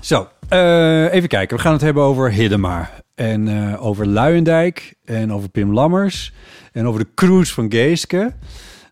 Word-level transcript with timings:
Zo, 0.00 0.28
eh, 0.48 1.12
even 1.12 1.28
kijken. 1.28 1.56
We 1.56 1.62
gaan 1.62 1.72
het 1.72 1.80
hebben 1.80 2.02
over 2.02 2.32
Hiddema. 2.32 2.90
En 3.14 3.48
eh, 3.48 3.84
over 3.86 4.06
Luijendijk. 4.06 4.94
En 5.04 5.32
over 5.32 5.48
Pim 5.48 5.72
Lammers. 5.72 6.32
En 6.72 6.86
over 6.86 7.00
de 7.00 7.08
cruise 7.14 7.52
van 7.54 7.72
Geeske. 7.72 8.32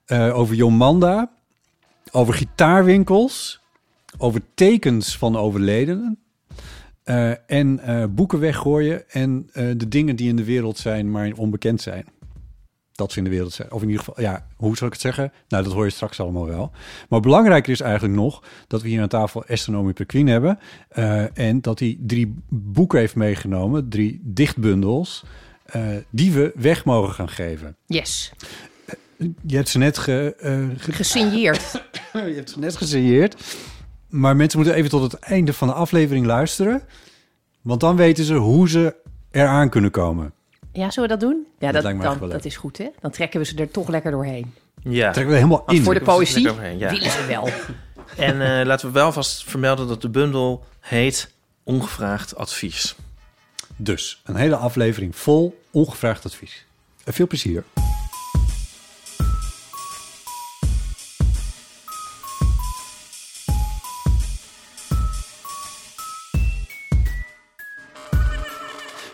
eh, 0.06 0.38
over 0.38 0.54
Jomanda. 0.54 1.30
Over 2.10 2.34
gitaarwinkels. 2.34 3.60
Over 4.18 4.40
tekens 4.54 5.16
van 5.18 5.36
overledenen. 5.36 6.18
en 7.46 7.80
boeken 8.14 8.38
weggooien. 8.40 9.10
En 9.10 9.50
de 9.52 9.88
dingen 9.88 10.16
die 10.16 10.28
in 10.28 10.36
de 10.36 10.44
wereld 10.44 10.78
zijn, 10.78 11.10
maar 11.10 11.32
onbekend 11.36 11.80
zijn. 11.80 12.04
Dat 12.98 13.12
ze 13.12 13.18
in 13.18 13.24
de 13.24 13.30
wereld 13.30 13.52
zijn. 13.52 13.72
Of 13.72 13.82
in 13.82 13.88
ieder 13.88 14.04
geval, 14.04 14.24
ja, 14.24 14.46
hoe 14.56 14.76
zal 14.76 14.86
ik 14.86 14.92
het 14.92 15.02
zeggen? 15.02 15.32
Nou, 15.48 15.64
dat 15.64 15.72
hoor 15.72 15.84
je 15.84 15.90
straks 15.90 16.20
allemaal 16.20 16.46
wel. 16.46 16.70
Maar 17.08 17.20
belangrijker 17.20 17.72
is 17.72 17.80
eigenlijk 17.80 18.14
nog 18.14 18.42
dat 18.66 18.82
we 18.82 18.88
hier 18.88 19.00
aan 19.02 19.08
tafel 19.08 19.44
Astronomie 19.46 19.92
Perquin 19.92 20.26
hebben. 20.26 20.58
eh, 20.88 21.38
en 21.38 21.60
dat 21.60 21.78
hij 21.78 21.96
drie 22.00 22.34
boeken 22.48 22.98
heeft 22.98 23.14
meegenomen, 23.14 23.88
drie 23.88 24.20
dichtbundels, 24.24 25.24
eh, 25.64 25.82
die 26.10 26.32
we 26.32 26.52
weg 26.54 26.84
mogen 26.84 27.14
gaan 27.14 27.28
geven. 27.28 27.76
Yes, 27.86 28.32
Je 29.46 29.56
hebt 29.56 29.68
ze 29.68 29.78
net, 29.78 29.98
ge, 29.98 30.34
eh, 30.38 30.64
ge- 30.76 30.92
gesigneerd. 30.92 31.82
je 32.12 32.18
hebt 32.34 32.50
ze 32.50 32.58
net 32.58 32.76
gesigneerd. 32.76 33.56
Maar 34.08 34.36
mensen 34.36 34.58
moeten 34.58 34.76
even 34.76 34.90
tot 34.90 35.12
het 35.12 35.20
einde 35.20 35.52
van 35.52 35.68
de 35.68 35.74
aflevering 35.74 36.26
luisteren. 36.26 36.82
Want 37.62 37.80
dan 37.80 37.96
weten 37.96 38.24
ze 38.24 38.34
hoe 38.34 38.68
ze 38.68 38.94
eraan 39.30 39.68
kunnen 39.70 39.90
komen. 39.90 40.32
Ja, 40.78 40.90
zullen 40.90 41.08
we 41.08 41.16
dat 41.16 41.30
doen? 41.30 41.46
Ja, 41.58 41.72
dat, 41.72 41.94
me 41.94 42.02
dan, 42.02 42.28
dat 42.28 42.44
is 42.44 42.56
goed, 42.56 42.78
hè? 42.78 42.86
Dan 43.00 43.10
trekken 43.10 43.40
we 43.40 43.46
ze 43.46 43.56
er 43.56 43.70
toch 43.70 43.88
lekker 43.88 44.10
doorheen. 44.10 44.54
Ja. 44.82 45.10
Trekken 45.10 45.32
we 45.32 45.40
helemaal 45.40 45.64
in. 45.66 45.82
Voor 45.82 45.94
de 45.94 46.00
poëzie 46.00 46.42
ja. 46.78 46.90
willen 46.90 47.10
ze 47.10 47.24
wel. 47.28 47.48
En 48.16 48.58
eh, 48.60 48.66
laten 48.66 48.86
we 48.86 48.92
wel 48.92 49.12
vast 49.12 49.44
vermelden 49.44 49.88
dat 49.88 50.02
de 50.02 50.08
bundel 50.08 50.64
heet 50.80 51.30
Ongevraagd 51.62 52.36
Advies. 52.36 52.94
Dus 53.76 54.20
een 54.24 54.36
hele 54.36 54.56
aflevering 54.56 55.16
vol 55.16 55.60
ongevraagd 55.70 56.24
advies. 56.24 56.66
En 57.04 57.12
veel 57.12 57.26
plezier. 57.26 57.64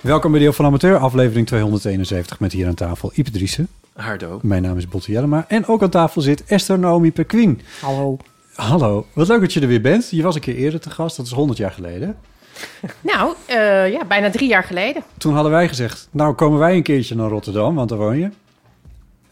Welkom 0.05 0.31
bij 0.31 0.41
Deel 0.41 0.53
van 0.53 0.65
Amateur, 0.65 0.97
aflevering 0.97 1.47
271 1.47 2.41
met 2.41 2.53
hier 2.53 2.67
aan 2.67 2.75
tafel 2.75 3.11
Ipe 3.15 3.31
Driessen. 3.31 3.69
Hardo. 3.93 4.39
Mijn 4.43 4.63
naam 4.63 4.77
is 4.77 4.89
Botte 4.89 5.13
Jellema 5.13 5.45
en 5.49 5.67
ook 5.67 5.83
aan 5.83 5.91
tafel 5.91 6.21
zit 6.21 6.45
Esther 6.45 6.79
Naomi 6.79 7.13
Perquin. 7.13 7.61
Hallo. 7.81 8.17
Hallo, 8.55 9.07
wat 9.13 9.29
leuk 9.29 9.41
dat 9.41 9.53
je 9.53 9.61
er 9.61 9.67
weer 9.67 9.81
bent. 9.81 10.11
Je 10.11 10.23
was 10.23 10.35
een 10.35 10.41
keer 10.41 10.57
eerder 10.57 10.81
te 10.81 10.91
gast, 10.91 11.17
dat 11.17 11.27
is 11.27 11.33
100 11.33 11.59
jaar 11.59 11.71
geleden. 11.71 12.17
Nou, 13.01 13.35
eh, 13.47 13.93
ja, 13.93 14.05
bijna 14.05 14.31
drie 14.31 14.49
jaar 14.49 14.65
geleden. 14.65 15.03
Toen 15.19 15.35
hadden 15.35 15.53
wij 15.53 15.69
gezegd, 15.69 16.09
nou 16.11 16.35
komen 16.35 16.59
wij 16.59 16.77
een 16.77 16.83
keertje 16.83 17.15
naar 17.15 17.29
Rotterdam, 17.29 17.75
want 17.75 17.89
daar 17.89 17.99
woon 17.99 18.19
je. 18.19 18.31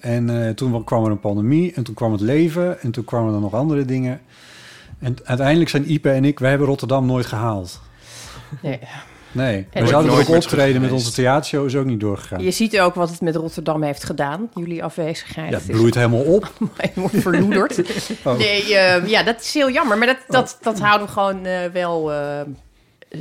En 0.00 0.47
eh, 0.47 0.50
toen 0.50 0.84
kwam 0.84 1.04
er 1.04 1.10
een 1.10 1.21
pandemie 1.21 1.72
en 1.75 1.83
toen 1.83 1.94
kwam 1.94 2.12
het 2.12 2.21
leven 2.21 2.81
en 2.81 2.91
toen 2.91 3.04
kwamen 3.04 3.34
er 3.34 3.41
nog 3.41 3.54
andere 3.54 3.84
dingen. 3.84 4.21
En 4.99 5.16
uiteindelijk 5.25 5.71
zijn 5.71 5.91
Ipe 5.91 6.10
en 6.10 6.25
ik, 6.25 6.39
wij 6.39 6.50
hebben 6.50 6.69
Rotterdam 6.69 7.06
nooit 7.06 7.27
gehaald. 7.27 7.81
Nee. 8.62 8.78
Nee, 9.32 9.66
we 9.72 9.87
zouden 9.87 10.12
ook 10.12 10.28
optreden 10.28 10.81
met 10.81 10.93
onze 10.93 11.12
theatershow, 11.12 11.66
is 11.66 11.76
ook 11.76 11.87
niet 11.87 12.00
doorgegaan. 12.00 12.43
Je 12.43 12.50
ziet 12.50 12.81
ook 12.81 12.94
wat 12.94 13.10
het 13.10 13.20
met 13.20 13.37
Rotterdam 13.37 13.82
heeft 13.82 14.04
gedaan, 14.04 14.50
jullie 14.54 14.84
afwezigheid. 14.84 15.50
Ja, 15.50 15.56
Het 15.56 15.66
bloeit 15.66 15.94
helemaal 15.94 16.20
op. 16.22 16.53
wordt 16.94 17.16
verloederd. 17.16 17.81
Oh. 18.25 18.38
Nee, 18.38 18.75
eh, 18.76 19.09
ja, 19.09 19.22
dat 19.22 19.41
is 19.41 19.54
heel 19.54 19.71
jammer. 19.71 19.98
Maar 19.98 20.06
dat, 20.06 20.16
dat, 20.28 20.59
dat 20.60 20.78
houden 20.81 21.06
we 21.06 21.12
gewoon 21.12 21.44
eh, 21.44 21.65
wel 21.72 22.12
eh, 22.12 22.41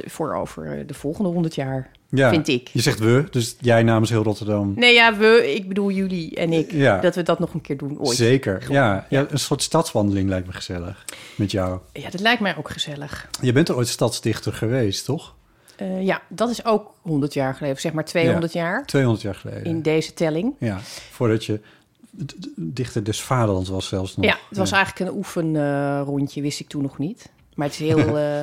voor 0.06 0.36
over 0.36 0.78
eh, 0.78 0.88
de 0.88 0.94
volgende 0.94 1.30
honderd 1.30 1.56
jaar, 1.56 1.90
Ja, 2.10 2.30
vind 2.30 2.48
ik. 2.48 2.70
je 2.74 2.82
zegt 2.82 3.00
we, 3.00 3.24
dus 3.30 3.56
jij 3.60 3.84
namens 3.84 4.10
heel 4.10 4.24
Rotterdam. 4.24 4.74
Nee, 4.76 4.94
ja, 4.94 5.18
we, 5.18 5.54
ik 5.56 5.68
bedoel 5.68 5.92
jullie 5.92 6.36
en 6.36 6.54
ik. 6.54 6.72
Ja. 6.72 7.00
Dat 7.00 7.16
we 7.16 7.24
dat 7.24 7.40
nog 7.40 7.54
een 7.54 7.62
keer 7.62 7.78
doen 7.78 8.00
ooit. 8.00 8.18
Zeker, 8.18 8.64
ja, 8.70 9.06
ja. 9.10 9.26
Een 9.30 9.40
soort 9.40 9.62
stadswandeling 9.62 10.30
lijkt 10.30 10.48
me 10.48 10.54
gezellig 10.54 11.06
met 11.36 11.52
jou. 11.52 11.80
Ja, 11.94 12.10
dat 12.10 12.22
lijkt 12.22 12.42
mij 12.42 12.58
ook 12.58 12.70
gezellig. 12.70 13.30
Je 13.42 13.52
bent 13.52 13.70
er 13.70 13.76
ooit 13.76 13.88
stadsdichter 13.88 14.54
geweest, 14.54 15.06
toch? 15.06 15.36
Eh, 15.82 16.04
ja, 16.06 16.22
dat 16.30 16.50
is 16.50 16.66
ook 16.66 16.94
100 17.02 17.34
jaar 17.34 17.54
geleden, 17.56 17.80
zeg 17.82 17.94
maar 17.94 18.06
200 18.06 18.54
jaar 18.54 18.86
200 18.86 19.24
jaar 19.24 19.36
geleden. 19.36 19.64
in 19.64 19.82
deze 19.82 20.14
telling. 20.14 20.54
Ja, 20.60 20.80
voordat 21.12 21.46
je 21.46 21.60
dichter 22.56 23.04
des 23.04 23.22
vaderlands 23.22 23.70
was 23.70 23.88
zelfs 23.88 24.16
nog. 24.16 24.26
Ja, 24.26 24.38
het 24.50 24.58
was 24.58 24.72
eigenlijk 24.72 25.10
een 25.10 25.18
oefenrondje, 25.18 26.42
wist 26.42 26.60
ik 26.60 26.68
toen 26.68 26.82
nog 26.82 26.98
niet. 26.98 27.30
Maar 27.56 27.68
het 27.68 27.80
is 27.80 27.88
heel 27.88 28.18
eh, 28.18 28.40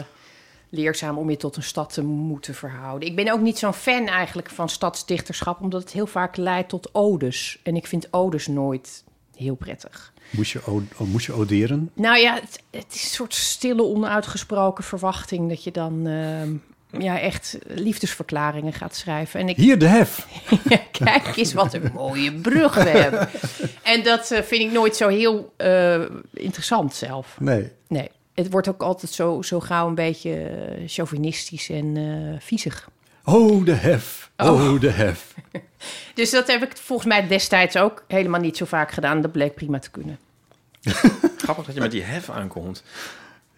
leerzaam 0.69 1.19
om 1.19 1.31
je 1.31 1.37
tot 1.37 1.56
een 1.56 1.62
stad 1.62 1.93
te 1.93 2.03
moeten 2.03 2.54
verhouden. 2.54 3.09
Ik 3.09 3.16
ben 3.16 3.32
ook 3.32 3.41
niet 3.41 3.59
zo'n 3.59 3.72
fan 3.72 4.06
eigenlijk 4.06 4.50
van 4.50 4.69
stadsdichterschap, 4.69 5.60
omdat 5.60 5.81
het 5.81 5.93
heel 5.93 6.06
vaak 6.06 6.37
leidt 6.37 6.69
tot 6.69 6.94
odes. 6.94 7.59
En 7.62 7.77
ik 7.77 7.87
vind 7.87 8.12
odes 8.12 8.47
nooit 8.47 9.04
heel 9.37 9.54
prettig. 9.54 10.12
Moest 10.31 10.53
je, 10.53 10.60
o- 10.66 10.82
oh, 10.97 11.09
moest 11.09 11.27
je 11.27 11.32
oderen? 11.32 11.91
Nou 11.94 12.19
ja, 12.19 12.34
het, 12.34 12.62
het 12.71 12.94
is 12.94 13.03
een 13.03 13.09
soort 13.09 13.34
stille, 13.34 13.82
onuitgesproken 13.82 14.84
verwachting 14.84 15.48
dat 15.48 15.65
je 15.65 15.71
dan 15.71 16.06
ehm, 16.06 16.53
ja, 16.91 17.21
echt 17.21 17.59
liefdesverklaringen 17.66 18.72
gaat 18.72 18.94
schrijven. 18.97 19.41
En 19.41 19.49
ik, 19.49 19.56
Hier, 19.56 19.78
de 19.78 19.87
hef. 19.87 20.26
Kijk 20.91 21.37
eens 21.37 21.53
wat 21.53 21.75
een 21.75 21.91
mooie 21.94 22.32
brug 22.32 22.75
we 22.75 22.88
hebben. 22.88 23.28
En 23.82 24.03
dat 24.03 24.31
eh, 24.31 24.43
vind 24.43 24.62
ik 24.62 24.72
nooit 24.72 24.97
zo 24.97 25.09
heel 25.09 25.53
eh, 25.56 26.03
interessant 26.32 26.94
zelf. 26.94 27.37
Nee. 27.41 27.72
Nee, 27.88 28.10
het 28.34 28.50
wordt 28.50 28.69
ook 28.69 28.82
altijd 28.82 29.12
zo, 29.12 29.43
zo 29.43 29.60
gauw 29.60 29.88
een 29.88 29.94
beetje 29.94 30.34
eh, 30.34 30.82
chauvinistisch 30.87 31.71
en 31.71 31.97
eh 31.97 32.41
viezig. 32.41 32.88
Oh, 33.25 33.65
de 33.65 33.75
hef. 33.75 34.31
Oh, 34.37 34.81
de 34.81 34.91
hef. 34.91 35.34
Dus 36.15 36.31
dat 36.31 36.47
heb 36.47 36.62
ik 36.62 36.77
volgens 36.77 37.09
mij 37.09 37.27
destijds 37.27 37.77
ook 37.77 38.04
helemaal 38.09 38.41
niet 38.41 38.57
zo 38.57 38.65
vaak 38.65 38.91
gedaan. 38.91 39.21
Dat 39.21 39.33
bleek 39.33 39.54
prima 39.54 39.78
te 39.78 39.91
kunnen. 39.91 40.18
Grappig 41.45 41.66
dat 41.66 41.74
je 41.74 41.80
met 41.80 41.91
die 41.91 42.03
hef 42.03 42.30
aankomt. 42.30 42.83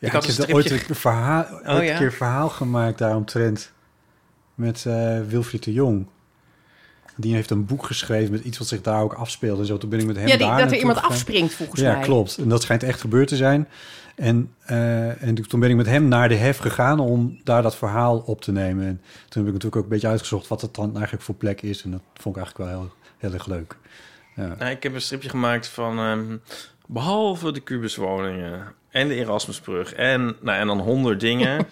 Ja, 0.00 0.06
Ik 0.06 0.12
had 0.12 0.22
een 0.22 0.28
heb 0.28 0.38
stripje- 0.42 0.54
ooit 0.54 0.88
een, 0.88 0.94
verhaal, 0.94 1.44
ooit 1.52 1.66
Oh, 1.66 1.74
een 1.74 1.84
ja? 1.84 1.98
keer 1.98 2.12
verhaal 2.12 2.48
gemaakt 2.48 2.98
daaromtrent 2.98 3.72
met 4.54 4.84
eh 4.86 5.20
Wilfried 5.28 5.62
de 5.64 5.72
Jong. 5.72 6.06
Die 7.16 7.34
heeft 7.34 7.50
een 7.50 7.64
boek 7.66 7.84
geschreven 7.86 8.32
met 8.32 8.44
iets 8.44 8.58
wat 8.58 8.66
zich 8.66 8.80
daar 8.80 9.02
ook 9.02 9.12
afspeelde. 9.12 9.60
En 9.60 9.66
zo, 9.66 9.78
toen 9.78 9.90
ben 9.90 9.98
ik 9.98 10.06
met 10.06 10.16
hem 10.16 10.26
Ja, 10.26 10.36
die, 10.36 10.46
daar 10.46 10.58
dat 10.58 10.70
er 10.70 10.78
iemand 10.78 10.96
gegaan. 10.98 11.12
afspringt 11.12 11.54
volgens 11.54 11.80
ja, 11.80 11.92
mij. 11.92 12.02
klopt. 12.02 12.36
En 12.38 12.48
dat 12.48 12.62
schijnt 12.62 12.82
echt 12.82 13.00
gebeurd 13.00 13.28
te 13.28 13.36
zijn. 13.36 13.68
En, 14.16 14.54
eh, 14.64 15.22
en 15.22 15.34
toen 15.34 15.60
ben 15.60 15.70
ik 15.70 15.76
met 15.76 15.86
hem 15.86 16.08
naar 16.08 16.28
de 16.28 16.34
hef 16.34 16.58
gegaan 16.58 17.00
om 17.00 17.40
daar 17.44 17.62
dat 17.62 17.76
verhaal 17.76 18.18
op 18.18 18.40
te 18.40 18.52
nemen. 18.52 18.86
En 18.86 18.96
toen 19.00 19.44
heb 19.44 19.46
ik 19.46 19.52
natuurlijk 19.52 19.76
ook 19.76 19.82
een 19.82 19.88
beetje 19.88 20.08
uitgezocht 20.08 20.48
wat 20.48 20.60
het 20.60 20.74
dan 20.74 20.92
eigenlijk 20.92 21.22
voor 21.24 21.34
plek 21.34 21.62
is. 21.62 21.82
En 21.82 21.90
dat 21.90 22.00
vond 22.14 22.36
ik 22.36 22.42
eigenlijk 22.42 22.70
wel 22.70 22.80
heel, 22.80 22.92
heel 23.18 23.32
erg 23.32 23.46
leuk. 23.46 23.76
Ja. 24.36 24.54
Nou, 24.58 24.70
ik 24.70 24.82
heb 24.82 24.94
een 24.94 25.00
stripje 25.00 25.28
gemaakt 25.28 25.68
van... 25.68 25.98
ehm, 25.98 26.36
behalve 26.86 27.52
de 27.52 27.60
kubuswoningen 27.60 28.72
en 28.90 29.08
de 29.08 29.14
Erasmusbrug... 29.14 29.92
en, 29.92 30.36
nou, 30.40 30.58
en 30.58 30.66
dan 30.66 30.80
honderd 30.80 31.20
dingen... 31.20 31.66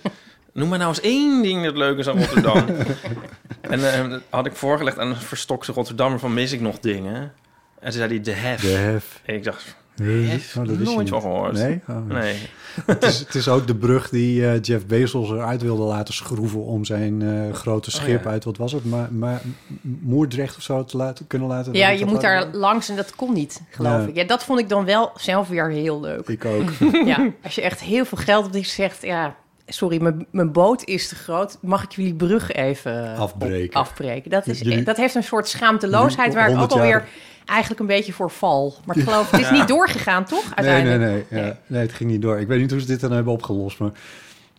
Noem 0.53 0.69
maar 0.69 0.79
nou 0.79 0.91
eens 0.91 1.00
één 1.00 1.43
ding 1.43 1.65
dat 1.65 1.76
leuk 1.76 1.99
is 1.99 2.09
aan 2.09 2.19
Rotterdam. 2.19 2.67
en 3.61 3.93
eh, 3.94 4.19
had 4.31 4.47
ik 4.47 4.56
voorgelegd 4.56 4.99
aan 4.99 5.09
een 5.09 5.17
verstokte 5.17 5.73
Rotterdammer 5.73 6.19
van 6.19 6.35
mis 6.35 6.53
ik 6.53 6.61
nog 6.61 6.79
dingen. 6.79 7.15
En 7.15 7.32
toen 7.81 7.93
zei 7.93 8.09
hij 8.09 8.20
de 8.20 8.32
hef. 8.32 8.61
De 8.61 8.69
hef. 8.69 9.20
En 9.25 9.35
ik 9.35 9.44
dacht, 9.44 9.76
Nee, 9.99 10.43
oh, 10.59 10.67
dat 10.67 10.79
je 10.79 10.85
nooit 10.85 11.09
van 11.09 11.21
gehoord. 11.21 11.53
Nee? 11.53 11.81
Oh. 11.89 12.06
Nee. 12.09 12.35
het, 12.87 13.05
is, 13.05 13.19
het 13.19 13.35
is 13.35 13.49
ook 13.49 13.67
de 13.67 13.75
brug 13.75 14.09
die 14.09 14.47
eh, 14.50 14.61
Jeff 14.62 14.87
Bezos 14.87 15.31
eruit 15.31 15.62
wilde 15.62 15.83
laten 15.83 16.15
schroeven... 16.15 16.65
om 16.65 16.85
zijn 16.85 17.23
eh, 17.23 17.55
grote 17.55 17.91
schip 17.91 18.19
Oh, 18.19 18.25
ja. 18.25 18.31
uit, 18.31 18.45
wat 18.45 18.56
was 18.56 18.73
het, 18.73 18.85
maar, 18.85 19.09
maar 19.12 19.41
Moerdrecht 19.83 20.56
of 20.56 20.62
zo 20.62 20.85
te 20.85 20.97
laten, 20.97 21.27
kunnen 21.27 21.49
laten... 21.49 21.73
Ja, 21.73 21.89
je 21.89 22.05
moet 22.06 22.21
daar 22.21 22.47
langs 22.53 22.89
en 22.89 22.97
dat 22.97 23.15
kon 23.15 23.33
niet, 23.33 23.61
geloof 23.71 24.03
Ja. 24.03 24.06
ik. 24.09 24.15
Ja, 24.15 24.25
dat 24.25 24.45
vond 24.45 24.59
ik 24.61 24.69
dan 24.69 24.85
wel 24.85 25.11
zelf 25.17 25.49
weer 25.49 25.71
heel 25.71 26.00
leuk. 26.00 26.29
Ik 26.29 26.45
ook. 26.45 26.71
Ja, 27.05 27.31
als 27.43 27.55
je 27.55 27.62
echt 27.62 27.81
heel 27.81 28.05
veel 28.05 28.19
geld 28.19 28.43
hebt 28.43 28.55
en 28.55 28.61
je 28.61 28.67
zegt... 28.67 29.03
ja, 29.03 29.35
sorry, 29.67 30.03
mijn, 30.03 30.27
mijn 30.31 30.53
boot 30.53 30.85
is 30.85 31.09
te 31.09 31.15
groot. 31.15 31.59
Mag 31.62 31.83
ik 31.83 31.93
jullie 31.93 32.15
brug 32.15 32.53
even 32.53 33.17
Afbreken. 33.17 33.69
op- 33.81 33.87
afbreken? 33.87 34.31
Dat, 34.31 34.47
is, 34.47 34.59
Jullie- 34.61 34.83
dat 34.83 34.97
heeft 34.97 35.15
een 35.15 35.23
soort 35.23 35.49
schaamteloosheid... 35.49 36.35
waar 36.35 36.49
ik 36.49 36.53
ook 36.55 36.59
100 36.71 36.73
jaar- 36.81 36.93
alweer 36.95 37.09
eigenlijk 37.49 37.81
een 37.81 37.87
beetje 37.87 38.12
voor 38.12 38.31
val. 38.31 38.75
Maar 38.85 38.97
ik 38.97 39.03
geloof, 39.03 39.31
het 39.31 39.41
is 39.41 39.50
niet 39.50 39.69
doorgegaan, 39.69 40.25
toch? 40.25 40.45
Nee, 40.45 40.55
Uiteindelijk. 40.55 41.00
nee, 41.31 41.41
nee, 41.43 41.45
ja. 41.45 41.59
nee. 41.67 41.81
het 41.81 41.93
ging 41.93 42.11
niet 42.11 42.23
door. 42.23 42.39
Ik 42.41 42.47
weet 42.47 42.61
niet 42.61 42.71
hoe 42.71 42.81
ze 42.81 42.87
dit 42.87 43.00
dan 43.00 43.12
hebben 43.12 43.33
opgelost, 43.33 43.79
maar 43.79 43.91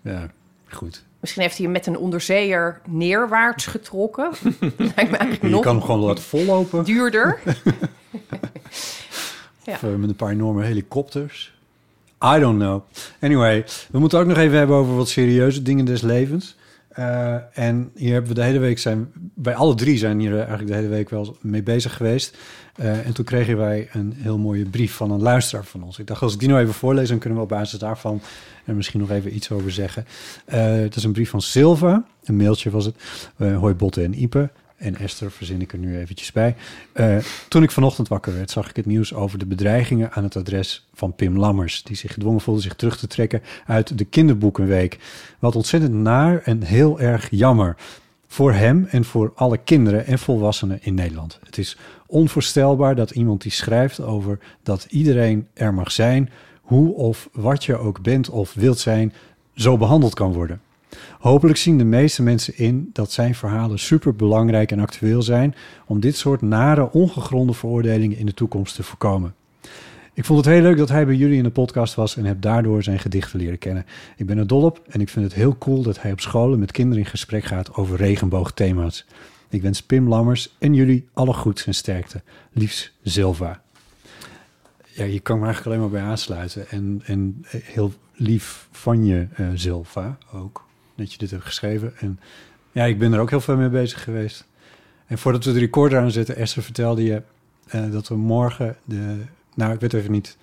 ja, 0.01 0.27
goed. 0.67 1.03
Misschien 1.19 1.41
heeft 1.41 1.55
hij 1.55 1.63
hem 1.65 1.73
met 1.73 1.85
een 1.85 1.97
onderzeeër 1.97 2.81
neerwaarts 2.87 3.65
getrokken. 3.65 4.31
Lijkt 4.77 5.11
me 5.11 5.17
eigenlijk 5.17 5.41
Je 5.41 5.49
nog 5.49 5.61
kan 5.61 5.75
hem 5.75 5.85
gewoon 5.85 5.99
laten 5.99 6.23
vollopen. 6.23 6.83
duurder. 6.83 7.39
Ja. 9.63 9.73
Of, 9.75 9.81
met 9.81 10.09
een 10.09 10.15
paar 10.15 10.31
enorme 10.31 10.63
helikopters. 10.63 11.53
I 12.35 12.39
don't 12.39 12.59
know. 12.59 12.81
Anyway, 13.21 13.65
we 13.91 13.99
moeten 13.99 14.19
ook 14.19 14.25
nog 14.25 14.37
even 14.37 14.57
hebben 14.57 14.75
over 14.75 14.95
wat 14.95 15.09
serieuze 15.09 15.61
dingen 15.61 15.85
des 15.85 16.01
levens. 16.01 16.55
Eh, 16.99 17.35
en 17.53 17.91
hier 17.95 18.11
hebben 18.11 18.29
we 18.29 18.39
de 18.39 18.43
hele 18.43 18.59
week 18.59 18.79
zijn... 18.79 19.11
Bij 19.35 19.55
alle 19.55 19.75
drie 19.75 19.97
zijn 19.97 20.19
hier 20.19 20.37
eigenlijk 20.37 20.67
de 20.67 20.75
hele 20.75 20.87
week 20.87 21.09
wel 21.09 21.37
mee 21.41 21.63
bezig 21.63 21.97
geweest. 21.97 22.37
Eh, 22.75 23.05
en 23.05 23.13
toen 23.13 23.25
kregen 23.25 23.57
wij 23.57 23.89
een 23.91 24.13
heel 24.17 24.37
mooie 24.37 24.65
brief 24.65 24.93
van 24.93 25.11
een 25.11 25.21
luisteraar 25.21 25.65
van 25.65 25.83
ons. 25.83 25.99
Ik 25.99 26.07
dacht, 26.07 26.21
als 26.21 26.33
ik 26.33 26.39
die 26.39 26.47
nou 26.49 26.61
even 26.61 26.73
voorlees... 26.73 27.09
dan 27.09 27.17
kunnen 27.17 27.37
we 27.37 27.43
op 27.43 27.49
basis 27.49 27.79
daarvan 27.79 28.21
er 28.65 28.75
misschien 28.75 28.99
nog 28.99 29.11
even 29.11 29.35
iets 29.35 29.51
over 29.51 29.71
zeggen. 29.71 30.05
Eh, 30.45 30.61
het 30.63 30.95
is 30.95 31.03
een 31.03 31.11
brief 31.11 31.29
van 31.29 31.41
Silva. 31.41 32.05
Een 32.23 32.37
mailtje 32.37 32.69
was 32.69 32.85
het. 32.85 32.95
Hoi 33.37 33.73
Botte 33.73 34.03
en 34.03 34.21
Ipe. 34.21 34.49
En 34.79 34.97
Esther 34.97 35.31
verzin 35.31 35.61
ik 35.61 35.73
er 35.73 35.77
nu 35.77 35.97
eventjes 35.97 36.31
bij. 36.31 36.55
Eh, 36.91 37.17
toen 37.47 37.63
ik 37.63 37.71
vanochtend 37.71 38.07
wakker 38.07 38.33
werd, 38.33 38.51
zag 38.51 38.69
ik 38.69 38.75
het 38.75 38.85
nieuws 38.85 39.13
over 39.13 39.39
de 39.39 39.45
bedreigingen 39.45 40.11
aan 40.11 40.23
het 40.23 40.35
adres 40.35 40.87
van 40.93 41.15
Pim 41.15 41.37
Lammers, 41.37 41.83
die 41.83 41.95
zich 41.95 42.13
gedwongen 42.13 42.41
voelde 42.41 42.61
zich 42.61 42.75
terug 42.75 42.97
te 42.97 43.07
trekken 43.07 43.41
uit 43.65 43.97
de 43.97 44.05
kinderboekenweek. 44.05 44.97
Wat 45.39 45.55
ontzettend 45.55 45.93
naar 45.93 46.41
en 46.41 46.63
heel 46.63 46.99
erg 46.99 47.27
jammer 47.31 47.75
voor 48.27 48.53
hem 48.53 48.85
en 48.89 49.05
voor 49.05 49.31
alle 49.35 49.57
kinderen 49.57 50.05
en 50.05 50.19
volwassenen 50.19 50.79
in 50.81 50.93
Nederland. 50.93 51.39
Het 51.45 51.57
is 51.57 51.77
onvoorstelbaar 52.05 52.95
dat 52.95 53.11
iemand 53.11 53.41
die 53.41 53.51
schrijft 53.51 54.01
over 54.01 54.39
dat 54.63 54.87
iedereen 54.89 55.47
er 55.53 55.73
mag 55.73 55.91
zijn, 55.91 56.29
hoe 56.61 56.93
of 56.93 57.29
wat 57.31 57.65
je 57.65 57.77
ook 57.77 58.01
bent 58.01 58.29
of 58.29 58.53
wilt 58.53 58.79
zijn, 58.79 59.13
zo 59.55 59.77
behandeld 59.77 60.13
kan 60.13 60.33
worden. 60.33 60.61
Hopelijk 61.19 61.57
zien 61.57 61.77
de 61.77 61.83
meeste 61.83 62.23
mensen 62.23 62.57
in 62.57 62.89
dat 62.93 63.11
zijn 63.11 63.35
verhalen 63.35 63.79
super 63.79 64.15
belangrijk 64.15 64.71
en 64.71 64.79
actueel 64.79 65.21
zijn 65.21 65.55
om 65.85 65.99
dit 65.99 66.17
soort 66.17 66.41
nare, 66.41 66.91
ongegronde 66.91 67.53
veroordelingen 67.53 68.17
in 68.17 68.25
de 68.25 68.33
toekomst 68.33 68.75
te 68.75 68.83
voorkomen. 68.83 69.35
Ik 70.13 70.25
vond 70.25 70.45
het 70.45 70.53
heel 70.53 70.61
leuk 70.61 70.77
dat 70.77 70.89
hij 70.89 71.05
bij 71.05 71.15
jullie 71.15 71.37
in 71.37 71.43
de 71.43 71.49
podcast 71.49 71.95
was 71.95 72.17
en 72.17 72.25
heb 72.25 72.41
daardoor 72.41 72.83
zijn 72.83 72.99
gedichten 72.99 73.39
leren 73.39 73.57
kennen. 73.57 73.85
Ik 74.15 74.25
ben 74.25 74.37
er 74.37 74.47
dol 74.47 74.63
op 74.63 74.81
en 74.89 75.01
ik 75.01 75.09
vind 75.09 75.25
het 75.25 75.33
heel 75.33 75.57
cool 75.57 75.81
dat 75.81 76.01
hij 76.01 76.11
op 76.11 76.19
scholen 76.19 76.59
met 76.59 76.71
kinderen 76.71 77.03
in 77.03 77.09
gesprek 77.09 77.43
gaat 77.43 77.73
over 77.73 77.97
regenboogthema's. 77.97 79.05
Ik 79.49 79.61
wens 79.61 79.83
Pim 79.83 80.07
Lammers 80.07 80.55
en 80.59 80.73
jullie 80.73 81.07
alle 81.13 81.33
goeds 81.33 81.65
en 81.65 81.73
sterkte. 81.73 82.21
Liefs 82.51 82.91
Silva. 83.03 83.61
Ja, 84.85 85.03
je 85.03 85.19
kan 85.19 85.39
me 85.39 85.45
eigenlijk 85.45 85.75
alleen 85.75 85.91
maar 85.91 86.01
bij 86.01 86.09
aansluiten. 86.09 86.69
En, 86.69 87.01
en 87.05 87.45
heel 87.47 87.93
lief 88.13 88.67
van 88.71 89.05
je, 89.05 89.27
eh 89.33 89.47
Silva, 89.53 90.17
ook. 90.33 90.67
Dat 90.99 91.11
je 91.11 91.17
dit 91.17 91.31
hebt 91.31 91.43
geschreven. 91.43 91.93
En 91.99 92.19
ja, 92.71 92.83
ik 92.83 92.99
ben 92.99 93.13
er 93.13 93.19
ook 93.19 93.29
heel 93.29 93.41
veel 93.41 93.57
mee 93.57 93.69
bezig 93.69 94.03
geweest. 94.03 94.45
En 95.05 95.17
voordat 95.17 95.43
we 95.45 95.51
de 95.53 95.59
recorder 95.59 95.99
aanzetten, 95.99 96.35
Esther 96.35 96.63
vertelde 96.63 97.03
je 97.03 97.21
eh, 97.67 97.91
dat 97.91 98.07
we 98.07 98.15
morgen 98.15 98.75
de... 98.83 99.17
Nou, 99.55 99.73
ik 99.73 99.79
weet 99.79 99.93
even 99.93 100.11
niet. 100.11 100.37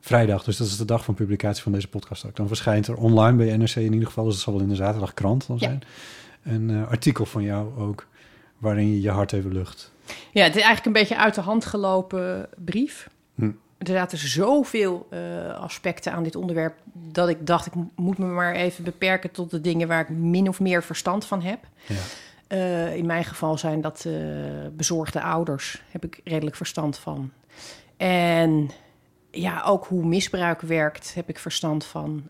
Vrijdag, 0.00 0.44
dus 0.44 0.56
dat 0.56 0.66
is 0.66 0.76
de 0.76 0.84
dag 0.84 1.04
van 1.04 1.14
publicatie 1.14 1.62
van 1.62 1.72
deze 1.72 1.88
podcast 1.88 2.26
ook. 2.26 2.36
Dan 2.36 2.46
verschijnt 2.48 2.86
er 2.86 2.96
online 2.96 3.36
bij 3.36 3.56
NRC 3.56 3.74
in 3.76 3.92
ieder 3.92 4.06
geval, 4.08 4.24
dus 4.24 4.34
het 4.34 4.42
zal 4.42 4.52
wel 4.52 4.62
in 4.62 4.68
de 4.68 4.74
zaterdagkrant 4.74 5.46
dan 5.46 5.56
Ja. 5.60 5.66
zijn. 5.66 5.82
Een 6.42 6.70
eh, 6.70 6.88
artikel 6.88 7.26
van 7.26 7.42
jou 7.42 7.78
ook, 7.78 8.06
waarin 8.58 8.88
je 8.90 9.00
je 9.00 9.10
hart 9.10 9.32
even 9.32 9.52
lucht. 9.52 9.92
Ja, 10.32 10.42
het 10.44 10.56
is 10.56 10.62
eigenlijk 10.62 10.86
een 10.86 10.92
beetje 11.02 11.16
uit 11.16 11.34
de 11.34 11.40
hand 11.40 11.64
gelopen 11.64 12.48
brief. 12.64 13.10
Hm. 13.34 13.50
Er 13.78 13.86
zaten 13.86 14.18
zoveel 14.18 15.06
eh, 15.10 15.54
aspecten 15.60 16.12
aan 16.12 16.22
dit 16.22 16.36
onderwerp 16.36 16.74
dat 16.92 17.28
ik 17.28 17.46
dacht, 17.46 17.66
ik 17.66 17.74
mo- 17.74 17.90
moet 17.96 18.18
me 18.18 18.26
maar 18.26 18.54
even 18.54 18.84
beperken 18.84 19.30
tot 19.30 19.50
de 19.50 19.60
dingen 19.60 19.88
waar 19.88 20.00
ik 20.00 20.08
min 20.08 20.48
of 20.48 20.60
meer 20.60 20.82
verstand 20.82 21.24
van 21.24 21.42
heb. 21.42 21.58
Ja. 21.86 21.94
Eh, 22.46 22.96
in 22.96 23.06
mijn 23.06 23.24
geval 23.24 23.58
zijn 23.58 23.80
dat 23.80 24.04
eh, 24.06 24.12
bezorgde 24.72 25.22
ouders, 25.22 25.82
heb 25.90 26.04
ik 26.04 26.20
redelijk 26.24 26.56
verstand 26.56 26.98
van. 26.98 27.30
En 27.96 28.70
ja, 29.30 29.62
ook 29.62 29.86
hoe 29.86 30.04
misbruik 30.04 30.60
werkt, 30.60 31.14
heb 31.14 31.28
ik 31.28 31.38
verstand 31.38 31.84
van. 31.84 32.28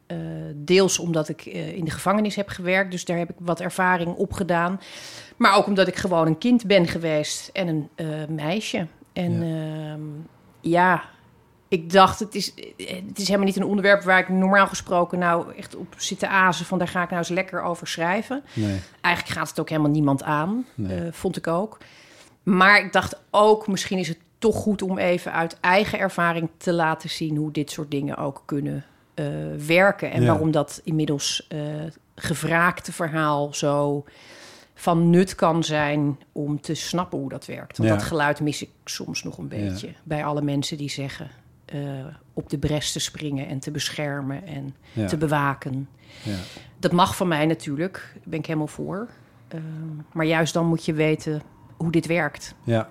Deels 0.55 0.99
omdat 0.99 1.29
ik 1.29 1.45
in 1.47 1.85
de 1.85 1.91
gevangenis 1.91 2.35
heb 2.37 2.49
gewerkt, 2.49 2.91
dus 2.91 3.05
daar 3.05 3.19
heb 3.19 3.31
ik 3.31 3.37
wat 3.39 3.61
ervaring 3.61 4.15
op 4.15 4.33
gedaan. 4.33 4.81
Maar 5.37 5.57
ook 5.57 5.67
omdat 5.67 5.89
ik 5.89 5.97
gewoon 5.97 6.27
een 6.27 6.39
kind 6.39 6.67
ben 6.67 6.87
geweest 6.87 7.51
en 7.53 7.69
een 7.69 8.35
meisje. 8.35 8.87
En 9.13 9.47
ja. 9.47 9.99
ja, 10.61 11.05
ik 11.69 11.91
dacht, 11.93 12.19
het 12.19 12.35
is, 12.35 12.53
het 12.77 13.19
is 13.19 13.27
helemaal 13.27 13.47
niet 13.47 13.57
een 13.57 13.65
onderwerp 13.65 14.03
waar 14.03 14.19
ik 14.19 14.29
normaal 14.29 14.67
gesproken 14.67 15.19
nou 15.19 15.55
echt 15.55 15.77
op 15.77 15.95
zit 15.97 16.19
te 16.19 16.29
azen 16.29 16.67
van 16.67 16.79
daar 16.79 16.89
ga 16.89 17.03
ik 17.03 17.09
nou 17.09 17.19
eens 17.21 17.29
lekker 17.29 17.63
over 17.63 17.87
schrijven. 17.89 18.43
Nee. 18.53 18.81
Eigenlijk 19.01 19.37
gaat 19.39 19.49
het 19.49 19.61
ook 19.61 19.69
helemaal 19.69 19.91
niemand 19.91 20.23
aan, 20.23 20.67
Nee. 20.75 20.99
eh, 20.99 21.13
vond 21.13 21.37
ik 21.37 21.47
ook. 21.47 21.79
Maar 22.43 22.79
ik 22.85 22.93
dacht 22.93 23.21
ook, 23.31 23.67
misschien 23.67 23.99
is 23.99 24.09
het 24.09 24.19
toch 24.39 24.57
goed 24.57 24.83
om 24.83 24.99
even 24.99 25.33
uit 25.33 25.57
eigen 25.61 25.99
ervaring 25.99 26.49
te 26.57 26.73
laten 26.73 27.11
zien 27.11 27.37
hoe 27.37 27.53
dit 27.53 27.71
soort 27.71 27.91
dingen 27.91 28.17
ook 28.17 28.43
kunnen 28.45 28.85
eh, 29.15 29.27
werken. 29.67 30.11
En 30.11 30.23
Ja. 30.23 30.29
waarom 30.29 30.51
dat 30.51 30.81
inmiddels 30.85 31.47
eh 31.49 31.59
gevraagde 32.21 32.93
verhaal 32.93 33.55
zo 33.55 34.05
van 34.75 35.11
nut 35.11 35.35
kan 35.35 35.65
zijn 35.65 36.19
om 36.33 36.61
te 36.61 36.75
snappen 36.75 37.19
hoe 37.19 37.29
dat 37.29 37.47
werkt. 37.47 37.77
Want 37.77 37.89
Ja. 37.91 37.97
dat 37.97 38.05
geluid 38.05 38.41
mis 38.41 38.63
ik 38.63 38.71
soms 38.85 39.23
nog 39.23 39.39
een 39.39 39.49
Ja. 39.51 39.57
beetje 39.69 39.93
bij 40.03 40.25
alle 40.25 40.43
mensen 40.43 40.77
die 40.77 40.91
zeggen 40.91 41.31
eh, 41.69 41.81
op 42.33 42.51
de 42.51 42.59
bres 42.59 42.93
te 42.93 42.99
springen 43.01 43.47
en 43.49 43.59
te 43.59 43.71
beschermen 43.71 44.47
en 44.47 44.75
Ja. 44.93 45.07
te 45.07 45.17
bewaken. 45.17 45.89
Ja. 46.23 46.37
Dat 46.79 46.93
mag 46.93 47.17
van 47.17 47.29
mij 47.29 47.47
natuurlijk, 47.47 48.11
daar 48.15 48.23
ben 48.25 48.39
ik 48.39 48.47
helemaal 48.47 48.67
voor. 48.67 49.09
Ehm, 49.49 49.63
maar 50.13 50.27
juist 50.27 50.53
dan 50.55 50.67
moet 50.67 50.85
je 50.85 50.93
weten 50.93 51.43
hoe 51.77 51.91
dit 51.93 52.07
werkt. 52.07 52.55
Ja. 52.65 52.89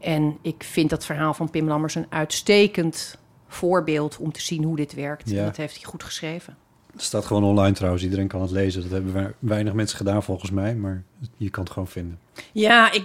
En 0.00 0.38
ik 0.42 0.62
vind 0.64 0.90
dat 0.90 1.04
verhaal 1.04 1.34
van 1.34 1.50
Pim 1.50 1.68
Lammers 1.68 1.94
een 1.94 2.06
uitstekend 2.08 3.18
voorbeeld 3.48 4.16
om 4.18 4.32
te 4.32 4.40
zien 4.40 4.64
hoe 4.64 4.76
dit 4.76 4.94
werkt. 4.94 5.30
Ja. 5.30 5.38
En 5.38 5.44
dat 5.44 5.56
heeft 5.56 5.74
hij 5.74 5.84
goed 5.84 6.02
geschreven. 6.02 6.56
Het 6.92 7.02
staat 7.02 7.24
gewoon 7.24 7.44
online 7.44 7.74
trouwens. 7.74 8.02
Iedereen 8.04 8.28
kan 8.28 8.40
het 8.40 8.50
lezen. 8.50 8.82
Dat 8.82 8.90
hebben 8.90 9.12
we- 9.12 9.34
weinig 9.38 9.72
mensen 9.72 9.96
gedaan 9.96 10.22
volgens 10.22 10.50
mij. 10.50 10.74
Maar 10.74 11.02
je 11.36 11.50
kan 11.50 11.62
het 11.62 11.72
gewoon 11.72 11.88
vinden. 11.88 12.18
Ja, 12.52 12.92
ik 12.92 13.04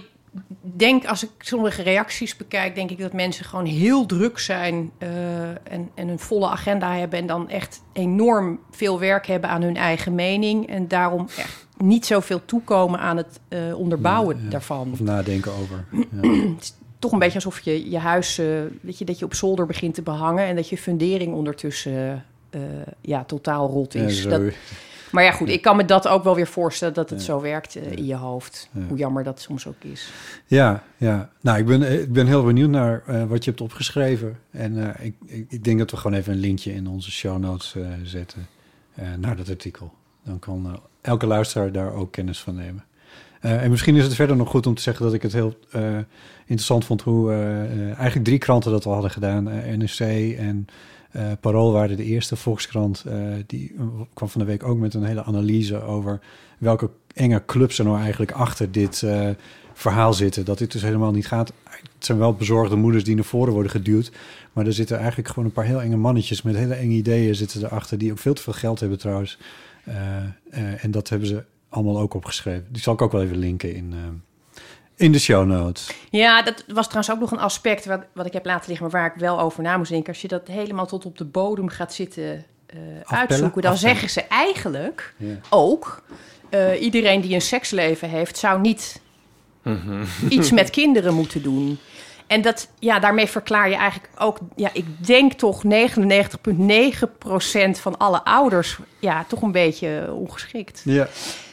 denk 0.76 1.06
als 1.06 1.24
ik 1.24 1.30
sommige 1.38 1.82
reacties 1.82 2.36
bekijk, 2.36 2.74
denk 2.74 2.90
ik 2.90 2.98
dat 2.98 3.12
mensen 3.12 3.44
gewoon 3.44 3.64
heel 3.64 4.06
druk 4.06 4.38
zijn 4.38 4.90
eh, 4.98 5.48
en, 5.48 5.90
en 5.94 6.08
een 6.08 6.18
volle 6.18 6.48
agenda 6.48 6.94
hebben 6.94 7.18
en 7.18 7.26
dan 7.26 7.48
echt 7.48 7.82
enorm 7.92 8.60
veel 8.70 8.98
werk 8.98 9.26
hebben 9.26 9.50
aan 9.50 9.62
hun 9.62 9.76
eigen 9.76 10.14
mening 10.14 10.68
en 10.68 10.88
daarom 10.88 11.28
echt 11.36 11.66
niet 11.76 12.06
zoveel 12.06 12.44
toekomen 12.44 13.00
aan 13.00 13.16
het 13.16 13.40
eh, 13.48 13.78
onderbouwen 13.78 14.36
Ja, 14.36 14.42
ja. 14.44 14.50
daarvan. 14.50 14.88
Of 14.92 15.00
nadenken 15.00 15.52
over. 15.52 15.84
Ja. 15.90 16.30
Het 16.54 16.62
is 16.62 16.74
toch 16.98 17.12
een 17.12 17.18
beetje 17.18 17.34
alsof 17.34 17.60
je 17.60 17.90
je 17.90 17.98
huis, 17.98 18.38
eh, 18.38 18.46
weet 18.80 18.98
je, 18.98 19.04
dat 19.04 19.18
je 19.18 19.24
op 19.24 19.34
zolder 19.34 19.66
begint 19.66 19.94
te 19.94 20.02
behangen 20.02 20.44
en 20.44 20.56
dat 20.56 20.68
je 20.68 20.78
fundering 20.78 21.34
ondertussen 21.34 22.24
ja, 23.00 23.24
totaal 23.24 23.68
rot 23.68 23.94
is. 23.94 24.22
dat, 24.22 24.42
maar 25.14 25.24
ja, 25.24 25.30
goed, 25.30 25.48
ik 25.48 25.62
kan 25.62 25.76
me 25.76 25.84
dat 25.84 26.08
ook 26.08 26.24
wel 26.24 26.34
weer 26.34 26.46
voorstellen 26.46 26.94
dat 26.94 27.10
het 27.10 27.22
zo 27.22 27.40
werkt 27.40 27.76
eh, 27.76 27.92
in 27.92 28.06
je 28.06 28.14
hoofd. 28.14 28.68
Hoe 28.88 28.96
jammer 28.98 29.24
dat 29.24 29.40
soms 29.40 29.66
ook 29.66 29.82
is. 29.92 30.10
Ja, 30.46 30.82
ja. 30.96 31.28
Nou, 31.40 31.58
ik 31.58 31.66
ben, 31.66 32.00
ik 32.02 32.12
ben 32.12 32.26
heel 32.26 32.44
benieuwd 32.44 32.70
naar 32.70 33.02
eh, 33.06 33.24
wat 33.24 33.44
je 33.44 33.50
hebt 33.50 33.62
opgeschreven. 33.62 34.38
En 34.50 34.94
eh, 34.96 35.06
ik, 35.06 35.14
ik, 35.26 35.46
ik 35.48 35.64
denk 35.64 35.78
dat 35.78 35.90
we 35.90 35.96
gewoon 35.96 36.16
even 36.18 36.32
een 36.32 36.38
linkje 36.38 36.74
in 36.74 36.86
onze 36.88 37.10
show 37.10 37.38
notes 37.38 37.74
eh, 37.74 37.82
zetten 38.02 38.46
eh, 38.94 39.06
naar 39.18 39.36
dat 39.36 39.48
artikel. 39.48 39.92
Dan 40.24 40.38
kan 40.38 40.66
eh, 40.66 40.72
elke 41.00 41.26
luisteraar 41.26 41.72
daar 41.72 41.92
ook 41.92 42.12
kennis 42.12 42.40
van 42.40 42.54
nemen. 42.54 42.84
Eh, 43.40 43.62
en 43.62 43.70
misschien 43.70 43.96
is 43.96 44.04
het 44.04 44.14
verder 44.14 44.36
nog 44.36 44.48
goed 44.48 44.66
om 44.66 44.74
te 44.74 44.82
zeggen 44.82 45.04
dat 45.04 45.14
ik 45.14 45.22
het 45.22 45.32
heel 45.32 45.58
eh, 45.70 45.82
interessant 46.40 46.84
vond 46.84 47.02
hoe 47.02 47.32
eh, 47.32 47.62
eh, 47.62 47.86
eigenlijk 47.86 48.24
drie 48.24 48.38
kranten 48.38 48.70
dat 48.70 48.86
al 48.86 48.92
hadden 48.92 49.10
gedaan. 49.10 49.50
eh, 49.50 49.76
NRC 49.76 49.98
en 50.38 50.66
Eh, 51.14 51.32
Parool 51.40 51.72
waren 51.72 51.96
de 51.96 52.04
eerste 52.04 52.36
Volkskrant. 52.36 53.04
eh, 53.04 53.16
die 53.46 53.74
eh, 53.78 53.84
kwam 54.14 54.28
van 54.28 54.40
de 54.40 54.46
week 54.46 54.62
ook 54.62 54.78
met 54.78 54.94
een 54.94 55.04
hele 55.04 55.24
analyse 55.24 55.82
over 55.82 56.20
welke 56.58 56.90
enge 57.14 57.42
clubs 57.46 57.78
er 57.78 57.84
nou 57.84 57.98
eigenlijk 57.98 58.32
achter 58.32 58.72
dit 58.72 59.02
eh, 59.02 59.28
verhaal 59.72 60.12
zitten. 60.14 60.44
Dat 60.44 60.58
dit 60.58 60.72
dus 60.72 60.82
helemaal 60.82 61.12
niet 61.12 61.26
gaat. 61.26 61.52
Het 61.70 62.04
zijn 62.04 62.18
wel 62.18 62.34
bezorgde 62.34 62.76
moeders 62.76 63.04
die 63.04 63.14
naar 63.14 63.24
voren 63.24 63.52
worden 63.52 63.70
geduwd. 63.70 64.12
Maar 64.52 64.66
er 64.66 64.72
zitten 64.72 64.98
eigenlijk 64.98 65.28
gewoon 65.28 65.44
een 65.44 65.52
paar 65.52 65.64
heel 65.64 65.80
enge 65.82 65.96
mannetjes 65.96 66.42
met 66.42 66.56
hele 66.56 66.74
enge 66.74 66.94
ideeën 66.94 67.34
zitten 67.34 67.64
erachter. 67.64 67.98
Die 67.98 68.10
ook 68.12 68.18
veel 68.18 68.34
te 68.34 68.42
veel 68.42 68.52
geld 68.52 68.80
hebben 68.80 68.98
trouwens. 68.98 69.38
Eh, 69.84 70.16
eh, 70.50 70.84
en 70.84 70.90
dat 70.90 71.08
hebben 71.08 71.28
ze 71.28 71.44
allemaal 71.68 71.98
ook 71.98 72.14
opgeschreven. 72.14 72.66
Die 72.70 72.82
zal 72.82 72.94
ik 72.94 73.02
ook 73.02 73.12
wel 73.12 73.22
even 73.22 73.38
linken 73.38 73.74
in, 73.74 73.92
eh, 73.92 73.98
in 74.96 75.12
de 75.12 75.18
show 75.18 75.46
notes. 75.46 75.90
Ja, 76.10 76.42
dat 76.42 76.64
was 76.66 76.84
trouwens 76.88 77.14
ook 77.14 77.20
nog 77.20 77.30
een 77.30 77.44
aspect 77.44 77.84
wat, 77.86 78.00
wat 78.12 78.26
ik 78.26 78.32
heb 78.32 78.44
laten 78.46 78.68
liggen, 78.68 78.90
maar 78.90 79.00
waar 79.00 79.12
ik 79.14 79.20
wel 79.20 79.40
over 79.40 79.62
na 79.62 79.76
moest 79.76 79.90
denken. 79.90 80.08
Als 80.12 80.22
je 80.22 80.28
dat 80.28 80.46
helemaal 80.48 80.86
tot 80.86 81.04
op 81.04 81.18
de 81.18 81.24
bodem 81.24 81.68
gaat 81.68 81.94
zitten 81.94 82.44
eh, 82.66 82.78
uitzoeken, 83.04 83.62
dan 83.62 83.72
Afpellen? 83.72 83.78
zeggen 83.96 84.10
ze 84.10 84.20
eigenlijk 84.28 85.14
Ja. 85.16 85.34
ook: 85.50 86.02
eh, 86.50 86.82
iedereen 86.82 87.20
die 87.20 87.34
een 87.34 87.40
seksleven 87.40 88.08
heeft, 88.08 88.38
zou 88.38 88.60
niet 88.60 89.00
iets 90.28 90.50
met 90.50 90.70
kinderen 90.70 91.14
moeten 91.14 91.42
doen. 91.42 91.78
En 92.34 92.42
dat, 92.42 92.68
ja, 92.78 92.98
daarmee 92.98 93.26
verklaar 93.26 93.68
je 93.68 93.76
eigenlijk 93.76 94.12
ook, 94.18 94.38
ja, 94.56 94.70
ik 94.72 95.06
denk 95.06 95.32
toch 95.32 95.62
99,9% 95.64 95.70
van 97.70 97.98
alle 97.98 98.24
ouders, 98.24 98.78
ja, 98.98 99.24
toch 99.28 99.42
een 99.42 99.52
beetje 99.52 100.12
ongeschikt. 100.12 100.82
Ja. 100.84 101.08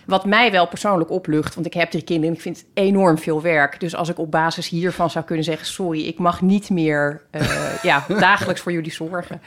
Wat 0.05 0.25
mij 0.25 0.51
wel 0.51 0.67
persoonlijk 0.67 1.09
oplucht, 1.09 1.55
want 1.55 1.65
ik 1.65 1.73
heb 1.73 1.89
drie 1.89 2.03
kinderen 2.03 2.29
en 2.29 2.35
ik 2.35 2.41
vind 2.41 2.57
het 2.57 2.65
enorm 2.73 3.17
veel 3.17 3.41
werk. 3.41 3.79
Dus 3.79 3.95
als 3.95 4.09
ik 4.09 4.19
op 4.19 4.31
basis 4.31 4.69
hiervan 4.69 5.09
zou 5.09 5.25
kunnen 5.25 5.45
zeggen: 5.45 5.67
Sorry, 5.67 6.07
ik 6.07 6.17
mag 6.17 6.41
niet 6.41 6.69
meer 6.69 7.21
eh, 7.31 7.83
ja, 7.83 8.05
dagelijks 8.19 8.61
voor 8.61 8.71
jullie 8.71 8.93
zorgen. 8.93 9.41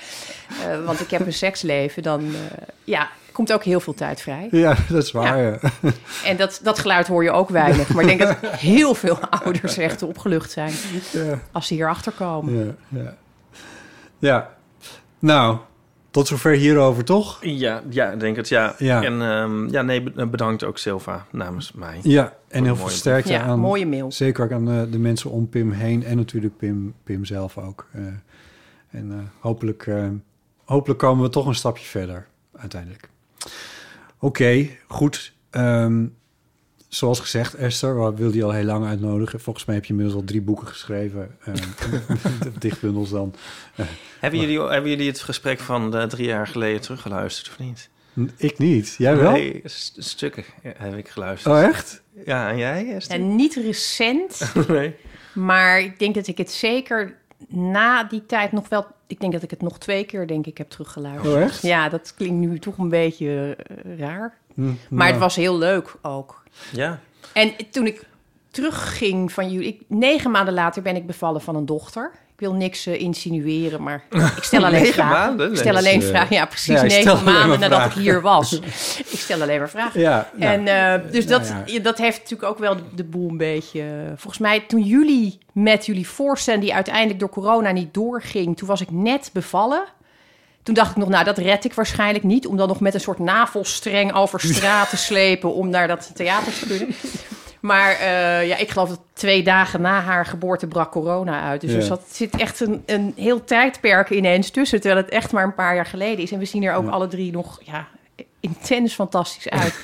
Eh, 0.62 0.84
want 0.84 1.00
ik 1.00 1.10
heb 1.10 1.26
een 1.26 1.32
seksleven, 1.32 2.02
dan 2.02 2.20
eh, 2.20 2.34
ja, 2.84 3.10
komt 3.34 3.52
ook 3.52 3.64
heel 3.64 3.80
veel 3.80 3.94
tijd 3.94 4.20
vrij. 4.20 4.48
Ja, 4.50 4.76
dat 4.88 5.02
is 5.02 5.12
waar. 5.12 5.38
Ja. 5.42 5.58
En 6.24 6.36
dat, 6.36 6.60
dat 6.62 6.78
geluid 6.78 7.06
hoor 7.06 7.22
je 7.22 7.30
ook 7.30 7.48
weinig. 7.48 7.88
Maar 7.94 8.04
ik 8.04 8.18
denk 8.18 8.20
dat 8.40 8.50
heel 8.70 8.94
veel 8.94 9.18
ouders 9.20 9.76
echt 9.76 10.02
opgelucht 10.02 10.50
zijn 10.50 10.72
Ja. 11.12 11.38
als 11.52 11.66
ze 11.66 11.74
hierachter 11.74 12.12
komen. 12.12 12.76
Ja, 12.88 13.00
ja. 13.00 13.14
ja. 14.18 14.50
Nou, 15.18 15.58
tot 16.10 16.26
zover 16.26 16.52
hierover, 16.52 17.04
toch? 17.04 17.38
Ja, 17.40 17.82
ja, 17.88 18.10
ik 18.10 18.20
denk 18.20 18.36
het, 18.36 18.48
ja. 18.48 18.74
Ja. 18.78 19.02
En 19.02 19.22
ehm, 19.22 19.68
ja, 19.68 19.82
nee, 19.82 20.02
be- 20.02 20.26
bedankt 20.26 20.64
ook 20.64 20.78
Silva 20.78 21.26
namens 21.30 21.72
mij. 21.72 21.98
Ja, 22.02 22.32
en 22.48 22.64
heel 22.64 22.76
veel 22.76 22.88
sterkte 22.88 23.32
Ja, 23.32 23.42
aan. 23.42 23.58
mooie 23.58 23.86
mail. 23.86 24.12
Zeker 24.12 24.44
ook 24.44 24.52
aan 24.52 24.70
eh, 24.70 24.82
de 24.90 24.98
mensen 24.98 25.30
om 25.30 25.48
Pim 25.48 25.70
heen 25.72 26.04
en 26.04 26.16
natuurlijk 26.16 26.56
Pim, 26.56 26.94
Pim 27.04 27.24
zelf 27.24 27.58
ook. 27.58 27.86
Eh, 27.92 28.00
en 28.90 29.12
eh, 29.12 29.16
hopelijk, 29.40 29.86
eh, 29.86 30.04
hopelijk 30.64 30.98
komen 31.00 31.24
we 31.24 31.30
toch 31.30 31.46
een 31.46 31.54
stapje 31.54 31.84
verder 31.84 32.26
uiteindelijk. 32.56 33.08
Oké, 34.18 34.68
goed. 34.88 35.32
Ehm, 35.50 36.06
zoals 36.88 37.20
gezegd, 37.20 37.54
Esther, 37.54 37.94
we 38.04 38.16
wilden 38.16 38.36
je 38.36 38.44
al 38.44 38.52
heel 38.52 38.64
lang 38.64 38.86
uitnodigen. 38.86 39.40
Volgens 39.40 39.64
mij 39.64 39.74
heb 39.74 39.84
je 39.84 39.90
inmiddels 39.90 40.16
al 40.18 40.24
drie 40.24 40.40
boeken 40.42 40.66
geschreven. 40.66 41.36
ehm, 41.44 41.56
dichtbundels 42.58 43.10
dan. 43.10 43.34
Hebben 44.20 44.40
jullie, 44.40 44.60
hebben 44.60 44.90
jullie 44.90 45.08
het 45.08 45.20
gesprek 45.20 45.60
van 45.60 45.96
eh, 45.96 46.02
drie 46.06 46.26
jaar 46.26 46.46
geleden 46.46 46.80
teruggeluisterd 46.80 47.48
of 47.48 47.58
niet? 47.58 47.88
Ik 48.36 48.58
niet. 48.58 48.94
Jij 48.98 49.16
wel? 49.16 49.32
Nee, 49.32 49.60
st- 49.64 49.96
stukken 49.98 50.44
heb 50.62 50.96
ik 50.96 51.08
geluisterd. 51.08 51.54
Oh, 51.54 51.62
echt? 51.62 52.02
Ja, 52.24 52.50
en 52.50 52.56
jij? 52.58 52.94
Esther? 52.94 53.16
En 53.16 53.36
niet 53.36 53.54
recent, 53.54 54.52
Nee. 54.68 54.94
maar 55.34 55.80
ik 55.80 55.98
denk 55.98 56.14
dat 56.14 56.26
ik 56.26 56.38
het 56.38 56.50
zeker 56.50 57.16
na 57.48 58.04
die 58.04 58.26
tijd 58.26 58.52
nog 58.52 58.68
wel... 58.68 58.86
Ik 59.06 59.20
denk 59.20 59.32
dat 59.32 59.42
ik 59.42 59.50
het 59.50 59.62
nog 59.62 59.78
twee 59.78 60.04
keer 60.04 60.26
denk 60.26 60.46
ik 60.46 60.58
heb 60.58 60.70
teruggeluisterd. 60.70 61.34
Oh, 61.34 61.40
echt? 61.40 61.62
Ja, 61.62 61.88
dat 61.88 62.14
klinkt 62.14 62.34
nu 62.46 62.58
toch 62.58 62.78
een 62.78 62.88
beetje 62.88 63.56
eh, 63.56 63.98
raar. 63.98 64.36
Hm, 64.54 64.64
Maar 64.64 64.76
nou, 64.88 65.10
het 65.10 65.18
was 65.18 65.36
heel 65.36 65.58
leuk 65.58 65.94
ook. 66.02 66.42
Ja. 66.72 67.00
En 67.32 67.52
toen 67.70 67.86
ik 67.86 68.06
terugging 68.50 69.32
van 69.32 69.50
jullie... 69.50 69.68
Ik, 69.68 69.82
negen 69.86 70.30
maanden 70.30 70.54
later 70.54 70.82
ben 70.82 70.96
ik 70.96 71.06
bevallen 71.06 71.40
van 71.40 71.56
een 71.56 71.66
dochter. 71.66 72.12
Wil 72.44 72.54
niks 72.54 72.86
eh, 72.86 73.00
insinueren, 73.00 73.82
maar 73.82 74.04
ik 74.36 74.42
stel 74.42 74.64
alleen 74.64 74.80
Negen 74.80 74.94
vragen. 74.94 75.26
maanden? 75.26 75.50
Ik 75.52 75.58
stel 75.58 75.76
alleen 75.76 76.02
eh, 76.02 76.08
vragen. 76.08 76.36
Ja, 76.36 76.46
precies 76.46 76.80
ja, 76.80 76.82
negen 76.82 77.24
maanden 77.24 77.60
nadat 77.60 77.84
ik 77.84 77.92
hier 77.92 78.20
was. 78.20 78.52
ik 79.14 79.18
stel 79.18 79.42
alleen 79.42 79.58
maar 79.58 79.70
vragen. 79.70 80.00
Ja, 80.00 80.30
nou, 80.34 80.52
En 80.52 80.66
eh, 80.66 81.12
dus 81.12 81.24
nou 81.24 81.40
dat, 81.40 81.54
ja. 81.66 81.78
dat 81.80 81.98
heeft 81.98 82.18
natuurlijk 82.18 82.50
ook 82.50 82.58
wel 82.58 82.76
de, 82.76 82.82
de 82.94 83.04
boel 83.04 83.28
een 83.28 83.36
beetje... 83.36 83.84
Volgens 84.16 84.38
mij 84.38 84.60
toen 84.60 84.82
jullie 84.82 85.38
met 85.52 85.86
jullie 85.86 86.08
voorstellen... 86.08 86.60
die 86.60 86.74
uiteindelijk 86.74 87.18
door 87.18 87.28
corona 87.28 87.70
niet 87.70 87.94
doorging... 87.94 88.56
toen 88.56 88.68
was 88.68 88.80
ik 88.80 88.90
net 88.90 89.30
bevallen. 89.32 89.84
Toen 90.62 90.74
dacht 90.74 90.90
ik 90.90 90.96
nog, 90.96 91.08
nou, 91.08 91.24
dat 91.24 91.38
red 91.38 91.64
ik 91.64 91.74
waarschijnlijk 91.74 92.24
niet... 92.24 92.46
om 92.46 92.56
dan 92.56 92.68
nog 92.68 92.80
met 92.80 92.94
een 92.94 93.00
soort 93.00 93.18
navelstreng 93.18 94.14
over 94.14 94.40
straat 94.40 94.90
te 94.90 94.96
slepen... 95.08 95.54
om 95.54 95.68
naar 95.68 95.88
dat 95.88 96.10
theater 96.14 96.52
te 96.52 96.66
kunnen. 96.66 96.94
Maar 97.64 97.90
eh, 97.92 98.46
ja, 98.48 98.56
ik 98.56 98.70
geloof 98.70 98.88
dat 98.88 99.00
twee 99.12 99.42
dagen 99.42 99.80
na 99.80 100.00
haar 100.00 100.26
geboorte 100.26 100.66
brak 100.66 100.90
corona 100.90 101.42
uit. 101.42 101.60
Dus 101.60 101.70
Ja. 101.70 101.76
er 101.76 101.82
zat, 101.82 102.02
zit 102.10 102.36
echt 102.36 102.60
een, 102.60 102.82
een 102.86 103.12
heel 103.16 103.44
tijdperk 103.44 104.10
ineens 104.10 104.50
tussen... 104.50 104.80
terwijl 104.80 105.02
het 105.02 105.12
echt 105.12 105.32
maar 105.32 105.44
een 105.44 105.54
paar 105.54 105.74
jaar 105.74 105.86
geleden 105.86 106.18
is. 106.24 106.32
En 106.32 106.38
we 106.38 106.44
zien 106.44 106.62
er 106.62 106.74
ook 106.74 106.84
Ja. 106.84 106.90
alle 106.90 107.06
drie 107.08 107.32
nog 107.32 107.60
ja, 107.62 107.86
intens 108.40 108.94
fantastisch 108.94 109.48
uit. 109.50 109.74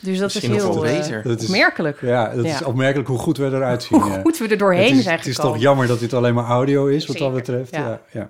Dus 0.00 0.18
dat 0.18 0.34
Misschien 0.34 0.54
is 0.54 0.62
heel. 0.62 1.22
Dat 1.22 1.40
is- 1.40 1.44
opmerkelijk. 1.44 2.00
Ja, 2.00 2.28
dat 2.34 2.44
is 2.44 2.62
opmerkelijk 2.62 3.08
hoe 3.08 3.18
goed 3.18 3.36
we 3.36 3.44
eruit 3.46 3.82
zien. 3.82 4.00
Hoe 4.00 4.20
goed 4.22 4.38
we 4.38 4.48
er 4.48 4.58
doorheen 4.58 4.96
is, 4.96 5.02
zijn 5.02 5.16
Het 5.16 5.26
is 5.26 5.36
toch 5.36 5.58
jammer 5.58 5.86
dat 5.86 5.98
dit 6.00 6.12
alleen 6.14 6.34
maar 6.34 6.44
audio 6.44 6.86
is, 6.86 7.06
wat 7.06 7.16
dat 7.18 7.34
betreft. 7.34 7.74
Ja. 7.74 8.00
ja. 8.10 8.28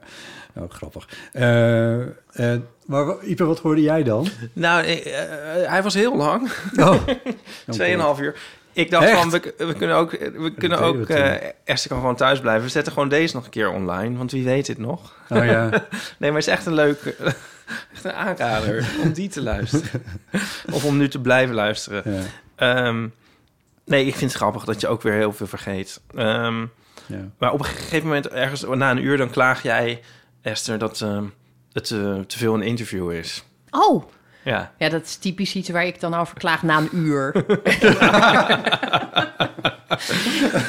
Ja, 0.55 0.63
Oh, 0.63 0.71
grappig. 0.71 1.09
Eh, 1.33 2.01
eh, 2.03 2.61
maar 2.87 3.25
Ipe, 3.25 3.45
wat 3.45 3.59
hoorde 3.59 3.83
jij 3.83 4.03
dan? 4.03 4.29
Nou, 4.53 4.87
hij 5.67 5.83
was 5.83 5.95
heel 5.95 6.17
lang. 6.17 6.51
Oh, 6.77 6.95
Tweeënhalf 7.71 8.21
uur. 8.21 8.35
Ik 8.73 8.91
dacht 8.91 9.07
Echt? 9.07 9.19
van, 9.19 9.31
we, 9.31 9.55
we 9.57 9.75
kunnen 9.75 9.97
ook, 9.97 10.11
we 10.11 10.53
kunnen 10.59 10.79
ook 10.79 11.09
eh 11.09 11.49
Esther 11.65 11.91
kan 11.91 12.01
gewoon 12.01 12.17
thuis 12.17 12.41
blijven. 12.41 12.63
We 12.65 12.71
zetten 12.71 12.93
gewoon 12.93 13.09
deze 13.09 13.35
nog 13.35 13.45
een 13.45 13.51
keer 13.51 13.71
online, 13.71 14.17
want 14.17 14.31
wie 14.31 14.45
weet 14.45 14.67
dit 14.67 14.79
nog. 14.79 15.15
Oh 15.29 15.45
ja. 15.45 15.69
Nee, 16.19 16.31
maar 16.31 16.41
het 16.41 16.49
is 16.49 16.55
echt 16.55 16.67
een 16.67 16.75
leuke, 16.75 17.15
echt 17.93 18.05
een 18.05 18.13
aanrader 18.13 18.91
om 19.03 19.13
die 19.13 19.29
te 19.29 19.43
luisteren. 19.43 20.03
of 20.73 20.85
om 20.85 20.97
nu 20.97 21.09
te 21.09 21.21
blijven 21.21 21.55
luisteren. 21.55 22.03
ja, 22.15 22.23
Ehm, 22.57 23.09
nee, 23.85 24.07
ik 24.07 24.15
vind 24.17 24.31
het 24.31 24.41
grappig 24.41 24.65
dat 24.65 24.81
je 24.81 24.89
ook 24.89 25.03
weer 25.03 25.13
heel 25.13 25.33
veel 25.33 25.47
vergeet. 25.47 26.01
Ehm, 26.15 26.61
ja. 27.07 27.31
maar 27.39 27.53
op 27.53 27.59
een 27.59 27.65
gegeven 27.65 28.07
moment, 28.07 28.29
ergens 28.29 28.65
na 28.75 28.91
een 28.91 29.05
uur, 29.05 29.17
dan 29.17 29.31
klaag 29.31 29.63
jij, 29.63 30.01
Esther, 30.43 30.79
dat 30.79 31.01
ehm, 31.01 31.25
het 31.73 31.91
eh, 31.91 32.19
te 32.19 32.39
veel 32.39 32.55
een 32.55 32.63
interview 32.63 33.13
is. 33.13 33.45
Oh, 33.71 34.05
Ja. 34.43 34.73
ja, 34.79 34.89
dat 34.89 35.03
is 35.03 35.17
typisch 35.17 35.55
iets 35.55 35.69
waar 35.69 35.87
ik 35.87 36.01
dan 36.01 36.15
over 36.15 36.39
klaag 36.39 36.63
na 36.63 36.79
een 36.79 36.89
uur. 36.93 37.33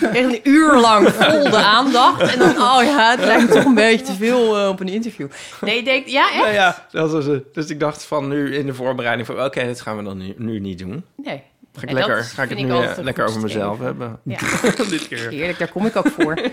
Echt 0.01 0.23
een 0.23 0.39
uur 0.43 0.79
lang 0.79 1.09
vol 1.09 1.49
de 1.49 1.57
aandacht. 1.57 2.21
En 2.33 2.39
dan, 2.39 2.49
oh 2.49 2.83
ja, 2.83 3.11
het 3.11 3.25
lijkt 3.25 3.49
me 3.49 3.55
toch 3.55 3.65
een 3.65 3.73
beetje 3.73 4.05
te 4.05 4.13
veel 4.13 4.59
eh, 4.59 4.67
op 4.67 4.79
een 4.79 4.87
interview. 4.87 5.27
Nee, 5.61 5.77
ik 5.77 5.85
denk, 5.85 6.07
ja, 6.07 6.25
echt? 6.31 6.41
Nou 6.41 6.53
ja, 6.53 6.87
dat 6.91 7.11
was 7.11 7.25
het. 7.25 7.53
Dus 7.53 7.69
ik 7.69 7.79
dacht 7.79 8.03
van 8.03 8.27
nu 8.27 8.55
in 8.55 8.65
de 8.65 8.73
voorbereiding 8.73 9.27
van... 9.27 9.43
oké, 9.43 9.65
dat 9.65 9.81
gaan 9.81 9.97
we 9.97 10.03
dan 10.03 10.17
nu, 10.17 10.33
nu 10.37 10.59
niet 10.59 10.79
doen. 10.79 11.05
Nee. 11.15 11.43
Ga 11.73 11.81
ik, 11.81 11.89
En 11.89 11.93
lekker, 11.95 12.23
ga 12.23 12.43
ik 12.43 12.49
het 12.49 12.57
nu 12.57 12.69
eh, 12.69 12.97
lekker 12.97 13.25
over 13.25 13.41
mezelf 13.41 13.79
hebben. 13.79 14.19
Ja, 14.23 14.37
Dit 14.89 15.07
keer. 15.07 15.29
heerlijk, 15.29 15.59
daar 15.59 15.71
kom 15.71 15.85
ik 15.85 15.95
ook 15.95 16.07
voor. 16.07 16.37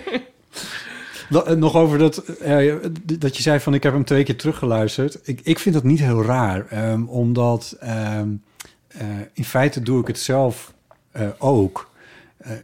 Nog- 1.28 1.44
eh, 1.44 1.56
Nog 1.56 1.76
over 1.76 1.98
dat, 1.98 2.18
eh, 2.18 2.74
dat 3.18 3.36
je 3.36 3.42
zei 3.42 3.60
van 3.60 3.74
ik 3.74 3.82
heb 3.82 3.92
hem 3.92 4.04
twee 4.04 4.24
keer 4.24 4.36
teruggeluisterd. 4.36 5.18
Ik, 5.22 5.40
ik 5.42 5.58
vind 5.58 5.74
dat 5.74 5.84
niet 5.84 5.98
heel 5.98 6.22
raar, 6.24 6.66
ehm, 6.66 7.02
omdat 7.04 7.76
ehm, 7.80 8.28
eh, 8.88 9.06
in 9.32 9.44
feite 9.44 9.82
doe 9.82 10.00
ik 10.00 10.06
het 10.06 10.18
zelf 10.18 10.76
ook. 11.38 11.86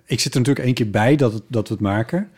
Ik 0.04 0.20
zit 0.20 0.32
er 0.34 0.38
natuurlijk 0.38 0.66
één 0.66 0.74
keer 0.74 0.90
bij 0.90 1.16
dat, 1.16 1.42
dat 1.48 1.68
we 1.68 1.74
het 1.74 1.82
maken. 1.82 2.30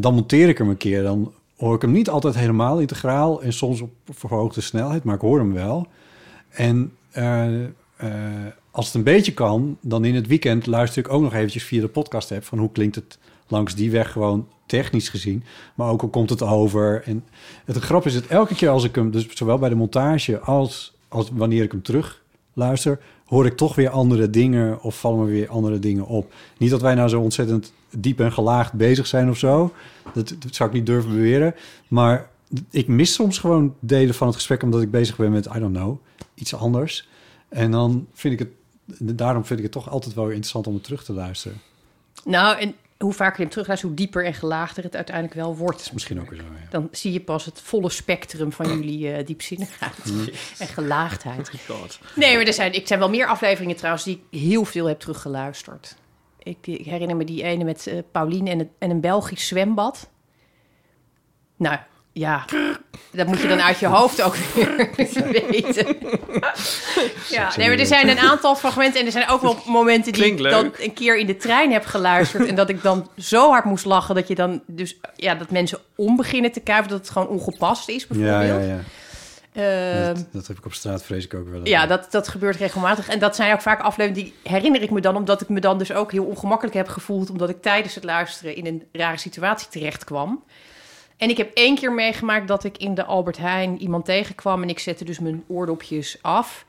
Dan 0.00 0.14
monteer 0.14 0.48
ik 0.48 0.58
hem 0.58 0.68
een 0.68 0.76
keer. 0.76 1.02
Dan 1.02 1.32
hoor 1.56 1.74
ik 1.74 1.82
hem 1.82 1.92
niet 1.92 2.08
altijd 2.08 2.34
helemaal 2.34 2.78
integraal 2.78 3.42
en 3.42 3.52
soms 3.52 3.80
op 3.80 3.90
verhoogde 4.10 4.60
snelheid, 4.60 5.04
maar 5.04 5.14
ik 5.14 5.20
hoor 5.20 5.38
hem 5.38 5.52
wel. 5.52 5.86
En 6.48 6.92
als 8.70 8.86
het 8.86 8.94
een 8.94 9.02
beetje 9.02 9.34
kan, 9.34 9.78
dan 9.80 10.04
in 10.04 10.14
het 10.14 10.26
weekend 10.26 10.66
luister 10.66 11.04
ik 11.04 11.12
ook 11.12 11.22
nog 11.22 11.34
eventjes 11.34 11.64
via 11.64 11.80
de 11.80 11.88
podcast 11.88 12.32
app 12.32 12.44
van 12.44 12.58
hoe 12.58 12.72
klinkt 12.72 12.94
het 12.94 13.18
langs 13.48 13.74
die 13.74 13.90
weg 13.90 14.12
gewoon 14.12 14.48
technisch 14.66 15.08
gezien. 15.08 15.44
Maar 15.74 15.90
ook 15.90 16.00
hoe 16.00 16.10
komt 16.10 16.30
het 16.30 16.42
over. 16.42 17.02
En 17.04 17.24
het 17.64 17.76
grap 17.76 18.06
is 18.06 18.14
dat 18.14 18.26
elke 18.26 18.54
keer 18.54 18.68
als 18.68 18.84
ik 18.84 18.94
hem, 18.94 19.10
dus 19.10 19.28
zowel 19.28 19.58
bij 19.58 19.68
de 19.68 19.74
montage 19.74 20.38
als, 20.38 20.94
als 21.08 21.30
wanneer 21.32 21.62
ik 21.62 21.72
hem 21.72 21.82
terug 21.82 22.22
luister, 22.52 23.00
hoor 23.26 23.46
ik 23.46 23.56
toch 23.56 23.74
weer 23.74 23.90
andere 23.90 24.30
dingen 24.30 24.82
of 24.82 25.00
vallen 25.00 25.18
me 25.18 25.30
weer 25.30 25.48
andere 25.48 25.78
dingen 25.78 26.06
op. 26.06 26.32
Niet 26.58 26.70
dat 26.70 26.80
wij 26.80 26.94
nou 26.94 27.08
zo 27.08 27.20
ontzettend 27.20 27.72
diep 27.90 28.20
en 28.20 28.32
gelaagd 28.32 28.72
bezig 28.72 29.06
zijn 29.06 29.30
of 29.30 29.38
zo. 29.38 29.72
Dat, 30.14 30.34
dat 30.38 30.54
zou 30.54 30.68
ik 30.68 30.74
niet 30.74 30.86
durven 30.86 31.10
beweren. 31.10 31.54
Maar 31.88 32.28
ik 32.70 32.88
mis 32.88 33.12
soms 33.12 33.38
gewoon 33.38 33.74
delen 33.80 34.14
van 34.14 34.26
het 34.26 34.36
gesprek 34.36 34.62
omdat 34.62 34.82
ik 34.82 34.90
bezig 34.90 35.16
ben 35.16 35.32
met, 35.32 35.46
I 35.46 35.58
don't 35.58 35.76
know, 35.76 35.98
iets 36.34 36.54
anders. 36.54 37.08
En 37.48 37.70
dan 37.70 38.06
vind 38.12 38.32
ik 38.32 38.38
het, 38.38 39.16
daarom 39.18 39.44
vind 39.44 39.58
ik 39.58 39.64
het 39.64 39.74
toch 39.74 39.90
altijd 39.90 40.14
wel 40.14 40.28
interessant 40.28 40.66
om 40.66 40.74
het 40.74 40.84
terug 40.84 41.04
te 41.04 41.12
luisteren. 41.12 41.60
Nou, 42.24 42.58
en 42.58 42.74
hoe 42.98 43.12
vaker 43.12 43.36
je 43.36 43.42
hem 43.42 43.50
terugluistert, 43.50 43.92
hoe 43.92 44.00
dieper 44.00 44.24
en 44.24 44.34
gelaagder 44.34 44.84
het 44.84 44.96
uiteindelijk 44.96 45.34
wel 45.34 45.56
wordt. 45.56 45.92
Misschien 45.92 46.20
ook 46.20 46.30
weer 46.30 46.38
zo, 46.38 46.44
ja. 46.44 46.70
Dan 46.70 46.88
zie 46.90 47.12
je 47.12 47.20
pas 47.20 47.44
het 47.44 47.60
volle 47.60 47.90
spectrum 47.90 48.52
van 48.52 48.68
jullie 48.68 49.12
eh 49.12 49.26
diepzinnigheid 49.26 49.94
en 50.58 50.66
gelaagdheid. 50.66 51.50
God. 51.68 51.98
Nee, 52.14 52.36
maar 52.36 52.46
er 52.46 52.52
zijn, 52.52 52.72
ik 52.72 52.86
zijn 52.86 52.98
wel 52.98 53.10
meer 53.10 53.26
afleveringen 53.26 53.76
trouwens 53.76 54.04
die 54.04 54.24
ik 54.30 54.40
heel 54.40 54.64
veel 54.64 54.86
heb 54.86 55.00
teruggeluisterd. 55.00 55.96
Ik, 56.38 56.66
ik 56.66 56.84
herinner 56.84 57.16
me 57.16 57.24
die 57.24 57.42
ene 57.42 57.64
met 57.64 57.86
eh 57.86 57.98
Paulien 58.12 58.46
en, 58.46 58.58
het, 58.58 58.68
en 58.78 58.90
een 58.90 59.00
Belgisch 59.00 59.46
zwembad. 59.46 60.10
Nou, 61.56 61.78
ja, 62.18 62.44
dat 63.12 63.26
moet 63.26 63.40
je 63.40 63.48
dan 63.48 63.60
uit 63.60 63.78
je 63.78 63.86
hoofd 63.86 64.22
ook 64.22 64.36
weer 64.36 64.90
weten. 65.50 65.86
ja, 67.28 67.52
nee, 67.56 67.68
maar 67.68 67.78
er 67.78 67.86
zijn 67.86 68.08
een 68.08 68.18
aantal 68.18 68.56
fragmenten 68.56 69.00
en 69.00 69.06
er 69.06 69.12
zijn 69.12 69.28
ook 69.28 69.40
wel 69.40 69.58
momenten 69.66 70.12
die 70.12 70.22
Klinkt 70.22 70.40
ik 70.44 70.50
dan 70.50 70.62
leuk. 70.62 70.78
een 70.78 70.92
keer 70.92 71.16
in 71.18 71.26
de 71.26 71.36
trein 71.36 71.72
heb 71.72 71.84
geluisterd 71.84 72.46
en 72.48 72.54
dat 72.54 72.68
ik 72.68 72.82
dan 72.82 73.10
zo 73.18 73.50
hard 73.50 73.64
moest 73.64 73.84
lachen 73.84 74.14
dat 74.14 74.28
je 74.28 74.34
dan 74.34 74.62
dus 74.66 74.96
ja 75.16 75.34
dat 75.34 75.50
mensen 75.50 75.78
om 75.96 76.16
beginnen 76.16 76.52
te 76.52 76.60
kuiven 76.60 76.90
dat 76.90 76.98
het 76.98 77.10
gewoon 77.10 77.28
ongepast 77.28 77.88
is 77.88 78.06
Ja, 78.08 78.08
bijvoorbeeld. 78.08 78.66
ja, 78.68 78.74
ja. 78.74 78.80
Ehm, 79.52 80.14
Dat, 80.14 80.26
dat 80.32 80.46
heb 80.46 80.58
ik 80.58 80.64
op 80.66 80.74
straat 80.74 81.02
vrees 81.04 81.24
ik 81.24 81.34
ook 81.34 81.48
wel. 81.48 81.60
ja, 81.66 81.86
dat, 81.86 82.06
dat 82.10 82.28
gebeurt 82.28 82.56
regelmatig. 82.56 83.08
En 83.08 83.18
dat 83.18 83.36
zijn 83.36 83.52
ook 83.52 83.60
vaak 83.60 83.80
afleveringen 83.80 84.24
die 84.24 84.34
herinner 84.52 84.82
ik 84.82 84.90
me 84.90 85.00
dan... 85.00 85.16
omdat 85.16 85.40
ik 85.40 85.48
me 85.48 85.60
dan 85.60 85.78
dus 85.78 85.92
ook 85.92 86.12
heel 86.12 86.24
ongemakkelijk 86.24 86.76
heb 86.76 86.88
gevoeld... 86.88 87.30
omdat 87.30 87.48
ik 87.48 87.62
tijdens 87.62 87.94
het 87.94 88.04
luisteren 88.04 88.56
in 88.56 88.66
een 88.66 88.82
rare 88.92 89.16
situatie 89.18 89.68
terecht 89.68 90.04
kwam. 90.04 90.44
En 91.16 91.28
ik 91.30 91.36
heb 91.36 91.50
één 91.54 91.74
keer 91.74 91.92
meegemaakt 91.92 92.48
dat 92.48 92.64
ik 92.64 92.76
in 92.76 92.94
de 92.94 93.04
Albert 93.04 93.38
Heijn 93.38 93.80
iemand 93.80 94.04
tegenkwam... 94.04 94.62
en 94.62 94.68
ik 94.68 94.78
zette 94.78 95.04
dus 95.04 95.18
mijn 95.18 95.44
oordopjes 95.48 96.18
af. 96.22 96.64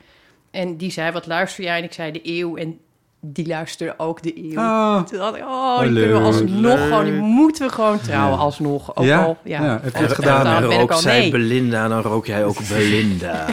En 0.52 0.78
die 0.78 0.92
zei, 0.92 1.12
wat 1.12 1.28
luister 1.28 1.64
jij? 1.64 1.78
En 1.78 1.84
ik 1.84 1.94
zei 1.94 2.12
de 2.12 2.20
eeuw. 2.24 2.56
En 2.58 2.80
die 3.20 3.48
luisterde 3.48 3.94
ook 3.98 4.24
de 4.24 4.52
eeuw. 4.52 4.60
Ah, 4.60 5.04
Toen 5.04 5.18
dacht 5.18 5.36
ik, 5.36 5.44
oh, 5.44 5.80
die 5.80 5.90
leuk, 5.92 6.04
kunnen 6.04 6.22
we 6.22 6.28
alsnog 6.28 6.62
leuk. 6.78 6.84
gewoon... 6.88 7.04
die 7.04 7.14
moeten 7.14 7.68
we 7.68 7.74
gewoon 7.74 8.00
trouwen 8.02 8.40
alsnog. 8.40 8.96
Ook 8.96 9.06
Ja? 9.06 9.24
al, 9.24 9.38
ja. 9.44 9.64
Ja, 9.64 9.80
heb 9.82 9.96
je 9.96 10.02
het 10.04 10.14
gedaan? 10.14 10.62
dan 10.62 10.72
rook 10.72 10.92
al 10.92 10.98
zij 11.00 11.20
nee. 11.20 11.32
Belinda, 11.32 11.88
dan 11.88 12.02
rook 12.02 12.26
jij 12.26 12.46
ook 12.46 12.68
Belinda. 12.70 13.46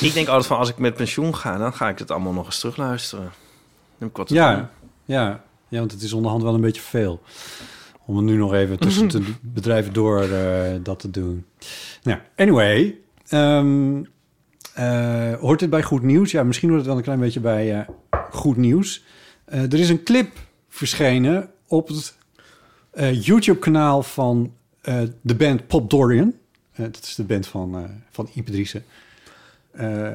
ik 0.00 0.12
denk 0.14 0.26
altijd 0.28 0.46
van, 0.46 0.58
als 0.58 0.68
ik 0.68 0.78
met 0.78 0.94
pensioen 0.94 1.36
ga... 1.36 1.56
dan 1.58 1.72
ga 1.72 1.88
ik 1.88 1.98
het 1.98 2.10
allemaal 2.10 2.32
nog 2.32 2.46
eens 2.46 2.58
terugluisteren. 2.58 3.24
Dan 3.24 3.32
heb 3.98 4.08
ik 4.08 4.16
wat 4.16 4.26
te 4.26 4.34
doen. 4.34 4.42
ja, 4.42 4.70
ja, 5.04 5.40
ja, 5.68 5.78
want 5.78 5.92
het 5.92 6.02
is 6.02 6.12
onderhand 6.12 6.42
wel 6.42 6.54
een 6.54 6.60
beetje 6.60 6.82
veel. 6.82 7.22
Om 8.06 8.16
het 8.16 8.24
nu 8.24 8.36
nog 8.36 8.54
even 8.54 8.78
tussen 8.78 9.08
de 9.10 9.22
bedrijven 9.40 9.92
door 9.92 10.22
eh, 10.22 10.74
dat 10.82 10.98
te 10.98 11.10
doen. 11.10 11.44
Nou, 12.02 12.18
anyway. 12.36 12.96
ehm, 13.28 14.02
eh, 14.74 15.34
hoort 15.34 15.60
dit 15.60 15.70
bij 15.70 15.82
goed 15.82 16.02
nieuws? 16.02 16.30
Ja, 16.30 16.42
misschien 16.42 16.68
hoort 16.68 16.80
het 16.80 16.88
wel 16.88 16.98
een 16.98 17.04
klein 17.04 17.20
beetje 17.20 17.40
bij 17.40 17.74
eh, 17.80 17.88
goed 18.30 18.56
nieuws. 18.56 19.04
Eh, 19.44 19.62
er 19.62 19.74
is 19.74 19.88
een 19.88 20.02
clip 20.02 20.28
verschenen 20.68 21.50
op 21.66 21.88
het 21.88 22.16
eh, 22.90 23.22
YouTube-kanaal 23.22 24.02
van 24.02 24.52
eh, 24.80 25.00
de 25.20 25.34
band 25.34 25.66
Pop 25.66 25.90
Dorian. 25.90 26.34
Dat 26.76 27.00
is 27.02 27.14
de 27.14 27.24
band 27.24 27.46
van, 27.46 27.76
eh 27.76 27.82
van 28.10 28.28
Ipe 28.34 28.50
Driessen. 28.50 28.84
Eh, 29.70 30.12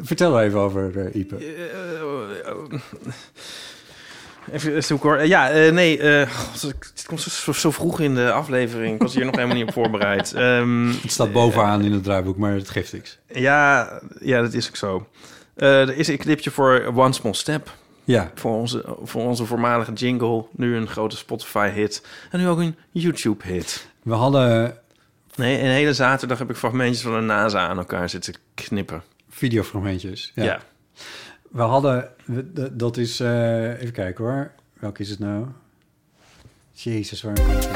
vertel 0.00 0.38
er 0.38 0.44
even 0.44 0.58
over, 0.58 1.14
Ipe. 1.14 1.36
Eh, 4.48 4.54
Even 4.54 4.84
zoeken 4.84 5.08
hoor. 5.08 5.26
Ja, 5.26 5.50
eh, 5.50 5.72
nee. 5.72 5.98
eh, 5.98 6.30
God, 6.30 6.62
het 6.62 7.04
komt 7.06 7.20
zo, 7.20 7.52
zo 7.52 7.70
vroeg 7.70 8.00
in 8.00 8.14
de 8.14 8.32
aflevering. 8.32 8.94
Ik 8.94 9.02
was 9.02 9.14
hier 9.14 9.24
nog 9.24 9.34
helemaal 9.34 9.56
niet 9.56 9.66
op 9.66 9.72
voorbereid. 9.72 10.32
Ehm, 10.42 10.86
Het 11.02 11.12
staat 11.12 11.32
bovenaan 11.32 11.84
in 11.84 11.92
het 11.92 12.02
draaiboek, 12.04 12.36
maar 12.36 12.52
het 12.52 12.70
geeft 12.70 12.92
niks. 12.92 13.18
ja, 13.26 14.00
ja, 14.20 14.40
dat 14.40 14.52
is 14.52 14.68
ook 14.68 14.76
zo. 14.76 15.06
Eh, 15.54 15.80
er 15.80 15.96
is 15.96 16.08
een 16.08 16.18
clipje 16.18 16.50
voor 16.50 16.92
One 16.96 17.12
Small 17.12 17.32
Step. 17.34 17.74
Ja, 18.04 18.30
Voor 18.34 18.52
onze, 18.52 18.84
voor 19.02 19.22
onze 19.22 19.44
voormalige 19.44 19.92
jingle. 19.92 20.44
Nu 20.52 20.76
een 20.76 20.88
grote 20.88 21.16
Spotify-hit. 21.16 22.06
En 22.30 22.38
nu 22.40 22.48
ook 22.48 22.58
een 22.58 22.76
YouTube-hit. 22.90 23.86
we 24.02 24.14
hadden 24.14 24.76
Nee, 25.34 25.58
een 25.60 25.70
hele 25.70 25.94
zaterdag 25.94 26.38
heb 26.38 26.50
ik 26.50 26.56
fragmentjes 26.56 27.00
van 27.00 27.14
de 27.14 27.20
NASA 27.20 27.68
aan 27.68 27.78
elkaar 27.78 28.08
zitten 28.08 28.34
knippen. 28.54 29.02
videofragmentjes. 29.30 30.32
Ja. 30.34 30.44
Ja. 30.44 30.60
We 31.52 31.62
hadden, 31.62 32.08
we- 32.24 32.76
dat 32.76 32.96
is, 32.96 33.20
eh, 33.20 33.80
even 33.80 33.92
kijken 33.92 34.24
hoor. 34.24 34.50
Welke 34.78 35.02
is 35.02 35.10
het 35.10 35.18
nou? 35.18 35.44
Jezus, 36.72 37.22
waar 37.22 37.34
kan 37.34 37.44
ik 37.46 37.52
het 37.52 37.68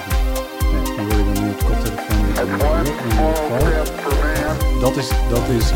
Nee, 0.73 0.83
die 0.85 0.93
hoor 0.95 1.09
je 1.27 1.35
dan 1.35 1.43
nu 1.45 1.51
op 1.51 1.59
de 1.59 1.65
koptelefoon. 1.65 2.25
Geval. 3.35 4.81
Dat 4.81 4.97
is, 4.97 5.09
dat 5.31 5.49
is 5.49 5.73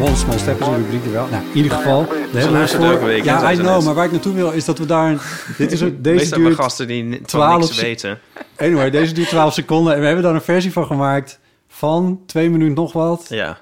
One 0.00 0.16
Small 0.16 0.38
Step 0.38 0.60
is 0.60 0.66
een 0.66 0.76
rubriek 0.76 1.04
er 1.04 1.12
wel. 1.12 1.26
Nou, 1.30 1.42
in 1.44 1.56
ieder 1.56 1.72
geval. 1.72 2.06
De 2.06 2.38
hele 2.38 2.56
hè, 2.56 3.10
Ja, 3.10 3.52
I 3.52 3.56
know, 3.56 3.84
maar 3.84 3.94
waar 3.94 4.04
ik 4.04 4.10
naartoe 4.12 4.34
wil 4.34 4.50
is 4.50 4.64
dat 4.64 4.78
we 4.78 4.86
daar... 4.86 5.12
Dit 5.58 5.72
is 5.72 5.80
een, 5.80 6.02
deze 6.02 6.16
Meestal 6.16 6.38
duurt... 6.38 6.54
gasten 6.54 6.86
die 6.86 7.02
ni- 7.02 7.16
van 7.16 7.24
12 7.26 7.60
niks 7.60 7.80
weten. 7.80 8.18
Anyway, 8.56 8.90
deze 8.90 9.12
duurt 9.14 9.28
12 9.28 9.52
seconden. 9.52 9.94
En 9.94 10.00
we 10.00 10.06
hebben 10.06 10.24
daar 10.24 10.34
een 10.34 10.40
versie 10.42 10.72
van 10.72 10.86
gemaakt 10.86 11.38
van 11.68 12.20
twee 12.26 12.50
minuten 12.50 12.74
nog 12.74 12.92
wat. 12.92 13.26
Ja, 13.28 13.58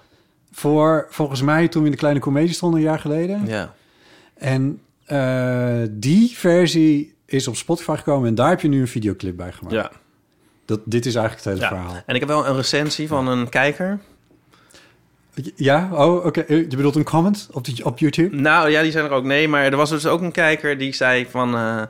Voor, 0.52 1.06
volgens 1.10 1.42
mij, 1.42 1.68
toen 1.68 1.80
we 1.80 1.86
in 1.86 1.92
de 1.94 1.98
Kleine 2.00 2.20
Comedie 2.20 2.54
stonden 2.54 2.80
een 2.80 2.86
jaar 2.86 2.98
geleden. 2.98 3.46
ja. 3.46 3.74
En 4.34 4.80
eh, 5.04 5.82
die 5.90 6.30
versie 6.36 7.14
is 7.26 7.48
op 7.48 7.56
Spotify 7.56 7.94
gekomen 7.96 8.28
en 8.28 8.34
daar 8.34 8.48
heb 8.48 8.60
je 8.60 8.68
nu 8.68 8.80
een 8.80 8.88
videoclip 8.88 9.36
bij 9.36 9.52
gemaakt. 9.52 9.74
ja. 9.74 9.90
Dat, 10.64 10.80
dit 10.84 11.06
is 11.06 11.14
eigenlijk 11.14 11.44
het 11.44 11.54
hele 11.54 11.74
ja. 11.74 11.76
verhaal. 11.80 12.02
En 12.06 12.14
ik 12.14 12.20
heb 12.20 12.28
wel 12.28 12.46
een 12.46 12.56
recensie 12.56 13.08
van 13.08 13.28
een 13.28 13.48
kijker. 13.48 13.98
Ja? 15.56 15.88
Oh, 15.92 16.24
oké. 16.24 16.40
Eh, 16.40 16.56
Je 16.58 16.76
bedoelt 16.76 16.96
een 16.96 17.04
comment 17.04 17.48
op, 17.52 17.64
die, 17.64 17.84
op 17.84 17.98
YouTube? 17.98 18.36
Nou 18.36 18.70
ja, 18.70 18.82
die 18.82 18.90
zijn 18.92 19.04
er 19.04 19.10
ook. 19.10 19.24
Nee, 19.24 19.48
maar 19.48 19.64
er 19.64 19.76
was 19.76 19.90
dus 19.90 20.06
ook 20.06 20.20
een 20.20 20.32
kijker 20.32 20.78
die 20.78 20.92
zei 20.94 21.26
van... 21.30 21.54
eh, 21.56 21.82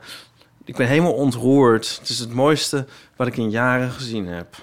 ik 0.65 0.75
ben 0.75 0.87
helemaal 0.87 1.13
ontroerd. 1.13 1.97
Het 1.99 2.09
is 2.09 2.19
het 2.19 2.33
mooiste 2.33 2.85
wat 3.15 3.27
ik 3.27 3.37
in 3.37 3.49
jaren 3.49 3.91
gezien 3.91 4.27
heb. 4.27 4.55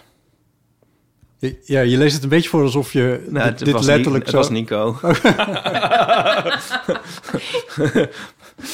Ja, 1.65 1.81
je 1.81 1.97
leest 1.99 2.15
het 2.15 2.23
een 2.23 2.29
beetje 2.29 2.49
voor 2.49 2.63
alsof 2.63 2.93
je 2.93 3.27
Nou, 3.29 3.55
dit, 3.55 3.85
letterlijk 3.85 4.25
Ni- 4.25 4.31
zo... 4.31 4.37
Het 4.39 4.47
was 4.47 4.51
Nico. 4.51 4.97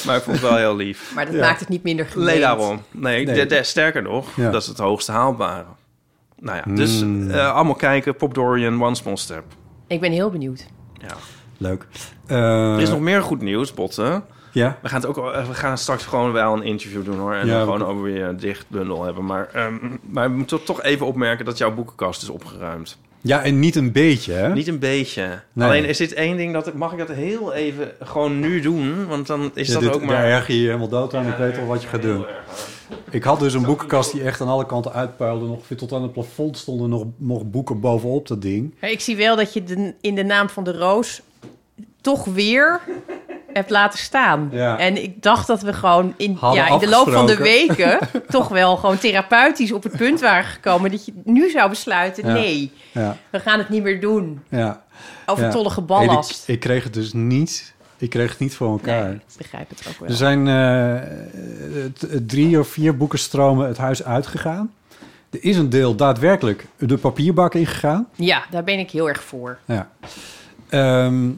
maar 0.07 0.17
ik 0.17 0.23
vond 0.23 0.37
het 0.37 0.41
wel 0.41 0.57
heel 0.57 0.77
lief. 0.77 1.13
Maar 1.15 1.25
dat 1.27 1.35
Ja. 1.35 1.41
maakt 1.41 1.61
het 1.61 1.69
niet 1.69 1.83
minder 1.83 2.07
gemeend. 2.07 2.31
Nee, 2.31 2.41
daarom. 2.41 2.83
Nee, 2.91 3.25
Nee. 3.27 3.35
de- 3.35 3.47
de- 3.47 3.63
sterker 3.63 4.03
nog, 4.03 4.37
Ja. 4.37 4.51
dat 4.51 4.63
is 4.63 4.69
het 4.69 4.79
hoogste 4.79 5.13
haalbare. 5.13 5.65
Nou 6.41 6.57
ja, 6.67 6.75
dus 6.75 7.03
Mm. 7.03 7.31
eh, 7.31 7.55
allemaal 7.55 7.75
kijken. 7.75 8.17
Pop 8.17 8.35
Dorian, 8.35 8.83
One 8.83 8.95
Small 8.95 9.17
Step. 9.17 9.45
Ik 9.87 10.01
ben 10.01 10.13
heel 10.13 10.31
benieuwd. 10.31 10.67
Ja. 11.01 11.15
Leuk. 11.59 11.87
Eh, 12.27 12.75
Er 12.75 12.81
is 12.81 12.89
nog 12.91 13.01
meer 13.01 13.23
goed 13.23 13.41
nieuws, 13.43 13.75
Botten. 13.75 14.25
Ja? 14.55 14.79
We 14.83 14.89
gaan, 14.89 15.01
het 15.01 15.09
ook, 15.09 15.17
eh, 15.33 15.47
we 15.47 15.55
gaan 15.55 15.79
straks 15.79 16.05
gewoon 16.05 16.33
wel 16.33 16.53
een 16.55 16.63
interview 16.63 17.05
doen 17.05 17.19
hoor. 17.19 17.35
En 17.35 17.47
Ja, 17.47 17.53
dan 17.53 17.63
gewoon 17.63 17.79
we- 17.79 17.85
over 17.85 18.03
weer 18.03 18.25
een 18.25 18.37
dichtbundel 18.37 19.05
hebben. 19.05 19.25
Maar, 19.25 19.49
ehm, 19.53 19.75
maar 20.11 20.31
we 20.31 20.37
moeten 20.37 20.65
toch 20.65 20.83
even 20.83 21.07
opmerken 21.07 21.45
dat 21.45 21.59
jouw 21.59 21.75
boekenkast 21.75 22.23
is 22.23 22.29
opgeruimd. 22.29 22.99
Ja, 23.21 23.43
en 23.43 23.59
niet 23.59 23.77
een 23.77 23.93
beetje, 23.93 24.33
hè? 24.33 24.53
Niet 24.53 24.69
een 24.69 24.79
beetje. 24.79 25.41
Nee. 25.53 25.69
Alleen 25.69 25.85
is 25.85 25.97
dit 25.99 26.13
één 26.13 26.37
ding 26.37 26.53
dat 26.53 26.67
ik, 26.67 26.75
mag 26.75 26.93
ik 26.93 26.99
dat 26.99 27.09
heel 27.09 27.53
even 27.53 27.91
gewoon 28.03 28.41
nu 28.41 28.61
doen? 28.61 29.07
Want 29.07 29.27
dan 29.27 29.51
is 29.55 29.67
Ja, 29.67 29.73
dat 29.73 29.83
dit, 29.83 29.95
ook 29.95 30.01
maar. 30.05 30.15
Daar 30.17 30.25
erger 30.25 30.55
je 30.55 30.61
je 30.61 30.67
helemaal 30.67 30.89
dood 30.89 31.15
aan. 31.15 31.27
ik 31.27 31.37
weet 31.37 31.59
al 31.59 31.67
wat 31.67 31.83
je 31.83 31.89
gaat 31.89 32.03
doen. 32.03 32.25
Ik 33.11 33.23
had 33.25 33.41
dus 33.41 33.55
een 33.55 33.63
boekenkast 33.63 34.13
die 34.13 34.23
echt 34.23 34.41
aan 34.41 34.49
alle 34.49 34.67
kanten 34.67 34.93
uitpuilde. 34.93 35.47
Nog 35.47 35.67
tot 35.77 35.93
aan 35.93 36.03
het 36.03 36.13
plafond 36.13 36.59
stonden 36.59 36.89
nog, 36.89 37.05
nog 37.17 37.45
boeken 37.51 37.81
bovenop 37.81 38.29
dat 38.29 38.43
ding. 38.43 38.75
Maar 38.81 38.91
ik 38.91 39.01
zie 39.01 39.17
wel 39.17 39.37
dat 39.37 39.53
je 39.53 39.65
de, 39.65 39.95
in 40.01 40.15
de 40.15 40.25
naam 40.25 40.49
van 40.49 40.65
de 40.65 40.73
roos 40.79 41.23
toch 42.01 42.25
weer 42.25 42.81
hebt 43.55 43.71
laten 43.71 43.99
staan. 43.99 44.49
Ja. 44.53 44.79
En 44.79 45.03
ik 45.03 45.23
dacht 45.23 45.47
dat 45.47 45.63
we 45.63 45.73
gewoon 45.73 46.15
in, 46.17 46.37
Hadden 46.41 46.65
ja, 46.65 46.73
in 46.73 46.79
de 46.79 46.89
loop 46.89 47.11
van 47.11 47.27
de 47.27 47.37
weken 47.37 47.99
toch 48.29 48.49
wel 48.49 48.77
gewoon 48.77 48.99
therapeutisch 48.99 49.73
op 49.73 49.83
het 49.83 49.97
punt 49.97 50.21
waren 50.21 50.45
gekomen 50.45 50.91
dat 50.91 51.07
je 51.07 51.13
nu 51.25 51.51
zou 51.51 51.69
besluiten: 51.69 52.27
Ja. 52.27 52.33
nee, 52.33 52.73
Ja, 52.93 53.17
we 53.31 53.41
gaan 53.41 53.59
het 53.59 53.69
niet 53.69 53.83
meer 53.83 54.01
doen. 54.01 54.43
ja. 54.49 54.83
Overtollige 55.27 55.81
ballast. 55.81 56.49
Ik, 56.49 56.55
ik 56.55 56.61
kreeg 56.61 56.85
het 56.85 56.95
dus 56.95 57.13
niet. 57.13 57.75
Ik 57.99 58.11
kreeg 58.11 58.31
het 58.31 58.39
niet 58.39 58.55
voor 58.55 58.71
elkaar. 58.71 59.05
Nee, 59.05 59.15
ik 59.15 59.23
begrijp 59.39 59.69
het 59.69 59.85
ook 59.89 59.99
wel. 59.99 60.09
Er 60.09 60.15
zijn 60.15 60.49
eh, 60.49 62.19
drie 62.27 62.59
of 62.59 62.69
vier 62.69 62.97
boekenstromen 62.97 63.69
het 63.69 63.77
huis 63.79 64.05
uitgegaan. 64.05 64.73
Er 65.31 65.45
is 65.45 65.57
een 65.57 65.71
deel 65.71 65.95
daadwerkelijk 65.95 66.67
de 66.79 66.97
papierbak 66.97 67.55
ingegaan. 67.55 68.09
Ja, 68.15 68.45
daar 68.51 68.65
ben 68.65 68.79
ik 68.79 68.91
heel 68.91 69.09
erg 69.09 69.23
voor. 69.23 69.59
Ja. 69.65 69.89
Ehm 70.69 71.31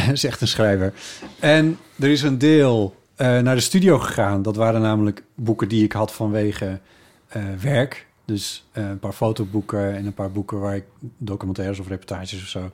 zegt 0.12 0.40
een 0.40 0.48
schrijver. 0.48 0.92
En 1.38 1.78
er 1.98 2.10
is 2.10 2.22
een 2.22 2.38
deel 2.38 2.94
eh, 3.14 3.38
naar 3.38 3.54
de 3.54 3.60
studio 3.60 3.98
gegaan. 3.98 4.42
Dat 4.42 4.56
waren 4.56 4.80
namelijk 4.80 5.22
boeken 5.34 5.68
die 5.68 5.84
ik 5.84 5.92
had 5.92 6.12
vanwege 6.12 6.80
eh, 7.28 7.42
werk. 7.60 8.06
Dus 8.24 8.64
eh, 8.72 8.88
een 8.88 8.98
paar 8.98 9.12
fotoboeken 9.12 9.94
en 9.94 10.06
een 10.06 10.14
paar 10.14 10.32
boeken 10.32 10.60
waar 10.60 10.76
ik 10.76 10.84
documentaires 11.18 11.78
of 11.78 11.88
reportages 11.88 12.42
of 12.42 12.48
zo... 12.48 12.70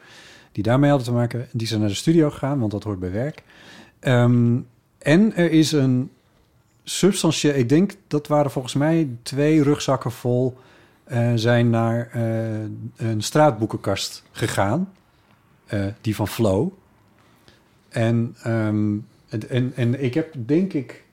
die 0.52 0.62
daarmee 0.62 0.90
hadden 0.90 1.08
te 1.08 1.14
maken. 1.14 1.48
Die 1.52 1.66
zijn 1.66 1.80
naar 1.80 1.88
de 1.88 1.94
studio 1.94 2.30
gegaan, 2.30 2.58
want 2.58 2.70
dat 2.70 2.82
hoort 2.82 2.98
bij 2.98 3.12
werk. 3.12 3.42
Ehm, 4.00 4.58
en 4.98 5.36
er 5.36 5.50
is 5.50 5.72
een 5.72 6.10
substantieel... 6.84 7.54
Ik 7.54 7.68
denk, 7.68 7.94
dat 8.06 8.26
waren 8.26 8.50
volgens 8.50 8.74
mij 8.74 9.08
twee 9.22 9.62
rugzakken 9.62 10.12
vol... 10.12 10.58
zijn 11.34 11.70
naar 11.70 12.10
een 12.96 13.22
straatboekenkast 13.22 14.22
gegaan. 14.30 14.92
Die 16.00 16.14
van 16.14 16.28
Flow. 16.28 16.72
En, 17.98 18.36
ehm, 18.42 18.96
en, 19.48 19.72
en, 19.76 20.02
ik 20.02 20.14
heb 20.14 20.34
denk 20.36 20.72
ik 20.72 21.04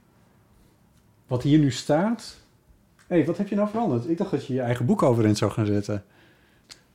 wat 1.28 1.44
hier 1.44 1.60
nu 1.60 1.72
staat... 1.72 2.38
Hé, 3.08 3.16
hey, 3.16 3.26
wat 3.26 3.38
heb 3.38 3.48
je 3.48 3.56
nou 3.56 3.70
veranderd? 3.70 4.10
Ik 4.10 4.18
dacht 4.18 4.32
dat 4.32 4.46
je 4.48 4.54
je 4.54 4.62
eigen 4.62 4.86
boek 4.86 5.04
overeind 5.04 5.38
zou 5.38 5.52
gaan 5.52 5.66
zetten. 5.66 6.04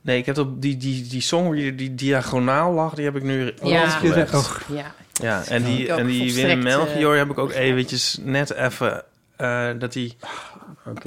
Nee, 0.01 0.17
ik 0.17 0.25
heb 0.25 0.37
op 0.37 0.61
die, 0.61 0.77
die, 0.77 1.07
die 1.07 1.21
song 1.21 1.55
die, 1.55 1.75
die 1.75 1.95
diagonaal 1.95 2.73
lag, 2.73 2.93
die 2.93 3.05
heb 3.05 3.15
ik 3.15 3.23
nu 3.23 3.53
Ja. 3.63 3.89
gelegd. 3.89 4.33
Oh, 4.33 4.55
Ja. 4.69 4.93
Ja, 5.21 5.43
en 5.43 5.63
die, 5.63 5.83
Ik 5.85 5.91
ook 5.91 5.99
en 5.99 6.07
die 6.07 6.33
Willem 6.33 6.63
Melchior 6.63 7.13
eh, 7.13 7.19
heb 7.19 7.29
ik 7.29 7.37
ook 7.37 7.51
eventjes 7.51 8.19
net 8.23 8.53
even... 8.53 9.03
eh, 9.35 9.69
dat 9.79 9.95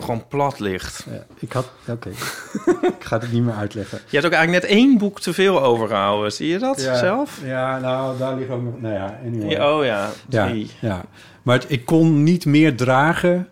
gewoon 0.01 0.25
plat 0.29 0.59
ligt. 0.61 1.07
ja, 1.11 1.25
ik 1.39 1.53
had... 1.53 1.71
Oké. 1.89 2.09
ik 2.99 3.05
ga 3.05 3.19
het 3.19 3.33
niet 3.33 3.43
meer 3.43 3.55
uitleggen. 3.55 3.99
Je 4.07 4.17
hebt 4.17 4.27
ook 4.27 4.33
eigenlijk 4.33 4.63
net 4.63 4.73
één 4.73 4.99
boek 4.99 5.21
te 5.21 5.33
veel 5.33 5.63
overgehouden. 5.63 6.33
Zie 6.33 6.49
je 6.49 6.59
dat 6.59 6.83
Ja, 6.83 6.97
zelf? 6.97 7.41
Ja, 7.45 7.79
nou, 7.79 8.19
daar 8.19 8.37
liggen 8.37 8.55
ook 8.55 8.63
nog... 8.63 8.81
Nou 8.81 8.95
ja, 8.95 9.19
anyway. 9.25 9.49
Ja, 9.51 9.77
oh 9.79 9.85
ja, 9.85 10.11
Ja, 10.29 10.47
drie. 10.47 10.71
ja. 10.81 11.05
Maar 11.43 11.59
het- 11.59 11.71
ik 11.71 11.85
kon 11.85 12.23
niet 12.23 12.45
meer 12.47 12.77
dragen. 12.77 13.49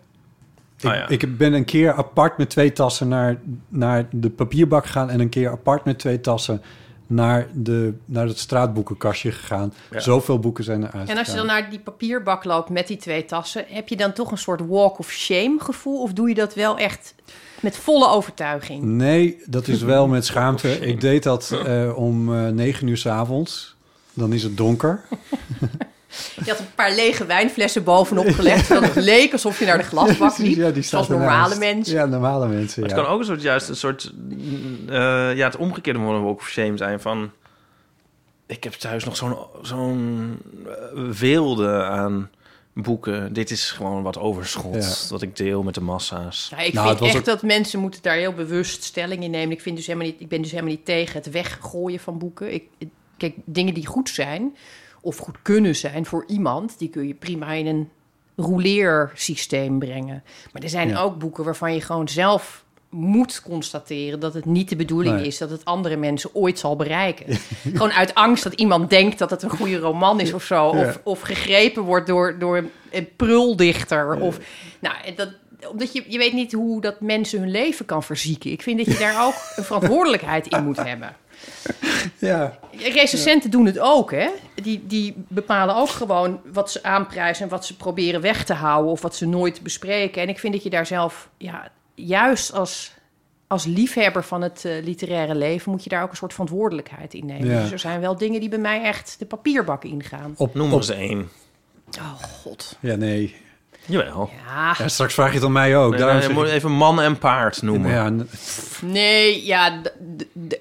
Ik, 0.77 0.89
Oh 0.89 0.95
ja. 0.95 1.07
ik 1.07 1.37
ben 1.37 1.53
een 1.53 1.65
keer 1.65 1.93
apart 1.93 2.37
met 2.37 2.49
twee 2.49 2.71
tassen 2.71 3.07
naar, 3.07 3.37
naar 3.67 4.05
de 4.11 4.29
papierbak 4.29 4.85
gegaan... 4.85 5.09
en 5.09 5.19
een 5.19 5.29
keer 5.29 5.49
apart 5.49 5.85
met 5.85 5.99
twee 5.99 6.21
tassen 6.21 6.61
naar, 7.07 7.47
de, 7.53 7.93
naar 8.05 8.27
het 8.27 8.37
straatboekenkastje 8.39 9.31
gegaan. 9.31 9.73
Ja. 9.91 9.99
Zoveel 9.99 10.39
boeken 10.39 10.63
zijn 10.63 10.83
eruit 10.83 11.09
En 11.09 11.17
als 11.17 11.27
je 11.27 11.35
dan 11.35 11.45
naar 11.45 11.69
die 11.69 11.79
papierbak 11.79 12.43
loopt 12.43 12.69
met 12.69 12.87
die 12.87 12.97
twee 12.97 13.25
tassen, 13.25 13.65
heb 13.67 13.89
je 13.89 13.95
dan 13.95 14.13
toch 14.13 14.31
een 14.31 14.37
soort 14.37 14.67
walk 14.67 14.99
of 14.99 15.11
shame 15.11 15.55
gevoel? 15.59 16.01
Of 16.01 16.13
doe 16.13 16.29
je 16.29 16.35
dat 16.35 16.53
wel 16.53 16.77
echt 16.77 17.15
met 17.61 17.77
volle 17.77 18.07
overtuiging? 18.07 18.83
Nee, 18.83 19.41
dat 19.45 19.67
is 19.67 19.81
wel 19.81 20.07
met 20.07 20.25
schaamte. 20.25 20.79
Ik 20.79 21.01
deed 21.01 21.23
dat 21.23 21.51
eh, 21.65 21.97
om 21.97 22.35
eh, 22.35 22.47
negen 22.47 22.87
uur 22.87 22.97
s 22.97 23.05
avonds. 23.05 23.75
Dan 24.13 24.33
is 24.33 24.43
het 24.43 24.57
donker. 24.57 25.01
Je 26.43 26.49
had 26.51 26.59
een 26.59 26.73
paar 26.75 26.91
lege 26.95 27.25
wijnflessen 27.25 27.83
bovenop 27.83 28.27
gelegd, 28.31 28.67
het 28.69 28.95
leek 28.95 29.31
alsof 29.31 29.59
je 29.59 29.65
naar 29.65 29.77
de 29.77 29.83
glasbak 29.83 30.37
liep. 30.37 30.55
Ja, 30.57 30.69
die 30.71 30.83
zoals 30.83 31.07
normale 31.07 31.41
ernaast. 31.53 31.59
mensen. 31.59 31.93
Ja, 31.95 32.05
normale 32.05 32.47
mensen, 32.47 32.81
Maar 32.81 32.89
ja. 32.89 32.95
het 32.95 33.05
kan 33.05 33.13
ook 33.13 33.19
een 33.19 33.25
soort, 33.25 33.41
juist 33.41 33.69
een 33.69 33.75
soort... 33.75 34.13
eh, 34.87 35.35
ja, 35.35 35.45
het 35.45 35.55
omgekeerde 35.57 35.99
walk 35.99 36.39
of 36.39 36.47
shame 36.49 36.77
zijn 36.77 36.99
van... 37.01 37.31
Ik 38.45 38.63
heb 38.63 38.73
thuis 38.73 39.03
nog 39.03 39.15
zo'n 39.15 39.37
zo'n 39.61 40.37
eh, 40.67 41.09
weelde 41.19 41.83
aan 41.83 42.29
boeken. 42.73 43.33
Dit 43.33 43.51
is 43.51 43.71
gewoon 43.71 44.03
wat 44.03 44.17
overschot 44.17 44.73
Ja. 45.03 45.09
dat 45.09 45.21
ik 45.21 45.35
deel 45.35 45.63
met 45.63 45.73
de 45.73 45.81
massa's. 45.81 46.47
Ja, 46.51 46.57
ik 46.59 46.73
Nou, 46.73 46.89
het 46.89 46.97
vind 46.97 47.13
echt 47.15 47.25
dat 47.25 47.41
mensen 47.41 47.79
moeten 47.79 48.01
daar 48.01 48.15
heel 48.15 48.33
bewust 48.33 48.83
stelling 48.83 49.23
in 49.23 49.31
nemen. 49.31 49.51
Ik, 49.51 49.61
vind 49.61 49.77
dus 49.77 49.87
helemaal 49.87 50.07
niet, 50.07 50.15
ik 50.21 50.27
ben 50.27 50.41
dus 50.41 50.51
helemaal 50.51 50.71
niet 50.71 50.85
tegen 50.85 51.13
het 51.17 51.31
weggooien 51.31 51.99
van 51.99 52.17
boeken. 52.17 52.53
Ik, 52.53 52.63
ik- 52.77 52.89
kijk, 53.17 53.33
dingen 53.45 53.73
die 53.73 53.85
goed 53.85 54.09
zijn 54.09 54.55
of 55.03 55.17
goed 55.17 55.37
kunnen 55.41 55.75
zijn 55.75 56.05
voor 56.05 56.23
iemand... 56.27 56.79
die 56.79 56.89
kun 56.89 57.07
je 57.07 57.13
prima 57.13 57.51
in 57.51 57.67
een 57.67 57.89
rouleersysteem 58.35 59.79
brengen. 59.79 60.23
Maar 60.51 60.61
er 60.61 60.69
zijn 60.69 60.87
Ja. 60.89 60.99
ook 61.01 61.17
boeken 61.19 61.43
waarvan 61.43 61.73
je 61.73 61.81
gewoon 61.81 62.07
zelf 62.07 62.63
moet 62.89 63.41
constateren... 63.41 64.19
dat 64.19 64.33
het 64.33 64.45
niet 64.45 64.69
de 64.69 64.75
bedoeling 64.75 65.15
Nee. 65.15 65.27
is 65.27 65.37
dat 65.37 65.49
het 65.49 65.65
andere 65.65 65.97
mensen 65.97 66.29
ooit 66.35 66.59
zal 66.59 66.75
bereiken. 66.75 67.37
gewoon 67.73 67.91
uit 67.91 68.13
angst 68.15 68.43
dat 68.43 68.53
iemand 68.53 68.89
denkt 68.89 69.19
dat 69.19 69.29
het 69.29 69.43
een 69.43 69.49
goede 69.49 69.77
roman 69.77 70.19
is 70.19 70.33
of 70.33 70.43
zo. 70.43 70.65
Of, 70.67 70.99
of 71.03 71.21
gegrepen 71.21 71.83
wordt 71.83 72.07
door, 72.07 72.39
door 72.39 72.63
een 72.91 73.07
pruldichter. 73.15 74.15
Of, 74.19 74.39
nou, 74.79 74.95
dat, 75.15 75.29
omdat 75.71 75.93
je, 75.93 76.03
je 76.07 76.17
weet 76.17 76.33
niet 76.33 76.51
hoe 76.51 76.81
dat 76.81 77.01
mensen 77.01 77.39
hun 77.39 77.51
leven 77.51 77.85
kan 77.85 78.03
verzieken. 78.03 78.51
Ik 78.51 78.61
vind 78.61 78.77
dat 78.77 78.93
je 78.93 78.99
daar 78.99 79.25
ook 79.25 79.33
een 79.55 79.63
verantwoordelijkheid 79.63 80.47
in 80.47 80.63
moet 80.63 80.83
hebben. 80.89 81.15
Ja, 82.17 82.59
Recensenten 82.71 83.51
doen 83.51 83.65
het 83.65 83.79
ook, 83.79 84.11
hè? 84.11 84.29
Die, 84.55 84.83
die 84.87 85.13
bepalen 85.27 85.75
ook 85.75 85.89
gewoon 85.89 86.39
wat 86.53 86.71
ze 86.71 86.83
aanprijzen 86.83 87.43
en 87.43 87.49
wat 87.49 87.65
ze 87.65 87.75
proberen 87.77 88.21
weg 88.21 88.45
te 88.45 88.53
houden 88.53 88.91
of 88.91 89.01
wat 89.01 89.15
ze 89.15 89.25
nooit 89.25 89.61
bespreken. 89.61 90.21
En 90.21 90.29
ik 90.29 90.39
vind 90.39 90.53
dat 90.53 90.63
je 90.63 90.69
daar 90.69 90.85
zelf, 90.85 91.29
ja, 91.37 91.71
juist 91.95 92.53
als, 92.53 92.93
als 93.47 93.65
liefhebber 93.65 94.23
van 94.23 94.41
het 94.41 94.65
eh, 94.65 94.83
literaire 94.83 95.35
leven, 95.35 95.71
moet 95.71 95.83
je 95.83 95.89
daar 95.89 96.03
ook 96.03 96.09
een 96.11 96.15
soort 96.17 96.31
verantwoordelijkheid 96.31 97.13
in 97.13 97.25
nemen. 97.25 97.47
Ja. 97.49 97.61
Dus 97.61 97.71
er 97.71 97.79
zijn 97.79 97.99
wel 98.01 98.17
dingen 98.17 98.39
die 98.39 98.49
bij 98.49 98.59
mij 98.59 98.81
echt 98.83 99.15
de 99.19 99.25
papierbak 99.25 99.83
ingaan. 99.83 100.33
op, 100.37 100.53
Noem 100.53 100.71
op- 100.71 100.77
eens 100.77 100.89
één. 100.89 101.29
Oh, 101.99 102.13
god. 102.41 102.77
Ja, 102.79 102.95
nee. 102.95 103.35
Jawel. 103.85 104.29
Ja, 104.45 104.75
Ja, 104.77 104.87
straks 104.87 105.13
vraag 105.13 105.29
je 105.29 105.35
het 105.35 105.43
aan 105.43 105.51
mij 105.51 105.77
ook. 105.77 105.97
Nee, 105.97 106.21
je 106.21 106.29
moet 106.29 106.47
even 106.47 106.71
man 106.71 107.01
en 107.01 107.17
paard 107.17 107.61
noemen. 107.61 107.91
Ja, 107.91 108.25
Nee, 108.81 109.45
ja, 109.45 109.81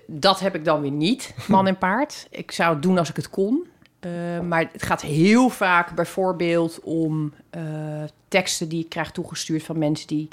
dat 0.06 0.40
heb 0.40 0.54
ik 0.54 0.64
dan 0.64 0.80
weer 0.80 0.90
niet, 0.90 1.35
man 1.48 1.66
en 1.66 1.78
paard. 1.78 2.26
Ik 2.30 2.52
zou 2.52 2.72
het 2.72 2.82
doen 2.82 2.98
als 2.98 3.08
ik 3.08 3.16
het 3.16 3.30
kon. 3.30 3.66
Eh, 4.00 4.40
maar 4.40 4.68
het 4.72 4.82
gaat 4.82 5.02
heel 5.02 5.48
vaak 5.48 5.94
bijvoorbeeld 5.94 6.80
om 6.80 7.32
eh, 7.50 7.62
teksten 8.28 8.68
die 8.68 8.82
ik 8.82 8.88
krijg 8.88 9.11
toegestuurd 9.11 9.62
van 9.62 9.78
mensen 9.78 10.06
die 10.06 10.28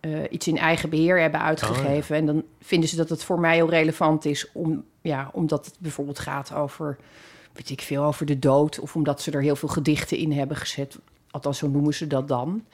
eh, 0.00 0.10
iets 0.30 0.48
in 0.48 0.58
eigen 0.58 0.90
beheer 0.90 1.20
hebben 1.20 1.40
uitgegeven. 1.40 2.16
En 2.16 2.26
dan 2.26 2.42
vinden 2.60 2.88
ze 2.88 2.96
dat 2.96 3.08
het 3.08 3.24
voor 3.24 3.40
mij 3.40 3.54
heel 3.54 3.70
relevant 3.70 4.24
is, 4.24 4.52
om, 4.52 4.84
ja, 5.00 5.30
omdat 5.32 5.64
het 5.64 5.74
bijvoorbeeld 5.78 6.18
gaat 6.18 6.54
over, 6.54 6.96
weet 7.52 7.70
ik 7.70 7.80
veel, 7.80 8.04
over 8.04 8.26
de 8.26 8.38
dood. 8.38 8.78
Of 8.78 8.96
omdat 8.96 9.22
ze 9.22 9.30
er 9.30 9.42
heel 9.42 9.56
veel 9.56 9.68
gedichten 9.68 10.16
in 10.16 10.32
hebben 10.32 10.56
gezet. 10.56 10.98
Althans, 11.34 11.58
zo 11.58 11.68
noemen 11.68 11.94
ze 11.94 12.06
dat 12.06 12.28
dan. 12.28 12.64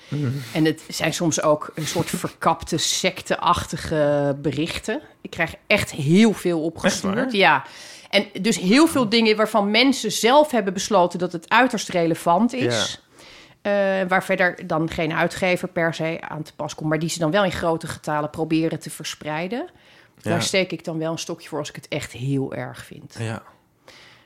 En 0.53 0.65
het 0.65 0.83
zijn 0.89 1.15
soms 1.15 1.43
ook 1.43 1.71
een 1.75 1.87
soort 1.87 2.11
verkapte, 2.25 2.77
secteachtige 2.77 4.37
berichten. 4.43 5.01
Ik 5.21 5.31
krijg 5.31 5.55
echt 5.67 5.91
heel 5.91 6.33
veel 6.33 6.63
opgestuurd. 6.63 7.33
Ja. 7.33 7.65
En 8.11 8.27
dus 8.43 8.59
heel 8.59 8.87
veel 8.87 9.09
dingen 9.09 9.37
waarvan 9.37 9.71
mensen 9.71 10.13
zelf 10.13 10.51
hebben 10.51 10.73
besloten 10.73 11.19
dat 11.19 11.33
het 11.33 11.49
uiterst 11.49 11.89
relevant 11.89 12.53
is. 12.53 13.03
Eh, 13.63 13.73
waar 14.09 14.25
verder 14.25 14.67
dan 14.67 14.91
geen 14.91 15.13
uitgever 15.13 15.69
per 15.69 15.95
se 15.95 16.19
aan 16.21 16.43
te 16.43 16.55
pas 16.55 16.75
komt, 16.75 16.89
maar 16.89 16.99
die 16.99 17.09
ze 17.09 17.19
dan 17.19 17.31
wel 17.31 17.45
in 17.45 17.53
grote 17.53 17.87
getalen 17.87 18.31
proberen 18.31 18.81
te 18.81 18.91
verspreiden. 18.91 19.69
Ja. 20.17 20.31
Daar 20.31 20.43
steek 20.43 20.73
ik 20.73 20.85
dan 20.85 20.99
wel 20.99 21.13
een 21.13 21.19
stokje 21.19 21.49
voor 21.49 21.59
als 21.59 21.69
ik 21.69 21.77
het 21.77 21.89
echt 21.89 22.13
heel 22.13 22.55
erg 22.55 22.85
vind. 22.85 23.17
Ja. 23.19 23.43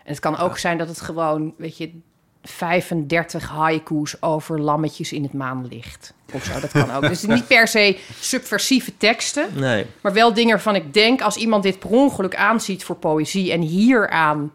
En 0.04 0.10
het 0.10 0.20
kan 0.20 0.38
ook 0.38 0.58
zijn 0.58 0.78
dat 0.78 0.88
het 0.88 1.00
gewoon, 1.00 1.54
weet 1.56 1.76
je, 1.76 2.00
35 2.44 3.48
haiku's 3.48 4.16
over 4.20 4.60
lammetjes 4.60 5.12
in 5.12 5.22
het 5.22 5.32
maanlicht. 5.32 6.14
Of 6.32 6.44
zo, 6.44 6.60
dat 6.60 6.70
kan 6.70 6.90
ook. 6.90 7.08
Dus 7.08 7.22
niet 7.22 7.46
per 7.46 7.68
se 7.68 7.98
subversieve 8.20 8.96
teksten, 8.96 9.46
Nee. 9.54 9.86
maar 10.00 10.12
wel 10.12 10.34
dingen 10.34 10.50
waarvan 10.50 10.74
ik 10.74 10.94
denk... 10.94 11.20
als 11.22 11.36
iemand 11.36 11.62
dit 11.62 11.78
per 11.78 11.90
ongeluk 11.90 12.34
aanziet 12.36 12.84
voor 12.84 12.96
poëzie... 12.96 13.52
en 13.52 13.60
hieraan 13.60 14.52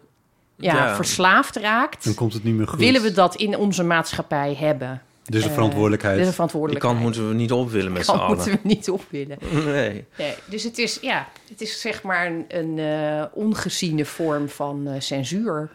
ja, 0.56 0.74
Ja. 0.76 0.96
verslaafd 0.96 1.56
raakt... 1.56 2.04
dan 2.04 2.14
komt 2.14 2.34
het 2.34 2.44
niet 2.44 2.56
meer 2.56 2.68
goed. 2.68 2.80
willen 2.80 3.02
we 3.02 3.12
dat 3.12 3.36
in 3.36 3.58
onze 3.58 3.84
maatschappij 3.84 4.56
hebben. 4.60 5.02
Dus 5.26 5.42
een 5.44 5.48
Eh, 5.50 5.54
verantwoordelijkheid. 5.56 6.14
Is 6.14 6.20
een 6.20 6.26
Die 6.26 6.34
verantwoordelijkheid. 6.34 6.94
kant 6.94 7.06
moeten 7.06 7.28
we 7.30 7.36
niet 7.36 7.52
op 7.52 7.70
willen 7.70 7.92
met 7.92 8.06
z'n 8.06 8.12
Kant 8.12 8.22
allen. 8.24 8.36
moeten 8.36 8.52
we 8.54 8.60
niet 8.64 8.90
op 8.90 9.04
willen. 9.10 9.38
Nee. 9.66 10.06
Nee, 10.18 10.34
dus 10.46 10.64
het 10.64 10.78
is, 10.78 10.98
ja, 11.02 11.28
het 11.50 11.62
is 11.62 11.82
zeg 11.82 12.04
maar 12.04 12.26
een, 12.28 12.46
een 12.48 12.80
eh, 12.80 13.24
ongeziene 13.34 14.06
vorm 14.06 14.50
van 14.50 14.88
eh, 14.88 14.94
censuur. 15.00 15.70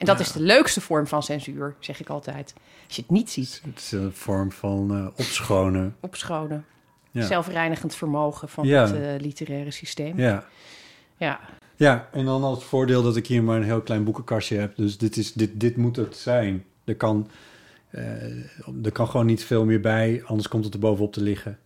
En 0.00 0.06
dat 0.06 0.20
is 0.20 0.32
de 0.32 0.40
leukste 0.40 0.80
vorm 0.80 1.06
van 1.06 1.22
censuur, 1.22 1.74
zeg 1.78 2.00
ik 2.00 2.08
altijd. 2.08 2.54
Als 2.86 2.96
je 2.96 3.02
het 3.02 3.10
niet 3.10 3.30
ziet, 3.30 3.60
Het 3.64 3.78
is 3.78 3.92
een 3.92 4.12
vorm 4.12 4.52
van 4.52 4.94
eh, 4.94 5.06
opschonen. 5.06 5.96
opschonen. 6.00 6.64
Ja. 7.10 7.26
Zelfreinigend 7.26 7.94
vermogen 7.94 8.48
van 8.48 8.66
Ja. 8.66 8.86
het 8.86 8.94
eh, 8.94 9.20
literaire 9.24 9.70
systeem. 9.70 10.18
Ja. 10.18 10.44
Ja. 11.16 11.40
Ja, 11.76 12.08
en 12.12 12.24
dan 12.24 12.42
als 12.42 12.64
voordeel 12.64 13.02
dat 13.02 13.16
ik 13.16 13.26
hier 13.26 13.42
maar 13.42 13.56
een 13.56 13.62
heel 13.62 13.80
klein 13.80 14.04
boekenkastje 14.04 14.56
heb. 14.58 14.76
Dus 14.76 14.98
dit, 14.98 15.16
is, 15.16 15.32
dit, 15.32 15.60
dit 15.60 15.76
moet 15.76 15.96
het 15.96 16.16
zijn. 16.16 16.64
Er 16.84 16.96
kan, 16.96 17.30
eh, 17.90 18.84
er 18.84 18.92
kan 18.92 19.08
gewoon 19.08 19.26
niet 19.26 19.44
veel 19.44 19.64
meer 19.64 19.80
bij, 19.80 20.22
anders 20.26 20.48
komt 20.48 20.64
het 20.64 20.74
er 20.74 20.80
bovenop 20.80 21.12
te 21.12 21.22
liggen. 21.22 21.58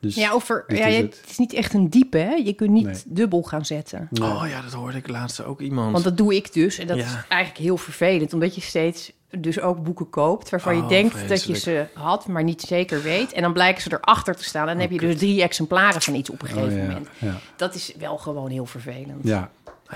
Dus 0.00 0.14
Ja, 0.14 0.30
over, 0.32 0.64
ja, 0.68 0.86
is 0.86 0.96
het. 0.96 1.20
het 1.20 1.30
is 1.30 1.38
niet 1.38 1.52
echt 1.52 1.74
een 1.74 1.90
diepe, 1.90 2.18
hè? 2.18 2.32
Je 2.34 2.52
kunt 2.52 2.70
niet 2.70 2.84
Nee. 2.84 3.02
dubbel 3.06 3.42
gaan 3.42 3.64
zetten. 3.64 4.08
Nee. 4.10 4.28
Oh 4.30 4.44
ja, 4.48 4.62
dat 4.62 4.72
hoorde 4.72 4.96
ik 4.98 5.08
laatst 5.08 5.44
ook 5.44 5.60
iemand. 5.60 5.92
Want 5.92 6.04
dat 6.04 6.16
doe 6.16 6.34
ik 6.34 6.52
dus. 6.52 6.78
En 6.78 6.86
dat 6.86 6.96
Ja. 6.96 7.04
is 7.04 7.12
eigenlijk 7.28 7.62
heel 7.62 7.76
vervelend. 7.76 8.32
Omdat 8.32 8.54
je 8.54 8.60
steeds 8.60 9.12
dus 9.38 9.60
ook 9.60 9.82
boeken 9.82 10.10
koopt... 10.10 10.50
waarvan 10.50 10.76
je 10.76 10.82
Oh, 10.82 10.88
denkt 10.88 11.28
dat 11.28 11.44
je 11.44 11.54
ze 11.58 11.86
had, 11.94 12.26
maar 12.26 12.44
niet 12.44 12.60
zeker 12.62 13.02
weet. 13.02 13.32
En 13.32 13.42
dan 13.42 13.52
blijken 13.52 13.82
ze 13.82 13.92
erachter 14.02 14.36
te 14.36 14.44
staan. 14.44 14.62
En 14.68 14.72
dan 14.72 14.80
heb 14.80 14.90
je 14.90 14.98
dus 14.98 15.16
drie 15.18 15.42
exemplaren 15.42 16.02
van 16.02 16.14
iets 16.14 16.30
op 16.30 16.42
een 16.42 16.48
Oh, 16.48 16.54
gegeven 16.54 16.76
ja, 16.78 16.82
moment. 16.86 17.08
ja. 17.18 17.34
Dat 17.56 17.74
is 17.74 17.92
wel 17.98 18.18
gewoon 18.18 18.50
heel 18.50 18.66
vervelend. 18.66 19.20
ja. 19.22 19.50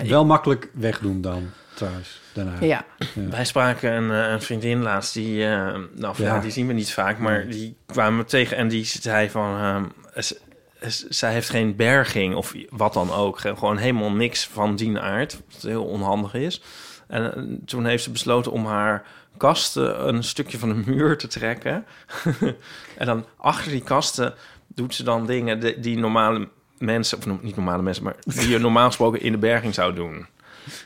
Wel 0.06 0.24
makkelijk 0.24 0.70
wegdoen 0.74 1.20
dan, 1.20 1.42
trouwens, 1.74 2.20
daarna. 2.32 2.52
Ja. 2.60 2.84
Wij 3.14 3.44
spraken 3.44 3.92
een, 3.92 4.10
eh, 4.24 4.32
een 4.32 4.42
vriendin 4.42 4.82
laatst, 4.82 5.14
die, 5.14 5.44
eh, 5.44 5.50
nou 5.94 6.14
ja. 6.16 6.34
Ja. 6.34 6.40
die 6.40 6.50
zien 6.50 6.66
we 6.66 6.72
niet 6.72 6.92
vaak, 6.92 7.18
maar 7.18 7.48
die 7.48 7.76
kwamen 7.86 8.18
we 8.18 8.24
tegen 8.24 8.56
en 8.56 8.68
die 8.68 8.84
zei 8.84 9.30
van, 9.30 9.56
ehm, 9.58 9.84
z- 10.22 10.32
z- 10.80 11.04
zij 11.08 11.32
heeft 11.32 11.48
geen 11.50 11.76
berging 11.76 12.34
of 12.34 12.54
wat 12.70 12.92
dan 12.92 13.12
ook, 13.12 13.38
Ge- 13.38 13.56
gewoon 13.56 13.76
helemaal 13.76 14.12
niks 14.12 14.46
van 14.46 14.76
die 14.76 14.98
aard, 14.98 15.40
wat 15.52 15.62
heel 15.62 15.84
onhandig 15.84 16.34
is. 16.34 16.62
En 17.08 17.34
eh, 17.34 17.42
toen 17.66 17.86
heeft 17.86 18.02
ze 18.02 18.10
besloten 18.10 18.52
om 18.52 18.66
haar 18.66 19.04
kasten 19.36 20.08
een 20.08 20.24
stukje 20.24 20.58
van 20.58 20.68
de 20.68 20.90
muur 20.90 21.18
te 21.18 21.26
trekken. 21.26 21.84
en 22.98 23.06
dan 23.06 23.24
achter 23.36 23.70
die 23.72 23.82
kasten 23.82 24.34
doet 24.74 24.94
ze 24.94 25.02
dan 25.02 25.26
dingen 25.26 25.60
die, 25.60 25.80
die 25.80 25.98
normale 25.98 26.48
mensen, 26.78 27.18
of 27.18 27.42
niet 27.42 27.56
normale 27.56 27.82
mensen, 27.82 28.04
maar 28.04 28.14
die 28.24 28.48
je 28.48 28.58
normaal 28.58 28.86
gesproken 28.86 29.20
in 29.20 29.32
de 29.32 29.38
berging 29.38 29.74
zou 29.74 29.94
doen. 29.94 30.26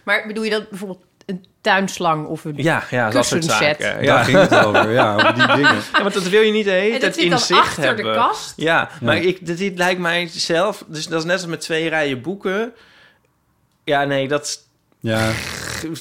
Maar 0.02 0.24
bedoel 0.26 0.44
je 0.44 0.50
dat 0.50 0.68
bijvoorbeeld 0.68 1.02
een 1.26 1.44
tuinslang 1.60 2.26
of 2.26 2.44
een 2.44 2.52
Ja, 2.56 2.82
ja, 2.90 3.10
dat 3.10 3.26
soort 3.26 3.40
Kussenset. 3.46 3.76
zaken. 3.80 3.94
Daar 3.94 4.02
Ja. 4.04 4.22
ging 4.24 4.38
het 4.38 4.54
over, 4.64 4.90
ja, 4.90 5.14
over 5.14 5.34
die 5.34 5.46
dingen. 5.56 5.74
Ja, 5.92 6.02
want 6.02 6.14
dat 6.14 6.22
wil 6.28 6.40
je 6.40 6.52
niet 6.52 6.64
de 6.64 6.70
hele 6.70 6.84
En 6.86 6.90
dat 6.92 7.00
tijd 7.00 7.14
zit 7.14 7.24
in 7.24 7.30
dan 7.30 7.38
zicht 7.38 7.60
achter 7.60 7.82
de 7.82 7.88
hebben. 8.02 8.14
kast? 8.14 8.52
Ja, 8.56 8.88
maar 9.00 9.16
ik, 9.16 9.46
dit, 9.46 9.58
dit 9.58 9.78
lijkt 9.78 10.00
mij 10.00 10.28
zelf... 10.32 10.84
Dus 10.86 11.06
dat 11.06 11.18
is 11.18 11.24
net 11.24 11.36
als 11.36 11.46
met 11.46 11.60
twee 11.60 11.88
rijen 11.88 12.20
boeken. 12.22 12.72
Ja, 13.84 14.04
nee, 14.04 14.28
dat, 14.28 14.58
Ja, 15.00 15.30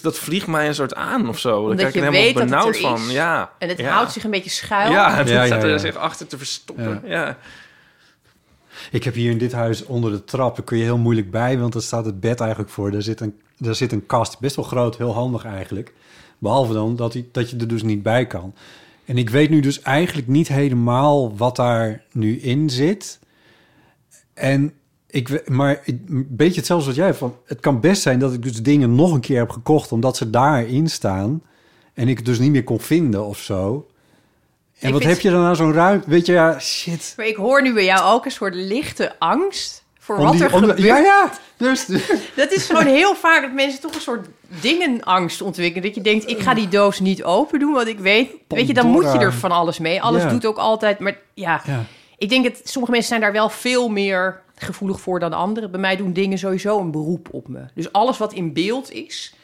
dat 0.01 0.17
vliegt 0.19 0.47
mij 0.47 0.67
een 0.67 0.75
soort 0.75 0.95
aan 0.95 1.29
of 1.29 1.39
zo. 1.39 1.67
Daar 1.67 1.75
krijg 1.75 1.89
ik 1.93 1.95
je 2.01 2.05
er 2.07 2.11
helemaal 2.13 2.41
het 2.41 2.49
benauwd 2.49 2.77
van. 2.79 3.01
Ja. 3.11 3.51
En 3.59 3.69
het 3.69 3.77
ja. 3.79 3.89
houdt 3.93 4.11
zich 4.11 4.23
een 4.23 4.31
beetje 4.31 4.49
schuil. 4.49 4.91
Ja, 4.91 5.15
het 5.15 5.29
Ja, 5.29 5.39
ja, 5.39 5.45
staat 5.45 5.63
er 5.63 5.69
ja. 5.69 5.77
zich 5.77 5.95
achter 5.95 6.27
te 6.27 6.37
verstoppen. 6.37 7.01
Ja. 7.05 7.37
Ik 8.91 9.03
heb 9.03 9.13
hier 9.13 9.31
in 9.31 9.37
dit 9.37 9.51
huis 9.51 9.85
onder 9.85 10.11
de 10.11 10.23
trap, 10.23 10.55
daar 10.55 10.65
kun 10.65 10.77
je 10.77 10.83
heel 10.83 10.97
moeilijk 10.97 11.31
bij, 11.31 11.59
want 11.59 11.73
daar 11.73 11.81
staat 11.81 12.05
het 12.05 12.19
bed 12.19 12.39
eigenlijk 12.39 12.71
voor. 12.71 12.91
Daar 12.91 13.01
zit 13.01 13.19
een, 13.19 13.39
daar 13.57 13.75
zit 13.75 13.91
een 13.91 14.05
kast, 14.05 14.39
best 14.39 14.55
wel 14.55 14.65
groot, 14.65 14.97
heel 14.97 15.13
handig 15.13 15.45
eigenlijk. 15.45 15.93
Behalve 16.37 16.73
dan 16.73 16.95
dat, 16.95 17.17
dat 17.31 17.49
je 17.49 17.57
er 17.57 17.67
dus 17.67 17.83
niet 17.83 18.03
bij 18.03 18.27
kan. 18.27 18.53
En 19.05 19.17
ik 19.17 19.29
weet 19.29 19.49
nu 19.49 19.59
dus 19.59 19.81
eigenlijk 19.81 20.27
niet 20.27 20.47
helemaal 20.47 21.37
wat 21.37 21.55
daar 21.55 22.03
nu 22.11 22.39
in 22.39 22.69
zit. 22.69 23.19
En 24.33 24.73
ik, 25.07 25.49
maar 25.49 25.81
een 25.85 26.27
beetje 26.29 26.57
hetzelfde 26.57 26.85
wat 26.85 26.95
jij 26.95 27.13
van. 27.13 27.35
Het 27.45 27.59
kan 27.59 27.79
best 27.79 28.01
zijn 28.01 28.19
dat 28.19 28.33
ik 28.33 28.43
dus 28.43 28.63
dingen 28.63 28.95
nog 28.95 29.13
een 29.13 29.19
keer 29.19 29.37
heb 29.37 29.49
gekocht 29.49 29.91
omdat 29.91 30.17
ze 30.17 30.29
daarin 30.29 30.89
staan 30.89 31.41
en 31.93 32.07
ik 32.07 32.17
het 32.17 32.25
dus 32.25 32.39
niet 32.39 32.51
meer 32.51 32.63
kon 32.63 32.79
vinden 32.79 33.25
of 33.25 33.37
zo. 33.37 33.87
En 34.83 34.89
Ik 34.89 34.93
wat 34.93 35.03
vind- 35.03 35.13
heb 35.13 35.23
je 35.23 35.29
dan 35.31 35.41
nou 35.41 35.55
zo'n 35.55 35.73
ruimte? 35.73 36.09
Weet 36.09 36.25
je, 36.25 36.31
ja, 36.33 36.59
shit. 36.59 37.13
Maar 37.17 37.25
ik 37.25 37.35
hoor 37.35 37.61
nu 37.61 37.73
bij 37.73 37.83
jou 37.85 38.13
ook 38.13 38.25
een 38.25 38.31
soort 38.31 38.55
lichte 38.55 39.15
angst 39.19 39.83
voor 39.99 40.15
Om 40.17 40.23
wat 40.23 40.31
die- 40.33 40.43
er 40.43 40.49
de- 40.51 40.57
gebeurt. 40.57 40.79
Ja, 40.79 40.97
ja. 40.97 41.31
Dus, 41.57 41.85
Dat 42.35 42.51
is 42.51 42.65
gewoon 42.65 42.85
heel 42.85 43.15
vaak 43.15 43.41
dat 43.41 43.51
mensen 43.53 43.81
toch 43.81 43.95
een 43.95 44.01
soort 44.01 44.27
dingenangst 44.61 45.41
ontwikkelen. 45.41 45.83
Dat 45.85 45.95
je 45.95 46.01
denkt, 46.01 46.29
ik 46.29 46.39
ga 46.39 46.53
die 46.53 46.67
doos 46.67 46.99
niet 46.99 47.23
open 47.23 47.59
doen, 47.59 47.73
want 47.73 47.87
ik 47.87 47.99
weet... 47.99 48.29
Weet 48.47 48.67
je, 48.67 48.73
dan 48.73 48.87
moet 48.87 49.03
je 49.13 49.19
er 49.19 49.33
van 49.33 49.51
alles 49.51 49.79
mee. 49.79 50.01
Alles 50.01 50.27
doet 50.27 50.45
ook 50.45 50.57
altijd... 50.57 50.99
Maar 50.99 51.17
ja, 51.33 51.61
ja. 51.65 51.83
ik 52.17 52.29
denk 52.29 52.43
dat 52.43 52.59
sommige 52.63 52.91
mensen 52.91 53.09
zijn 53.09 53.21
daar 53.21 53.31
wel 53.31 53.49
veel 53.49 53.89
meer 53.89 54.41
gevoelig 54.55 54.99
voor 55.01 55.19
dan 55.19 55.33
anderen. 55.33 55.71
Bij 55.71 55.79
mij 55.79 55.95
doen 55.95 56.13
dingen 56.13 56.37
sowieso 56.37 56.79
een 56.79 56.91
beroep 56.91 57.27
op 57.31 57.47
me. 57.47 57.59
Dus 57.75 57.91
alles 57.91 58.17
wat 58.17 58.33
in 58.33 58.53
beeld 58.53 58.91
is... 58.91 59.35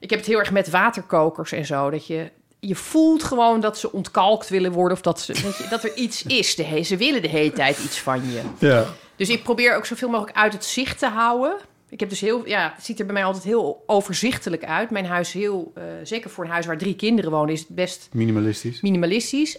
Ik 0.00 0.10
heb 0.10 0.18
het 0.18 0.28
heel 0.28 0.38
erg 0.38 0.50
met 0.50 0.70
waterkokers 0.70 1.52
en 1.52 1.66
zo. 1.66 1.90
Dat 1.90 2.06
je, 2.06 2.30
je 2.60 2.74
voelt 2.74 3.22
gewoon 3.22 3.60
dat 3.60 3.78
ze 3.78 3.92
ontkalkt 3.92 4.48
willen 4.48 4.72
worden... 4.72 4.96
of 4.96 5.02
dat, 5.02 5.20
ze, 5.20 5.32
weet 5.32 5.56
je, 5.56 5.66
dat 5.70 5.84
er 5.84 5.94
iets 5.96 6.22
is. 6.22 6.54
De 6.54 6.64
he- 6.64 6.82
ze 6.82 6.96
willen 6.96 7.22
de 7.22 7.28
hele 7.28 7.52
tijd 7.52 7.78
iets 7.84 7.98
van 8.00 8.30
je. 8.30 8.42
ja. 8.58 8.84
Dus 9.16 9.28
ik 9.28 9.42
probeer 9.42 9.76
ook 9.76 9.86
zoveel 9.86 10.08
mogelijk 10.08 10.36
uit 10.36 10.52
het 10.52 10.64
zicht 10.64 10.98
te 10.98 11.06
houden. 11.06 11.56
Ik 11.88 12.00
heb 12.00 12.08
dus 12.08 12.20
heel, 12.20 12.46
ja, 12.46 12.72
het 12.76 12.84
ziet 12.84 12.98
er 12.98 13.04
bij 13.04 13.14
mij 13.14 13.24
altijd 13.24 13.44
heel 13.44 13.82
overzichtelijk 13.86 14.64
uit. 14.64 14.90
Mijn 14.90 15.06
huis 15.06 15.32
heel, 15.32 15.72
eh, 15.74 15.82
zeker 16.02 16.30
voor 16.30 16.44
een 16.44 16.50
huis 16.50 16.66
waar 16.66 16.78
drie 16.78 16.94
kinderen 16.96 17.30
wonen, 17.30 17.52
is 17.54 17.60
het 17.60 17.68
best 17.68 18.08
Minimalistisch. 18.12 18.80
minimalistisch. 18.80 19.58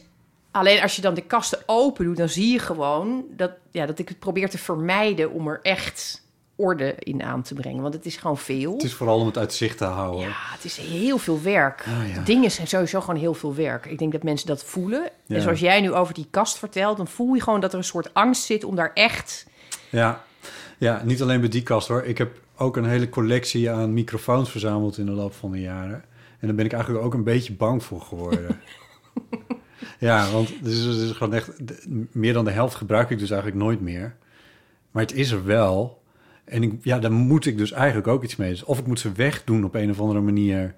Alleen 0.51 0.81
als 0.81 0.95
je 0.95 1.01
dan 1.01 1.13
de 1.13 1.21
kasten 1.21 1.59
open 1.65 2.05
doet, 2.05 2.17
dan 2.17 2.29
zie 2.29 2.51
je 2.51 2.59
gewoon 2.59 3.23
dat, 3.29 3.51
ja, 3.71 3.85
dat 3.85 3.99
ik 3.99 4.09
het 4.09 4.19
probeer 4.19 4.49
te 4.49 4.57
vermijden 4.57 5.31
om 5.31 5.47
er 5.47 5.59
echt 5.63 6.21
orde 6.59 6.95
in 6.99 7.23
aan 7.23 7.41
te 7.41 7.53
brengen. 7.53 7.81
Want 7.81 7.93
het 7.93 8.05
is 8.05 8.17
gewoon 8.17 8.37
veel. 8.37 8.73
Het 8.73 8.83
is 8.83 8.93
vooral 8.93 9.19
om 9.19 9.25
het 9.25 9.37
uit 9.37 9.53
zicht 9.53 9.77
te 9.77 9.85
houden. 9.85 10.27
Ja, 10.27 10.35
het 10.35 10.65
is 10.65 10.77
heel 10.77 11.17
veel 11.17 11.41
werk. 11.41 11.85
Ah, 11.87 12.13
ja. 12.13 12.21
Dingen 12.23 12.51
zijn 12.51 12.67
sowieso 12.67 12.99
gewoon 12.99 13.19
heel 13.19 13.33
veel 13.33 13.55
werk. 13.55 13.85
Ik 13.85 13.97
denk 13.97 14.11
dat 14.11 14.23
mensen 14.23 14.47
dat 14.47 14.63
voelen. 14.63 15.09
Ja. 15.25 15.35
En 15.35 15.41
zoals 15.41 15.59
jij 15.59 15.81
nu 15.81 15.93
over 15.93 16.13
die 16.13 16.27
kast 16.29 16.57
vertelt, 16.57 16.97
dan 16.97 17.07
voel 17.07 17.33
je 17.33 17.41
gewoon 17.41 17.59
dat 17.59 17.71
er 17.71 17.77
een 17.77 17.83
soort 17.83 18.13
angst 18.13 18.43
zit 18.43 18.63
om 18.63 18.75
daar 18.75 18.91
echt 18.93 19.45
Ja. 19.89 20.23
ja, 20.77 21.01
niet 21.05 21.21
alleen 21.21 21.39
bij 21.39 21.49
die 21.49 21.63
kast 21.63 21.87
hoor. 21.87 22.03
Ik 22.03 22.17
heb 22.17 22.41
ook 22.57 22.77
een 22.77 22.85
hele 22.85 23.09
collectie 23.09 23.71
aan 23.71 23.93
microfoons 23.93 24.51
verzameld 24.51 24.97
in 24.97 25.05
de 25.05 25.11
loop 25.11 25.33
van 25.33 25.51
de 25.51 25.61
jaren. 25.61 26.03
En 26.39 26.47
daar 26.47 26.55
ben 26.55 26.65
ik 26.65 26.73
eigenlijk 26.73 27.05
ook 27.05 27.13
een 27.13 27.23
beetje 27.23 27.53
bang 27.53 27.83
voor 27.83 28.01
geworden. 28.01 28.59
ja, 29.99 30.31
want 30.31 30.49
het 30.49 30.67
is, 30.67 30.83
het 30.83 30.97
is 30.97 31.11
gewoon 31.11 31.33
echt... 31.33 31.51
meer 32.11 32.33
dan 32.33 32.45
de 32.45 32.51
helft 32.51 32.75
gebruik 32.75 33.09
ik 33.09 33.19
dus 33.19 33.29
eigenlijk 33.29 33.61
nooit 33.61 33.81
meer. 33.81 34.15
Maar 34.91 35.03
het 35.03 35.13
is 35.13 35.31
er 35.31 35.45
wel. 35.45 35.98
En 36.49 36.63
ik, 36.63 36.73
ja, 36.81 36.99
daar 36.99 37.11
moet 37.11 37.45
ik 37.45 37.57
dus 37.57 37.71
eigenlijk 37.71 38.07
ook 38.07 38.23
iets 38.23 38.35
mee. 38.35 38.49
Dus 38.49 38.63
of 38.63 38.79
ik 38.79 38.87
moet 38.87 38.99
ze 38.99 39.11
wegdoen 39.11 39.63
op 39.63 39.75
een 39.75 39.89
of 39.89 39.99
andere 39.99 40.19
manier. 40.21 40.75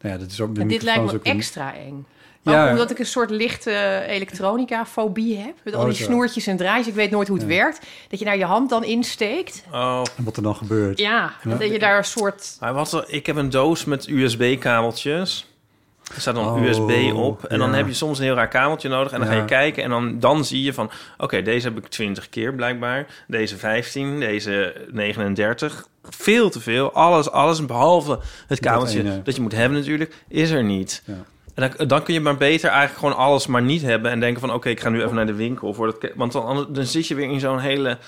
Nou 0.00 0.14
ja, 0.14 0.20
dat 0.20 0.30
is 0.30 0.40
ook... 0.40 0.54
de 0.54 0.60
En 0.60 0.68
dit 0.68 0.82
lijkt 0.82 1.04
me 1.04 1.12
een- 1.12 1.22
extra 1.22 1.74
eng. 1.74 2.06
Ja. 2.42 2.64
Ook 2.64 2.70
omdat 2.70 2.90
ik 2.90 2.98
een 2.98 3.06
soort 3.06 3.30
lichte 3.30 4.04
elektronica-fobie 4.06 5.36
heb. 5.36 5.54
Met 5.64 5.74
al 5.74 5.80
Oh, 5.80 5.86
die 5.88 5.96
zo. 5.96 6.04
snoertjes 6.04 6.46
en 6.46 6.56
draadjes. 6.56 6.86
Ik 6.86 6.94
weet 6.94 7.10
nooit 7.10 7.28
hoe 7.28 7.36
het 7.38 7.46
werkt. 7.46 7.86
Dat 8.08 8.18
je 8.18 8.24
daar 8.24 8.36
je 8.38 8.44
hand 8.44 8.70
dan 8.70 8.84
insteekt. 8.84 9.64
Oh, 9.72 10.02
En 10.16 10.24
wat 10.24 10.36
er 10.36 10.42
dan 10.42 10.56
gebeurt. 10.56 10.98
Ja, 10.98 11.32
dat 11.44 11.70
je 11.70 11.78
daar 11.78 11.96
een 11.98 12.04
soort... 12.04 12.56
maar 12.60 12.74
wat, 12.74 12.92
er- 12.92 13.04
ik 13.08 13.26
heb 13.26 13.36
een 13.36 13.50
doos 13.50 13.84
met 13.84 14.08
USB-kabeltjes. 14.08 15.53
Er 16.14 16.20
staat 16.20 16.34
dan 16.34 16.46
Oh, 16.46 16.62
USB 16.62 17.12
op. 17.14 17.44
En 17.44 17.58
dan 17.58 17.74
heb 17.74 17.86
je 17.86 17.94
soms 17.94 18.18
een 18.18 18.24
heel 18.24 18.34
raar 18.34 18.48
kabeltje 18.48 18.88
nodig. 18.88 19.12
En 19.12 19.18
dan 19.18 19.28
ga 19.28 19.34
je 19.34 19.44
kijken. 19.44 19.82
En 19.82 19.90
dan, 19.90 20.18
dan 20.20 20.44
zie 20.44 20.62
je 20.62 20.72
van... 20.72 20.90
Oké, 21.18 21.42
deze 21.42 21.68
heb 21.68 21.78
ik 21.78 21.86
20 21.86 22.28
keer 22.28 22.54
blijkbaar. 22.54 23.06
Deze 23.26 23.56
15. 23.56 24.20
Deze 24.20 24.74
39. 24.90 25.86
Veel 26.02 26.50
te 26.50 26.60
veel. 26.60 26.92
Alles, 26.92 27.30
alles 27.30 27.66
behalve 27.66 28.18
het 28.46 28.60
kabeltje 28.60 29.22
dat 29.22 29.36
je 29.36 29.42
moet 29.42 29.52
hebben 29.52 29.78
natuurlijk, 29.78 30.14
is 30.28 30.50
er 30.50 30.64
niet. 30.64 31.02
Ja. 31.04 31.24
En 31.54 31.72
dan, 31.76 31.86
dan 31.88 32.02
kun 32.02 32.14
je 32.14 32.20
maar 32.20 32.36
beter 32.36 32.70
eigenlijk 32.70 32.98
gewoon 32.98 33.16
alles 33.16 33.46
maar 33.46 33.62
niet 33.62 33.82
hebben... 33.82 34.10
en 34.10 34.20
denken 34.20 34.40
van 34.40 34.52
oké, 34.52 34.68
ik 34.68 34.80
ga 34.80 34.88
nu 34.88 35.02
even 35.02 35.14
naar 35.14 35.26
de 35.26 35.34
winkel. 35.34 35.74
Voor 35.74 35.86
dat, 35.86 36.10
want 36.14 36.32
dan, 36.32 36.66
dan 36.70 36.84
zit 36.84 37.06
je 37.06 37.14
weer 37.14 37.30
in 37.30 37.40
zo'n 37.40 37.58
hele... 37.58 37.98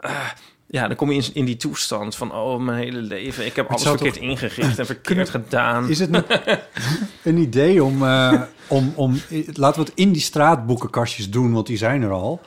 ah, 0.00 0.28
ja, 0.72 0.86
dan 0.86 0.96
kom 0.96 1.10
je 1.12 1.22
in, 1.22 1.34
in 1.34 1.44
die 1.44 1.56
toestand 1.56 2.16
van... 2.16 2.34
oh, 2.34 2.60
mijn 2.60 2.78
hele 2.78 3.00
leven, 3.00 3.46
ik 3.46 3.56
heb 3.56 3.68
alles 3.68 3.82
verkeerd 3.82 4.16
ingericht 4.16 4.78
en 4.78 4.86
verkeerd 4.86 5.28
gedaan. 5.30 5.88
Is 5.88 5.98
het 5.98 6.10
niet 6.10 6.24
een 7.22 7.36
idee 7.36 7.84
om, 7.84 8.04
eh, 8.04 8.42
om, 8.66 8.92
om... 8.96 9.20
Laten 9.52 9.80
we 9.82 9.88
het 9.88 9.98
in 9.98 10.12
die 10.12 10.22
straatboekenkastjes 10.22 11.30
doen, 11.30 11.52
want 11.52 11.66
die 11.66 11.76
zijn 11.76 12.02
er 12.02 12.10
al. 12.10 12.40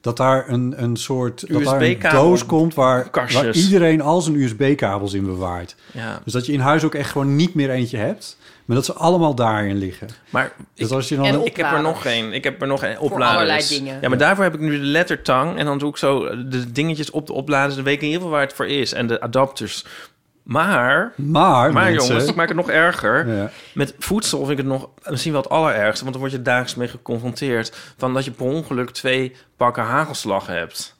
Dat 0.00 0.16
daar 0.16 0.48
een, 0.48 0.82
een 0.82 0.96
soort... 0.96 1.48
Dat 1.48 1.64
daar 1.64 1.82
een 1.82 1.98
doos 1.98 2.46
komt 2.46 2.74
waar, 2.74 3.08
waar 3.12 3.54
iedereen 3.54 4.00
al 4.00 4.20
zijn 4.20 4.36
USB-kabels 4.36 5.12
in 5.12 5.24
bewaart. 5.24 5.76
Ja, 5.92 6.20
Dus 6.24 6.32
dat 6.32 6.46
je 6.46 6.52
in 6.52 6.60
huis 6.60 6.84
ook 6.84 6.94
echt 6.94 7.10
gewoon 7.10 7.36
niet 7.36 7.54
meer 7.54 7.70
eentje 7.70 7.96
hebt. 7.96 8.36
Maar 8.70 8.78
dat 8.78 8.88
ze 8.88 8.94
allemaal 8.94 9.34
daarin 9.34 9.76
liggen. 9.76 10.08
maar 10.28 10.44
ik, 10.44 10.52
Dus 10.74 10.90
als 10.90 11.08
je 11.08 11.16
dan... 11.16 11.24
En 11.24 11.44
ik 11.44 11.56
heb 11.56 11.72
er 11.72 11.82
nog 11.82 12.02
geen. 12.02 12.32
Ik 12.32 12.44
heb 12.44 12.60
er 12.60 12.66
nog 12.66 12.80
geen 12.80 12.98
opladers. 12.98 13.36
allerlei 13.36 13.68
dingen. 13.68 13.98
Ja, 14.00 14.08
maar 14.08 14.18
daarvoor 14.18 14.44
heb 14.44 14.54
ik 14.54 14.60
nu 14.60 14.78
de 14.78 14.84
lettertang. 14.84 15.58
En 15.58 15.64
dan 15.64 15.78
doe 15.78 15.90
ik 15.90 15.96
zo 15.96 16.28
de 16.48 16.72
dingetjes 16.72 17.10
op 17.10 17.26
de 17.26 17.32
opladers. 17.32 17.74
Dan 17.74 17.84
weet 17.84 17.94
ik 17.94 18.00
in 18.00 18.06
ieder 18.06 18.20
geval 18.22 18.36
waar 18.36 18.46
het 18.46 18.56
voor 18.56 18.66
is. 18.66 18.92
En 18.92 19.06
de 19.06 19.20
adapters. 19.20 19.84
Maar, 20.42 21.12
maar, 21.16 21.72
maar 21.72 21.72
mensen, 21.72 22.08
jongens, 22.08 22.30
ik 22.30 22.34
maak 22.34 22.48
het 22.48 22.56
nog 22.56 22.70
erger. 22.70 23.26
Ja. 23.36 23.50
Met 23.74 23.94
voedsel 23.98 24.38
vind 24.38 24.50
ik 24.50 24.56
het 24.56 24.66
nog 24.66 24.88
misschien 25.04 25.32
wel 25.32 25.42
het 25.42 25.50
allerergste. 25.50 26.00
Want 26.00 26.12
dan 26.12 26.20
word 26.20 26.32
je 26.32 26.42
dagelijks 26.42 26.74
mee 26.74 26.88
geconfronteerd. 26.88 27.76
Van 27.96 28.14
dat 28.14 28.24
je 28.24 28.30
per 28.30 28.46
ongeluk 28.46 28.90
twee 28.90 29.36
pakken 29.56 29.82
hagelslag 29.82 30.46
hebt. 30.46 30.96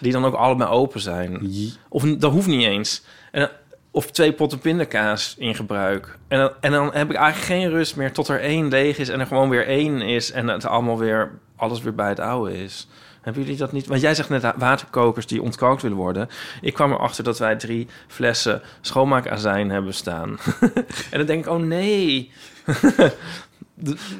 Die 0.00 0.12
dan 0.12 0.24
ook 0.24 0.34
allebei 0.34 0.70
open 0.70 1.00
zijn. 1.00 1.50
Of 1.88 2.02
dat 2.02 2.32
hoeft 2.32 2.46
niet 2.46 2.66
eens. 2.66 3.02
En, 3.30 3.50
of 3.94 4.10
twee 4.10 4.32
potten 4.32 4.58
pindakaas 4.58 5.34
in 5.38 5.54
gebruik. 5.54 6.18
En 6.28 6.38
dan, 6.38 6.50
en 6.60 6.72
dan 6.72 6.90
heb 6.92 7.10
ik 7.10 7.16
eigenlijk 7.16 7.46
geen 7.46 7.70
rust 7.70 7.96
meer 7.96 8.12
tot 8.12 8.28
er 8.28 8.40
één 8.40 8.68
leeg 8.68 8.98
is... 8.98 9.08
en 9.08 9.20
er 9.20 9.26
gewoon 9.26 9.48
weer 9.48 9.66
één 9.66 10.00
is... 10.00 10.30
en 10.32 10.48
het 10.48 10.66
allemaal 10.66 10.98
weer, 10.98 11.30
alles 11.56 11.82
weer 11.82 11.94
bij 11.94 12.08
het 12.08 12.20
oude 12.20 12.62
is. 12.62 12.88
Hebben 13.20 13.42
jullie 13.42 13.58
dat 13.58 13.72
niet? 13.72 13.86
Want 13.86 14.00
jij 14.00 14.14
zegt 14.14 14.28
net 14.28 14.52
waterkokers 14.56 15.26
die 15.26 15.42
ontkalkt 15.42 15.82
willen 15.82 15.96
worden. 15.96 16.28
Ik 16.60 16.74
kwam 16.74 16.92
erachter 16.92 17.24
dat 17.24 17.38
wij 17.38 17.56
drie 17.56 17.86
flessen 18.08 18.62
schoonmaakazijn 18.80 19.70
hebben 19.70 19.94
staan. 19.94 20.38
en 21.10 21.18
dan 21.18 21.26
denk 21.26 21.44
ik, 21.46 21.50
oh 21.52 21.60
nee... 21.62 22.32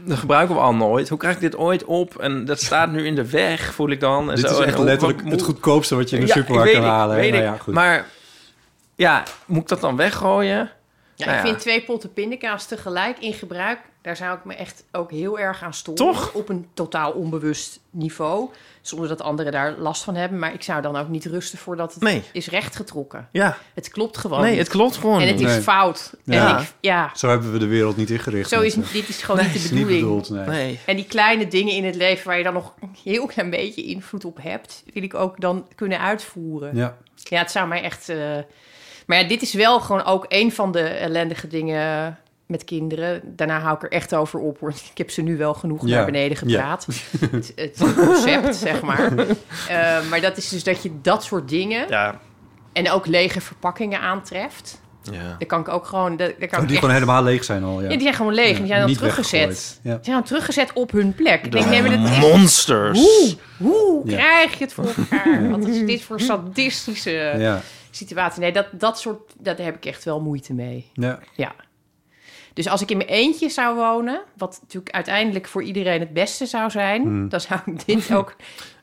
Dat 0.04 0.18
gebruiken 0.18 0.54
we 0.54 0.60
al 0.60 0.74
nooit. 0.74 1.08
Hoe 1.08 1.18
krijg 1.18 1.34
ik 1.34 1.40
dit 1.40 1.56
ooit 1.56 1.84
op? 1.84 2.16
En 2.18 2.44
dat 2.44 2.60
staat 2.60 2.90
nu 2.92 3.06
in 3.06 3.14
de 3.14 3.30
weg, 3.30 3.74
voel 3.74 3.90
ik 3.90 4.00
dan. 4.00 4.30
En 4.30 4.36
Dit 4.36 4.44
zo. 4.48 4.52
is 4.52 4.58
En 4.58 4.64
echt 4.66 4.74
hoe- 4.76 4.84
letterlijk 4.84 5.22
wat 5.22 5.32
het 5.32 5.42
goedkoopste 5.42 5.94
wat 5.94 6.10
je 6.10 6.16
in 6.16 6.22
de 6.22 6.28
Ja, 6.28 6.34
supermarkt 6.34 6.72
kan 6.72 6.82
ik, 6.82 6.88
halen. 6.88 7.16
weet 7.16 7.32
Nou 7.32 7.44
ja, 7.44 7.56
goed. 7.56 7.74
Maar 7.74 8.06
ja, 8.94 9.22
moet 9.46 9.62
ik 9.62 9.68
dat 9.68 9.80
dan 9.80 9.96
weggooien? 9.96 10.70
Ja, 11.16 11.24
Nou 11.26 11.38
ik 11.38 11.44
ja. 11.44 11.50
vind 11.50 11.60
twee 11.60 11.82
potten 11.84 12.12
pindakaas 12.12 12.66
tegelijk 12.66 13.18
in 13.18 13.32
gebruik. 13.34 13.78
Daar 14.02 14.16
zou 14.16 14.36
ik 14.38 14.44
me 14.44 14.54
echt 14.54 14.84
ook 14.92 15.10
heel 15.10 15.38
erg 15.38 15.62
aan 15.62 15.74
storen. 15.74 16.04
Toch? 16.04 16.32
Op 16.32 16.48
een 16.48 16.66
totaal 16.74 17.12
onbewust 17.12 17.80
niveau. 17.90 18.50
Zonder 18.80 19.08
dat 19.08 19.22
anderen 19.22 19.52
daar 19.52 19.72
last 19.78 20.02
van 20.02 20.14
hebben. 20.14 20.38
Maar 20.38 20.52
ik 20.54 20.62
zou 20.62 20.82
dan 20.82 20.96
ook 20.96 21.08
niet 21.08 21.24
rusten 21.24 21.58
voordat 21.58 21.94
het 21.94 22.02
Nee. 22.02 22.22
is 22.32 22.48
rechtgetrokken. 22.48 23.28
Ja. 23.32 23.56
Het 23.74 23.88
klopt 23.88 24.18
gewoon 24.18 24.40
Nee, 24.40 24.58
het 24.58 24.68
klopt 24.68 24.96
gewoon 24.96 25.20
En 25.20 25.26
het 25.26 25.40
is 25.40 25.46
Nee. 25.46 25.60
fout. 25.60 26.14
Ja. 26.24 26.56
En 26.56 26.62
ik, 26.62 26.72
ja, 26.80 27.10
Zo 27.14 27.28
hebben 27.28 27.52
we 27.52 27.58
de 27.58 27.66
wereld 27.66 27.96
niet 27.96 28.10
ingericht. 28.10 28.48
zo 28.48 28.60
is, 28.60 28.74
dit 28.74 29.08
is 29.08 29.22
gewoon 29.22 29.44
niet 29.44 29.52
de 29.52 29.58
niet 29.58 29.70
bedoeling. 29.70 30.00
bedoeld, 30.00 30.30
nee. 30.30 30.46
Nee. 30.46 30.80
En 30.86 30.96
die 30.96 31.06
kleine 31.06 31.48
dingen 31.48 31.74
in 31.74 31.84
het 31.84 31.94
leven 31.94 32.26
waar 32.26 32.38
je 32.38 32.44
dan 32.44 32.52
nog 32.54 32.74
een 32.80 32.96
heel 33.04 33.26
klein 33.26 33.50
beetje 33.50 33.82
invloed 33.84 34.24
op 34.24 34.38
hebt, 34.42 34.82
wil 34.94 35.02
ik 35.02 35.14
ook 35.14 35.40
dan 35.40 35.66
kunnen 35.74 36.00
uitvoeren. 36.00 36.76
Ja, 36.76 36.96
Ja. 37.22 37.38
het 37.38 37.50
zou 37.50 37.68
mij 37.68 37.82
echt. 37.82 38.08
eh, 38.08 38.18
Maar 39.06 39.18
ja, 39.22 39.28
dit 39.28 39.42
is 39.42 39.52
wel 39.54 39.80
gewoon 39.80 40.04
ook 40.04 40.24
een 40.28 40.52
van 40.52 40.72
de 40.72 40.80
ellendige 40.82 41.46
dingen 41.48 42.18
met 42.46 42.64
kinderen. 42.64 43.20
Daarna 43.24 43.60
hou 43.60 43.76
ik 43.76 43.82
er 43.82 43.90
echt 43.92 44.14
over 44.14 44.40
op. 44.40 44.58
Hoor. 44.60 44.70
Ik 44.70 44.98
heb 44.98 45.10
ze 45.10 45.22
nu 45.22 45.36
wel 45.36 45.54
genoeg 45.54 45.86
Ja. 45.86 45.94
naar 45.96 46.04
beneden 46.04 46.36
gepraat. 46.36 46.86
het, 47.30 47.52
het 47.56 47.94
concept, 47.96 48.56
zeg 48.56 48.82
maar. 48.82 49.12
Eh, 49.68 50.08
maar 50.10 50.20
dat 50.20 50.36
is 50.36 50.48
dus 50.48 50.64
dat 50.64 50.82
je 50.82 50.90
dat 51.02 51.24
soort 51.24 51.48
dingen 51.48 51.88
Ja, 51.88 52.20
en 52.72 52.90
ook 52.90 53.06
lege 53.06 53.40
verpakkingen 53.40 54.00
aantreft. 54.00 54.82
Ja. 55.12 55.36
Dan 55.38 55.46
kan 55.48 55.60
ik 55.60 55.68
ook 55.68 55.86
gewoon... 55.86 56.16
Daar 56.16 56.32
daar 56.38 56.48
kan 56.48 56.58
Oh, 56.58 56.62
ik 56.62 56.68
die 56.68 56.76
echt- 56.76 56.78
gewoon 56.78 56.94
helemaal 56.94 57.22
leeg 57.22 57.44
zijn 57.44 57.64
al, 57.64 57.76
ja. 57.76 57.82
Ja, 57.82 57.88
die 57.92 58.00
zijn 58.00 58.14
gewoon 58.14 58.34
leeg. 58.34 58.50
en 58.54 58.56
die 58.58 58.66
zijn 58.66 58.80
dan 58.86 58.94
teruggezet. 58.96 59.78
Die 59.82 59.92
zijn 60.02 60.16
dan 60.16 60.22
teruggezet 60.22 60.72
op 60.72 60.90
hun 60.90 61.14
plek. 61.14 61.44
Ik 61.44 61.52
denk, 61.52 61.66
nee, 61.66 61.82
dat. 61.82 62.18
Monsters. 62.18 62.98
Hoe, 62.98 63.34
hoe 63.56 64.02
Ja. 64.10 64.16
krijg 64.16 64.58
je 64.58 64.64
het 64.64 64.72
voor 64.72 64.84
elkaar? 64.96 65.50
Wat 65.50 65.66
is 65.68 65.86
dit 65.86 66.02
voor 66.02 66.20
sadistische 66.20 67.34
Ja, 67.38 67.60
situatie? 67.96 68.40
Nee, 68.40 68.52
dat, 68.52 68.66
dat 68.72 68.98
soort... 69.00 69.32
Daar 69.38 69.56
heb 69.58 69.76
ik 69.76 69.84
echt 69.86 70.04
wel 70.04 70.20
moeite 70.20 70.52
mee. 70.52 70.90
ja. 70.94 71.18
Ja. 71.34 71.54
Dus 72.52 72.68
als 72.68 72.82
ik 72.82 72.90
in 72.90 72.96
mijn 72.96 73.08
eentje 73.08 73.48
zou 73.48 73.76
wonen... 73.76 74.20
wat 74.36 74.58
natuurlijk 74.62 74.94
uiteindelijk 74.94 75.46
voor 75.48 75.62
iedereen 75.62 76.00
het 76.00 76.12
beste 76.12 76.46
zou 76.46 76.70
zijn... 76.70 77.02
Hmm. 77.02 77.28
dan 77.28 77.40
zou 77.40 77.60
ik 77.66 77.86
dit 77.86 78.12
ook... 78.14 78.36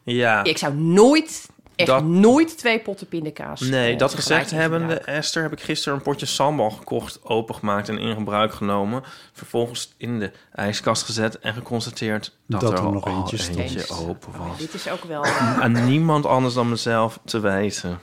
Ja. 0.04 0.44
Ik 0.44 0.58
zou 0.58 0.74
nooit, 0.76 1.50
echt 1.76 1.88
Dat- 1.90 2.04
nooit 2.04 2.58
twee 2.58 2.80
potten 2.80 3.08
pindakaas... 3.08 3.60
Nee, 3.62 3.92
eh, 3.94 3.98
dat 3.98 4.14
gezegd 4.14 4.52
hebbende. 4.52 4.94
Esther, 5.00 5.44
heb 5.44 5.52
ik 5.52 5.60
gisteren 5.62 5.98
een 5.98 6.04
potje 6.04 6.26
sambal 6.26 6.70
gekocht, 6.70 7.24
opengemaakt 7.24 7.90
en 7.90 7.98
in 7.98 8.16
gebruik 8.16 8.54
genomen. 8.54 9.04
Vervolgens 9.34 9.94
in 9.98 10.20
de 10.20 10.32
ijskast 10.52 11.04
gezet 11.04 11.40
en 11.40 11.54
geconstateerd 11.54 12.36
dat, 12.48 12.62
Dat 12.62 12.72
er 12.72 12.78
er 12.78 12.84
al 12.86 12.92
nog 12.92 13.08
eentje 13.08 13.38
eentje 13.62 13.80
stond. 13.80 14.08
open 14.08 14.32
was. 14.48 14.58
Dit 14.58 14.74
is 14.74 14.90
ook 14.90 15.04
wel... 15.04 15.26
Aan 15.26 15.86
niemand 15.86 16.26
anders 16.26 16.54
dan 16.54 16.70
mezelf 16.70 17.20
te 17.26 17.40
wijten. 17.40 18.00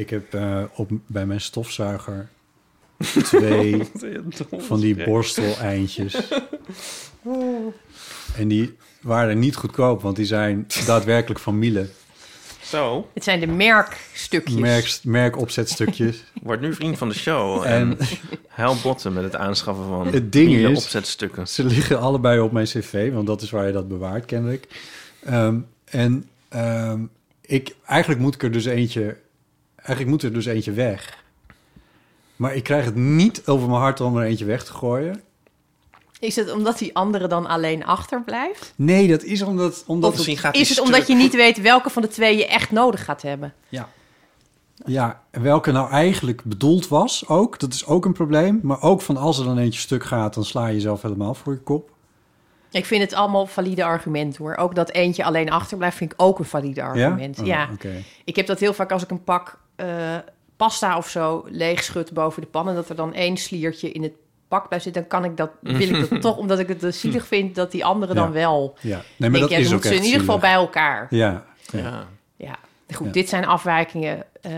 Ik 0.00 0.10
heb 0.10 0.34
eh, 0.34 0.62
op, 0.74 0.90
bij 1.06 1.26
mijn 1.26 1.40
stofzuiger 1.40 2.28
twee 3.22 3.82
van 4.68 4.80
die 4.80 5.04
borsteleindjes. 5.04 6.16
En 8.36 8.48
die 8.48 8.76
waren 9.00 9.38
niet 9.38 9.56
goedkoop, 9.56 10.02
want 10.02 10.16
die 10.16 10.24
zijn 10.24 10.66
daadwerkelijk 10.86 11.40
van 11.40 11.58
Miele. 11.58 11.88
Zo, 12.62 13.08
Het 13.14 13.24
zijn 13.24 13.40
de 13.40 13.46
merkstukjes. 13.46 14.54
Merk, 14.60 14.98
merkopzetstukjes. 15.02 16.24
wordt 16.42 16.62
nu 16.62 16.74
vriend 16.74 16.98
van 16.98 17.08
de 17.08 17.14
show. 17.14 17.64
En, 17.64 17.70
En 17.98 18.06
hel 18.48 18.76
botten 18.82 19.12
met 19.12 19.22
het 19.24 19.36
aanschaffen 19.36 19.84
van 19.84 20.06
Het 20.06 20.32
ding 20.32 20.52
is- 20.68 20.76
opzetstukken. 20.84 21.48
ze 21.48 21.64
liggen 21.64 22.00
allebei 22.00 22.40
op 22.40 22.52
mijn 22.52 22.66
cv, 22.66 23.12
want 23.12 23.26
dat 23.26 23.42
is 23.42 23.50
waar 23.50 23.66
je 23.66 23.72
dat 23.72 23.88
bewaart, 23.88 24.24
kennelijk. 24.24 24.66
Ehm, 25.24 25.58
en 25.84 26.28
ehm, 26.48 27.00
ik, 27.40 27.74
eigenlijk 27.86 28.20
moet 28.20 28.34
ik 28.34 28.42
er 28.42 28.52
dus 28.52 28.64
eentje... 28.64 29.16
Eigenlijk 29.90 30.22
moet 30.22 30.22
er 30.22 30.32
dus 30.38 30.46
eentje 30.46 30.72
weg. 30.72 31.24
Maar 32.36 32.54
ik 32.54 32.62
krijg 32.62 32.84
het 32.84 32.94
niet 32.94 33.46
over 33.46 33.68
mijn 33.68 33.80
hart 33.80 34.00
om 34.00 34.16
er 34.16 34.26
eentje 34.26 34.44
weg 34.44 34.64
te 34.64 34.72
gooien. 34.72 35.22
Is 36.20 36.36
het 36.36 36.52
omdat 36.52 36.78
die 36.78 36.94
andere 36.96 37.26
dan 37.26 37.46
alleen 37.46 37.84
achterblijft? 37.84 38.72
Nee, 38.76 39.08
dat 39.08 39.22
is 39.22 39.42
omdat... 39.42 39.84
omdat 39.86 40.10
Of 40.10 40.16
misschien 40.16 40.36
gaat 40.36 40.52
die 40.52 40.62
Is 40.62 40.68
het 40.68 40.80
omdat 40.80 41.06
je 41.06 41.14
niet 41.14 41.34
weet 41.34 41.60
welke 41.60 41.90
van 41.90 42.02
de 42.02 42.08
twee 42.08 42.36
je 42.36 42.46
echt 42.46 42.70
nodig 42.70 43.04
gaat 43.04 43.22
hebben? 43.22 43.54
Ja. 43.68 43.88
Ja, 44.84 45.22
welke 45.30 45.72
nou 45.72 45.90
eigenlijk 45.90 46.44
bedoeld 46.44 46.88
was 46.88 47.28
ook. 47.28 47.58
Dat 47.58 47.72
is 47.72 47.86
ook 47.86 48.04
een 48.04 48.12
probleem. 48.12 48.60
Maar 48.62 48.82
ook 48.82 49.00
van 49.02 49.16
als 49.16 49.38
er 49.38 49.44
dan 49.44 49.58
eentje 49.58 49.80
stuk 49.80 50.04
gaat, 50.04 50.34
dan 50.34 50.44
sla 50.44 50.66
je 50.66 50.74
jezelf 50.74 51.02
helemaal 51.02 51.34
voor 51.34 51.52
je 51.52 51.58
kop. 51.58 51.90
Ik 52.70 52.84
vind 52.84 53.02
het 53.02 53.12
allemaal 53.12 53.46
valide 53.46 53.84
argumenten 53.84 54.44
hoor. 54.44 54.56
Ook 54.56 54.74
dat 54.74 54.90
eentje 54.90 55.24
alleen 55.24 55.50
achterblijft 55.50 55.96
vind 55.96 56.12
ik 56.12 56.22
ook 56.22 56.38
een 56.38 56.44
valide 56.44 56.82
argument. 56.82 57.38
Oh, 57.38 57.46
Ja, 57.46 57.68
oké. 57.72 58.02
ik 58.24 58.36
heb 58.36 58.46
dat 58.46 58.60
heel 58.60 58.72
vaak 58.72 58.92
als 58.92 59.02
ik 59.02 59.10
een 59.10 59.24
pak 59.24 59.58
eh, 59.80 60.16
pasta 60.56 60.96
of 60.96 61.08
zo 61.08 61.44
leeg 61.48 61.82
schud 61.82 62.12
boven 62.12 62.42
de 62.42 62.48
pan... 62.48 62.68
en 62.68 62.74
dat 62.74 62.88
er 62.88 62.96
dan 62.96 63.14
één 63.14 63.36
sliertje 63.36 63.92
in 63.92 64.02
het 64.02 64.12
pak 64.48 64.66
blijft 64.66 64.84
zitten... 64.84 65.02
dan 65.02 65.20
kan 65.20 65.30
ik 65.30 65.36
dat, 65.36 65.50
wil 65.60 65.80
ik 65.80 66.10
dat 66.10 66.20
toch, 66.30 66.36
omdat 66.36 66.58
ik 66.58 66.68
het 66.68 66.80
dus 66.80 67.00
zielig 67.00 67.26
vind... 67.26 67.54
dat 67.54 67.70
die 67.70 67.84
andere 67.84 68.14
dan 68.14 68.32
wel... 68.32 68.76
Ja, 68.80 68.96
nee, 68.96 69.04
denk, 69.16 69.32
maar 69.32 69.40
dat 69.40 69.50
ja, 69.50 69.58
is 69.58 69.72
ook 69.72 69.82
ze 69.82 69.88
echt 69.88 69.98
in 69.98 70.04
ieder 70.04 70.20
geval 70.20 70.38
bij 70.38 70.52
elkaar. 70.52 71.06
Ja, 71.10 71.44
ja. 71.72 72.06
Ja. 72.36 72.58
Ja. 72.90 72.96
Goed, 72.96 73.06
Ja. 73.06 73.12
dit 73.12 73.28
zijn 73.28 73.46
afwijkingen. 73.46 74.24
eh, 74.42 74.50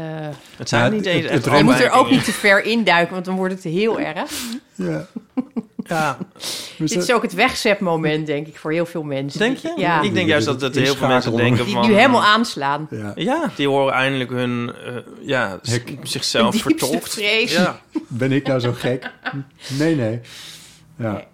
Het 0.57 0.69
zijn 0.69 0.93
niet 0.93 1.05
het- 1.05 1.31
het- 1.31 1.45
je 1.45 1.65
moet 1.65 1.81
er 1.81 1.91
ook 1.91 2.11
niet 2.11 2.25
te 2.25 2.33
ver 2.33 2.65
induiken, 2.65 3.13
want 3.13 3.25
dan 3.25 3.37
wordt 3.37 3.55
het 3.55 3.63
heel 3.65 4.01
erg. 4.01 4.31
ja. 4.75 5.07
Ja, 5.89 6.19
Dus 6.79 6.91
Dit 6.91 7.03
is 7.03 7.13
ook 7.13 7.23
het 7.23 7.35
wegzetmoment, 7.35 8.27
denk 8.27 8.47
ik, 8.47 8.57
voor 8.57 8.73
heel 8.73 8.87
veel 8.87 9.03
mensen. 9.03 9.39
denk 9.39 9.57
je? 9.57 9.73
Ja. 9.77 10.01
Ik 10.03 10.15
denk 10.15 10.29
juist 10.29 10.47
dat, 10.47 10.61
dat 10.61 10.75
heel 10.75 10.95
veel 10.95 11.09
mensen 11.09 11.37
denken 11.37 11.65
Die 11.65 11.75
van... 11.75 11.87
nu 11.89 11.95
helemaal 11.95 12.25
aanslaan. 12.25 12.87
ja. 12.91 13.13
Ja, 13.15 13.51
die 13.57 13.69
horen 13.69 13.93
eindelijk 13.93 14.31
hun 14.31 14.73
eh, 14.87 14.93
ja, 15.21 15.59
Hek. 15.63 15.95
zichzelf 16.03 16.57
vertolkt. 16.57 17.13
vrees. 17.13 17.53
Ja. 17.53 17.81
Ben 18.09 18.33
ik 18.33 18.47
nou 18.47 18.61
zo 18.61 18.73
gek? 18.73 19.11
Nee, 19.79 19.95
nee. 19.97 20.21
Ja. 20.99 21.13
Nee. 21.13 21.25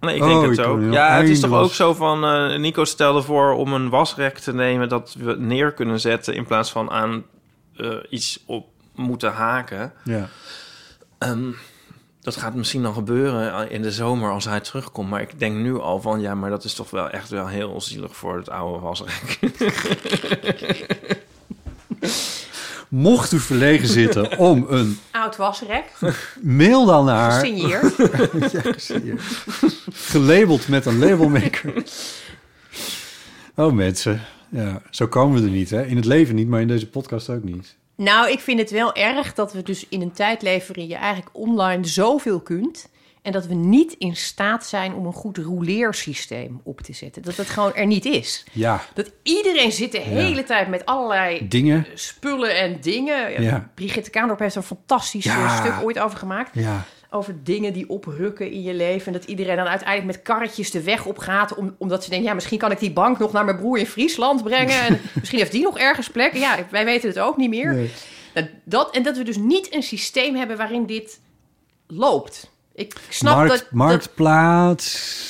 Nee, 0.00 0.16
ik 0.16 0.22
Oh, 0.22 0.28
denk 0.28 0.42
ik 0.44 0.50
het 0.58 0.66
ook. 0.66 0.92
Ja, 0.92 1.16
het 1.16 1.28
is 1.28 1.40
toch 1.40 1.52
ook 1.52 1.72
zo 1.72 1.94
van... 1.94 2.24
eh, 2.24 2.58
Nico 2.58 2.84
stelde 2.84 3.22
voor 3.22 3.52
om 3.52 3.72
een 3.72 3.88
wasrek 3.88 4.38
te 4.38 4.54
nemen... 4.54 4.88
dat 4.88 5.14
we 5.18 5.34
neer 5.38 5.72
kunnen 5.72 6.00
zetten... 6.00 6.34
in 6.34 6.46
plaats 6.46 6.70
van 6.70 6.90
aan 6.90 7.24
eh, 7.76 7.94
iets 8.10 8.42
op 8.46 8.66
moeten 8.94 9.32
haken. 9.32 9.92
ja. 10.04 10.28
Ehm, 11.18 11.50
dat 12.20 12.36
gaat 12.36 12.54
misschien 12.54 12.82
dan 12.82 12.94
gebeuren 12.94 13.70
in 13.70 13.82
de 13.82 13.92
zomer 13.92 14.30
als 14.30 14.44
hij 14.44 14.60
terugkomt. 14.60 15.10
Maar 15.10 15.20
ik 15.20 15.38
denk 15.38 15.56
nu 15.56 15.78
al 15.78 16.00
van... 16.00 16.20
ja, 16.20 16.34
maar 16.34 16.50
dat 16.50 16.64
is 16.64 16.74
toch 16.74 16.90
wel 16.90 17.10
echt 17.10 17.28
wel 17.28 17.46
heel 17.46 17.80
zielig 17.80 18.16
voor 18.16 18.36
het 18.36 18.50
oude 18.50 18.78
wasrek. 18.78 19.38
Mocht 22.88 23.32
u 23.32 23.38
verlegen 23.38 23.88
zitten 23.88 24.38
om 24.38 24.66
een 24.68 24.98
Oud 25.10 25.36
wasrek, 25.36 25.84
mail 26.42 26.84
dan 26.84 27.04
naar... 27.04 27.32
gesigneerd. 27.32 27.96
Ja. 29.04 29.14
Gelabeld 29.92 30.68
met 30.68 30.86
een 30.86 30.98
labelmaker. 30.98 31.82
Oh 33.54 33.72
mensen, 33.72 34.20
ja, 34.48 34.82
zo 34.90 35.08
komen 35.08 35.40
we 35.40 35.46
er 35.46 35.54
niet, 35.54 35.70
hè? 35.70 35.84
In 35.86 35.96
het 35.96 36.04
leven 36.04 36.34
niet, 36.34 36.48
maar 36.48 36.60
in 36.60 36.68
deze 36.68 36.88
podcast 36.88 37.30
ook 37.30 37.44
niet. 37.44 37.76
Nou, 37.94 38.30
ik 38.30 38.40
vind 38.40 38.58
het 38.58 38.70
wel 38.70 38.94
erg 38.94 39.34
dat 39.34 39.52
we 39.52 39.62
dus 39.62 39.86
in 39.88 40.00
een 40.00 40.12
tijd 40.12 40.42
leven... 40.42 40.66
waarin 40.66 40.88
je 40.88 40.94
eigenlijk 40.94 41.36
online 41.36 41.86
zoveel 41.86 42.40
kunt... 42.40 42.88
en 43.28 43.34
dat 43.34 43.46
we 43.46 43.54
niet 43.54 43.92
in 43.98 44.16
staat 44.16 44.66
zijn 44.66 44.94
om 44.94 45.06
een 45.06 45.12
goed 45.12 45.38
rouleersysteem 45.38 46.60
op 46.64 46.80
te 46.80 46.92
zetten. 46.92 47.22
Dat 47.22 47.36
het 47.36 47.48
gewoon 47.48 47.74
er 47.74 47.86
niet 47.86 48.04
is. 48.04 48.44
Ja, 48.52 48.80
Dat 48.94 49.10
iedereen 49.22 49.72
zit 49.72 49.92
de 49.92 50.00
hele 50.00 50.44
tijd 50.44 50.68
met 50.68 50.86
allerlei 50.86 51.48
dingen. 51.48 51.86
spullen 51.94 52.56
en 52.58 52.78
dingen. 52.80 53.42
Ja. 53.42 53.70
Brigitte 53.74 54.10
Kaandorp 54.10 54.38
heeft 54.38 54.54
er 54.54 54.60
een 54.60 54.66
fantastisch 54.66 55.26
eh, 55.26 55.32
Ja. 55.32 55.56
stuk 55.56 55.74
ooit 55.82 55.98
over 55.98 56.18
gemaakt. 56.18 56.50
Ja, 56.54 56.84
Over 57.10 57.34
dingen 57.44 57.72
die 57.72 57.88
oprukken 57.88 58.50
in 58.50 58.62
je 58.62 58.74
leven. 58.74 59.06
En 59.06 59.12
dat 59.12 59.24
iedereen 59.28 59.56
dan 59.56 59.66
uiteindelijk 59.66 60.16
met 60.16 60.22
karretjes 60.22 60.70
de 60.70 60.82
weg 60.82 61.06
op 61.06 61.18
gaat. 61.18 61.54
Om, 61.54 61.74
omdat 61.78 62.04
ze 62.04 62.10
denken, 62.10 62.28
ja, 62.28 62.34
misschien 62.34 62.58
kan 62.58 62.70
ik 62.70 62.78
die 62.78 62.92
bank 62.92 63.18
nog 63.18 63.32
naar 63.32 63.44
mijn 63.44 63.56
broer 63.56 63.78
in 63.78 63.86
Friesland 63.86 64.42
brengen. 64.42 64.80
En 64.80 65.00
misschien 65.14 65.38
heeft 65.38 65.52
die 65.52 65.62
nog 65.62 65.78
ergens 65.78 66.10
plek. 66.10 66.34
Ja, 66.36 66.56
wij 66.70 66.84
weten 66.84 67.08
het 67.08 67.18
ook 67.18 67.36
niet 67.36 67.50
meer. 67.50 67.74
nee. 67.74 67.90
Nou, 68.34 68.46
dat, 68.64 68.94
en 68.94 69.02
dat 69.02 69.16
we 69.16 69.22
dus 69.24 69.36
niet 69.36 69.74
een 69.74 69.82
systeem 69.82 70.34
hebben 70.36 70.56
waarin 70.56 70.86
dit 70.86 71.20
loopt. 71.86 72.50
Ik 72.78 72.94
snap 73.08 73.34
Markt, 73.36 73.50
dat, 73.50 73.58
dat... 73.60 73.70
Marktplaats. 73.72 75.26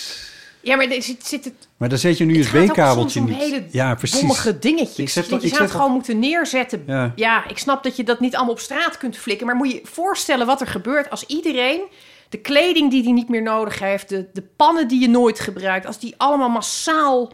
Ja, 0.61 0.77
maar 0.77 0.87
er 0.87 1.03
zit, 1.03 1.27
zit 1.27 1.45
het 1.45 1.69
Maar 1.77 1.89
daar 1.89 1.99
zet 1.99 2.19
je 2.19 2.25
een 2.25 2.35
Het 2.35 2.47
gaat 2.47 2.55
ook 2.57 2.63
USB-kabeltje 2.63 3.19
soms 3.19 3.31
niet. 3.31 3.39
om 3.39 3.45
hele 3.45 3.65
ja, 3.71 3.95
precies. 3.95 4.19
dommige 4.19 4.59
dingetjes. 4.59 4.99
Ik 4.99 5.09
zet 5.09 5.29
dat 5.29 5.41
je 5.41 5.47
ik 5.47 5.53
zou 5.53 5.65
het 5.65 5.75
gewoon 5.77 5.93
moeten 5.93 6.19
neerzetten. 6.19 6.83
Ja. 6.87 7.13
Ja. 7.17 7.49
ik 7.49 7.59
snap 7.59 7.83
dat 7.83 7.97
je 7.97 8.05
dat 8.05 8.21
niet 8.21 8.35
allemaal 8.37 8.53
op 8.55 8.61
straat 8.61 8.99
kunt 8.99 9.17
flikken. 9.17 9.47
Maar 9.47 9.57
moet 9.57 9.71
je 9.71 9.75
je 9.75 9.81
voorstellen 9.87 10.47
wat 10.47 10.61
er 10.61 10.67
gebeurt 10.67 11.11
als 11.11 11.25
iedereen... 11.27 11.81
de 12.29 12.39
kleding 12.39 12.91
die 12.91 13.03
hij 13.03 13.13
niet 13.13 13.29
meer 13.29 13.43
nodig 13.43 13.79
heeft... 13.79 14.09
de, 14.09 14.27
de 14.33 14.43
pannen 14.57 14.89
die 14.89 15.01
je 15.01 15.09
nooit 15.09 15.41
gebruikt... 15.41 15.87
als 15.87 15.99
die 15.99 16.15
allemaal 16.17 16.49
massaal 16.51 17.33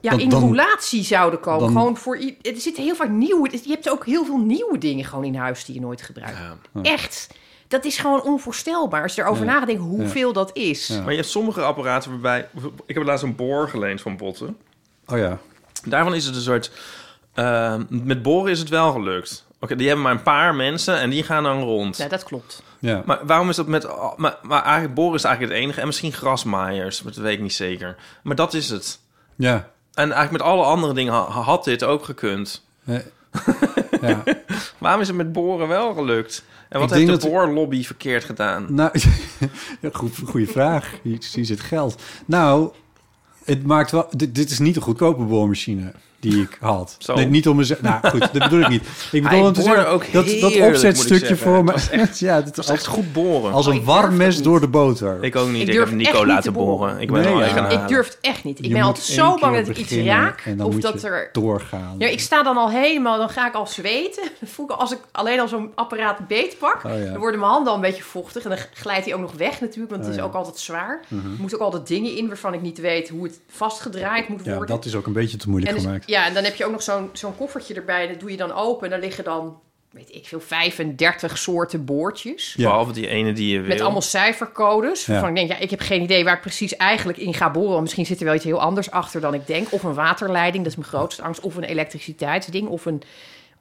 ja, 0.00 0.10
Dan- 0.10 0.20
in 0.20 0.28
dan- 0.28 0.40
roulatie 0.40 1.02
zouden 1.04 1.40
komen. 1.40 1.60
dan- 1.60 1.68
gewoon 1.72 1.96
voor, 1.96 2.16
er 2.42 2.56
zitten 2.56 2.82
heel 2.82 2.94
vaak 2.94 3.08
nieuwe... 3.10 3.50
Je 3.50 3.70
hebt 3.70 3.88
ook 3.90 4.06
heel 4.06 4.24
veel 4.24 4.38
nieuwe 4.38 4.78
dingen 4.78 5.04
gewoon 5.04 5.24
in 5.24 5.34
huis 5.36 5.64
die 5.64 5.74
je 5.74 5.80
nooit 5.80 6.02
gebruikt. 6.02 6.38
Echt. 6.82 7.28
Dat 7.68 7.84
is 7.84 7.98
gewoon 7.98 8.22
onvoorstelbaar. 8.22 9.02
Als 9.02 9.14
je 9.14 9.22
erover 9.22 9.44
Ja. 9.44 9.52
nadenkt 9.52 9.80
hoeveel 9.82 10.32
dat 10.32 10.50
is. 10.56 10.86
Ja. 10.86 11.00
Maar 11.00 11.10
je 11.10 11.16
hebt 11.16 11.28
sommige 11.30 11.62
apparaten 11.62 12.10
waarbij... 12.10 12.48
Ik 12.86 12.94
heb 12.94 13.04
laatst 13.04 13.24
een 13.24 13.36
boor 13.36 13.68
geleend 13.68 14.00
van 14.00 14.16
Botten. 14.16 14.56
Oh 15.06 15.18
ja. 15.18 15.38
Daarvan 15.84 16.14
is 16.14 16.24
het 16.26 16.34
een 16.34 16.40
soort... 16.42 16.70
eh, 17.34 17.74
met 17.88 18.22
boren 18.22 18.50
is 18.50 18.58
het 18.58 18.68
wel 18.68 18.92
gelukt. 18.92 19.44
Oké, 19.60 19.76
die 19.76 19.86
hebben 19.86 20.04
maar 20.04 20.14
een 20.14 20.22
paar 20.22 20.54
mensen 20.54 20.98
en 20.98 21.10
die 21.10 21.22
gaan 21.22 21.42
dan 21.42 21.62
rond. 21.62 21.96
Ja, 21.96 22.08
dat 22.08 22.22
klopt. 22.24 22.62
ja. 22.78 23.02
Maar 23.06 23.26
waarom 23.26 23.48
is 23.48 23.56
dat 23.56 23.66
met... 23.66 23.86
Maar, 24.16 24.36
maar 24.42 24.62
eigenlijk 24.62 24.94
boren 24.94 25.14
is 25.14 25.24
eigenlijk 25.24 25.54
het 25.54 25.62
enige. 25.64 25.80
En 25.80 25.86
misschien 25.86 26.12
grasmaaiers, 26.12 27.02
maar 27.02 27.12
dat 27.12 27.22
weet 27.22 27.34
ik 27.34 27.40
niet 27.42 27.54
zeker. 27.54 27.96
Maar 28.22 28.36
dat 28.36 28.54
is 28.54 28.68
het. 28.70 28.98
ja. 29.36 29.72
En 29.94 30.12
eigenlijk 30.12 30.30
met 30.32 30.52
alle 30.52 30.62
andere 30.64 30.92
dingen 30.94 31.12
ha- 31.12 31.20
had 31.30 31.64
dit 31.64 31.84
ook 31.84 32.04
gekund. 32.04 32.64
Nee. 32.84 33.02
Ja. 34.00 34.22
Waarom 34.78 35.00
is 35.00 35.08
het 35.08 35.16
met 35.16 35.32
boren 35.32 35.68
wel 35.68 35.94
gelukt? 35.94 36.44
En 36.68 36.80
wat 36.80 36.90
Ik 36.90 36.96
heeft 36.96 37.06
de 37.10 37.12
dat- 37.18 37.30
boorlobby 37.30 37.84
verkeerd 37.84 38.24
gedaan? 38.24 38.66
Nou, 38.68 38.90
goed, 39.92 40.12
goede 40.24 40.46
vraag. 40.46 40.94
Hier, 41.02 41.18
hier 41.32 41.44
zit 41.44 41.60
geld. 41.60 42.02
Nou, 42.26 42.70
het 43.44 43.66
maakt 43.66 43.90
wel. 43.90 44.06
Dit, 44.10 44.34
dit 44.34 44.50
is 44.50 44.58
niet 44.58 44.76
een 44.76 44.82
goedkope 44.82 45.22
boormachine. 45.22 45.92
Die 46.30 46.42
ik 46.42 46.56
had. 46.60 46.96
Zo. 46.98 47.14
Nee, 47.14 47.26
niet 47.26 47.48
om 47.48 47.56
mezelf. 47.56 47.80
Nou 47.82 48.08
goed, 48.08 48.20
dat 48.20 48.32
bedoel 48.32 48.60
ik 48.60 48.68
niet. 48.68 48.82
Ik 49.12 49.22
bedoel 49.22 49.28
Hij 49.38 49.40
om 49.40 49.52
te 49.52 49.62
zeggen, 49.62 49.88
ook 49.88 50.12
dat, 50.12 50.26
dat 50.26 50.50
heerlijk, 50.52 50.66
opzetstukje 50.74 51.36
voor 51.36 51.64
me. 51.64 51.72
Het 51.72 51.80
was 51.80 51.90
echt- 51.90 52.18
ja, 52.18 52.34
Het 52.34 52.56
was 52.56 52.68
als, 52.68 52.76
echt 52.76 52.86
goed 52.86 53.12
boren. 53.12 53.52
als 53.52 53.66
Oh, 53.66 53.72
een 53.74 53.78
ik 53.80 53.86
warm 53.86 54.16
mes 54.16 54.42
door 54.42 54.60
de 54.60 54.68
boter. 54.68 55.18
ik 55.24 55.36
ook 55.36 55.48
niet. 55.48 55.60
Ik 55.62 55.68
Ik, 55.68 55.74
durf 55.74 55.88
heb 55.88 55.98
Nico 55.98 56.18
niet 56.18 56.26
laten 56.26 56.42
te 56.42 56.50
boren. 56.58 57.00
Ik 57.00 57.12
ben 57.12 57.22
Nee, 57.22 57.32
al 57.32 57.40
ja. 57.44 57.68
Ik 57.68 57.88
durf 57.88 58.06
het 58.06 58.18
echt 58.20 58.44
niet. 58.44 58.58
Ik 58.58 58.64
Je 58.64 58.72
ben 58.72 58.82
altijd 58.82 59.04
zo 59.04 59.36
bang 59.38 59.56
dat 59.56 59.68
ik 59.68 59.76
iets 59.78 59.92
raak. 59.92 60.40
En 60.44 60.56
dan 60.56 60.66
Of 60.66 60.72
moet 60.72 60.82
dat 60.82 61.00
je 61.00 61.08
er... 61.08 61.28
doorgaan. 61.32 61.94
Ja, 61.98 62.06
ik 62.06 62.20
sta 62.20 62.42
dan 62.42 62.56
al 62.56 62.70
helemaal, 62.70 63.18
dan 63.18 63.28
ga 63.28 63.46
ik 63.48 63.54
al 63.54 63.66
zweten. 63.66 64.22
Voel 64.54 64.64
ik 64.66 64.72
als 64.72 64.92
ik 64.92 64.98
alleen 65.12 65.40
al 65.40 65.48
zo'n 65.48 65.70
apparaat 65.74 66.26
beetpak, 66.28 66.84
Oh 66.84 66.98
ja. 66.98 67.04
dan 67.10 67.18
worden 67.18 67.40
mijn 67.40 67.52
handen 67.52 67.68
al 67.70 67.74
een 67.78 67.84
beetje 67.84 68.02
vochtig. 68.02 68.42
En 68.44 68.50
dan 68.50 68.58
glijdt 68.74 69.04
hij 69.04 69.14
ook 69.14 69.20
nog 69.20 69.32
weg 69.32 69.60
natuurlijk, 69.60 69.90
want 69.90 70.04
het 70.04 70.04
Oh 70.04 70.10
is 70.10 70.16
ja. 70.16 70.22
ook 70.22 70.34
altijd 70.34 70.58
zwaar. 70.58 71.00
Mhm. 71.08 71.24
Er 71.32 71.38
moeten 71.38 71.58
ook 71.58 71.64
altijd 71.64 71.86
dingen 71.86 72.16
in 72.16 72.26
waarvan 72.28 72.54
ik 72.54 72.62
niet 72.62 72.78
weet 72.80 73.08
hoe 73.08 73.24
het 73.24 73.40
vastgedraaid 73.48 74.28
moet 74.28 74.44
Ja, 74.44 74.50
worden. 74.56 74.76
dat 74.76 74.84
is 74.84 74.94
ook 74.94 75.06
een 75.06 75.12
beetje 75.12 75.36
te 75.36 75.48
moeilijk 75.48 75.72
dus- 75.74 75.82
gemaakt. 75.82 76.04
Ja, 76.14 76.26
en 76.26 76.34
dan 76.34 76.44
heb 76.44 76.54
je 76.54 76.64
ook 76.64 76.72
nog 76.72 76.82
zo'n 76.82 77.10
zo'n 77.12 77.36
koffertje 77.36 77.74
erbij. 77.74 78.02
En 78.02 78.08
dat 78.08 78.20
doe 78.20 78.30
je 78.30 78.36
dan 78.36 78.52
open. 78.52 78.84
En 78.84 78.90
daar 78.90 79.00
liggen 79.00 79.24
dan, 79.24 79.58
weet 79.90 80.14
ik 80.14 80.26
veel, 80.26 80.40
35 80.40 81.38
soorten 81.38 81.84
boordjes. 81.84 82.54
Ja. 82.56 82.68
Behalve 82.68 82.92
die 82.92 83.06
ene 83.06 83.32
die 83.32 83.52
je 83.52 83.60
wil. 83.60 83.68
Met 83.68 83.80
allemaal 83.80 84.02
cijfercodes. 84.02 85.06
Ja. 85.06 85.12
Waarvan 85.12 85.28
ik 85.28 85.36
denk, 85.36 85.50
ja, 85.50 85.58
ik 85.58 85.70
heb 85.70 85.80
geen 85.80 86.02
idee 86.02 86.24
waar 86.24 86.34
ik 86.34 86.40
precies 86.40 86.76
eigenlijk 86.76 87.18
in 87.18 87.34
ga 87.34 87.50
boren. 87.50 87.82
Misschien 87.82 88.06
zit 88.06 88.18
er 88.18 88.24
wel 88.24 88.34
iets 88.34 88.44
heel 88.44 88.60
anders 88.60 88.90
achter 88.90 89.20
dan 89.20 89.34
ik 89.34 89.46
denk. 89.46 89.66
Of 89.72 89.82
een 89.82 89.94
waterleiding, 89.94 90.62
dat 90.64 90.72
is 90.72 90.78
mijn 90.78 90.90
grootste 90.90 91.22
angst. 91.22 91.40
Of 91.40 91.56
een 91.56 91.64
elektriciteitsding. 91.64 92.68
Of 92.68 92.86
een 92.86 93.02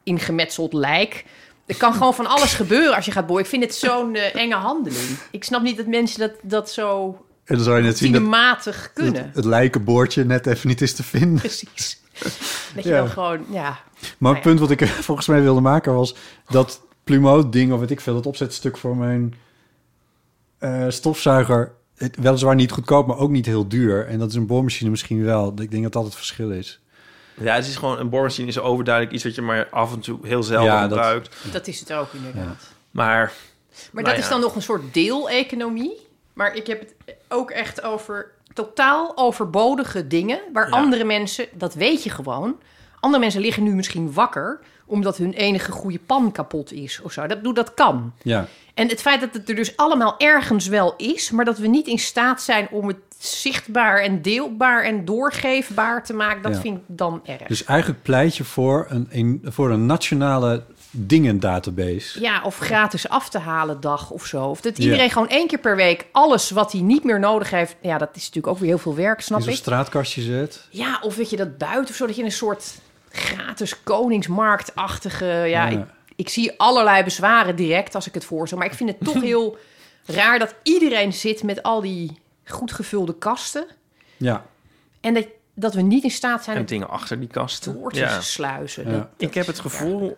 ingemetseld 0.03 0.73
lijk. 0.73 1.25
Er 1.65 1.77
kan 1.77 1.93
gewoon 1.93 2.13
van 2.13 2.25
alles 2.25 2.53
gebeuren 2.53 2.95
als 2.95 3.05
je 3.05 3.11
gaat 3.11 3.27
boren. 3.27 3.43
Ik 3.43 3.49
vind 3.49 3.63
het 3.63 3.75
zo'n 3.75 4.15
eh, 4.15 4.35
enge 4.35 4.55
handeling. 4.55 5.17
Ik 5.31 5.43
snap 5.43 5.61
niet 5.61 5.77
dat 5.77 5.87
mensen 5.87 6.19
dat, 6.19 6.31
dat 6.41 6.71
zo 6.71 7.17
En 7.45 7.55
dan 7.55 7.63
zou 7.63 7.77
je 7.77 7.83
net 7.83 7.97
zien 7.97 8.11
dat, 8.11 8.21
cinematig 8.21 8.91
kunnen. 8.93 9.13
dat 9.13 9.35
het 9.35 9.45
lijkenboordje 9.45 10.25
net 10.25 10.47
even 10.47 10.67
niet 10.67 10.81
is 10.81 10.93
te 10.93 11.03
vinden. 11.03 11.39
Precies. 11.39 12.01
Dat 12.75 12.83
je 12.83 12.89
Ja. 12.89 12.97
dan 12.97 13.09
gewoon, 13.09 13.45
ja... 13.49 13.69
Maar 13.69 14.15
Nou 14.17 14.33
het 14.35 14.43
punt 14.43 14.59
wat 14.59 14.71
ik 14.71 14.81
er 14.81 14.87
volgens 15.09 15.27
mij 15.27 15.41
wilde 15.41 15.61
maken 15.61 15.93
was 15.93 16.15
dat 16.49 16.81
Plumeau-ding, 17.03 17.73
of 17.73 17.79
weet 17.79 17.91
ik 17.91 18.01
veel, 18.01 18.13
dat 18.13 18.25
opzetstuk 18.25 18.77
voor 18.77 18.97
mijn 18.97 19.33
eh, 20.57 20.85
stofzuiger, 20.89 21.71
het, 21.95 22.15
weliswaar 22.19 22.55
niet 22.55 22.71
goedkoop, 22.71 23.07
maar 23.07 23.17
ook 23.17 23.29
niet 23.29 23.45
heel 23.45 23.67
duur. 23.67 24.07
En 24.07 24.19
dat 24.19 24.29
is 24.29 24.35
een 24.35 24.47
boormachine 24.47 24.89
misschien 24.89 25.23
wel. 25.23 25.53
Ik 25.61 25.71
denk 25.71 25.83
dat 25.83 25.91
dat 25.93 26.03
het 26.03 26.15
verschil 26.15 26.51
is. 26.51 26.79
Ja, 27.41 27.55
het 27.55 27.65
is 27.67 27.75
gewoon... 27.75 27.99
Een 27.99 28.09
boormachine 28.09 28.47
is 28.47 28.59
overduidelijk 28.59 29.15
iets 29.15 29.23
wat 29.23 29.35
je 29.35 29.41
maar 29.41 29.67
af 29.69 29.93
en 29.93 29.99
toe 29.99 30.19
heel 30.27 30.43
zelden 30.43 30.71
Ja, 30.73 30.81
dat- 30.81 30.91
gebruikt. 30.97 31.35
Dat 31.51 31.67
is 31.67 31.79
het 31.79 31.93
ook 31.93 32.13
inderdaad. 32.13 32.69
Maar 32.91 33.33
Maar 33.91 34.03
Nou 34.03 34.05
dat 34.05 34.15
ja. 34.15 34.21
is 34.21 34.29
dan 34.29 34.39
nog 34.39 34.55
een 34.55 34.61
soort 34.61 34.93
deeleconomie. 34.93 35.97
Maar 36.33 36.55
ik 36.55 36.67
heb 36.67 36.79
het 36.79 37.15
ook 37.27 37.51
echt 37.51 37.81
over 37.83 38.31
totaal 38.53 39.11
overbodige 39.15 40.07
dingen... 40.07 40.39
waar 40.53 40.69
Ja. 40.69 40.75
andere 40.75 41.03
mensen, 41.03 41.45
dat 41.53 41.73
weet 41.73 42.03
je 42.03 42.09
gewoon... 42.09 42.55
andere 42.99 43.23
mensen 43.23 43.41
liggen 43.41 43.63
nu 43.63 43.73
misschien 43.73 44.13
wakker... 44.13 44.59
omdat 44.85 45.17
hun 45.17 45.33
enige 45.33 45.71
goede 45.71 45.99
pan 45.99 46.31
kapot 46.31 46.71
is 46.71 47.01
of 47.01 47.11
zo. 47.11 47.27
Dat, 47.27 47.55
dat 47.55 47.73
kan. 47.73 48.13
Ja, 48.21 48.47
En 48.73 48.87
het 48.87 49.01
feit 49.01 49.21
dat 49.21 49.33
het 49.33 49.49
er 49.49 49.55
dus 49.55 49.77
allemaal 49.77 50.15
ergens 50.17 50.67
wel 50.67 50.93
is... 50.97 51.31
maar 51.31 51.45
dat 51.45 51.57
we 51.57 51.67
niet 51.67 51.87
in 51.87 51.99
staat 51.99 52.41
zijn 52.41 52.67
om 52.71 52.87
het 52.87 52.97
zichtbaar 53.17 54.01
en 54.01 54.21
deelbaar 54.21 54.83
en 54.83 55.05
doorgeefbaar 55.05 56.03
te 56.03 56.13
maken... 56.13 56.41
dat 56.41 56.53
Ja. 56.53 56.59
vind 56.59 56.77
ik 56.77 56.83
dan 56.87 57.21
erg. 57.25 57.47
dus 57.47 57.63
eigenlijk 57.63 58.03
pleit 58.03 58.37
je 58.37 58.43
voor 58.43 58.87
een, 59.09 59.41
voor 59.43 59.71
een 59.71 59.85
nationale 59.85 60.63
dingen-database. 60.95 62.19
Ja, 62.21 62.41
of 62.43 62.57
gratis 62.57 63.09
af 63.09 63.29
te 63.29 63.37
halen 63.37 63.81
dag 63.81 64.09
of 64.11 64.25
zo. 64.25 64.45
Of 64.45 64.61
dat 64.61 64.77
Ja. 64.77 64.83
iedereen 64.83 65.09
gewoon 65.09 65.29
één 65.29 65.47
keer 65.47 65.59
per 65.59 65.75
week 65.75 66.05
alles 66.11 66.49
wat 66.49 66.71
hij 66.71 66.81
niet 66.81 67.03
meer 67.03 67.19
nodig 67.19 67.49
heeft. 67.49 67.75
Ja, 67.81 67.97
dat 67.97 68.09
is 68.13 68.21
natuurlijk 68.25 68.47
ook 68.47 68.57
weer 68.59 68.67
heel 68.69 68.77
veel 68.77 68.95
werk, 68.95 69.21
snap 69.21 69.41
op 69.41 69.47
ik. 69.47 69.55
straatkastje 69.55 70.21
zet. 70.21 70.67
Ja, 70.69 70.99
of 71.01 71.15
dat 71.15 71.29
je 71.29 71.35
dat 71.37 71.57
buiten 71.57 71.89
of 71.89 71.95
zo, 71.95 72.05
dat 72.07 72.15
je 72.15 72.23
een 72.23 72.31
soort 72.31 72.73
gratis 73.09 73.83
koningsmarktachtige. 73.83 75.25
Ja, 75.25 75.45
Ja. 75.45 75.67
Ik, 75.69 75.85
ik 76.15 76.29
zie 76.29 76.59
allerlei 76.59 77.03
bezwaren 77.03 77.55
direct 77.55 77.95
als 77.95 78.07
ik 78.07 78.13
het 78.13 78.25
voorstel. 78.25 78.57
Maar 78.57 78.67
ik 78.67 78.73
vind 78.73 78.89
het 78.89 78.99
toch 79.03 79.21
heel 79.31 79.57
raar 80.05 80.39
dat 80.39 80.55
iedereen 80.63 81.13
zit 81.13 81.43
met 81.43 81.63
al 81.63 81.81
die 81.81 82.19
goed 82.45 82.71
gevulde 82.71 83.13
kasten. 83.17 83.65
Ja, 84.17 84.45
En 85.01 85.13
dat, 85.13 85.25
dat 85.53 85.73
we 85.73 85.81
niet 85.81 86.03
in 86.03 86.11
staat 86.11 86.43
zijn 86.43 86.55
en 86.55 86.61
om 86.61 86.67
dingen 86.67 86.89
achter 86.89 87.19
die 87.19 87.27
kasten. 87.29 87.73
door 87.73 87.91
te 87.91 87.99
Ja. 87.99 88.21
sluizen. 88.21 88.85
Ja. 88.91 88.97
Dat- 88.97 89.07
Ik 89.17 89.33
heb 89.33 89.47
het 89.47 89.59
gevoel... 89.59 90.17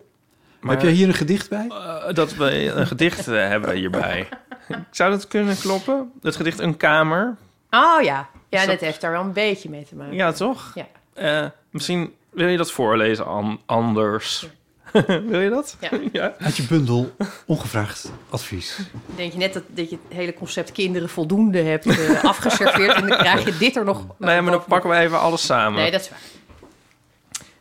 Maar, 0.60 0.74
Heb 0.74 0.82
jij 0.82 0.92
hier 0.92 1.08
een 1.08 1.14
gedicht 1.14 1.48
bij? 1.48 1.66
eh, 1.68 2.14
dat 2.14 2.34
we 2.34 2.72
een 2.72 2.86
gedicht 2.86 3.28
eh, 3.28 3.34
hebben 3.34 3.74
hierbij. 3.74 4.28
Zou 4.90 5.10
dat 5.10 5.28
kunnen 5.28 5.58
kloppen? 5.58 6.12
Het 6.22 6.36
gedicht 6.36 6.58
Een 6.58 6.76
Kamer. 6.76 7.36
Oh 7.70 8.02
ja, 8.02 8.28
ja 8.48 8.66
dat 8.66 8.80
heeft 8.80 9.00
daar 9.00 9.10
wel 9.12 9.20
een 9.22 9.32
beetje 9.32 9.70
mee 9.70 9.84
te 9.84 9.94
maken. 9.94 10.14
Ja, 10.14 10.32
toch? 10.32 10.72
Ja. 10.74 10.86
Eh, 11.14 11.48
misschien 11.70 12.14
wil 12.30 12.48
je 12.48 12.56
dat 12.56 12.70
voorlezen 12.70 13.26
an- 13.26 13.60
anders. 13.66 14.46
wil 15.28 15.40
je 15.40 15.50
dat? 15.50 15.76
Ja. 15.80 15.90
ja. 16.12 16.34
Uit 16.38 16.56
je 16.56 16.62
bundel 16.62 17.16
ongevraagd 17.46 18.10
advies. 18.30 18.78
Denk 19.16 19.32
je 19.32 19.38
net 19.38 19.52
dat, 19.52 19.62
dat 19.68 19.90
je 19.90 19.98
het 20.08 20.16
hele 20.16 20.34
concept 20.34 20.72
kinderen 20.72 21.08
voldoende 21.08 21.58
hebt 21.62 21.86
eh, 21.86 22.24
afgeserveerd... 22.24 22.94
en 22.94 23.06
dan 23.06 23.18
krijg 23.18 23.44
je 23.44 23.56
dit 23.56 23.76
er 23.76 23.84
nog... 23.84 24.06
Nee, 24.18 24.40
maar 24.40 24.52
dan 24.52 24.64
pakken 24.64 24.90
we 24.90 24.96
even 24.96 25.20
alles 25.20 25.46
samen. 25.46 25.80
Nee, 25.80 25.90
dat 25.90 26.00
is 26.00 26.08
waar. 26.08 26.18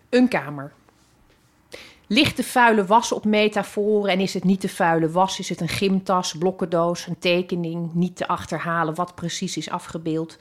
Een 0.10 0.28
kamer. 0.28 0.72
Ligt 2.08 2.38
de 2.38 2.44
vuile 2.44 2.86
was 2.86 3.12
op 3.12 3.26
metaforen 3.26 4.12
en 4.12 4.20
is 4.20 4.34
het 4.34 4.44
niet 4.44 4.62
de 4.62 4.70
vuile 4.70 5.10
was? 5.10 5.40
Is 5.40 5.50
het 5.50 5.62
een 5.62 5.68
gymtas, 5.68 6.38
blokkendoos, 6.38 7.08
een 7.08 7.20
tekening? 7.20 7.94
Niet 7.94 8.16
te 8.16 8.28
achterhalen 8.28 8.96
wat 8.96 9.16
precies 9.16 9.58
is 9.58 9.70
afgebeeld. 9.70 10.38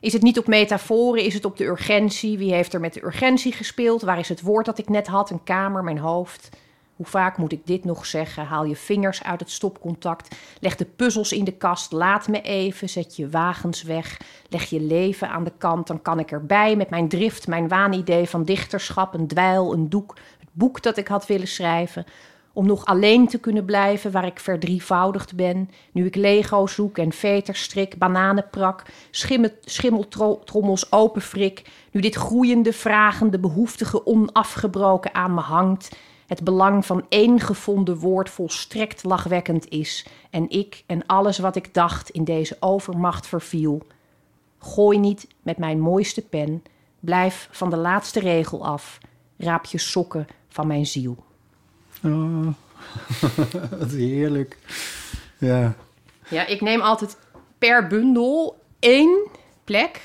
Is 0.00 0.12
het 0.12 0.22
niet 0.22 0.38
op 0.38 0.46
metaforen? 0.46 1.24
Is 1.24 1.34
het 1.34 1.44
op 1.44 1.56
de 1.56 1.64
urgentie? 1.64 2.38
Wie 2.38 2.52
heeft 2.52 2.74
er 2.74 2.80
met 2.80 2.94
de 2.94 3.04
urgentie 3.04 3.52
gespeeld? 3.52 4.02
Waar 4.02 4.18
is 4.18 4.28
het 4.28 4.40
woord 4.40 4.66
dat 4.66 4.78
ik 4.78 4.88
net 4.88 5.06
had? 5.06 5.30
Een 5.30 5.44
kamer, 5.44 5.84
mijn 5.84 5.98
hoofd. 5.98 6.48
Hoe 6.96 7.06
vaak 7.06 7.36
moet 7.36 7.52
ik 7.52 7.66
dit 7.66 7.84
nog 7.84 8.06
zeggen? 8.06 8.44
Haal 8.44 8.64
je 8.64 8.76
vingers 8.76 9.22
uit 9.22 9.40
het 9.40 9.50
stopcontact. 9.50 10.36
Leg 10.60 10.76
de 10.76 10.84
puzzels 10.84 11.32
in 11.32 11.44
de 11.44 11.52
kast. 11.52 11.92
Laat 11.92 12.28
me 12.28 12.40
even. 12.40 12.88
Zet 12.88 13.16
je 13.16 13.28
wagens 13.28 13.82
weg. 13.82 14.20
Leg 14.48 14.64
je 14.64 14.80
leven 14.80 15.28
aan 15.28 15.44
de 15.44 15.52
kant. 15.58 15.86
Dan 15.86 16.02
kan 16.02 16.18
ik 16.18 16.30
erbij 16.30 16.76
met 16.76 16.90
mijn 16.90 17.08
drift, 17.08 17.46
mijn 17.46 17.68
waanidee 17.68 18.28
van 18.28 18.44
dichterschap, 18.44 19.14
een 19.14 19.26
dweil, 19.26 19.72
een 19.72 19.88
doek, 19.88 20.14
boek 20.58 20.82
dat 20.82 20.96
ik 20.96 21.08
had 21.08 21.26
willen 21.26 21.48
schrijven. 21.48 22.04
Om 22.52 22.66
nog 22.66 22.84
alleen 22.84 23.28
te 23.28 23.38
kunnen 23.38 23.64
blijven 23.64 24.10
waar 24.10 24.26
ik 24.26 24.40
verdrievoudigd 24.40 25.36
ben. 25.36 25.70
Nu 25.92 26.06
ik 26.06 26.14
Lego 26.14 26.66
zoek 26.66 26.98
en 26.98 27.12
veterstrik, 27.12 27.98
bananenprak, 27.98 28.82
schimmel, 29.10 29.50
schimmeltrommels 29.60 30.92
openfrik. 30.92 31.70
Nu 31.90 32.00
dit 32.00 32.14
groeiende, 32.14 32.72
vragende, 32.72 33.38
behoeftige 33.38 34.06
onafgebroken 34.06 35.14
aan 35.14 35.34
me 35.34 35.40
hangt. 35.40 35.96
Het 36.26 36.44
belang 36.44 36.86
van 36.86 37.06
één 37.08 37.40
gevonden 37.40 37.96
woord 37.96 38.30
volstrekt 38.30 39.04
lachwekkend 39.04 39.68
is. 39.68 40.06
En 40.30 40.50
ik 40.50 40.84
en 40.86 41.06
alles 41.06 41.38
wat 41.38 41.56
ik 41.56 41.74
dacht 41.74 42.10
in 42.10 42.24
deze 42.24 42.56
overmacht 42.60 43.26
verviel. 43.26 43.82
Gooi 44.58 44.98
niet 44.98 45.26
met 45.42 45.58
mijn 45.58 45.80
mooiste 45.80 46.22
pen. 46.22 46.62
Blijf 47.00 47.48
van 47.50 47.70
de 47.70 47.76
laatste 47.76 48.20
regel 48.20 48.66
af. 48.66 48.98
Raap 49.36 49.64
je 49.64 49.78
sokken 49.78 50.26
van 50.58 50.66
mijn 50.66 50.86
ziel. 50.86 51.16
Oh, 52.04 52.46
wat 53.78 53.90
heerlijk. 53.90 54.56
Ja, 55.38 55.74
Ja, 56.28 56.46
ik 56.46 56.60
neem 56.60 56.80
altijd 56.80 57.16
per 57.58 57.86
bundel 57.86 58.60
één 58.78 59.26
plek 59.64 60.00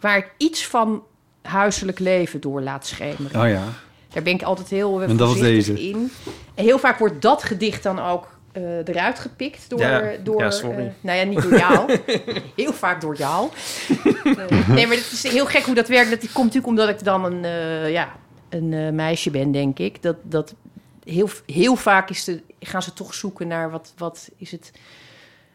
waar 0.00 0.16
ik 0.16 0.30
iets 0.36 0.66
van 0.66 1.02
huiselijk 1.42 1.98
leven 1.98 2.40
door 2.40 2.60
laat 2.60 2.86
schemeren. 2.86 3.40
oh 3.42 3.48
ja. 3.48 3.62
Daar 4.08 4.22
ben 4.22 4.32
ik 4.34 4.42
altijd 4.42 4.68
heel 4.68 5.02
eh, 5.02 5.08
En 5.10 5.16
dat 5.16 5.28
was 5.28 5.38
deze. 5.38 5.88
in. 5.88 6.10
En 6.54 6.64
heel 6.64 6.78
vaak 6.78 6.98
wordt 6.98 7.22
dat 7.22 7.42
gedicht 7.42 7.82
dan 7.82 7.98
ook 7.98 8.36
eh, 8.52 8.88
eruit 8.88 9.18
gepikt 9.18 9.70
door... 9.70 9.80
Ja, 9.80 10.12
door 10.22 10.40
ja, 10.40 10.50
sorry. 10.50 10.86
eh, 10.86 10.92
nou 11.00 11.18
ja, 11.18 11.24
niet 11.24 11.42
door 11.42 11.58
jou. 11.58 11.98
heel 12.56 12.72
vaak 12.72 13.00
door 13.00 13.16
jou. 13.16 13.48
Nee, 14.68 14.86
maar 14.86 14.96
het 14.96 15.10
is 15.12 15.22
heel 15.22 15.46
gek 15.46 15.62
hoe 15.64 15.74
dat 15.74 15.88
werkt. 15.88 16.10
Dat 16.10 16.18
komt 16.20 16.34
natuurlijk 16.54 16.66
omdat 16.66 16.88
ik 16.88 17.04
dan 17.04 17.24
een, 17.24 17.44
eh, 17.44 17.90
ja, 17.90 18.16
een 18.48 18.72
eh, 18.72 18.92
meisje 18.92 19.30
ben, 19.30 19.52
denk 19.52 19.78
ik. 19.78 20.02
Dat, 20.02 20.16
dat 20.22 20.54
heel, 21.04 21.28
heel 21.46 21.76
vaak 21.76 22.10
is 22.10 22.24
de, 22.24 22.42
gaan 22.60 22.82
ze 22.82 22.92
toch 22.92 23.14
zoeken 23.14 23.48
naar 23.48 23.70
wat, 23.70 23.92
wat 23.96 24.30
is 24.36 24.50
het... 24.50 24.72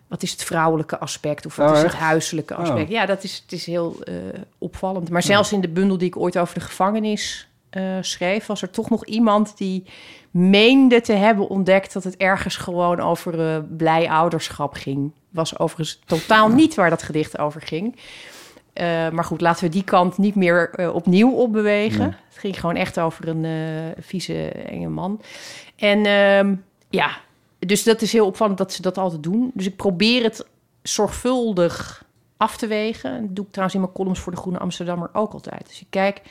Wat 0.07 0.23
is 0.23 0.31
het 0.31 0.43
vrouwelijke 0.43 0.99
aspect 0.99 1.45
of 1.45 1.55
wat 1.55 1.69
Oh, 1.69 1.75
is 1.75 1.81
het 1.81 1.93
huiselijke 1.93 2.55
aspect? 2.55 2.87
Oh. 2.87 2.89
Ja, 2.89 3.05
dat 3.05 3.23
is, 3.23 3.41
het 3.41 3.51
is 3.51 3.65
heel 3.65 3.95
eh, 4.03 4.13
opvallend. 4.57 5.09
Maar 5.09 5.23
zelfs 5.23 5.51
in 5.51 5.61
de 5.61 5.69
bundel 5.69 5.97
die 5.97 6.07
ik 6.07 6.17
ooit 6.17 6.37
over 6.37 6.53
de 6.53 6.59
gevangenis 6.59 7.47
eh, 7.71 7.97
schreef, 8.01 8.45
was 8.45 8.61
er 8.61 8.69
toch 8.69 8.89
nog 8.89 9.05
iemand 9.05 9.57
die 9.57 9.83
meende 10.31 11.01
te 11.01 11.13
hebben 11.13 11.47
ontdekt 11.47 11.93
dat 11.93 12.03
het 12.03 12.17
ergens 12.17 12.55
gewoon 12.55 12.99
over 12.99 13.39
eh, 13.47 13.61
blij 13.77 14.09
ouderschap 14.09 14.73
ging. 14.73 15.11
Was 15.29 15.59
overigens 15.59 15.99
totaal 16.05 16.49
niet 16.49 16.75
waar 16.75 16.89
dat 16.89 17.03
gedicht 17.03 17.37
over 17.37 17.61
ging. 17.61 17.95
Eh, 18.81 19.09
maar 19.09 19.23
goed, 19.23 19.41
laten 19.41 19.63
we 19.63 19.69
die 19.69 19.83
kant 19.83 20.17
niet 20.17 20.35
meer 20.35 20.69
eh, 20.69 20.95
opnieuw 20.95 21.31
opbewegen. 21.31 21.99
Nee. 21.99 22.15
Het 22.27 22.37
ging 22.37 22.59
gewoon 22.59 22.75
echt 22.75 22.99
over 22.99 23.27
een 23.27 23.45
eh, 23.45 24.03
vieze, 24.03 24.49
enge 24.49 24.89
man. 24.89 25.21
En 25.75 26.05
ehm, 26.05 26.55
ja, 26.89 27.17
dus 27.59 27.83
dat 27.83 28.01
is 28.01 28.11
heel 28.11 28.25
opvallend 28.25 28.57
dat 28.57 28.73
ze 28.73 28.81
dat 28.81 28.97
altijd 28.97 29.23
doen. 29.23 29.51
Dus 29.53 29.65
ik 29.65 29.75
probeer 29.75 30.23
het 30.23 30.45
zorgvuldig 30.81 32.05
af 32.37 32.57
te 32.57 32.67
wegen. 32.67 33.21
Dat 33.21 33.35
doe 33.35 33.45
ik 33.45 33.51
trouwens 33.51 33.75
in 33.75 33.81
mijn 33.81 33.93
columns 33.93 34.19
voor 34.19 34.31
de 34.31 34.37
Groene 34.37 34.59
Amsterdammer 34.59 35.09
ook 35.13 35.33
altijd. 35.33 35.67
Dus 35.67 35.81
ik 35.81 35.87
kijk, 35.89 36.21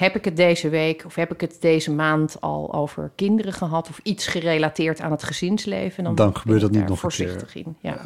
heb 0.00 0.16
ik 0.16 0.24
het 0.24 0.36
deze 0.36 0.68
week 0.68 1.02
of 1.06 1.14
heb 1.14 1.32
ik 1.32 1.40
het 1.40 1.56
deze 1.60 1.90
maand 1.92 2.36
al 2.40 2.74
over 2.74 3.10
kinderen 3.14 3.52
gehad... 3.52 3.88
of 3.88 4.00
iets 4.02 4.26
gerelateerd 4.26 5.00
aan 5.00 5.10
het 5.10 5.22
gezinsleven? 5.22 6.04
Dan, 6.04 6.14
Dan 6.14 6.36
gebeurt 6.36 6.60
dat 6.60 6.70
ik 6.70 6.76
niet 6.76 6.88
nog 6.88 7.02
een 7.02 7.08
keer. 7.10 7.28
voorzichtig 7.28 7.54
in. 7.64 7.76
Ja. 7.80 7.96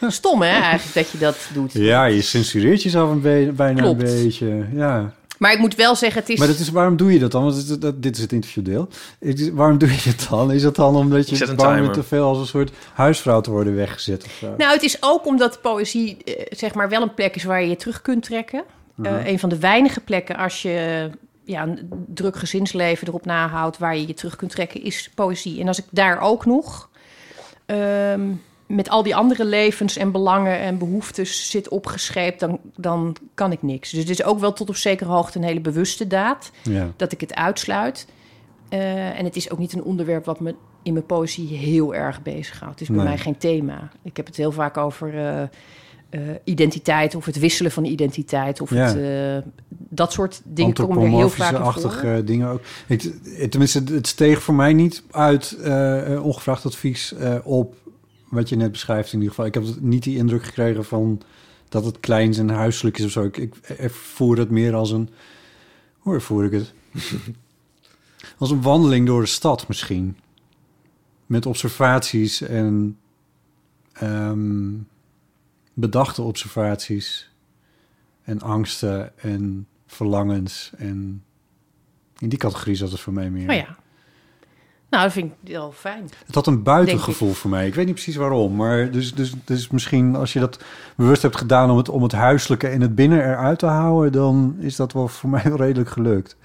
Stom 0.10 0.42
hè, 0.42 0.48
eigenlijk 0.48 0.94
dat 0.94 1.10
je 1.10 1.18
dat 1.18 1.36
doet. 1.54 1.72
Ja, 1.72 2.04
je 2.04 2.22
censureert 2.22 2.82
jezelf 2.82 3.10
een 3.10 3.20
be- 3.20 3.52
bijna 3.56 3.80
Klopt. 3.80 4.02
een 4.02 4.22
beetje. 4.22 4.66
Ja. 4.72 5.12
Maar 5.38 5.52
ik 5.52 5.58
moet 5.58 5.74
wel 5.74 5.96
zeggen, 5.96 6.20
het 6.20 6.30
is... 6.30 6.38
Maar 6.38 6.46
dat 6.48 6.58
is, 6.58 6.68
waarom 6.70 6.96
doe 6.96 7.12
je 7.12 7.18
dat 7.18 7.30
dan? 7.32 7.42
Want 7.42 7.56
het 7.56 7.68
is- 7.68 7.78
dat, 7.78 8.02
dit 8.02 8.16
is 8.16 8.22
het 8.22 8.32
interviewdeel. 8.32 8.88
Is- 9.18 9.50
waarom 9.50 9.78
doe 9.78 9.88
je 9.88 10.00
het 10.10 10.26
dan? 10.30 10.52
Is 10.52 10.62
dat 10.62 10.76
dan 10.76 10.96
omdat 10.96 11.18
Ik 11.30 11.36
je 11.38 11.54
bang 11.54 11.92
te 11.92 12.02
veel 12.02 12.24
als 12.26 12.38
een 12.38 12.46
soort 12.46 12.70
huisvrouw 12.92 13.40
te 13.40 13.50
worden 13.50 13.74
weggezet? 13.74 14.24
Of 14.24 14.32
zo? 14.40 14.54
Nou, 14.56 14.72
het 14.72 14.82
is 14.82 14.96
ook 15.00 15.26
omdat 15.26 15.60
poëzie 15.62 16.16
eh, 16.24 16.34
zeg 16.50 16.74
maar 16.74 16.88
wel 16.88 17.02
een 17.02 17.14
plek 17.14 17.34
is 17.36 17.44
waar 17.44 17.60
je 17.62 17.68
je 17.68 17.76
terug 17.76 18.02
kunt 18.02 18.22
trekken. 18.22 18.64
Eh, 19.02 19.26
een 19.26 19.38
van 19.38 19.48
de 19.48 19.58
weinige 19.58 20.00
plekken 20.00 20.36
als 20.36 20.62
je 20.62 21.10
ja, 21.44 21.62
een 21.62 21.88
druk 22.06 22.36
gezinsleven 22.36 23.08
erop 23.08 23.24
nahoudt... 23.24 23.78
waar 23.78 23.96
je 23.96 24.06
je 24.06 24.14
terug 24.14 24.36
kunt 24.36 24.50
trekken, 24.50 24.82
is 24.82 25.10
poëzie. 25.14 25.60
En 25.60 25.68
als 25.68 25.78
ik 25.78 25.84
daar 25.90 26.20
ook 26.20 26.46
nog 26.46 26.88
ehm, 27.66 28.30
met 28.66 28.88
al 28.88 29.02
die 29.02 29.16
andere 29.16 29.44
levens 29.44 29.96
en 29.96 30.12
belangen 30.12 30.58
en 30.58 30.78
behoeftes 30.78 31.50
zit 31.50 31.68
opgescheept... 31.68 32.40
Dan, 32.40 32.60
dan 32.76 33.16
kan 33.34 33.52
ik 33.52 33.62
niks. 33.62 33.90
Dus 33.90 34.00
het 34.00 34.10
is 34.10 34.24
ook 34.24 34.38
wel 34.38 34.52
tot 34.52 34.68
op 34.68 34.76
zekere 34.76 35.10
hoogte 35.10 35.38
een 35.38 35.44
hele 35.44 35.60
bewuste 35.60 36.06
daad... 36.06 36.50
ja. 36.62 36.92
dat 36.96 37.12
ik 37.12 37.20
het 37.20 37.34
uitsluit. 37.34 38.06
Eh, 38.68 39.18
en 39.18 39.24
het 39.24 39.36
is 39.36 39.50
ook 39.50 39.58
niet 39.58 39.72
een 39.72 39.82
onderwerp 39.84 40.24
wat 40.24 40.40
me 40.40 40.54
in 40.82 40.92
mijn 40.92 41.06
poëzie 41.06 41.56
heel 41.56 41.94
erg 41.94 42.22
bezighoudt. 42.22 42.72
Het 42.72 42.80
is 42.80 42.88
bij 42.88 42.96
Nee. 42.96 43.06
mij 43.06 43.18
geen 43.18 43.38
thema. 43.38 43.90
Ik 44.02 44.16
heb 44.16 44.26
het 44.26 44.36
heel 44.36 44.52
vaak 44.52 44.76
over 44.76 45.26
eh, 45.26 45.42
eh, 46.14 46.20
identiteit 46.44 47.14
of 47.14 47.24
het 47.24 47.38
wisselen 47.38 47.72
van 47.72 47.84
identiteit 47.84 48.60
of 48.60 48.70
Ja. 48.70 48.76
het, 48.76 48.96
eh, 49.44 49.50
dat 49.68 50.12
soort 50.12 50.40
dingen 50.44 50.74
komen 50.74 50.96
er 51.02 51.08
heel 51.08 51.28
vaak 51.28 51.48
voor. 51.48 51.56
Antropomorfische-achtige 51.58 52.24
dingen 52.24 52.48
ook. 52.48 52.60
Ik, 52.86 53.02
het- 53.02 53.50
tenminste, 53.50 53.82
het 53.92 54.06
steeg 54.06 54.42
voor 54.42 54.54
mij 54.54 54.72
niet 54.72 55.02
uit 55.10 55.52
eh, 55.62 56.12
eh, 56.14 56.24
ongevraagd 56.24 56.66
advies 56.66 57.14
eh, 57.14 57.36
op 57.44 57.74
wat 58.28 58.48
je 58.48 58.56
net 58.56 58.72
beschrijft 58.72 59.08
in 59.12 59.18
ieder 59.18 59.28
geval. 59.28 59.46
Ik 59.46 59.54
heb 59.54 59.64
niet 59.80 60.02
die 60.02 60.16
indruk 60.16 60.44
gekregen 60.44 60.84
van 60.84 61.20
dat 61.68 61.84
het 61.84 62.00
kleins 62.00 62.38
en 62.38 62.48
huiselijk 62.48 62.98
is 62.98 63.04
of 63.04 63.10
zo. 63.10 63.22
Ik, 63.22 63.36
ik 63.36 63.54
ervoer 63.78 64.38
het 64.38 64.50
meer 64.50 64.74
als 64.74 64.90
een... 64.90 65.08
Hoe 65.98 66.14
ervoer 66.14 66.44
ik 66.44 66.52
het? 66.52 66.72
als 68.38 68.50
een 68.50 68.62
wandeling 68.62 69.06
door 69.06 69.20
de 69.20 69.26
stad 69.26 69.68
misschien. 69.68 70.16
Met 71.26 71.46
observaties 71.46 72.40
en 72.42 72.96
ehm, 73.92 74.72
bedachte 75.74 76.22
observaties 76.22 77.30
en 78.22 78.40
angsten 78.40 79.18
en 79.18 79.66
verlangens 79.86 80.72
en 80.76 81.24
in 82.18 82.28
die 82.28 82.38
categorie 82.38 82.74
zat 82.74 82.90
het 82.90 83.00
voor 83.00 83.12
mij 83.12 83.30
meer. 83.30 83.48
Oh 83.48 83.54
ja. 83.54 83.76
Nou, 84.90 85.06
dat 85.06 85.12
vind 85.12 85.32
ik 85.42 85.52
wel 85.52 85.72
fijn. 85.72 86.08
Het 86.26 86.34
had 86.34 86.46
een 86.46 86.62
buitengevoel 86.62 87.32
voor 87.32 87.50
mij. 87.50 87.66
Ik 87.66 87.74
weet 87.74 87.86
niet 87.86 87.94
precies 87.94 88.16
waarom, 88.16 88.54
maar 88.54 88.90
dus, 88.90 89.14
dus, 89.14 89.34
dus 89.44 89.68
misschien 89.68 90.16
als 90.16 90.32
je 90.32 90.40
dat 90.40 90.62
bewust 90.96 91.22
hebt 91.22 91.36
gedaan 91.36 91.70
om 91.70 91.76
het, 91.76 91.88
om 91.88 92.02
het 92.02 92.12
huiselijke 92.12 92.68
en 92.68 92.80
het 92.80 92.94
binnen 92.94 93.18
eruit 93.18 93.58
te 93.58 93.66
houden, 93.66 94.12
dan 94.12 94.56
is 94.58 94.76
dat 94.76 94.92
wel 94.92 95.08
voor 95.08 95.30
mij 95.36 95.42
wel 95.42 95.56
redelijk 95.56 95.90
gelukt. 95.90 96.36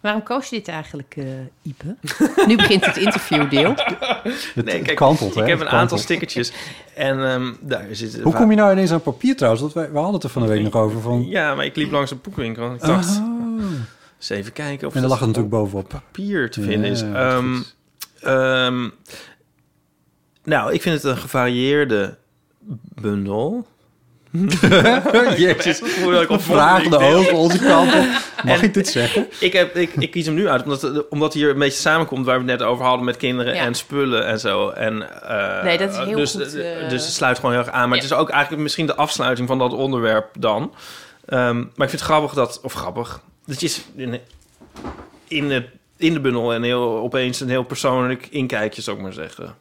Waarom 0.00 0.22
koos 0.22 0.48
je 0.48 0.56
dit 0.56 0.68
eigenlijk, 0.68 1.14
eh, 1.16 1.24
Ipe? 1.62 1.96
nu 2.48 2.56
begint 2.56 2.84
het 2.86 2.96
interviewdeel. 2.96 3.74
Het, 3.76 4.64
Nee, 4.64 4.76
het 4.76 4.84
kijk, 4.84 4.96
kantelt, 4.96 5.34
hè? 5.34 5.42
ik 5.42 5.48
heb 5.48 5.60
een 5.60 5.68
aantal 5.68 5.98
stickertjes. 5.98 6.52
En 6.94 7.24
ehm, 7.24 7.52
daar 7.60 7.86
zit... 7.90 8.20
Hoe 8.20 8.32
kom 8.34 8.50
je 8.50 8.56
nou 8.56 8.72
ineens 8.72 8.90
aan 8.92 9.00
papier 9.02 9.36
trouwens? 9.36 9.62
Want 9.62 9.74
wij, 9.74 9.90
we 9.90 9.96
hadden 9.96 10.14
het 10.14 10.22
er 10.24 10.30
van 10.30 10.42
de 10.42 10.48
week 10.48 10.62
nog 10.62 10.74
over. 10.74 11.00
Van... 11.00 11.26
Ja, 11.28 11.54
maar 11.54 11.64
ik 11.64 11.76
liep 11.76 11.90
langs 11.90 12.10
een 12.10 12.20
boekwinkel 12.22 12.68
en 12.68 12.74
ik 12.74 12.80
dacht... 12.80 13.18
Oh. 13.18 13.62
Eens 14.16 14.28
even 14.28 14.52
kijken 14.52 14.88
of 14.88 14.94
En 14.94 15.00
daar 15.00 15.08
lag 15.10 15.18
het 15.18 15.28
natuurlijk 15.28 15.54
bovenop. 15.54 15.88
papier 15.88 16.50
te 16.50 16.62
vinden 16.62 16.90
is. 16.90 17.00
Ja, 17.00 17.36
Ehm, 17.36 17.60
ehm, 18.20 18.88
nou, 20.44 20.72
ik 20.72 20.82
vind 20.82 20.94
het 20.94 21.04
een 21.04 21.16
gevarieerde 21.16 22.16
bundel. 23.00 23.66
Jezus. 25.36 25.80
Ik 25.80 26.28
mondeling 26.28 26.88
deel. 26.88 27.00
ogen 27.00 27.34
onze 27.34 27.58
kant 27.58 27.94
op. 27.94 28.06
Mag 28.44 28.62
ik 28.62 28.74
dit 28.74 28.88
zeggen? 28.88 29.26
Ik, 29.40 29.52
heb, 29.52 29.76
ik, 29.76 29.90
ik 29.98 30.10
kies 30.10 30.26
hem 30.26 30.34
nu 30.34 30.48
uit, 30.48 30.62
omdat, 30.62 31.08
omdat 31.08 31.34
hier 31.34 31.50
een 31.50 31.58
beetje 31.58 31.80
samenkomt... 31.80 32.26
waar 32.26 32.44
we 32.44 32.50
het 32.50 32.58
net 32.60 32.68
over 32.68 32.84
hadden 32.84 33.04
met 33.04 33.16
kinderen 33.16 33.54
Ja. 33.54 33.64
en 33.64 33.74
spullen 33.74 34.26
en 34.26 34.40
zo. 34.40 34.68
En, 34.68 35.22
eh, 35.28 35.62
Nee, 35.62 35.78
dat 35.78 35.90
is 35.90 35.96
heel 35.96 36.16
dus, 36.16 36.32
goed, 36.32 36.54
eh, 36.54 36.88
Dus 36.88 37.04
het 37.04 37.12
sluit 37.14 37.36
gewoon 37.36 37.54
heel 37.54 37.60
erg 37.64 37.70
aan. 37.72 37.88
Maar 37.88 37.98
Ja. 37.98 38.02
het 38.02 38.12
is 38.12 38.18
ook 38.18 38.30
eigenlijk 38.30 38.62
misschien 38.62 38.86
de 38.86 38.94
afsluiting 38.94 39.48
van 39.48 39.58
dat 39.58 39.72
onderwerp 39.72 40.26
dan. 40.38 40.74
Ehm, 41.26 41.56
maar 41.56 41.66
ik 41.66 41.74
vind 41.76 41.92
het 41.92 42.00
grappig 42.00 42.32
dat... 42.32 42.60
Of 42.62 42.72
grappig. 42.72 43.20
Dat 43.46 43.60
je 43.60 43.66
is 43.66 43.84
in, 43.96 44.20
in, 45.28 45.50
het, 45.50 45.66
in 45.96 46.12
de 46.12 46.20
bundel 46.20 46.52
en 46.54 46.62
heel, 46.62 46.98
opeens 46.98 47.40
een 47.40 47.48
heel 47.48 47.62
persoonlijk 47.64 48.26
inkijkje, 48.30 48.82
zou 48.82 48.96
ik 48.96 49.02
maar 49.02 49.12
zeggen. 49.12 49.54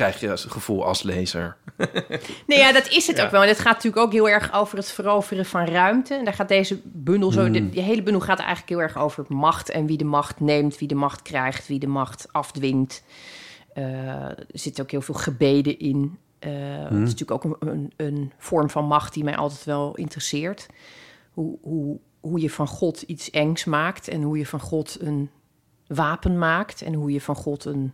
Krijg 0.00 0.20
je 0.20 0.28
het 0.28 0.40
gevoel 0.40 0.84
als 0.84 1.02
lezer. 1.02 1.56
Nee, 2.46 2.58
ja, 2.58 2.72
dat 2.72 2.88
is 2.88 3.06
het 3.06 3.16
Ja. 3.16 3.24
ook 3.24 3.30
wel. 3.30 3.42
En 3.42 3.48
het 3.48 3.58
gaat 3.58 3.74
natuurlijk 3.74 4.02
ook 4.02 4.12
heel 4.12 4.28
erg 4.28 4.52
over 4.52 4.76
het 4.76 4.90
veroveren 4.90 5.44
van 5.46 5.64
ruimte. 5.64 6.14
En 6.14 6.24
daar 6.24 6.34
gaat 6.34 6.48
deze 6.48 6.80
bundel 6.84 7.30
zo... 7.32 7.50
De, 7.50 7.68
die 7.70 7.82
hele 7.82 8.02
bundel 8.02 8.22
gaat 8.22 8.38
eigenlijk 8.38 8.68
heel 8.68 8.80
erg 8.82 8.98
over 8.98 9.24
macht... 9.28 9.70
en 9.70 9.86
wie 9.86 9.96
de 9.96 10.04
macht 10.04 10.40
neemt, 10.40 10.78
wie 10.78 10.88
de 10.88 10.94
macht 10.94 11.22
krijgt... 11.22 11.66
wie 11.68 11.78
de 11.78 11.86
macht 11.86 12.32
afdwingt. 12.32 13.02
Eh, 13.72 13.84
er 14.24 14.46
zitten 14.52 14.82
ook 14.84 14.90
heel 14.90 15.00
veel 15.00 15.14
gebeden 15.14 15.78
in. 15.78 16.18
Eh, 16.38 16.50
Het 16.82 16.92
is 16.92 17.14
natuurlijk 17.14 17.30
ook 17.30 17.44
een, 17.44 17.68
een, 17.68 17.92
een 17.96 18.32
vorm 18.38 18.70
van 18.70 18.84
macht... 18.84 19.14
die 19.14 19.24
mij 19.24 19.36
altijd 19.36 19.64
wel 19.64 19.94
interesseert. 19.94 20.66
Hoe, 21.30 21.58
hoe, 21.62 21.98
hoe 22.20 22.40
je 22.40 22.50
van 22.50 22.66
God 22.66 23.02
iets 23.02 23.30
engs 23.30 23.64
maakt... 23.64 24.08
en 24.08 24.22
hoe 24.22 24.38
je 24.38 24.46
van 24.46 24.60
God 24.60 24.96
een 25.00 25.30
wapen 25.86 26.38
maakt... 26.38 26.82
en 26.82 26.94
hoe 26.94 27.12
je 27.12 27.20
van 27.20 27.36
God 27.36 27.64
een 27.64 27.92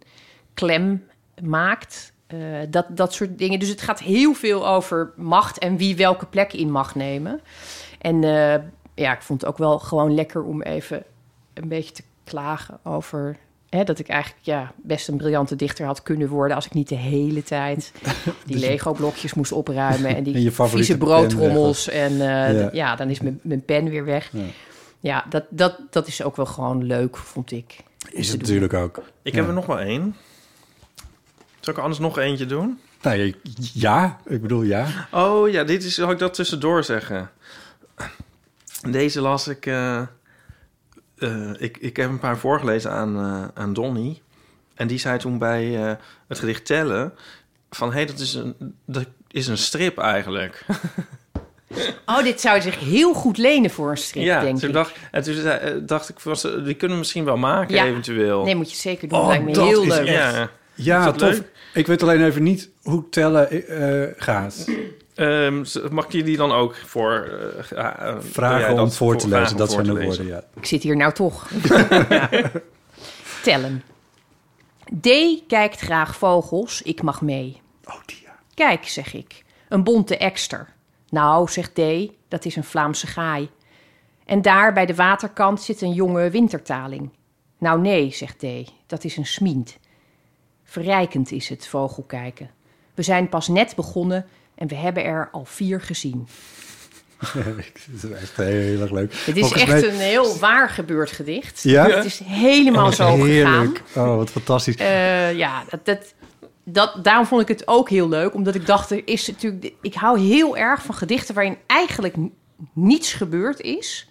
klem 0.55 1.05
maakt. 1.43 2.13
Eh, 2.27 2.39
dat, 2.71 2.87
dat 2.89 3.13
soort 3.15 3.39
dingen. 3.39 3.59
Dus 3.59 3.69
het 3.69 3.81
gaat 3.81 4.01
heel 4.01 4.35
veel 4.35 4.69
over 4.69 5.13
macht 5.17 5.59
en 5.59 5.77
wie 5.77 5.97
welke 5.97 6.27
plek 6.27 6.53
in 6.53 6.71
mag 6.71 6.95
nemen. 6.95 7.41
En 8.01 8.25
eh, 8.25 8.63
ja, 8.95 9.13
ik 9.13 9.23
vond 9.23 9.41
het 9.41 9.51
ook 9.51 9.59
wel 9.59 9.79
gewoon 9.79 10.15
lekker 10.15 10.43
om 10.43 10.63
even 10.63 11.03
een 11.55 11.69
beetje 11.69 11.93
te 11.95 12.03
klagen 12.25 12.79
over. 12.83 13.37
Hè, 13.69 13.85
dat 13.85 13.99
ik 13.99 14.09
eigenlijk 14.09 14.45
ja, 14.45 14.73
best 14.77 15.09
een 15.09 15.17
briljante 15.17 15.57
dichter 15.57 15.87
had 15.87 16.03
kunnen 16.03 16.29
worden... 16.29 16.57
als 16.57 16.67
ik 16.67 16.73
niet 16.75 16.89
de 16.89 16.95
hele 16.95 17.43
tijd 17.43 17.93
die 18.47 18.59
Lego-blokjes 18.59 19.35
moest 19.35 19.53
opruimen... 19.53 20.17
en 20.17 20.23
die 20.23 20.35
En 20.37 20.43
je 20.43 20.53
favoriete 20.53 20.93
vieze 20.93 20.99
pen 20.99 21.09
broodtrommels. 21.09 21.89
En 21.89 22.11
eh, 22.21 22.73
Ja. 22.73 22.97
dan 22.97 23.11
is 23.11 23.21
mijn, 23.21 23.41
mijn 23.43 23.65
pen 23.65 23.89
weer 23.89 24.05
weg. 24.05 24.31
Ja. 24.33 24.41
Ja, 25.01 25.25
dat, 25.29 25.45
dat, 25.51 25.79
dat 25.91 26.07
is 26.07 26.23
ook 26.23 26.37
wel 26.37 26.47
gewoon 26.47 26.85
leuk, 26.85 27.17
vond 27.17 27.51
ik. 27.53 27.77
Is 28.11 28.29
het 28.29 28.41
natuurlijk 28.41 28.75
ook. 28.75 29.03
Ik 29.23 29.33
Ja. 29.33 29.39
heb 29.39 29.49
er 29.49 29.55
nog 29.55 29.67
maar 29.67 29.79
één. 29.79 30.17
Zal 31.67 31.75
ik 31.75 31.81
er 31.81 31.87
anders 31.91 32.07
nog 32.07 32.19
eentje 32.19 32.47
doen? 32.47 32.81
Nou, 33.03 33.17
ja, 33.19 33.33
ja, 33.73 34.19
ik 34.27 34.43
bedoel 34.43 34.63
ja. 34.63 34.87
Oh 35.11 35.51
ja, 35.51 35.65
dit 35.65 35.85
is, 35.85 35.95
zal 35.95 36.11
ik 36.11 36.19
dat 36.19 36.35
tussendoor 36.35 36.85
zeggen? 36.85 37.31
Deze 38.91 39.21
las 39.21 39.49
ik... 39.49 39.67
eh, 39.67 40.01
eh, 41.19 41.51
ik, 41.59 41.77
ik 41.77 41.97
heb 41.97 42.09
een 42.11 42.19
paar 42.19 42.39
voorgelezen 42.39 42.91
aan, 42.91 43.17
eh, 43.17 43.63
aan 43.63 43.73
Donny. 43.73 44.21
En 44.75 44.87
die 44.87 44.99
zei 44.99 45.19
toen 45.19 45.39
bij 45.39 45.85
eh, 45.89 45.93
het 46.29 46.39
gedicht 46.39 46.67
Tellen... 46.67 47.13
van, 47.71 47.89
hé, 47.89 47.95
hey, 47.95 48.07
dat, 48.07 48.19
is 48.19 48.35
een, 48.35 48.55
dat 48.87 49.07
is 49.31 49.47
een 49.47 49.59
strip 49.59 49.99
eigenlijk. 49.99 50.65
Oh, 52.07 52.23
dit 52.23 52.41
zou 52.41 52.61
zich 52.61 52.79
heel 52.79 53.15
goed 53.15 53.39
lenen 53.39 53.71
voor 53.71 53.91
een 53.91 53.97
strip, 53.97 54.25
ja, 54.25 54.41
denk 54.41 54.59
toen 54.59 54.69
ik. 54.69 54.75
dacht, 54.75 54.93
en 55.11 55.23
toen 55.23 55.87
dacht 55.87 56.09
ik, 56.09 56.19
was, 56.21 56.43
die 56.43 56.75
kunnen 56.75 56.91
we 56.91 56.97
misschien 56.97 57.25
wel 57.25 57.37
maken 57.37 57.75
Ja. 57.75 57.85
eventueel. 57.87 58.45
Nee, 58.45 58.55
moet 58.55 58.71
je 58.71 58.77
zeker 58.77 59.09
doen. 59.09 59.19
Oh, 59.19 59.27
Lijkt 59.27 59.45
me 59.45 59.53
dat 59.53 59.67
heel 59.67 59.83
is 59.83 59.89
leuk. 59.89 60.07
ja. 60.07 60.51
Ja, 60.75 60.99
Is 60.99 61.05
dat 61.05 61.19
tof. 61.19 61.31
leuk? 61.31 61.51
Ik 61.77 61.87
weet 61.87 62.03
alleen 62.03 62.25
even 62.25 62.43
niet 62.43 62.71
hoe 62.83 63.09
tellen 63.09 63.51
eh, 63.51 64.13
gaat. 64.17 64.67
Ehm, 65.15 65.65
mag 65.91 66.05
ik 66.05 66.13
jullie 66.13 66.37
dan 66.37 66.53
ook 66.53 66.77
voor... 66.77 67.29
eh, 67.71 68.09
eh, 68.09 68.17
Vragen 68.21 68.79
om 68.79 68.91
voor 68.91 69.17
te 69.17 69.29
lezen, 69.29 69.57
dat 69.57 69.73
zijn 69.73 69.87
de 69.87 70.05
woorden, 70.05 70.27
ja. 70.27 70.45
Ik 70.55 70.67
zit 70.67 70.83
hier 70.83 70.97
nou 70.97 71.13
toch. 71.13 71.51
Ja. 72.09 72.29
Tellen. 73.43 73.83
D 75.01 75.09
kijkt 75.47 75.81
graag 75.81 76.17
vogels, 76.17 76.83
ik 76.83 77.03
mag 77.03 77.21
mee. 77.23 77.61
Oh, 77.85 77.95
die 78.07 78.21
ja. 78.25 78.37
Kijk, 78.55 78.89
zeg 78.89 79.15
ik. 79.15 79.45
Een 79.69 79.85
bonte 79.85 80.17
ekster. 80.17 80.69
Nou, 81.11 81.49
zegt 81.49 81.75
D, 81.75 81.81
dat 82.29 82.45
is 82.45 82.57
een 82.57 82.65
Vlaamse 82.65 83.07
gaai. 83.07 83.49
En 84.25 84.43
daar 84.43 84.73
bij 84.73 84.87
de 84.87 84.95
waterkant 84.95 85.63
zit 85.63 85.81
een 85.81 85.93
jonge 85.93 86.31
wintertaling. 86.31 87.11
Nou 87.59 87.81
nee, 87.81 88.13
zegt 88.13 88.39
D, 88.39 88.45
dat 88.87 89.05
is 89.05 89.17
een 89.17 89.27
smient. 89.27 89.79
Verrijkend 90.83 91.33
is 91.33 91.49
het 91.49 91.67
vogelkijken. 91.67 92.51
We 92.95 93.03
zijn 93.03 93.29
pas 93.29 93.49
net 93.49 93.73
begonnen 93.77 94.27
en 94.55 94.69
we 94.69 94.75
hebben 94.75 95.05
er 95.05 95.29
al 95.33 95.45
vier 95.45 95.81
gezien. 95.81 96.29
Het 97.17 98.03
is 98.03 98.11
echt 98.11 98.37
heel 98.37 98.81
erg 98.81 98.91
leuk. 98.91 99.13
Het 99.25 99.37
is 99.37 99.41
Volgens 99.41 99.63
echt 99.63 99.71
mij- 99.71 99.89
een 99.89 99.97
heel 100.01 100.39
waar 100.39 100.71
gebeurd 100.71 101.11
gedicht. 101.11 101.63
Ja? 101.63 101.89
Het 101.89 102.05
is 102.05 102.19
helemaal 102.25 102.93
zo 102.93 103.17
gegaan. 103.17 103.75
Oh, 103.95 104.17
wat 104.17 104.31
fantastisch. 104.31 104.77
Eh, 104.77 105.35
ja, 105.37 105.65
dat, 105.69 105.85
dat, 105.85 106.15
dat, 106.65 107.05
daarom 107.05 107.27
vond 107.27 107.43
ik 107.43 107.49
het 107.49 107.69
ook 107.69 107.91
heel 107.91 108.09
leuk. 108.09 108.35
Omdat 108.35 108.55
ik 108.55 108.67
dacht, 108.67 108.91
er 108.91 109.03
is 109.05 109.27
natuurlijk... 109.27 109.73
Ik 109.83 109.95
hou 109.95 110.21
heel 110.21 110.57
erg 110.57 110.83
van 110.83 110.95
gedichten 110.95 111.35
waarin 111.35 111.57
eigenlijk 111.67 112.15
niets 112.73 113.13
gebeurd 113.13 113.61
is. 113.61 114.09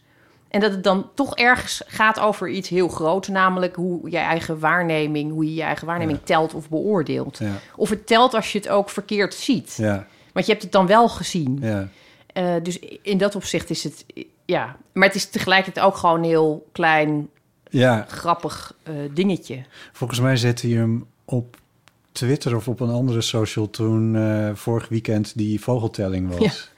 En 0.55 0.61
dat 0.61 0.71
het 0.71 0.83
dan 0.83 1.09
toch 1.13 1.35
ergens 1.35 1.81
gaat 1.87 2.19
over 2.19 2.49
iets 2.49 2.69
heel 2.69 2.87
groots. 2.87 3.27
Namelijk 3.27 3.75
hoe 3.75 4.11
je 4.11 4.17
eigen 4.17 4.59
waarneming... 4.59 5.31
hoe 5.31 5.45
je 5.45 5.53
je 5.53 5.61
eigen 5.61 5.87
waarneming 5.87 6.19
telt 6.23 6.53
of 6.53 6.69
beoordeelt. 6.69 7.37
Ja. 7.37 7.59
Of 7.75 7.89
het 7.89 8.07
telt 8.07 8.33
als 8.33 8.51
je 8.51 8.57
het 8.57 8.69
ook 8.69 8.89
verkeerd 8.89 9.33
ziet. 9.33 9.75
Ja, 9.77 10.07
Want 10.33 10.45
je 10.45 10.51
hebt 10.51 10.63
het 10.63 10.71
dan 10.71 10.87
wel 10.87 11.09
gezien. 11.09 11.59
ja. 11.61 11.87
Eh, 12.33 12.53
dus 12.63 12.79
in 13.01 13.17
dat 13.17 13.35
opzicht 13.35 13.69
is 13.69 13.83
het... 13.83 14.05
Ja, 14.45 14.77
maar 14.93 15.07
het 15.07 15.15
is 15.15 15.29
tegelijkertijd 15.29 15.85
ook 15.85 15.95
gewoon 15.95 16.17
een 16.17 16.23
heel 16.23 16.67
klein, 16.71 17.29
ja. 17.69 18.05
grappig 18.07 18.75
eh, 18.83 18.93
dingetje. 19.13 19.63
Volgens 19.91 20.19
mij 20.19 20.37
zette 20.37 20.69
je 20.69 20.77
hem 20.77 21.05
op 21.25 21.57
Twitter 22.11 22.55
of 22.55 22.67
op 22.67 22.79
een 22.79 22.89
andere 22.89 23.21
social 23.21 23.69
toen 23.69 24.15
eh, 24.15 24.49
vorig 24.53 24.87
weekend 24.87 25.37
die 25.37 25.61
vogeltelling 25.61 26.37
was. 26.37 26.71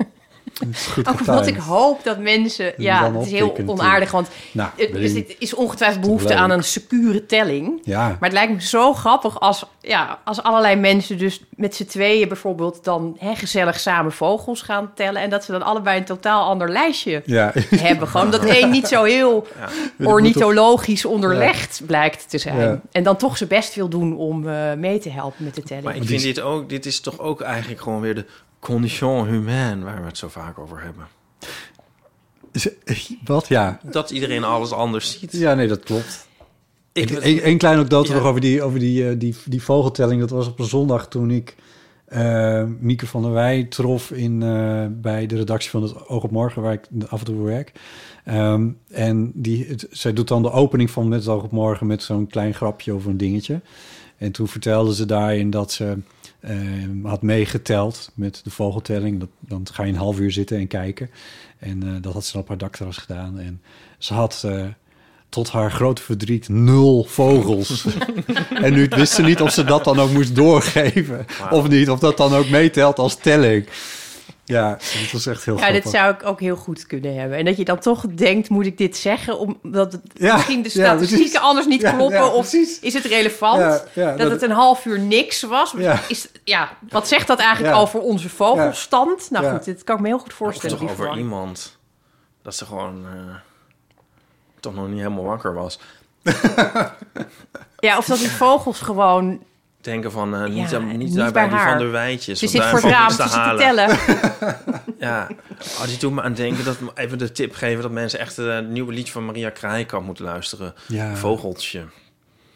Ook 1.04 1.20
omdat 1.20 1.48
ik 1.48 1.58
hoop 1.58 2.04
dat 2.04 2.20
mensen... 2.20 2.74
Ja, 2.78 3.02
dan 3.02 3.16
het 3.16 3.26
is 3.26 3.32
heel 3.32 3.58
onaardig, 3.66 4.12
want 4.12 4.28
Nou, 4.52 4.70
het, 4.76 4.94
dus 4.94 5.14
is 5.40 5.54
ongetwijfeld 5.54 6.02
behoefte 6.02 6.36
aan 6.36 6.50
een 6.50 6.64
secure 6.64 7.26
telling. 7.26 7.80
Ja, 7.84 8.08
Maar 8.08 8.18
het 8.20 8.32
lijkt 8.32 8.54
me 8.54 8.62
zo 8.62 8.94
grappig 8.94 9.40
als, 9.40 9.66
ja, 9.82 10.20
als 10.24 10.44
allerlei 10.44 10.76
mensen 10.76 11.18
dus 11.18 11.42
met 11.50 11.76
z'n 11.76 11.86
tweeën 11.86 12.28
bijvoorbeeld 12.28 12.84
dan 12.84 13.16
hè, 13.20 13.36
gezellig 13.36 13.80
samen 13.80 14.12
vogels 14.12 14.62
gaan 14.62 14.92
tellen. 14.96 15.22
En 15.22 15.30
dat 15.30 15.44
ze 15.44 15.52
dan 15.52 15.64
allebei 15.64 15.98
een 15.98 16.06
totaal 16.06 16.50
ander 16.50 16.70
lijstje 16.70 17.22
ja. 17.26 17.52
hebben. 17.76 18.08
Gewoon 18.08 18.32
dat 18.32 18.46
één 18.46 18.70
niet 18.70 18.88
zo 18.88 19.04
heel 19.04 19.48
ornithologisch 20.04 21.06
onderlegd 21.06 21.82
blijkt 21.86 22.30
te 22.30 22.38
zijn. 22.38 22.60
Ja. 22.60 22.82
En 22.92 23.04
dan 23.04 23.18
toch 23.18 23.38
zijn 23.38 23.50
best 23.50 23.76
wil 23.76 23.90
doen 23.90 24.18
om 24.18 24.48
eh, 24.48 24.74
mee 24.74 25.00
te 25.00 25.10
helpen 25.10 25.44
met 25.44 25.56
de 25.56 25.64
telling. 25.64 25.86
Maar 25.86 25.96
ik 25.96 26.04
vind 26.04 26.22
dit 26.22 26.42
ook, 26.42 26.70
dit 26.70 26.86
is 26.86 27.00
toch 27.00 27.20
ook 27.20 27.42
eigenlijk 27.42 27.82
gewoon 27.82 28.02
weer 28.02 28.16
de 28.16 28.26
condition 28.60 29.28
humaine 29.28 29.84
waar 29.84 30.00
we 30.02 30.08
het 30.08 30.18
zo 30.18 30.28
vaak 30.28 30.60
over 30.60 30.82
hebben. 30.84 31.08
Wat? 33.24 33.48
Ja. 33.48 33.80
Dat 33.84 34.10
iedereen 34.12 34.44
alles 34.44 34.72
anders 34.72 35.20
ziet. 35.20 35.32
Ja, 35.32 35.54
nee, 35.54 35.68
dat 35.68 35.84
klopt. 35.84 36.28
Ik, 36.92 37.10
Eén 37.10 37.48
een 37.48 37.58
kleine 37.58 37.80
anekdote 37.80 38.10
Ja. 38.12 38.18
nog 38.18 38.26
over, 38.28 38.42
die, 38.42 38.62
over 38.64 38.80
die, 38.80 39.10
eh, 39.10 39.16
die, 39.20 39.36
die 39.46 39.64
vogeltelling. 39.64 40.20
Dat 40.20 40.30
was 40.30 40.48
op 40.48 40.60
een 40.60 40.66
zondag 40.66 41.08
toen 41.08 41.32
ik 41.32 41.56
eh 42.06 42.64
Mieke 42.80 43.08
van 43.08 43.22
der 43.22 43.32
Wij 43.32 43.64
trof 43.64 44.12
in, 44.12 44.44
eh, 44.44 44.86
bij 44.92 45.26
de 45.26 45.36
redactie 45.36 45.70
van 45.70 45.82
het 45.84 46.08
Oog 46.08 46.24
op 46.24 46.32
Morgen, 46.32 46.62
waar 46.62 46.74
ik 46.74 46.88
af 47.08 47.20
en 47.20 47.26
toe 47.26 47.44
werk. 47.46 47.72
Ehm, 48.26 48.70
en 48.90 49.32
die, 49.36 49.66
het- 49.68 49.88
zij 49.92 50.14
doet 50.14 50.28
dan 50.28 50.42
de 50.42 50.52
opening 50.52 50.92
van 50.92 51.08
Met 51.08 51.20
het 51.20 51.28
Oog 51.28 51.44
op 51.44 51.52
Morgen 51.52 51.88
met 51.88 52.04
zo'n 52.04 52.28
klein 52.28 52.54
grapje 52.54 52.94
over 52.94 53.10
een 53.10 53.18
dingetje. 53.18 53.62
En 54.18 54.32
toen 54.32 54.48
vertelde 54.48 54.96
ze 54.96 55.06
daarin 55.06 55.50
dat 55.50 55.72
ze 55.72 55.98
had 57.04 57.22
meegeteld 57.22 58.12
met 58.14 58.42
de 58.44 58.50
vogeltelling. 58.50 59.20
Dat, 59.20 59.30
dan 59.40 59.68
ga 59.74 59.84
je 59.84 59.92
een 59.92 59.98
half 59.98 60.20
uur 60.20 60.32
zitten 60.32 60.58
en 60.58 60.68
kijken. 60.68 61.10
En 61.60 61.84
eh, 61.84 62.02
dat 62.02 62.14
had 62.14 62.26
ze 62.26 62.38
op 62.38 62.48
haar 62.48 62.58
dakterras 62.58 62.98
gedaan. 62.98 63.40
En 63.40 63.62
ze 63.98 64.14
had 64.14 64.42
eh, 64.46 64.66
tot 65.30 65.50
haar 65.50 65.72
grote 65.72 66.02
verdriet 66.02 66.50
nul 66.50 67.04
vogels. 67.04 67.86
en 68.64 68.74
nu 68.74 68.88
wist 68.90 69.14
ze 69.14 69.22
niet 69.22 69.42
of 69.42 69.52
ze 69.52 69.64
dat 69.64 69.84
dan 69.84 70.00
ook 70.00 70.12
moest 70.12 70.36
doorgeven. 70.36 71.26
Of 71.50 71.68
niet, 71.68 71.90
of 71.90 72.00
dat 72.00 72.18
dan 72.18 72.34
ook 72.34 72.50
meetelt 72.50 73.00
als 73.00 73.16
telling. 73.16 73.68
Ja, 74.50 74.70
dat 74.70 75.12
was 75.12 75.26
echt 75.26 75.46
heel 75.46 75.54
Ja, 75.56 75.60
grappig. 75.62 75.84
dit 75.84 75.92
zou 75.92 76.14
ik 76.14 76.26
ook 76.26 76.40
heel 76.40 76.56
goed 76.56 76.86
kunnen 76.86 77.16
hebben. 77.20 77.38
En 77.38 77.46
dat 77.46 77.58
je 77.58 77.66
dan 77.66 77.80
toch 77.80 78.02
denkt, 78.08 78.50
moet 78.50 78.66
ik 78.66 78.78
dit 78.78 78.98
zeggen? 78.98 79.40
Omdat 79.40 79.92
het 79.92 80.02
Ja, 80.14 80.34
misschien 80.34 80.62
de 80.62 80.70
statistieken 80.70 81.42
anders 81.42 81.68
niet 81.68 81.82
Ja, 81.82 81.92
kloppen. 81.92 82.18
ja, 82.18 82.28
of 82.28 82.54
is 82.54 82.94
het 82.94 83.06
relevant 83.06 83.60
Ja, 83.60 83.84
ja, 83.94 84.10
dat, 84.10 84.18
dat- 84.18 84.32
het 84.32 84.42
een 84.42 84.52
half 84.52 84.86
uur 84.86 85.00
niks 85.00 85.42
was? 85.42 85.74
Ja. 85.78 86.00
Is, 86.08 86.28
ja, 86.44 86.70
wat 86.90 87.08
zegt 87.08 87.28
dat 87.28 87.40
eigenlijk 87.40 87.76
Ja. 87.76 87.82
over 87.82 88.00
onze 88.00 88.30
vogelstand? 88.30 89.30
Nou 89.32 89.46
Ja. 89.46 89.52
goed, 89.52 89.64
dit 89.64 89.84
kan 89.84 89.96
ik 89.96 90.02
me 90.02 90.08
heel 90.08 90.20
goed 90.20 90.32
Of 90.32 90.34
voorstellen. 90.38 90.78
toch 90.78 90.96
die 90.96 91.06
over 91.06 91.18
iemand 91.18 91.78
dat 92.42 92.56
ze 92.56 92.66
gewoon 92.66 93.06
eh, 93.06 93.36
toch 94.60 94.76
nog 94.76 94.88
niet 94.88 94.98
helemaal 94.98 95.24
wakker 95.24 95.54
was. 95.54 95.80
Ja, 97.80 97.98
of 97.98 98.06
dat 98.06 98.18
die 98.18 98.32
vogels 98.32 98.80
gewoon... 98.82 99.44
Denken 99.88 100.12
van 100.12 100.36
eh, 100.36 100.50
niet, 100.50 100.70
Ja, 100.70 100.80
niet, 100.80 100.98
niet 100.98 101.16
daar 101.16 101.32
bij 101.32 101.42
bij 101.42 101.50
die 101.50 101.58
haar. 101.58 101.70
van 101.70 101.78
der 101.78 101.92
Wijtjes. 101.92 102.40
Ze 102.40 102.46
want 102.46 102.58
zit 102.58 102.82
voor 102.82 102.90
het 102.90 102.98
raam 102.98 103.30
te 103.30 103.56
tellen. 103.58 103.90
Ja, 105.00 105.28
oh, 105.80 105.84
die 105.86 105.98
doet 105.98 106.12
me 106.14 106.22
aan 106.22 106.34
denken 106.34 106.66
dat 106.66 106.78
even 106.96 107.18
de 107.18 107.32
tip 107.32 107.54
geven 107.54 107.82
dat 107.82 107.92
mensen 107.92 108.20
echt 108.20 108.38
eh, 108.38 108.56
het 108.56 108.70
nieuwe 108.70 108.94
liedje 108.94 109.12
van 109.12 109.26
Maria 109.26 109.50
Kraaikamp 109.50 110.06
moeten 110.06 110.26
luisteren. 110.26 110.74
Ja. 110.88 111.16
Vogeltje. 111.16 111.86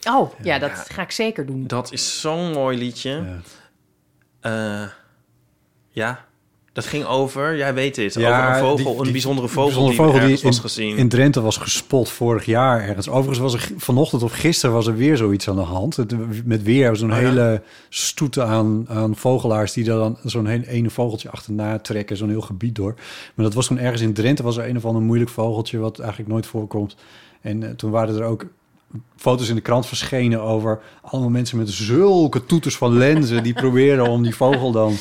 Oh, 0.10 0.34
ja, 0.42 0.60
dat 0.60 0.72
ga 0.72 1.02
ik 1.02 1.12
zeker 1.12 1.46
doen. 1.46 1.68
Dat 1.68 1.92
is 1.92 2.20
zo'n 2.22 2.52
mooi 2.52 2.78
liedje. 2.78 3.10
Ja. 3.12 4.82
Eh, 4.82 4.90
ja, 5.90 6.26
dat 6.74 6.86
ging 6.86 7.06
over, 7.06 7.58
jij 7.58 7.74
weet 7.74 7.96
dit, 7.96 8.14
Ja, 8.14 8.40
over 8.40 8.52
een 8.54 8.60
vogel, 8.78 8.96
die- 8.96 9.06
een 9.06 9.12
bijzondere 9.12 9.48
vogel 9.48 9.86
bijzondere 9.86 10.28
die 10.28 10.38
vogel 10.38 10.50
was 10.50 10.56
in, 10.56 10.62
gezien. 10.62 10.98
in 10.98 11.10
Drenthe 11.10 11.42
was 11.42 11.58
gespot 11.58 12.10
vorig 12.10 12.46
jaar 12.46 12.88
ergens. 12.88 13.10
Overigens 13.10 13.40
was 13.40 13.54
er 13.54 13.70
vanochtend 13.78 14.24
of 14.24 14.32
gisteren 14.32 14.76
was 14.76 14.88
er 14.88 14.96
weer 14.96 15.18
zoiets 15.18 15.50
aan 15.50 15.56
de 15.56 15.62
hand. 15.62 15.96
Het, 15.96 16.46
met 16.46 16.64
weer 16.64 16.96
zo'n 16.96 17.12
Oh 17.12 17.22
ja? 17.22 17.28
hele 17.28 17.62
stoete 17.90 18.44
aan, 18.44 18.86
aan 18.90 19.16
vogelaars... 19.16 19.74
die 19.74 19.84
dan 19.84 20.18
zo'n 20.24 20.46
hele 20.46 20.68
ene 20.68 20.90
vogeltje 20.90 21.30
achterna 21.30 21.80
trekken. 21.80 22.18
Zo'n 22.18 22.30
heel 22.30 22.42
gebied 22.42 22.76
door. 22.76 22.94
Maar 23.36 23.46
dat 23.46 23.54
was 23.54 23.68
gewoon 23.68 23.84
ergens 23.84 24.02
in 24.02 24.14
Drenthe... 24.14 24.44
was 24.44 24.58
er 24.58 24.70
een 24.70 24.78
of 24.78 24.86
ander 24.86 25.02
moeilijk 25.02 25.30
vogeltje... 25.30 25.78
wat 25.78 26.00
eigenlijk 26.00 26.30
nooit 26.30 26.46
voorkomt. 26.46 26.96
En 27.42 27.64
eh, 27.64 27.70
toen 27.70 27.92
waren 27.92 28.16
er 28.16 28.24
ook 28.24 28.46
foto's 29.16 29.50
in 29.50 29.56
de 29.56 29.62
krant 29.62 29.86
verschenen... 29.86 30.42
over 30.42 30.80
allemaal 31.02 31.30
mensen 31.30 31.58
met 31.58 31.70
zulke 31.70 32.46
toeters 32.46 32.78
van 32.78 32.98
lenzen... 32.98 33.44
die 33.44 33.54
proberen 33.64 34.08
om 34.08 34.24
die 34.24 34.36
vogel 34.36 34.72
dan... 34.72 34.96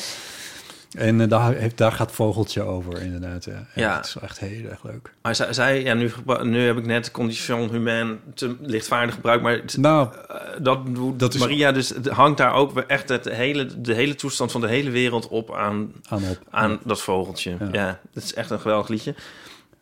En 0.97 1.21
eh, 1.21 1.29
daar, 1.29 1.53
heeft, 1.53 1.77
daar 1.77 1.91
gaat 1.91 2.11
Vogeltje 2.11 2.61
over, 2.61 3.01
inderdaad. 3.01 3.45
Ja. 3.45 3.65
Ja. 3.75 3.95
Het 3.95 4.05
is 4.05 4.15
echt 4.21 4.39
heel 4.39 4.69
erg 4.69 4.83
leuk. 4.83 5.13
Maar 5.21 5.35
zij, 5.35 5.53
zij 5.53 5.83
ja, 5.83 5.93
nu, 5.93 6.11
nu 6.41 6.65
heb 6.65 6.77
ik 6.77 6.85
net 6.85 7.11
condition 7.11 7.69
humain 7.69 8.19
te 8.33 8.55
lichtvaardig 8.61 9.15
gebruikt, 9.15 9.43
maar 9.43 9.53
het- 9.53 9.77
Nou, 9.77 10.09
eh, 10.27 10.35
dat, 10.61 10.79
Dat 11.15 11.33
is- 11.33 11.39
Maria 11.39 11.71
dus 11.71 11.89
het 11.89 12.07
hangt 12.07 12.37
daar 12.37 12.53
ook 12.53 12.79
echt 12.79 13.09
het 13.09 13.25
hele, 13.29 13.81
de 13.81 13.93
hele 13.93 14.15
toestand 14.15 14.51
van 14.51 14.61
de 14.61 14.67
hele 14.67 14.89
wereld 14.89 15.27
op 15.27 15.53
aan, 15.53 15.91
aan 16.09 16.23
op. 16.29 16.37
aan 16.49 16.79
dat 16.83 17.01
vogeltje. 17.01 17.55
Ja. 17.59 17.67
Ja. 17.71 17.99
dat 18.13 18.23
is 18.23 18.33
echt 18.33 18.49
een 18.49 18.59
geweldig 18.59 18.87
liedje. 18.87 19.15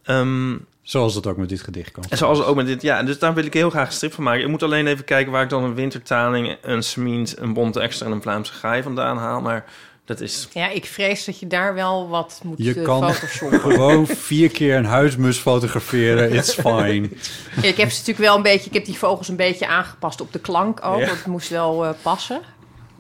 Ehm, 0.04 0.56
Zoals 0.82 1.16
het 1.16 1.28
ook 1.28 1.38
met 1.38 1.50
dit 1.50 1.62
gedicht 1.62 1.92
kan. 1.92 2.04
en 2.10 2.18
zoals 2.18 2.38
het 2.38 2.48
ook 2.48 2.56
met 2.56 2.66
dit, 2.66 2.82
ja, 2.82 3.04
dus 3.04 3.20
daar 3.20 3.34
wil 3.34 3.46
ik 3.46 3.54
heel 3.54 3.70
graag 3.70 3.88
een 3.88 3.94
strip 3.94 4.14
van 4.14 4.24
maken. 4.24 4.42
Ik 4.44 4.48
moet 4.48 4.64
alleen 4.64 4.88
even 4.88 5.06
kijken 5.06 5.32
waar 5.32 5.44
ik 5.44 5.50
dan 5.50 5.64
een 5.64 5.76
wintertaling, 5.76 6.58
een 6.62 6.84
smint, 6.84 7.38
een 7.38 7.54
bonte 7.54 7.80
extra 7.80 8.06
en 8.06 8.12
een 8.12 8.22
Vlaamse 8.22 8.54
gaai 8.54 8.84
vandaan 8.84 9.18
haal. 9.18 9.42
Maar 9.42 9.66
dat 10.10 10.22
is 10.22 10.48
Ja, 10.54 10.70
ik 10.70 10.86
vrees 10.86 11.26
dat 11.26 11.40
je 11.40 11.48
daar 11.48 11.74
wel 11.74 12.10
wat 12.10 12.42
moet 12.44 12.58
Je 12.58 12.74
eh, 12.74 12.84
kan 12.84 13.14
gewoon 13.68 14.08
vier 14.08 14.50
keer 14.52 14.76
een 14.76 14.86
huismus 14.86 15.38
fotograferen. 15.38 16.34
It's 16.34 16.54
fine. 16.54 17.10
Ik 17.70 17.78
heb 17.78 17.90
ze 17.90 17.98
natuurlijk 18.00 18.18
wel 18.18 18.36
een 18.36 18.42
beetje... 18.42 18.66
Ik 18.68 18.74
heb 18.74 18.86
die 18.86 18.98
vogels 18.98 19.28
een 19.28 19.36
beetje 19.36 19.68
aangepast 19.68 20.22
op 20.22 20.34
de 20.34 20.40
klank 20.40 20.86
ook. 20.86 21.00
Ja. 21.00 21.06
Want 21.06 21.18
het 21.18 21.26
moest 21.28 21.50
wel 21.50 21.86
eh, 21.86 21.92
passen. 22.02 22.42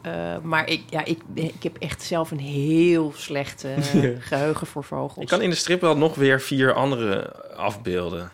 Eh, 0.01 0.37
maar 0.41 0.67
ik, 0.69 0.83
ja, 0.89 1.05
ik, 1.05 1.19
ik 1.33 1.63
heb 1.63 1.77
echt 1.77 2.01
zelf 2.03 2.31
een 2.31 2.39
heel 2.39 3.13
slecht 3.15 3.63
eh, 3.63 3.71
geheugen 4.29 4.67
voor 4.67 4.83
vogels. 4.83 5.21
Ik 5.23 5.27
kan 5.27 5.41
in 5.41 5.49
de 5.49 5.55
strip 5.55 5.81
wel 5.81 5.97
nog 5.97 6.15
weer 6.15 6.41
vier 6.41 6.73
andere 6.73 7.33
afbeelden. 7.55 8.31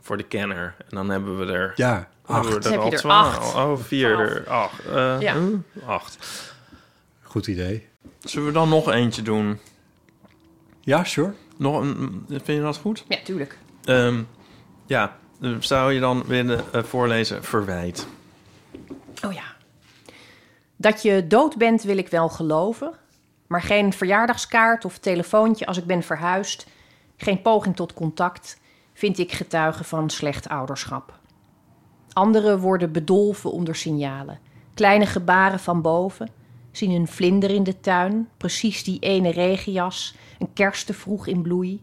Voor 0.00 0.16
de 0.16 0.22
kenner. 0.22 0.74
En 0.78 0.96
dan 0.96 1.08
hebben 1.08 1.38
we 1.38 1.52
er... 1.52 1.72
Ja, 1.76 2.08
we 2.26 2.32
acht. 2.32 2.62
Dan 2.62 2.72
heb 2.72 2.80
al 2.80 2.86
je 2.86 2.92
er 2.92 2.98
twaalf. 2.98 3.36
acht. 3.36 3.54
Oh, 3.54 3.78
vier. 3.78 4.44
Acht. 4.48 4.84
Eh, 4.86 5.16
Ja. 5.20 5.32
hm, 5.34 5.56
acht. 5.86 6.16
Goed 7.22 7.46
idee. 7.46 7.87
Zullen 8.20 8.46
we 8.46 8.52
dan 8.52 8.68
nog 8.68 8.90
eentje 8.90 9.22
doen? 9.22 9.58
Ja, 10.80 11.04
sure. 11.04 11.34
Nog 11.56 11.80
een, 11.80 12.24
vind 12.28 12.46
je 12.46 12.60
dat 12.60 12.76
goed? 12.76 13.04
Ja, 13.08 13.18
tuurlijk. 13.24 13.58
Ehm, 13.84 14.22
ja, 14.86 15.16
eh, 15.40 15.54
zou 15.60 15.92
je 15.92 16.00
dan 16.00 16.24
willen 16.26 16.72
eh, 16.72 16.82
voorlezen 16.82 17.44
Verwijt? 17.44 18.06
Oh 19.24 19.32
ja. 19.32 19.56
Dat 20.76 21.02
je 21.02 21.26
dood 21.26 21.56
bent 21.56 21.82
wil 21.82 21.98
ik 21.98 22.08
wel 22.08 22.28
geloven. 22.28 22.92
Maar 23.46 23.62
geen 23.62 23.92
verjaardagskaart 23.92 24.84
of 24.84 24.98
telefoontje 24.98 25.66
als 25.66 25.76
ik 25.76 25.84
ben 25.84 26.02
verhuisd. 26.02 26.66
Geen 27.16 27.42
poging 27.42 27.76
tot 27.76 27.94
contact 27.94 28.60
vind 28.92 29.18
ik 29.18 29.32
getuige 29.32 29.84
van 29.84 30.10
slecht 30.10 30.48
ouderschap. 30.48 31.18
Anderen 32.12 32.58
worden 32.58 32.92
bedolven 32.92 33.52
onder 33.52 33.76
signalen. 33.76 34.38
Kleine 34.74 35.06
gebaren 35.06 35.58
van 35.58 35.82
boven. 35.82 36.37
Zien 36.78 36.90
een 36.90 37.08
vlinder 37.08 37.50
in 37.50 37.62
de 37.62 37.80
tuin. 37.80 38.28
Precies 38.36 38.84
die 38.84 38.98
ene 38.98 39.30
regenjas. 39.30 40.14
Een 40.38 40.52
kerst 40.52 40.86
te 40.86 40.94
vroeg 40.94 41.26
in 41.26 41.42
bloei. 41.42 41.80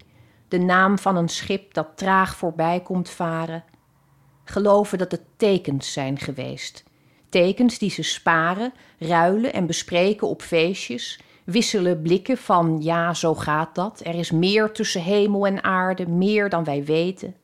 De 0.48 0.58
naam 0.58 1.00
van 1.00 1.16
een 1.16 1.30
schip 1.30 1.74
dat 1.74 1.88
traag 1.96 2.36
voorbij 2.36 2.80
komt 2.80 3.10
varen. 3.10 3.64
Geloven 4.44 4.98
dat 4.98 5.12
het 5.12 5.22
tekens 5.38 5.94
zijn 5.94 6.20
geweest. 6.20 6.84
Tekens 7.30 7.78
die 7.78 7.90
ze 7.90 8.04
sparen, 8.04 8.74
ruilen 9.00 9.54
en 9.54 9.66
bespreken 9.66 10.28
op 10.28 10.42
feestjes. 10.42 11.20
Wisselen 11.46 12.02
blikken 12.02 12.38
van 12.38 12.78
ja, 12.82 13.14
zo 13.14 13.36
gaat 13.36 13.76
dat. 13.76 14.02
Er 14.04 14.16
is 14.16 14.32
meer 14.32 14.72
tussen 14.72 15.02
hemel 15.02 15.46
en 15.46 15.64
aarde, 15.64 16.08
meer 16.08 16.50
dan 16.50 16.64
wij 16.64 16.84
weten. 16.84 17.36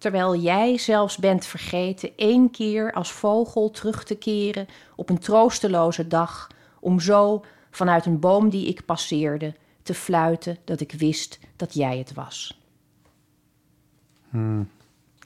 Terwijl 0.00 0.36
jij 0.36 0.78
zelfs 0.78 1.16
bent 1.16 1.46
vergeten 1.46 2.10
één 2.16 2.50
keer 2.50 2.92
als 2.92 3.12
vogel 3.12 3.70
terug 3.70 4.04
te 4.04 4.14
keren 4.14 4.66
op 4.96 5.10
een 5.10 5.18
troosteloze 5.18 6.06
dag, 6.06 6.48
om 6.80 7.00
zo 7.00 7.44
vanuit 7.70 8.06
een 8.06 8.18
boom 8.18 8.48
die 8.48 8.66
ik 8.66 8.84
passeerde 8.84 9.54
te 9.82 9.94
fluiten 9.94 10.58
dat 10.64 10.80
ik 10.80 10.92
wist 10.92 11.38
dat 11.56 11.74
jij 11.74 11.98
het 11.98 12.14
was. 12.14 12.60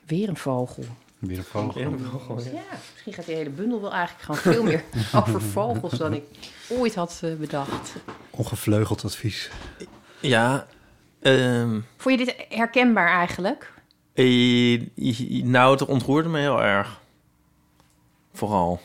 Weer 0.06 0.28
een 0.28 0.36
vogel. 0.36 0.84
Weer 1.18 1.38
een 1.38 1.44
vogel. 1.44 1.80
Ja, 1.80 2.62
misschien 2.92 3.12
gaat 3.12 3.26
die 3.26 3.34
hele 3.34 3.50
bundel 3.50 3.80
wel 3.80 3.92
eigenlijk 3.92 4.24
gewoon 4.24 4.54
veel 4.54 4.62
meer 4.62 4.84
over 5.26 5.40
vogels 5.40 5.92
dan 5.92 6.14
ik 6.14 6.24
ooit 6.68 6.94
had 6.94 7.20
eh, 7.22 7.34
bedacht. 7.34 7.94
Ongevleugeld 8.30 9.04
advies. 9.04 9.50
Ja, 10.20 10.66
ehm, 11.20 11.80
Vond 11.96 12.18
je 12.18 12.24
dit 12.24 12.46
herkenbaar 12.48 13.08
eigenlijk? 13.08 13.72
Eh, 14.14 15.44
nou, 15.44 15.70
het 15.72 15.84
ontroerde 15.86 16.28
me 16.28 16.38
heel 16.38 16.62
erg. 16.62 17.00
Vooral. 18.32 18.80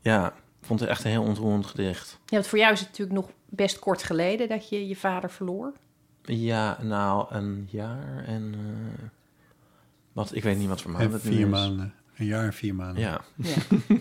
Ja, 0.00 0.26
ik 0.60 0.66
vond 0.66 0.80
het 0.80 0.88
echt 0.88 1.04
een 1.04 1.10
heel 1.10 1.22
ontroerend 1.22 1.66
gedicht. 1.66 2.10
Ja, 2.10 2.18
want 2.36 2.46
voor 2.46 2.58
jou 2.58 2.72
is 2.72 2.80
het 2.80 2.88
natuurlijk 2.88 3.18
nog 3.18 3.30
best 3.46 3.78
kort 3.78 4.02
geleden 4.02 4.48
dat 4.48 4.68
je 4.68 4.88
je 4.88 4.96
vader 4.96 5.30
verloor. 5.30 5.72
Ja, 6.22 6.78
nou, 6.82 7.26
een 7.34 7.68
jaar 7.70 8.24
en... 8.26 8.54
eh, 8.54 9.04
wat, 10.12 10.34
ik 10.34 10.42
weet 10.42 10.56
niet 10.58 10.68
wat 10.68 10.80
voor 10.82 10.90
maanden 10.90 11.08
En 11.08 11.14
het 11.14 11.24
nu 11.24 11.30
vier 11.30 11.44
is. 11.44 11.50
maanden. 11.50 11.94
Een 12.16 12.26
jaar 12.26 12.44
en 12.44 12.52
vier 12.52 12.74
maanden. 12.74 13.02
Ja. 13.02 13.20
Ja. 13.36 13.54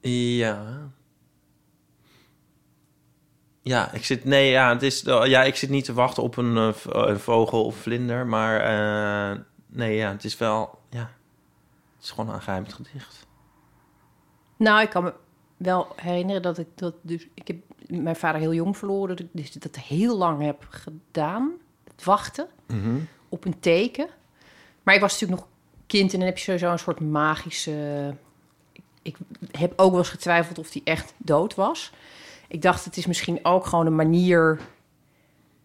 Ja. 0.00 0.90
Ja, 3.62 3.92
ik 3.92 4.04
zit, 4.04 4.24
nee, 4.24 4.50
ja, 4.50 4.72
het 4.72 4.82
is, 4.82 5.00
ja, 5.00 5.42
ik 5.42 5.56
zit 5.56 5.70
niet 5.70 5.84
te 5.84 5.92
wachten 5.92 6.22
op 6.22 6.36
een, 6.36 6.56
eh, 6.56 6.68
eh, 6.68 6.74
een 6.84 7.20
vogel 7.20 7.64
of 7.64 7.76
vlinder, 7.76 8.26
maar 8.26 8.60
eh, 8.60 9.40
nee, 9.66 9.96
ja, 9.96 10.10
het 10.10 10.24
is 10.24 10.38
wel, 10.38 10.78
ja, 10.90 11.10
het 11.96 12.04
is 12.04 12.10
gewoon 12.10 12.28
een 12.28 12.34
aangrijpend 12.34 12.72
gedicht. 12.72 13.26
Nou, 14.56 14.82
ik 14.82 14.90
kan 14.90 15.04
me 15.04 15.12
wel 15.56 15.92
herinneren 15.96 16.42
dat 16.42 16.58
ik 16.58 16.66
dat 16.74 16.94
dus... 17.00 17.26
Ik 17.34 17.46
heb 17.46 17.56
mijn 17.86 18.16
vader 18.16 18.40
heel 18.40 18.54
jong 18.54 18.76
verloren, 18.76 19.08
dat 19.16 19.20
ik 19.20 19.28
dus 19.32 19.52
dat 19.52 19.76
heel 19.76 20.16
lang 20.16 20.42
heb 20.42 20.66
gedaan. 20.70 21.52
Het 21.84 22.04
wachten 22.04 22.46
op 23.28 23.44
een 23.44 23.60
teken. 23.60 24.08
Maar 24.82 24.94
ik 24.94 25.00
was 25.00 25.12
natuurlijk 25.12 25.40
nog 25.40 25.50
kind 25.86 26.12
en 26.12 26.18
dan 26.18 26.28
heb 26.28 26.38
je 26.38 26.44
sowieso 26.44 26.70
een 26.70 26.78
soort 26.78 27.00
magische... 27.00 28.16
Ik 29.02 29.16
heb 29.50 29.72
ook 29.76 29.90
wel 29.90 29.98
eens 29.98 30.08
getwijfeld 30.08 30.58
of 30.58 30.72
hij 30.72 30.82
echt 30.84 31.14
dood 31.16 31.54
was. 31.54 31.92
Ik 32.52 32.62
dacht, 32.62 32.84
het 32.84 32.96
is 32.96 33.06
misschien 33.06 33.44
ook 33.44 33.66
gewoon 33.66 33.86
een 33.86 33.94
manier... 33.94 34.60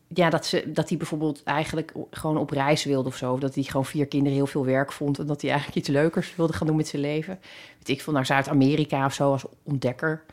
Ja, 0.08 0.30
dat, 0.30 0.46
ze, 0.46 0.72
dat 0.72 0.90
hij 0.90 0.98
bijvoorbeeld 0.98 1.44
eigenlijk 1.44 1.94
gewoon 2.12 2.38
op 2.38 2.50
reis 2.50 2.84
wilde 2.84 3.10
of 3.10 3.16
zo. 3.16 3.34
Of 3.34 3.40
dat 3.40 3.56
hij 3.56 3.64
gewoon 3.64 3.86
vier 3.86 4.08
kinderen 4.08 4.38
heel 4.38 4.48
veel 4.48 4.66
werk 4.66 4.92
vond... 4.92 5.20
en 5.20 5.26
dat 5.26 5.42
hij 5.42 5.50
eigenlijk 5.50 5.80
iets 5.80 5.90
leukers 5.90 6.36
wilde 6.36 6.54
gaan 6.54 6.68
doen 6.68 6.76
met 6.76 6.88
zijn 6.88 7.02
leven. 7.02 7.40
Weet 7.78 7.90
ik 7.90 8.02
veel, 8.02 8.14
naar 8.14 8.26
Zuid-Amerika 8.26 9.06
of 9.06 9.14
zo 9.14 9.32
als 9.32 9.46
ontdekker. 9.64 10.24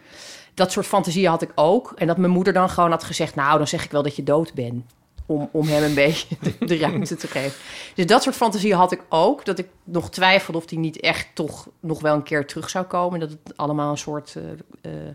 Dat 0.55 0.73
soort 0.73 0.87
fantasieën 0.87 1.29
had 1.29 1.43
ik 1.43 1.53
ook. 1.55 1.93
En 1.97 2.07
dat 2.07 2.17
mijn 2.17 2.33
moeder 2.33 2.53
dan 2.53 2.71
gewoon 2.71 2.91
had 2.91 3.05
gezegd... 3.05 3.35
nou, 3.35 3.59
dan 3.59 3.69
zeg 3.69 3.85
ik 3.85 3.91
wel 3.91 4.03
dat 4.03 4.17
je 4.17 4.23
dood 4.23 4.55
bent. 4.55 4.85
Om, 5.27 5.49
om 5.53 5.67
hem 5.67 5.83
een 5.83 5.95
beetje 6.05 6.37
de, 6.59 6.79
ruimte 6.79 7.17
te 7.17 7.27
geven. 7.27 7.59
Dus 7.95 8.07
dat 8.07 8.23
soort 8.23 8.37
fantasieën 8.37 8.77
had 8.77 8.93
ik 8.93 9.05
ook. 9.09 9.45
Dat 9.45 9.59
ik 9.59 9.69
nog 9.85 10.11
twijfelde 10.11 10.59
of 10.59 10.67
die 10.67 10.79
niet 10.79 11.01
echt 11.01 11.29
toch 11.35 11.69
nog 11.81 12.01
wel 12.01 12.15
een 12.15 12.23
keer 12.23 12.47
terug 12.47 12.71
zou 12.71 12.85
komen. 12.85 13.21
Dat 13.21 13.31
het 13.31 13.57
allemaal 13.57 13.91
een 13.91 13.99
soort... 13.99 14.37
eh, 14.37 14.51
eh, 14.93 15.15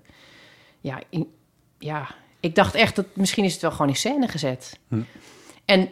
ja, 0.80 1.02
in- 1.10 1.34
ja, 1.78 2.16
ik 2.40 2.56
dacht 2.56 2.76
echt 2.76 2.96
dat 2.96 3.06
misschien 3.14 3.44
is 3.44 3.54
het 3.54 3.62
wel 3.62 3.72
gewoon 3.72 3.88
in 3.88 3.96
scène 3.96 4.28
gezet. 4.28 4.80
En 5.66 5.90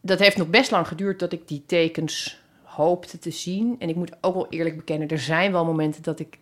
dat 0.00 0.18
heeft 0.18 0.36
nog 0.36 0.48
best 0.48 0.70
lang 0.70 0.88
geduurd 0.88 1.18
dat 1.18 1.32
ik 1.32 1.48
die 1.48 1.62
tekens 1.66 2.40
hoopte 2.62 3.18
te 3.18 3.30
zien. 3.30 3.76
En 3.78 3.88
ik 3.88 3.96
moet 3.96 4.12
ook 4.20 4.34
wel 4.34 4.46
eerlijk 4.48 4.76
bekennen, 4.76 5.08
er 5.08 5.18
zijn 5.18 5.52
wel 5.52 5.64
momenten 5.64 6.02
dat 6.02 6.20
ik 6.20 6.38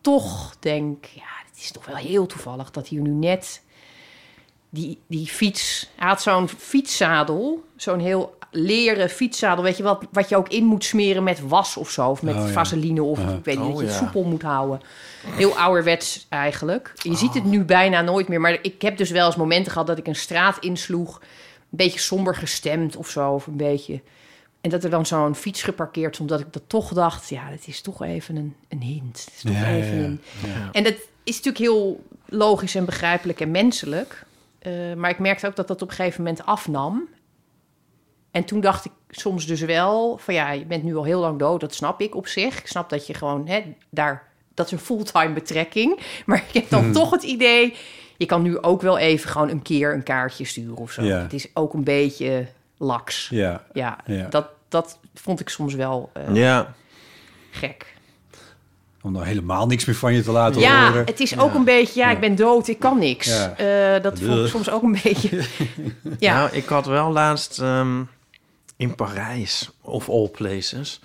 toch 0.00 0.56
denk, 0.58 1.04
ja, 1.04 1.24
het 1.48 1.56
is 1.58 1.70
toch 1.70 1.86
wel 1.86 1.96
heel 1.96 2.26
toevallig 2.26 2.70
dat 2.70 2.88
hier 2.88 3.00
nu 3.00 3.10
net 3.10 3.62
die, 4.76 4.98
die 5.06 5.26
fiets, 5.26 5.88
hij 5.96 6.08
had 6.08 6.22
zo'n 6.22 6.48
fietszadel, 6.48 7.64
zo'n 7.76 7.98
heel 8.00 8.34
leren 8.50 9.10
fietszadel, 9.10 9.64
weet 9.64 9.76
je 9.76 9.82
wat, 9.82 10.04
wat 10.12 10.28
je 10.28 10.36
ook 10.36 10.48
in 10.48 10.64
moet 10.64 10.84
smeren 10.84 11.22
met 11.22 11.40
was 11.48 11.76
of 11.76 11.90
zo, 11.90 12.08
of 12.10 12.22
met 12.22 12.34
Oh, 12.34 12.40
ja. 12.46 12.52
vaseline 12.52 13.02
of 13.02 13.18
Ja. 13.18 13.28
ik 13.28 13.44
weet 13.44 13.58
niet, 13.58 13.64
Oh, 13.66 13.70
dat 13.70 13.80
je 13.80 13.86
het 13.86 13.94
ja. 13.94 13.98
soepel 14.04 14.22
moet 14.22 14.42
houden. 14.42 14.80
Heel 15.26 15.58
ouderwets 15.58 16.26
eigenlijk. 16.28 16.92
Je 17.02 17.16
ziet 17.16 17.34
het 17.34 17.44
nu 17.44 17.64
bijna 17.64 18.00
nooit 18.00 18.28
meer, 18.28 18.40
maar 18.40 18.58
ik 18.62 18.82
heb 18.82 18.96
dus 18.96 19.10
wel 19.10 19.26
eens 19.26 19.36
momenten 19.36 19.72
gehad 19.72 19.86
dat 19.86 19.98
ik 19.98 20.06
een 20.06 20.16
straat 20.16 20.58
insloeg, 20.60 21.16
een 21.20 21.26
beetje 21.70 21.98
somber 21.98 22.34
gestemd 22.36 22.96
of 22.96 23.08
zo, 23.08 23.30
of 23.32 23.46
een 23.46 23.56
beetje. 23.56 24.00
En 24.60 24.70
dat 24.70 24.84
er 24.84 24.90
dan 24.90 25.06
zo'n 25.06 25.34
fiets 25.34 25.62
geparkeerd 25.62 26.14
stond, 26.14 26.28
dat 26.28 26.40
ik 26.40 26.52
dat 26.52 26.62
toch 26.66 26.92
dacht, 26.92 27.28
ja, 27.28 27.42
het 27.46 27.66
is 27.66 27.80
toch 27.80 28.02
even 28.02 28.36
een, 28.36 28.54
een 28.68 28.82
hint. 28.82 29.24
Het 29.24 29.32
is 29.36 29.42
toch 29.42 29.52
Ja, 29.52 29.68
ja, 29.68 29.76
even 29.76 29.96
ja. 29.98 30.04
een... 30.04 30.20
Ja. 30.46 30.68
En 30.72 30.84
dat 30.84 30.94
is 31.24 31.34
natuurlijk 31.36 31.58
heel 31.58 32.04
logisch 32.28 32.74
en 32.74 32.84
begrijpelijk 32.84 33.40
en 33.40 33.50
menselijk. 33.50 34.24
Eh, 34.66 34.94
maar 34.94 35.10
ik 35.10 35.18
merkte 35.18 35.46
ook 35.46 35.56
dat 35.56 35.68
dat 35.68 35.82
op 35.82 35.88
een 35.88 35.94
gegeven 35.94 36.22
moment 36.22 36.46
afnam. 36.46 37.08
En 38.30 38.44
toen 38.44 38.60
dacht 38.60 38.84
ik 38.84 38.92
soms 39.10 39.46
dus 39.46 39.60
wel 39.60 40.18
van 40.18 40.34
ja, 40.34 40.50
je 40.50 40.64
bent 40.64 40.82
nu 40.82 40.96
al 40.96 41.04
heel 41.04 41.20
lang 41.20 41.38
dood, 41.38 41.60
dat 41.60 41.74
snap 41.74 42.00
ik 42.00 42.14
op 42.14 42.26
zich. 42.26 42.58
Ik 42.58 42.66
snap 42.66 42.90
dat 42.90 43.06
je 43.06 43.14
gewoon 43.14 43.48
hè, 43.48 43.74
daar, 43.90 44.28
dat 44.54 44.66
is 44.66 44.72
een 44.72 44.78
fulltime 44.78 45.32
betrekking. 45.32 46.00
Maar 46.26 46.44
ik 46.48 46.54
heb 46.54 46.70
dan 46.70 46.82
Hmm. 46.82 46.92
toch 46.92 47.10
het 47.10 47.22
idee, 47.22 47.74
je 48.16 48.26
kan 48.26 48.42
nu 48.42 48.58
ook 48.62 48.82
wel 48.82 48.98
even 48.98 49.30
gewoon 49.30 49.48
een 49.48 49.62
keer 49.62 49.94
een 49.94 50.02
kaartje 50.02 50.44
sturen 50.44 50.76
of 50.76 50.92
zo. 50.92 51.02
Ja. 51.02 51.18
Het 51.20 51.32
is 51.32 51.48
ook 51.54 51.74
een 51.74 51.84
beetje 51.84 52.46
laks. 52.76 53.28
Ja. 53.28 53.64
Ja, 53.72 53.98
Ja. 54.06 54.26
Dat, 54.28 54.48
dat 54.68 54.98
vond 55.14 55.40
ik 55.40 55.48
soms 55.48 55.74
wel 55.74 56.10
eh, 56.12 56.34
Ja, 56.34 56.74
gek. 57.50 57.94
Om 59.06 59.12
nou 59.12 59.26
helemaal 59.26 59.66
niks 59.66 59.84
meer 59.84 59.96
van 59.96 60.14
je 60.14 60.22
te 60.22 60.30
laten 60.30 60.60
Ja, 60.60 60.86
horen. 60.86 61.04
het 61.04 61.20
is 61.20 61.38
ook 61.38 61.54
een 61.54 61.64
beetje, 61.64 62.00
ja, 62.00 62.10
ik 62.10 62.20
ben 62.20 62.34
dood, 62.34 62.68
ik 62.68 62.78
kan 62.78 62.98
niks. 62.98 63.26
Ja. 63.26 63.56
Eh, 63.56 64.02
dat 64.02 64.20
vond 64.20 64.38
ik 64.40 64.46
soms 64.46 64.70
ook 64.70 64.82
een 64.82 64.98
beetje. 65.02 65.44
ja, 66.18 66.34
Nou, 66.34 66.50
ik 66.52 66.66
had 66.66 66.86
wel 66.86 67.12
laatst 67.12 67.58
ehm, 67.60 68.02
in 68.76 68.94
Parijs, 68.94 69.70
of 69.80 70.08
all 70.08 70.28
places, 70.28 71.00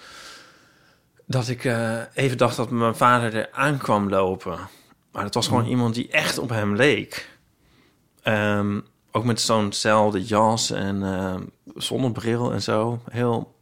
dat 1.26 1.48
ik 1.48 1.66
eh, 1.66 1.98
even 2.14 2.38
dacht 2.38 2.56
dat 2.56 2.70
mijn 2.70 2.96
vader 2.96 3.36
er 3.36 3.50
aan 3.52 3.78
kwam 3.78 4.10
lopen. 4.10 4.58
Maar 5.12 5.24
het 5.24 5.34
was 5.34 5.48
gewoon 5.48 5.66
iemand 5.66 5.96
die 5.96 6.10
echt 6.10 6.38
op 6.38 6.50
hem 6.50 6.76
leek. 6.76 7.30
Ehm, 8.24 8.80
ook 9.12 9.24
met 9.24 9.42
zo'nzelfde 9.42 10.24
jas 10.24 10.72
en 10.72 11.04
ehm, 11.04 11.42
zonnebril 11.76 12.52
en 12.52 12.62
zo. 12.62 13.00
Heel, 13.10 13.56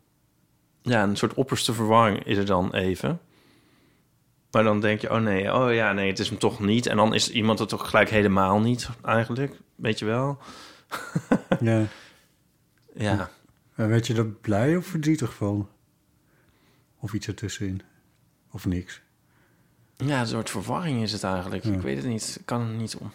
ja, 0.81 1.03
een 1.03 1.17
soort 1.17 1.33
opperste 1.33 1.73
verwarring 1.73 2.25
is 2.25 2.37
er 2.37 2.45
dan 2.45 2.73
even. 2.73 3.19
Maar 4.51 4.63
dan 4.63 4.79
denk 4.79 5.01
je, 5.01 5.11
oh 5.11 5.21
nee, 5.21 5.53
oh 5.53 5.73
ja, 5.73 5.93
nee, 5.93 6.09
het 6.09 6.19
is 6.19 6.29
hem 6.29 6.37
toch 6.37 6.59
niet. 6.59 6.85
En 6.85 6.97
dan 6.97 7.13
is 7.13 7.31
iemand 7.31 7.59
het 7.59 7.69
toch 7.69 7.89
gelijk 7.89 8.09
helemaal 8.09 8.59
niet, 8.59 8.89
eigenlijk. 9.05 9.59
Weet 9.75 9.99
je 9.99 10.05
wel? 10.05 10.37
Ja. 11.59 11.85
Ja. 12.93 13.29
En 13.75 13.89
werd 13.89 14.07
je 14.07 14.15
er 14.15 14.25
blij 14.25 14.75
of 14.75 14.85
verdrietig 14.85 15.33
van? 15.33 15.69
Of 16.99 17.13
iets 17.13 17.27
ertussenin? 17.27 17.81
Of 18.51 18.65
niks? 18.65 19.01
Ja, 19.97 20.19
een 20.19 20.27
soort 20.27 20.49
verwarring 20.49 21.01
is 21.01 21.11
het 21.11 21.23
eigenlijk. 21.23 21.63
Ja. 21.63 21.73
Ik 21.73 21.81
weet 21.81 21.97
het 21.97 22.05
niet. 22.05 22.35
Ik 22.39 22.45
kan 22.45 22.61
het 22.61 22.77
niet 22.77 22.95
om. 22.95 23.11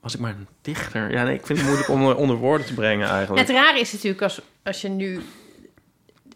Was 0.00 0.14
ik 0.14 0.20
maar 0.20 0.34
een 0.34 0.46
dichter? 0.60 1.12
Ja, 1.12 1.24
nee, 1.24 1.34
ik 1.34 1.46
vind 1.46 1.58
het 1.58 1.66
moeilijk 1.66 1.90
om 1.90 2.00
onder, 2.00 2.16
onder 2.16 2.36
woorden 2.36 2.66
te 2.66 2.74
brengen 2.74 3.08
eigenlijk. 3.08 3.48
Het 3.48 3.56
rare 3.56 3.80
is 3.80 3.92
natuurlijk 3.92 4.22
als, 4.22 4.40
als 4.62 4.80
je 4.80 4.88
nu... 4.88 5.22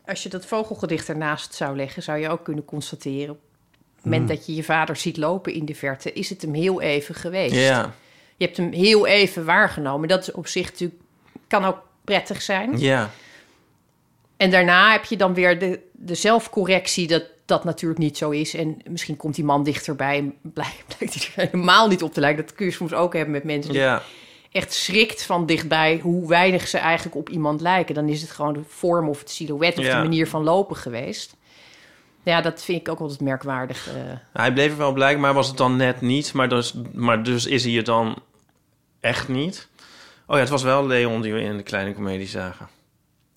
Als 0.07 0.23
je 0.23 0.29
dat 0.29 0.47
vogelgedicht 0.47 1.09
ernaast 1.09 1.55
zou 1.55 1.77
leggen... 1.77 2.03
zou 2.03 2.19
je 2.19 2.29
ook 2.29 2.45
kunnen 2.45 2.65
constateren... 2.65 3.31
op 3.31 3.41
het 3.95 4.05
moment 4.05 4.29
dat 4.29 4.47
je 4.47 4.55
je 4.55 4.65
vader 4.65 4.97
ziet 4.97 5.17
lopen 5.17 5.53
in 5.53 5.65
de 5.65 5.75
verte... 5.75 6.13
is 6.13 6.29
het 6.29 6.43
hem 6.43 6.55
heel 6.55 6.81
even 6.81 7.15
geweest. 7.15 7.55
Ja, 7.55 7.95
Je 8.37 8.45
hebt 8.45 8.57
hem 8.57 8.73
heel 8.73 9.07
even 9.07 9.45
waargenomen. 9.45 10.09
Dat 10.09 10.23
is 10.23 10.33
op 10.33 10.47
zich 10.47 10.71
natuurlijk... 10.71 11.01
kan 11.47 11.65
ook 11.65 11.79
prettig 12.05 12.43
zijn. 12.43 12.79
ja, 12.79 13.11
En 14.37 14.51
daarna 14.51 14.93
heb 14.93 15.05
je 15.05 15.17
dan 15.17 15.35
weer 15.35 15.59
de, 15.59 15.81
de 15.93 16.15
zelfcorrectie... 16.15 17.07
dat 17.07 17.25
dat 17.45 17.65
natuurlijk 17.65 18.01
niet 18.01 18.17
zo 18.17 18.31
is. 18.31 18.55
En 18.55 18.77
misschien 18.89 19.17
komt 19.17 19.35
die 19.35 19.45
man 19.45 19.65
dichterbij... 19.65 20.19
en 20.19 20.35
blijkt, 20.43 20.85
blijkt 20.97 21.15
hij 21.15 21.45
er 21.45 21.51
helemaal 21.51 21.89
niet 21.89 22.03
op 22.03 22.13
te 22.13 22.21
lijken. 22.21 22.45
Dat 22.47 22.55
kun 22.55 22.67
je 22.67 22.73
soms 22.73 22.93
ook 22.93 23.13
hebben 23.13 23.33
met 23.33 23.45
mensen... 23.45 23.73
die 23.73 23.81
ja. 23.81 24.03
Echt 24.57 24.73
schrikt 24.75 25.23
van 25.23 25.47
dichtbij 25.47 25.99
hoe 26.03 26.29
weinig 26.29 26.69
ze 26.69 26.79
eigenlijk 26.79 27.17
op 27.17 27.29
iemand 27.29 27.61
lijken. 27.61 27.95
Dan 27.95 28.09
is 28.09 28.21
het 28.23 28.31
gewoon 28.31 28.53
de 28.53 28.61
vorm 28.69 29.09
of 29.09 29.19
het 29.19 29.31
silhouet 29.31 29.79
of 29.79 29.85
Ja. 29.85 29.97
de 29.97 30.03
manier 30.09 30.29
van 30.29 30.43
lopen 30.45 30.77
geweest. 30.77 31.37
Ja, 32.23 32.41
dat 32.41 32.63
vind 32.65 32.81
ik 32.81 32.89
ook 32.89 33.01
altijd 33.01 33.21
merkwaardig. 33.21 33.89
eh. 33.89 33.95
Hij 34.33 34.53
bleef 34.53 34.71
er 34.71 34.77
wel 34.77 34.93
blij, 34.93 35.17
maar 35.17 35.35
was 35.35 35.49
het 35.49 35.57
dan 35.57 35.77
net 35.77 36.01
niet. 36.01 36.33
Maar 36.33 36.49
dus, 36.49 36.75
maar 36.93 37.23
dus 37.23 37.47
is 37.47 37.65
hij 37.65 37.73
het 37.73 37.87
dan 37.87 38.17
echt 39.01 39.29
niet. 39.29 39.69
Oh 40.27 40.35
ja, 40.35 40.41
het 40.41 40.51
was 40.51 40.63
wel 40.63 40.87
Leon 40.87 41.23
die 41.23 41.33
we 41.33 41.41
in 41.41 41.57
de 41.57 41.63
kleine 41.63 41.95
comedie 41.95 42.29
zagen. 42.29 42.69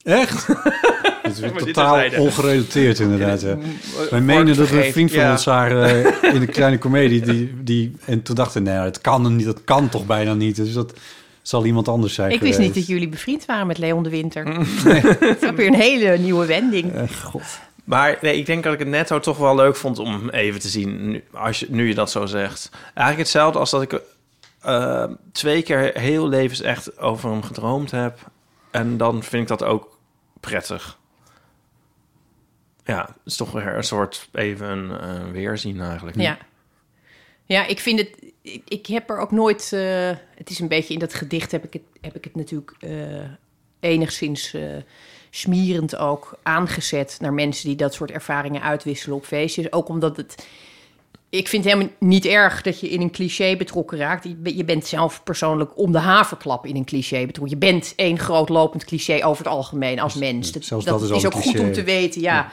Echt? 0.04 0.48
Het 1.36 1.56
is 1.56 1.64
totaal 1.74 2.04
ongerelateerd 2.18 3.00
inderdaad. 3.00 3.42
Ja. 3.42 3.58
Wij 4.10 4.22
menen 4.22 4.56
dat 4.58 4.70
we 4.70 4.86
een 4.86 4.92
vriend 4.92 5.12
van 5.12 5.20
Ja. 5.20 5.32
ons 5.32 5.44
zagen 5.44 5.84
eh, 5.84 6.34
in 6.34 6.40
de 6.40 6.48
kleine 6.48 6.78
komedie. 6.78 7.22
Die, 7.22 7.54
die, 7.64 7.96
en 8.06 8.22
toen 8.22 8.36
dachten 8.36 8.64
we, 8.64 8.70
nee, 8.70 8.80
het 8.80 9.02
kan 9.02 9.24
hem 9.24 9.36
niet. 9.36 9.46
Dat 9.46 9.64
kan 9.64 9.90
toch 9.90 10.06
bijna 10.06 10.34
niet. 10.34 10.56
Dus 10.56 10.74
dat, 10.74 10.94
Zal 11.42 11.66
iemand 11.66 11.88
anders 11.88 12.14
zijn 12.14 12.32
Ik 12.32 12.42
wist 12.42 12.60
niet 12.60 12.74
dat 12.74 12.88
jullie 12.88 13.10
bevriend 13.10 13.46
waren 13.46 13.68
met 13.68 13.78
Leon 13.78 14.04
de 14.04 14.10
Winter. 14.10 14.46
Dat 15.20 15.44
is 15.44 15.52
weer 15.56 15.68
een 15.68 15.74
hele 15.74 16.18
nieuwe 16.18 16.46
wending. 16.46 16.94
Eh, 16.94 17.04
God. 17.24 17.60
Maar 17.84 18.18
nee, 18.22 18.38
ik 18.38 18.46
denk 18.46 18.64
dat 18.64 18.74
ik 18.74 18.80
het 18.80 18.88
netto 18.88 19.20
toch 19.20 19.38
wel 19.38 19.56
leuk 19.56 19.76
vond 19.76 20.00
om 20.00 20.30
even 20.30 20.60
te 20.60 20.68
zien, 20.68 21.10
nu, 21.12 21.24
als 21.34 21.60
je, 21.60 21.68
nu 21.70 21.88
je 21.88 21.96
dat 21.96 22.12
zo 22.12 22.26
zegt. 22.26 22.70
Eigenlijk 22.84 23.18
hetzelfde 23.18 23.60
als 23.60 23.70
dat 23.70 23.82
ik 23.82 24.02
eh, 24.62 25.04
twee 25.32 25.62
keer 25.62 25.92
heel 25.94 26.28
levens 26.28 26.62
echt 26.62 27.00
over 27.00 27.30
hem 27.30 27.44
gedroomd 27.44 27.92
heb. 27.92 28.18
En 28.72 28.98
dan 28.98 29.24
vind 29.24 29.42
ik 29.42 29.48
dat 29.48 29.64
ook 29.64 29.98
prettig. 30.40 30.98
Ja, 32.90 33.06
het 33.06 33.26
is 33.26 33.36
toch 33.36 33.52
weer 33.52 33.76
een 33.76 33.84
soort 33.84 34.30
even 34.32 35.02
eh, 35.02 35.32
weerzien 35.32 35.82
eigenlijk. 35.82 36.18
Ja. 36.18 36.38
Ja, 37.46 37.66
ik 37.66 37.80
vind 37.80 38.00
het. 38.00 38.34
Ik, 38.66 38.86
heb 38.86 39.10
er 39.10 39.18
ook 39.18 39.32
nooit. 39.32 39.74
eh, 39.74 40.10
het 40.36 40.50
is 40.50 40.60
een 40.60 40.68
beetje 40.68 40.94
in 40.94 41.00
dat 41.00 41.14
gedicht 41.14 41.52
heb 41.52 41.64
ik 41.64 41.74
het, 41.74 41.82
heb 42.02 42.16
ik 42.16 42.24
het 42.24 42.36
natuurlijk 42.36 42.72
eh, 42.80 43.30
enigszins 43.80 44.56
smirend 45.30 45.96
ook 45.96 46.38
aangezet 46.44 47.18
naar 47.22 47.34
mensen 47.34 47.68
die 47.68 47.78
dat 47.78 47.94
soort 47.94 48.12
ervaringen 48.12 48.62
uitwisselen 48.62 49.18
op 49.18 49.26
feestjes. 49.26 49.72
Ook 49.72 49.90
omdat 49.90 50.18
het. 50.18 50.48
Ik 51.30 51.48
vind 51.48 51.64
het 51.64 51.74
helemaal 51.74 51.94
niet 52.00 52.26
erg 52.26 52.62
dat 52.62 52.80
je 52.80 52.90
in 52.90 53.02
een 53.02 53.12
cliché 53.12 53.56
betrokken 53.58 53.98
raakt. 53.98 54.24
Je, 54.24 54.36
be- 54.36 54.58
je 54.58 54.64
bent 54.66 54.86
zelf 54.88 55.24
persoonlijk 55.24 55.78
om 55.78 55.92
de 55.92 55.98
haverklap 55.98 56.66
in 56.66 56.76
een 56.76 56.86
cliché 56.86 57.26
betrokken. 57.26 57.60
Je 57.60 57.66
bent 57.66 57.94
één 57.96 58.20
groot 58.20 58.50
lopend 58.50 58.86
cliché 58.86 59.26
over 59.26 59.44
het 59.44 59.54
algemeen 59.54 60.00
als 60.00 60.14
mens. 60.14 60.52
Dat, 60.52 60.64
zelfs 60.64 60.86
dat 60.86 61.00
dat 61.00 61.18
is 61.18 61.26
ook 61.26 61.34
goed 61.34 61.60
om 61.60 61.74
te 61.74 61.84
weten, 61.84 62.22
ja. 62.22 62.52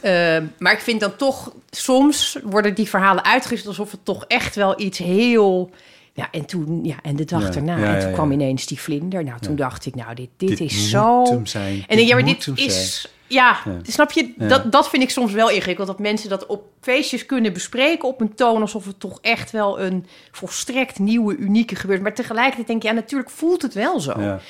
Eh, 0.00 0.38
maar 0.58 0.72
ik 0.72 0.80
vind 0.80 1.00
dan 1.00 1.16
toch, 1.16 1.52
soms 1.70 2.38
worden 2.44 2.74
die 2.74 2.88
verhalen 2.88 3.24
uitgezet 3.24 3.66
alsof 3.66 3.90
het 3.90 4.04
toch 4.04 4.24
echt 4.28 4.54
wel 4.54 4.80
iets 4.80 4.98
heel. 4.98 5.70
Ja, 6.14 6.28
en 6.30 6.46
toen, 6.46 6.80
ja, 6.84 6.96
en 7.02 7.16
de 7.16 7.24
dag 7.24 7.54
Ja, 7.54 7.62
ja, 7.78 7.94
en 7.94 8.00
toen 8.00 8.12
kwam 8.12 8.32
ineens 8.32 8.66
die 8.66 8.80
vlinder. 8.80 9.24
Nou, 9.24 9.40
toen 9.40 9.56
dacht 9.56 9.86
ik, 9.86 9.94
nou, 9.94 10.14
dit, 10.14 10.28
dit, 10.36 10.48
Dit 10.48 10.60
is 10.60 10.90
zo. 10.90 11.24
hem 11.24 11.46
zijn. 11.46 11.84
En 11.88 11.96
Dit 11.96 12.08
ja, 12.08 12.14
maar 12.14 12.24
dit 12.24 12.48
is. 12.54 13.08
Ja, 13.32 13.58
Ja. 13.64 13.78
snap 13.82 14.12
je? 14.12 14.34
Dat, 14.36 14.72
dat 14.72 14.88
vind 14.88 15.02
ik 15.02 15.10
soms 15.10 15.32
wel 15.32 15.50
ingewikkeld. 15.50 15.86
Dat 15.86 15.98
mensen 15.98 16.28
dat 16.28 16.46
op 16.46 16.64
feestjes 16.80 17.26
kunnen 17.26 17.52
bespreken 17.52 18.08
op 18.08 18.20
een 18.20 18.34
toon 18.34 18.60
alsof 18.60 18.84
het 18.84 19.00
toch 19.00 19.18
echt 19.20 19.50
wel 19.50 19.80
een 19.80 20.06
volstrekt 20.30 20.98
nieuwe, 20.98 21.36
unieke 21.36 21.76
gebeurt. 21.76 22.02
Maar 22.02 22.14
tegelijkertijd 22.14 22.66
denk 22.66 22.82
je, 22.82 22.88
ja, 22.88 22.94
natuurlijk 22.94 23.30
voelt 23.30 23.62
het 23.62 23.74
wel 23.74 24.00
zo. 24.00 24.20
Ja. 24.20 24.40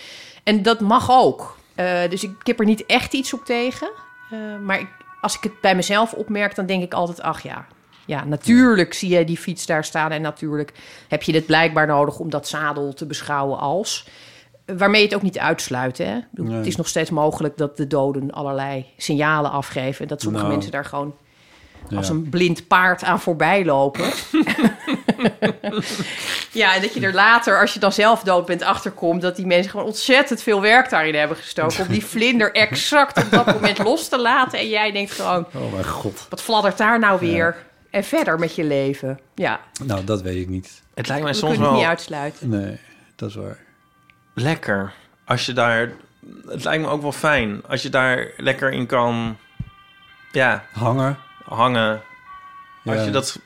En 0.43 0.63
dat 0.63 0.81
mag 0.81 1.11
ook. 1.11 1.57
Eh, 1.75 2.09
dus 2.09 2.23
ik, 2.25 2.31
ik 2.41 2.47
heb 2.47 2.59
er 2.59 2.65
niet 2.65 2.87
echt 2.87 3.13
iets 3.13 3.33
op 3.33 3.45
tegen. 3.45 3.91
Eh, 4.31 4.39
maar 4.63 4.81
ik, 4.81 4.89
als 5.21 5.37
ik 5.37 5.43
het 5.43 5.61
bij 5.61 5.75
mezelf 5.75 6.13
opmerk, 6.13 6.55
dan 6.55 6.67
denk 6.67 6.83
ik 6.83 6.95
altijd: 6.95 7.23
ach 7.23 7.43
ja. 7.43 7.67
Ja, 8.07 8.25
natuurlijk 8.25 8.95
zie 8.95 9.09
je 9.17 9.25
die 9.25 9.37
fiets 9.37 9.67
daar 9.67 9.85
staan. 9.85 10.11
En 10.11 10.23
natuurlijk 10.23 10.73
heb 11.09 11.23
je 11.23 11.33
dit 11.33 11.47
blijkbaar 11.47 11.87
nodig 11.87 12.19
om 12.19 12.31
dat 12.31 12.49
zadel 12.49 12.93
te 12.95 13.07
beschouwen 13.07 13.59
als. 13.59 14.07
Waarmee 14.79 15.01
je 15.01 15.07
het 15.07 15.17
ook 15.17 15.23
niet 15.23 15.39
uitsluit. 15.39 15.99
Hè? 15.99 16.17
Ik 16.17 16.25
bedoel, 16.31 16.47
Nee. 16.51 16.57
Het 16.59 16.67
is 16.67 16.77
nog 16.77 16.89
steeds 16.89 17.11
mogelijk 17.11 17.57
dat 17.57 17.77
de 17.77 17.87
doden 17.87 18.31
allerlei 18.31 18.87
signalen 18.97 19.51
afgeven. 19.51 20.03
En 20.03 20.09
dat 20.09 20.21
sommige 20.21 20.45
Nou. 20.45 20.55
mensen 20.57 20.73
daar 20.73 20.85
gewoon 20.85 21.15
Ja. 21.89 21.97
als 21.97 22.09
een 22.09 22.29
blind 22.29 22.67
paard 22.67 23.03
aan 23.05 23.21
voorbij 23.21 23.65
lopen. 23.65 24.05
ja, 26.53 26.75
en 26.75 26.81
dat 26.83 26.95
je 26.95 27.01
er 27.01 27.15
later, 27.15 27.61
als 27.61 27.75
je 27.75 27.81
dan 27.81 27.93
zelf 27.93 28.23
dood 28.23 28.47
bent, 28.47 28.63
achterkomt... 28.63 29.23
dat 29.23 29.37
die 29.37 29.47
mensen 29.47 29.71
gewoon 29.71 29.87
ontzettend 29.87 30.43
veel 30.43 30.61
werk 30.61 30.91
daarin 30.91 31.15
hebben 31.15 31.37
gestoken... 31.37 31.81
om 31.87 31.93
die 31.93 32.05
vlinder 32.05 32.53
exact 32.53 33.25
op 33.25 33.31
dat 33.31 33.47
moment 33.47 33.79
los 33.89 34.09
te 34.09 34.19
laten. 34.19 34.59
En 34.59 34.69
jij 34.69 34.93
denkt 34.93 35.11
gewoon, 35.11 35.47
Oh 35.55 35.73
mijn 35.73 35.85
god. 35.85 36.27
wat 36.29 36.43
fladdert 36.43 36.79
daar 36.79 36.99
nou 36.99 37.21
weer? 37.21 37.57
En 37.91 38.05
verder 38.05 38.39
met 38.39 38.55
je 38.55 38.65
leven. 38.65 39.19
Ja, 39.35 39.61
Nou, 39.85 40.05
dat 40.05 40.23
weet 40.23 40.37
ik 40.37 40.49
niet. 40.49 40.83
Het 40.95 41.09
lijkt 41.09 41.23
mij 41.23 41.33
we 41.33 41.39
soms 41.39 41.53
het 41.53 41.61
niet 41.61 41.71
wel 41.71 41.85
uitsluiten. 41.85 42.49
Nee, 42.49 42.79
dat 43.17 43.29
is 43.29 43.35
waar. 43.35 43.59
Lekker 44.35 44.93
als 45.25 45.47
je 45.47 45.53
daar... 45.53 45.93
Het 46.49 46.65
lijkt 46.65 46.83
me 46.85 46.89
ook 46.91 47.03
wel 47.03 47.13
fijn 47.13 47.63
als 47.69 47.83
je 47.83 47.89
daar 47.89 48.31
lekker 48.37 48.73
in 48.73 48.87
kan... 48.87 49.37
Ja, 50.33 50.65
Hangen. 50.73 51.19
hangen. 51.45 52.03
Als 52.85 53.05
je 53.05 53.11
dat... 53.11 53.41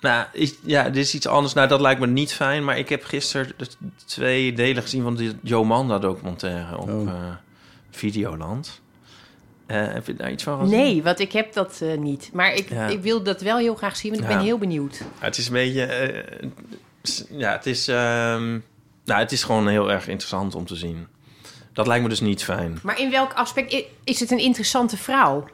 Nou, 0.00 0.26
is, 0.32 0.54
ja, 0.62 0.82
dit 0.84 0.96
is 1.04 1.14
iets 1.14 1.26
anders. 1.26 1.52
Nou, 1.54 1.68
dat 1.68 1.80
lijkt 1.80 2.00
me 2.00 2.06
niet 2.06 2.32
fijn. 2.32 2.64
Maar 2.64 2.78
ik 2.78 2.88
heb 2.88 3.04
gisteren 3.04 3.52
de 3.56 3.66
twee 4.04 4.52
delen 4.52 4.82
gezien 4.82 5.02
van 5.02 5.16
die 5.16 5.38
Jomanda 5.42 5.98
documentaire 5.98 6.76
op 6.78 6.88
Oh. 6.88 7.08
eh, 7.08 7.14
Videoland. 7.90 8.80
Eh, 9.66 9.92
heb 9.92 10.06
je 10.06 10.14
daar 10.14 10.30
iets 10.30 10.42
van 10.42 10.58
gezien? 10.60 10.76
Nee, 10.78 11.02
want 11.02 11.18
ik 11.18 11.32
heb 11.32 11.52
dat 11.52 11.80
eh, 11.82 11.98
niet. 11.98 12.30
Maar 12.32 12.54
ik, 12.54 12.68
Ja. 12.68 12.86
ik 12.86 13.02
wil 13.02 13.22
dat 13.22 13.40
wel 13.40 13.56
heel 13.58 13.74
graag 13.74 13.96
zien, 13.96 14.10
want 14.12 14.22
ik 14.22 14.28
ben 14.28 14.40
heel 14.40 14.58
benieuwd. 14.58 14.98
Ja, 14.98 15.24
het 15.24 15.36
is 15.38 15.46
een 15.46 15.52
beetje... 15.52 15.84
eh, 15.84 16.48
ja, 17.30 17.52
het 17.52 17.66
is... 17.66 17.88
ehm, 17.88 18.58
nou, 19.08 19.20
het 19.20 19.32
is 19.32 19.42
gewoon 19.42 19.68
heel 19.68 19.90
erg 19.90 20.08
interessant 20.08 20.54
om 20.54 20.66
te 20.66 20.76
zien. 20.76 21.06
Dat 21.72 21.86
lijkt 21.86 22.02
me 22.02 22.08
dus 22.08 22.20
niet 22.20 22.44
fijn. 22.44 22.78
Maar 22.82 23.00
in 23.00 23.10
welk 23.10 23.32
aspect 23.32 23.84
is 24.04 24.20
het 24.20 24.30
een 24.30 24.38
interessante 24.38 24.96
vrouw? 24.96 25.48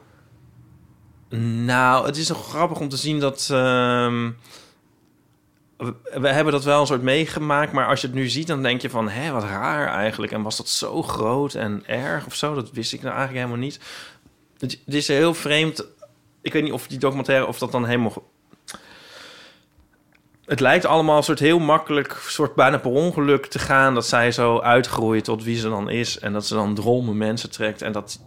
Nou, 1.39 2.05
het 2.05 2.17
is 2.17 2.27
nog 2.27 2.47
grappig 2.49 2.79
om 2.79 2.89
te 2.89 2.97
zien 2.97 3.19
dat... 3.19 3.47
ehm, 3.51 4.31
we, 5.77 5.95
we 6.19 6.27
hebben 6.27 6.53
dat 6.53 6.63
wel 6.63 6.79
een 6.81 6.87
soort 6.87 7.01
meegemaakt, 7.01 7.71
maar 7.71 7.87
als 7.87 8.01
je 8.01 8.07
het 8.07 8.15
nu 8.15 8.27
ziet, 8.29 8.47
dan 8.47 8.61
denk 8.61 8.81
je 8.81 8.89
van, 8.89 9.09
hé, 9.09 9.31
wat 9.31 9.43
raar 9.43 9.87
eigenlijk. 9.87 10.31
En 10.31 10.41
was 10.41 10.57
dat 10.57 10.69
zo 10.69 11.01
groot 11.01 11.53
en 11.53 11.83
erg 11.85 12.25
of 12.25 12.35
zo? 12.35 12.53
Dat 12.53 12.71
wist 12.71 12.93
ik 12.93 13.01
nou 13.01 13.15
eigenlijk 13.15 13.45
helemaal 13.45 13.65
niet. 13.65 13.79
Het, 14.57 14.79
het 14.85 14.93
is 14.93 15.07
heel 15.07 15.33
vreemd. 15.33 15.85
Ik 16.41 16.53
weet 16.53 16.63
niet 16.63 16.71
of 16.71 16.87
die 16.87 16.99
documentaire, 16.99 17.47
of 17.47 17.57
dat 17.57 17.71
dan 17.71 17.85
helemaal... 17.85 18.13
Het 20.45 20.59
lijkt 20.59 20.85
allemaal 20.85 21.17
een 21.17 21.23
soort 21.23 21.39
heel 21.39 21.59
makkelijk, 21.59 22.17
soort 22.27 22.55
bijna 22.55 22.77
per 22.77 22.91
ongeluk 22.91 23.45
te 23.45 23.59
gaan... 23.59 23.93
dat 23.93 24.07
zij 24.07 24.31
zo 24.31 24.59
uitgroeit 24.59 25.23
tot 25.23 25.43
wie 25.43 25.57
ze 25.57 25.69
dan 25.69 25.89
is... 25.89 26.19
en 26.19 26.33
dat 26.33 26.45
ze 26.45 26.53
dan 26.53 26.75
dromen 26.75 27.17
mensen 27.17 27.51
trekt 27.51 27.81
en 27.81 27.91
dat 27.91 28.19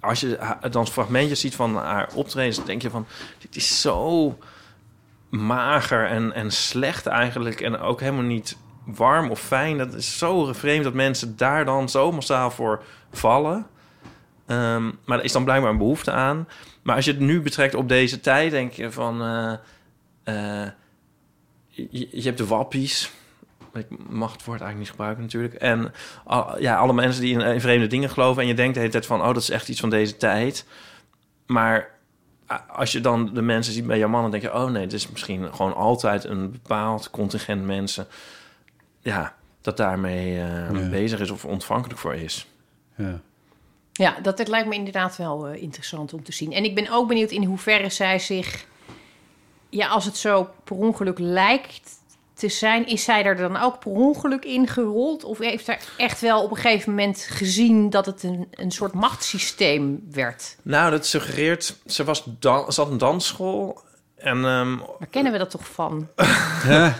als 0.00 0.20
je 0.20 0.38
dan 0.70 0.86
fragmentjes 0.86 1.40
ziet 1.40 1.54
van 1.54 1.76
haar 1.76 2.08
optredens, 2.14 2.64
denk 2.64 2.82
je 2.82 2.90
van, 2.90 3.06
dit 3.38 3.56
is 3.56 3.80
zo 3.80 4.38
mager 5.28 6.06
en, 6.06 6.32
en 6.32 6.50
slecht 6.50 7.06
eigenlijk. 7.06 7.60
En 7.60 7.78
ook 7.78 8.00
helemaal 8.00 8.22
niet 8.22 8.56
warm 8.84 9.30
of 9.30 9.40
fijn. 9.40 9.78
Dat 9.78 9.94
is 9.94 10.18
zo 10.18 10.52
vreemd 10.52 10.84
dat 10.84 10.94
mensen 10.94 11.36
daar 11.36 11.64
dan 11.64 11.88
zo 11.88 12.12
massaal 12.12 12.50
voor 12.50 12.82
vallen. 13.12 13.66
Ehm, 14.46 14.90
maar 15.04 15.18
er 15.18 15.24
is 15.24 15.32
dan 15.32 15.44
blijkbaar 15.44 15.70
een 15.70 15.78
behoefte 15.78 16.12
aan. 16.12 16.48
Maar 16.82 16.96
als 16.96 17.04
je 17.04 17.10
het 17.10 17.20
nu 17.20 17.40
betrekt 17.40 17.74
op 17.74 17.88
deze 17.88 18.20
tijd, 18.20 18.50
denk 18.50 18.72
je 18.72 18.92
van... 18.92 19.22
eh, 19.22 20.62
eh, 20.62 20.68
je, 21.90 22.08
je 22.10 22.22
hebt 22.22 22.38
de 22.38 22.46
wappies. 22.46 23.10
Ik 23.74 23.86
mag 24.08 24.32
het 24.32 24.44
woord 24.44 24.60
eigenlijk 24.60 24.78
niet 24.78 24.90
gebruiken 24.90 25.22
natuurlijk. 25.22 25.54
En 25.54 25.92
al- 26.24 26.60
ja, 26.60 26.76
alle 26.76 26.92
mensen 26.92 27.22
die 27.22 27.32
in, 27.32 27.40
in 27.40 27.60
vreemde 27.60 27.86
dingen 27.86 28.10
geloven... 28.10 28.42
en 28.42 28.48
je 28.48 28.54
denkt 28.54 28.74
de 28.74 28.80
hele 28.80 28.92
tijd 28.92 29.06
van... 29.06 29.20
oh, 29.20 29.26
dat 29.26 29.36
is 29.42 29.50
echt 29.50 29.68
iets 29.68 29.80
van 29.80 29.90
deze 29.90 30.16
tijd. 30.16 30.64
Maar 31.46 31.90
als 32.68 32.92
je 32.92 33.00
dan 33.00 33.34
de 33.34 33.42
mensen 33.42 33.72
ziet 33.72 33.86
bij 33.86 33.98
jouw 33.98 34.08
man... 34.08 34.22
dan 34.22 34.30
denk 34.30 34.42
je, 34.42 34.54
oh 34.54 34.70
nee, 34.70 34.82
dit 34.82 34.92
is 34.92 35.08
misschien 35.08 35.54
gewoon 35.54 35.74
altijd... 35.74 36.24
een 36.24 36.50
bepaald 36.50 37.10
contingent 37.10 37.64
mensen... 37.64 38.06
ja, 39.00 39.34
dat 39.60 39.76
daarmee 39.76 40.40
eh, 40.40 40.70
Ja. 40.72 40.88
bezig 40.88 41.20
is 41.20 41.30
of 41.30 41.44
ontvankelijk 41.44 42.00
voor 42.00 42.14
is. 42.14 42.46
Ja. 42.94 43.20
Ja, 43.92 44.16
dat 44.22 44.38
het 44.38 44.48
lijkt 44.48 44.68
me 44.68 44.74
inderdaad 44.74 45.16
wel 45.16 45.48
eh, 45.48 45.62
interessant 45.62 46.12
om 46.12 46.22
te 46.22 46.32
zien. 46.32 46.52
En 46.52 46.64
ik 46.64 46.74
ben 46.74 46.90
ook 46.90 47.08
benieuwd 47.08 47.30
in 47.30 47.44
hoeverre 47.44 47.90
zij 47.90 48.18
zich... 48.18 48.66
Ja, 49.68 49.88
als 49.88 50.04
het 50.04 50.16
zo 50.16 50.50
per 50.64 50.76
ongeluk 50.76 51.18
lijkt 51.18 51.90
te 52.34 52.48
zijn... 52.48 52.86
is 52.86 53.04
zij 53.04 53.24
er 53.24 53.36
dan 53.36 53.56
ook 53.56 53.78
per 53.78 53.90
ongeluk 53.90 54.44
in 54.44 54.66
gerold? 54.66 55.24
Of 55.24 55.38
heeft 55.38 55.64
zij 55.64 55.78
echt 55.96 56.20
wel 56.20 56.42
op 56.42 56.50
een 56.50 56.56
gegeven 56.56 56.90
moment 56.90 57.26
gezien... 57.30 57.90
dat 57.90 58.06
het 58.06 58.22
een, 58.22 58.48
een 58.50 58.70
soort 58.70 58.92
machtssysteem 58.92 60.06
werd? 60.10 60.56
Nou, 60.62 60.90
dat 60.90 61.06
suggereert... 61.06 61.76
Ze, 61.86 62.04
was 62.04 62.22
dan, 62.38 62.72
ze 62.72 62.80
had 62.80 62.90
een 62.90 62.98
dansschool 62.98 63.80
en... 64.16 64.44
ehm, 64.44 64.76
Waar 64.76 65.08
kennen 65.10 65.32
we 65.32 65.38
dat 65.38 65.50
toch 65.50 65.68
van? 65.68 66.08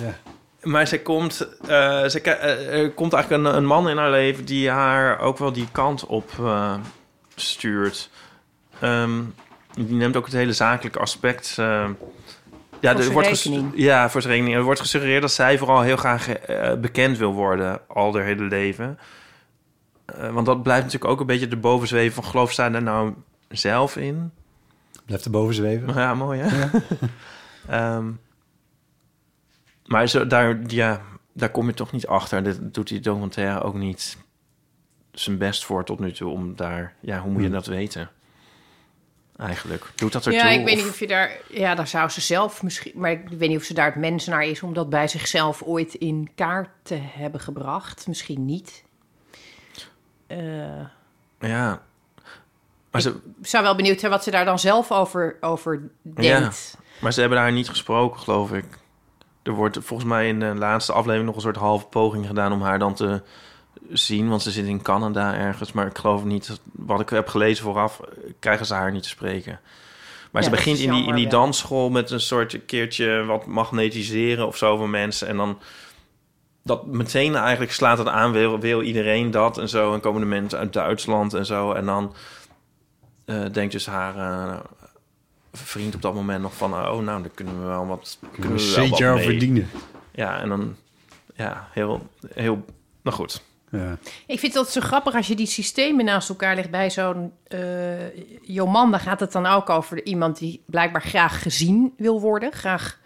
Ja. 0.00 0.18
Maar 0.62 0.86
zij 0.86 0.98
komt, 0.98 1.48
eh, 1.60 2.04
ze, 2.04 2.20
eh, 2.20 2.80
er 2.80 2.90
komt 2.90 3.12
eigenlijk 3.12 3.44
een, 3.44 3.56
een 3.56 3.66
man 3.66 3.88
in 3.88 3.96
haar 3.96 4.10
leven 4.10 4.44
die 4.44 4.70
haar 4.70 5.18
ook 5.18 5.38
wel 5.38 5.52
die 5.52 5.68
kant 5.72 6.06
op 6.06 6.30
eh, 6.38 6.74
stuurt. 7.34 8.10
Ehm, 8.80 9.20
die 9.76 9.94
neemt 9.96 10.16
ook 10.16 10.24
het 10.24 10.34
hele 10.34 10.52
zakelijke 10.52 10.98
aspect. 10.98 11.54
eh, 11.58 11.88
ja, 12.80 12.92
Voor 12.94 13.24
zijn 13.24 13.60
wordt. 13.60 13.78
Ja, 13.78 14.10
voor 14.10 14.20
zijn 14.22 14.32
rekening. 14.32 14.56
Er 14.58 14.62
wordt 14.64 14.80
gesuggereerd 14.80 15.20
dat 15.20 15.32
zij 15.32 15.58
vooral 15.58 15.80
heel 15.80 15.96
graag 15.96 16.28
eh, 16.28 16.74
bekend 16.74 17.18
wil 17.18 17.32
worden 17.32 17.80
al 17.88 18.14
haar 18.14 18.22
hele 18.24 18.42
leven. 18.44 18.98
Eh, 20.04 20.32
want 20.32 20.46
dat 20.46 20.62
blijft 20.62 20.84
natuurlijk 20.84 21.10
ook 21.12 21.20
een 21.20 21.26
beetje 21.26 21.48
de 21.48 21.56
bovenzweven 21.56 22.14
van 22.14 22.24
geloof 22.24 22.52
zij 22.52 22.68
daar 22.70 22.82
nou 22.82 23.14
zelf 23.48 23.96
in? 23.96 24.30
Blijft 25.04 25.24
er 25.24 25.30
boven 25.30 25.54
zweven. 25.54 25.94
Ja, 25.94 26.14
mooi 26.14 26.40
hè? 26.40 26.68
Ehm, 27.68 28.06
maar 29.86 30.08
zo, 30.08 30.26
daar, 30.26 30.58
ja, 30.66 31.00
daar 31.32 31.50
kom 31.50 31.66
je 31.66 31.74
toch 31.74 31.92
niet 31.92 32.06
achter. 32.06 32.42
Dit 32.42 32.74
doet 32.74 32.88
die 32.88 33.00
documentaire 33.00 33.62
ook 33.62 33.74
niet 33.74 34.16
zijn 35.12 35.38
best 35.38 35.64
voor 35.64 35.84
tot 35.84 35.98
nu 35.98 36.12
toe 36.12 36.30
om 36.30 36.56
daar... 36.56 36.94
Ja, 37.00 37.20
hoe 37.20 37.30
moet 37.30 37.40
je 37.40 37.46
Hmm. 37.46 37.56
dat 37.56 37.66
weten? 37.66 38.10
Eigenlijk. 39.38 39.84
Doet 39.94 40.12
dat 40.12 40.26
er 40.26 40.32
Ja, 40.32 40.48
ik 40.48 40.64
weet 40.64 40.76
niet 40.76 40.88
of 40.88 40.98
je 40.98 41.06
daar... 41.06 41.30
Ja, 41.48 41.74
daar 41.74 41.88
zou 41.88 42.08
ze 42.08 42.20
zelf 42.20 42.62
misschien... 42.62 42.92
Maar 42.94 43.10
ik 43.10 43.28
weet 43.28 43.48
niet 43.48 43.58
of 43.58 43.64
ze 43.64 43.74
daar 43.74 43.86
het 43.86 43.94
mens 43.94 44.26
naar 44.26 44.44
is... 44.44 44.62
om 44.62 44.74
dat 44.74 44.90
bij 44.90 45.08
zichzelf 45.08 45.62
ooit 45.62 45.94
in 45.94 46.30
kaart 46.34 46.68
te 46.82 46.98
hebben 47.00 47.40
gebracht. 47.40 48.06
Misschien 48.06 48.44
niet. 48.44 48.84
Eh, 50.26 50.80
Ja. 51.40 51.82
Maar 52.90 53.00
ze, 53.04 53.20
ik 53.40 53.46
zou 53.46 53.64
wel 53.64 53.76
benieuwd 53.76 54.00
zijn 54.00 54.12
wat 54.12 54.22
ze 54.22 54.30
daar 54.30 54.44
dan 54.44 54.58
zelf 54.58 54.92
over, 54.92 55.36
over 55.40 55.90
denkt. 56.02 56.76
maar 57.00 57.12
ze 57.12 57.20
hebben 57.20 57.38
daar 57.38 57.52
niet 57.52 57.68
gesproken, 57.68 58.20
geloof 58.20 58.52
ik. 58.52 58.64
Er 59.42 59.52
wordt 59.52 59.78
volgens 59.80 60.08
mij 60.08 60.28
in 60.28 60.40
de 60.40 60.54
laatste 60.54 60.92
aflevering 60.92 61.26
nog 61.26 61.34
een 61.34 61.40
soort 61.40 61.56
halve 61.56 61.86
poging 61.86 62.26
gedaan 62.26 62.52
om 62.52 62.62
haar 62.62 62.78
dan 62.78 62.94
te 62.94 63.22
zien. 63.92 64.28
Want 64.28 64.42
ze 64.42 64.50
zit 64.50 64.66
in 64.66 64.82
Canada 64.82 65.34
ergens. 65.34 65.72
Maar 65.72 65.86
ik 65.86 65.98
geloof 65.98 66.24
niet, 66.24 66.60
wat 66.72 67.00
ik 67.00 67.08
heb 67.08 67.28
gelezen 67.28 67.64
vooraf, 67.64 68.00
krijgen 68.38 68.66
ze 68.66 68.74
haar 68.74 68.92
niet 68.92 69.02
te 69.02 69.08
spreken. 69.08 69.60
Maar 70.30 70.42
Ja, 70.42 70.48
ze 70.48 70.54
begint 70.54 70.78
in 70.78 70.90
die, 70.90 71.06
in 71.06 71.14
die 71.14 71.28
dansschool 71.28 71.90
met 71.90 72.10
een 72.10 72.20
soort 72.20 72.64
keertje 72.66 73.24
wat 73.24 73.46
magnetiseren 73.46 74.46
of 74.46 74.56
zo 74.56 74.76
van 74.76 74.90
mensen. 74.90 75.28
En 75.28 75.36
dan 75.36 75.58
dat 76.66 76.86
meteen 76.86 77.34
eigenlijk 77.34 77.72
slaat 77.72 77.98
het 77.98 78.08
aan, 78.08 78.32
wil, 78.32 78.58
wil 78.58 78.82
iedereen 78.82 79.30
dat 79.30 79.58
en 79.58 79.68
zo. 79.68 79.94
En 79.94 80.00
komen 80.00 80.20
de 80.20 80.26
mensen 80.26 80.58
uit 80.58 80.72
Duitsland 80.72 81.34
en 81.34 81.46
zo. 81.46 81.72
En 81.72 81.86
dan 81.86 82.14
eh, 83.24 83.44
denkt 83.52 83.72
dus 83.72 83.86
haar 83.86 84.16
eh, 84.16 84.58
vriend 85.52 85.94
op 85.94 86.02
dat 86.02 86.14
moment 86.14 86.42
nog 86.42 86.56
van... 86.56 86.72
oh, 86.72 86.98
nou, 86.98 87.04
dan 87.04 87.30
kunnen 87.34 87.60
we 87.60 87.66
wel 87.66 87.86
wat, 87.86 88.18
kunnen 88.32 88.52
we 88.52 88.74
wel 88.74 88.88
wat 88.88 89.00
mee. 89.00 89.24
verdienen. 89.24 89.68
Ja, 90.12 90.40
en 90.40 90.48
dan... 90.48 90.76
Ja, 91.34 91.68
heel... 91.72 92.10
heel 92.34 92.64
nou 93.02 93.16
goed. 93.16 93.42
Ja. 93.70 93.98
Ik 94.26 94.38
vind 94.38 94.52
dat 94.52 94.70
zo 94.70 94.80
grappig 94.80 95.14
als 95.14 95.26
je 95.26 95.36
die 95.36 95.46
systemen 95.46 96.04
naast 96.04 96.28
elkaar 96.28 96.54
legt 96.54 96.70
bij 96.70 96.90
zo'n 96.90 97.32
eh 97.44 98.26
Jomanda 98.42 98.98
gaat 98.98 99.20
het 99.20 99.32
dan 99.32 99.46
ook 99.46 99.70
over 99.70 100.04
iemand 100.04 100.38
die 100.38 100.62
blijkbaar 100.66 101.02
graag 101.02 101.42
gezien 101.42 101.94
wil 101.96 102.20
worden, 102.20 102.52
graag 102.52 102.98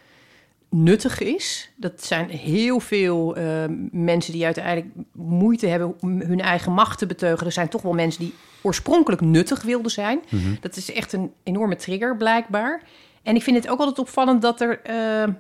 nuttig 0.71 1.21
is. 1.21 1.71
Dat 1.77 2.05
zijn 2.05 2.29
heel 2.29 2.81
veel 2.81 3.37
eh, 3.37 3.45
mensen 3.91 4.33
die 4.33 4.45
uiteindelijk 4.45 4.87
moeite 5.13 5.67
hebben 5.67 5.95
om 6.01 6.21
hun 6.21 6.41
eigen 6.41 6.73
macht 6.73 6.99
te 6.99 7.07
beteugelen. 7.07 7.47
Er 7.47 7.53
zijn 7.53 7.69
toch 7.69 7.83
wel 7.83 7.93
mensen 7.93 8.21
die 8.21 8.35
oorspronkelijk 8.63 9.23
nuttig 9.23 9.63
wilden 9.63 9.91
zijn. 9.91 10.21
Dat 10.61 10.77
is 10.77 10.93
echt 10.93 11.13
een 11.13 11.33
enorme 11.43 11.77
trigger 11.77 12.17
blijkbaar. 12.17 12.83
En 13.23 13.35
ik 13.35 13.43
vind 13.43 13.57
het 13.57 13.69
ook 13.69 13.79
altijd 13.79 13.99
opvallend 13.99 14.43
dat 14.43 14.61
er 14.61 14.81
eh, 14.83 15.35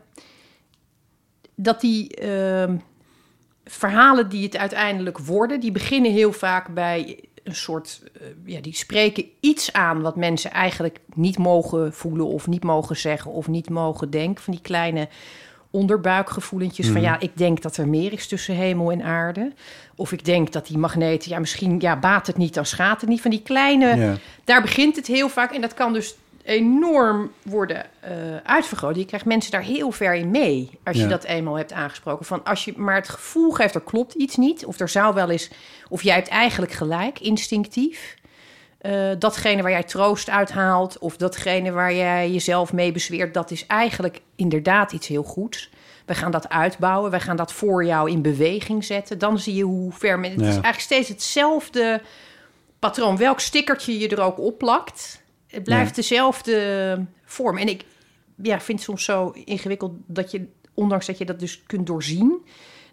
dat 1.55 1.81
die 1.81 2.09
verhalen 3.65 4.29
die 4.29 4.43
het 4.43 4.57
uiteindelijk 4.57 5.19
worden, 5.19 5.61
die 5.61 5.73
beginnen 5.73 6.13
heel 6.13 6.33
vaak 6.33 6.75
bij 6.75 7.25
een 7.45 7.55
soort, 7.55 8.03
eh, 8.21 8.27
ja, 8.45 8.61
die 8.61 8.75
spreken 8.75 9.25
iets 9.41 9.73
aan 9.73 10.01
wat 10.01 10.17
mensen 10.17 10.51
eigenlijk 10.51 10.99
niet 11.15 11.39
mogen 11.39 11.93
voelen 11.93 12.27
of 12.27 12.47
niet 12.47 12.65
mogen 12.65 12.97
zeggen 12.97 13.31
of 13.31 13.49
niet 13.49 13.71
mogen 13.71 14.11
denken. 14.11 14.45
Van 14.45 14.53
die 14.53 14.63
kleine 14.63 15.09
onderbuikgevoelentjes 15.71 16.89
van 16.89 17.01
ja, 17.01 17.21
ik 17.21 17.37
denk 17.37 17.63
dat 17.63 17.77
er 17.77 17.89
meer 17.89 18.13
is 18.13 18.27
tussen 18.27 18.55
hemel 18.55 18.93
en 18.93 19.03
aarde. 19.03 19.53
Of 19.97 20.13
ik 20.13 20.25
denk 20.25 20.53
dat 20.53 20.67
die 20.67 20.79
magneten, 20.79 21.31
ja, 21.31 21.39
misschien 21.39 21.81
ja, 21.81 21.99
baat 21.99 22.27
het 22.27 22.37
niet, 22.37 22.55
dan 22.55 22.67
schaadt 22.67 23.01
het 23.01 23.11
niet. 23.11 23.21
Van 23.21 23.31
die 23.31 23.43
kleine, 23.43 24.19
daar 24.45 24.63
begint 24.63 24.97
het 24.97 25.07
heel 25.07 25.29
vaak 25.29 25.53
en 25.53 25.61
dat 25.61 25.75
kan 25.75 25.93
dus 25.93 26.15
enorm 26.51 27.32
worden 27.42 27.84
eh, 28.01 28.12
uitvergroot. 28.44 28.96
Je 28.96 29.05
krijgt 29.05 29.26
mensen 29.26 29.51
daar 29.51 29.62
heel 29.62 29.90
ver 29.90 30.14
in 30.14 30.30
mee 30.30 30.70
als 30.84 30.96
je 30.96 31.03
Ja. 31.03 31.09
dat 31.09 31.24
eenmaal 31.24 31.55
hebt 31.55 31.72
aangesproken. 31.72 32.26
Van 32.26 32.44
als 32.44 32.64
je 32.64 32.72
maar 32.76 32.94
het 32.94 33.09
gevoel 33.09 33.51
geeft, 33.51 33.74
er 33.74 33.80
klopt 33.80 34.14
iets 34.14 34.36
niet, 34.36 34.64
of 34.64 34.80
er 34.80 34.88
zou 34.88 35.14
wel 35.14 35.30
eens, 35.30 35.51
of 35.88 36.03
jij 36.03 36.14
hebt 36.14 36.28
eigenlijk 36.28 36.72
gelijk, 36.72 37.20
instinctief. 37.20 38.18
Eh, 38.78 39.11
datgene 39.18 39.62
waar 39.62 39.70
jij 39.70 39.82
troost 39.82 40.30
uithaalt, 40.30 40.98
of 40.98 41.16
datgene 41.16 41.70
waar 41.70 41.94
jij 41.94 42.30
jezelf 42.30 42.72
mee 42.72 42.92
bezweert, 42.92 43.34
dat 43.34 43.51
is 43.51 43.66
eigenlijk 43.66 44.20
inderdaad 44.36 44.92
iets 44.92 45.07
heel 45.07 45.22
goeds. 45.22 45.70
We 46.07 46.14
gaan 46.14 46.30
dat 46.30 46.48
uitbouwen, 46.48 47.11
we 47.11 47.20
gaan 47.20 47.36
dat 47.36 47.53
voor 47.53 47.84
jou 47.84 48.11
in 48.11 48.22
beweging 48.22 48.84
zetten. 48.84 49.18
Dan 49.18 49.38
zie 49.38 49.55
je 49.55 49.62
hoe 49.62 49.92
ver 49.92 50.18
men. 50.18 50.30
Het 50.30 50.40
is 50.40 50.46
eigenlijk 50.46 50.80
steeds 50.80 51.09
hetzelfde 51.09 52.03
patroon. 52.78 53.16
Welk 53.16 53.40
stickertje 53.40 53.98
je 53.98 54.09
er 54.09 54.20
ook 54.20 54.38
op 54.38 54.59
plakt, 54.59 55.22
het 55.51 55.64
blijft 55.64 55.88
Ja. 55.90 55.94
dezelfde 55.94 57.07
vorm. 57.24 57.57
En 57.57 57.68
ik 57.68 57.84
ja, 58.42 58.61
vind 58.61 58.78
het 58.78 58.88
soms 58.88 59.05
zo 59.05 59.30
ingewikkeld 59.44 59.92
dat 60.07 60.30
je, 60.30 60.46
ondanks 60.74 61.07
dat 61.07 61.18
je 61.18 61.24
dat 61.24 61.40
dus 61.40 61.62
kunt 61.66 61.86
doorzien, 61.86 62.38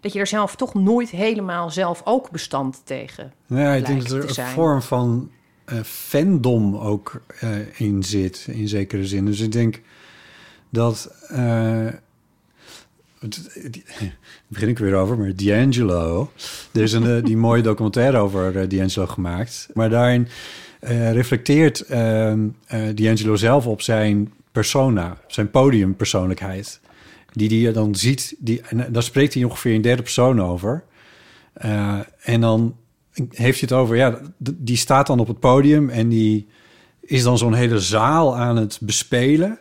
dat 0.00 0.12
je 0.12 0.18
er 0.18 0.26
zelf 0.26 0.56
toch 0.56 0.74
nooit 0.74 1.10
helemaal 1.10 1.70
zelf 1.70 2.00
ook 2.04 2.30
bestand 2.30 2.80
tegen. 2.84 3.32
Ja, 3.46 3.72
ik 3.72 3.86
denk 3.86 4.08
dat 4.08 4.24
er 4.24 4.38
een 4.38 4.46
vorm 4.46 4.82
van 4.82 5.30
eh, 5.64 5.80
fandom 5.82 6.76
ook 6.76 7.22
eh, 7.40 7.80
in 7.80 8.02
zit, 8.02 8.46
in 8.50 8.68
zekere 8.68 9.06
zin. 9.06 9.24
Dus 9.24 9.40
ik 9.40 9.52
denk 9.52 9.80
dat... 10.70 11.10
daar 11.28 12.02
begin 14.46 14.68
ik 14.68 14.78
weer 14.78 14.94
over, 14.94 15.18
maar 15.18 15.36
D'Angelo. 15.36 16.30
Er 16.72 16.82
is 16.82 16.92
een, 16.92 17.24
die 17.24 17.36
mooie 17.36 17.62
documentaire 17.70 18.18
over 18.18 18.68
D'Angelo 18.68 19.06
gemaakt. 19.06 19.68
Maar 19.74 19.90
daarin 19.90 20.28
eh, 20.80 21.12
reflecteert 21.12 21.80
eh, 21.80 22.32
D'Angelo 22.94 23.36
zelf 23.36 23.66
op 23.66 23.82
zijn 23.82 24.32
persona, 24.52 25.16
zijn 25.26 25.50
podiumpersoonlijkheid. 25.50 26.80
Die 27.32 27.48
die 27.48 27.70
dan 27.72 27.94
ziet, 27.94 28.34
die, 28.38 28.60
en 28.60 28.92
daar 28.92 29.02
spreekt 29.02 29.34
hij 29.34 29.44
ongeveer 29.44 29.74
in 29.74 29.82
derde 29.82 30.02
persoon 30.02 30.42
over. 30.42 30.84
Eh, 31.52 31.98
en 32.22 32.40
dan 32.40 32.76
heeft 33.12 33.60
hij 33.60 33.68
het 33.68 33.72
over, 33.72 33.96
ja, 33.96 34.20
die 34.38 34.76
staat 34.76 35.06
dan 35.06 35.18
op 35.18 35.28
het 35.28 35.40
podium 35.40 35.90
en 35.90 36.08
die 36.08 36.46
is 37.00 37.22
dan 37.22 37.38
zo'n 37.38 37.54
hele 37.54 37.80
zaal 37.80 38.36
aan 38.36 38.56
het 38.56 38.78
bespelen. 38.80 39.58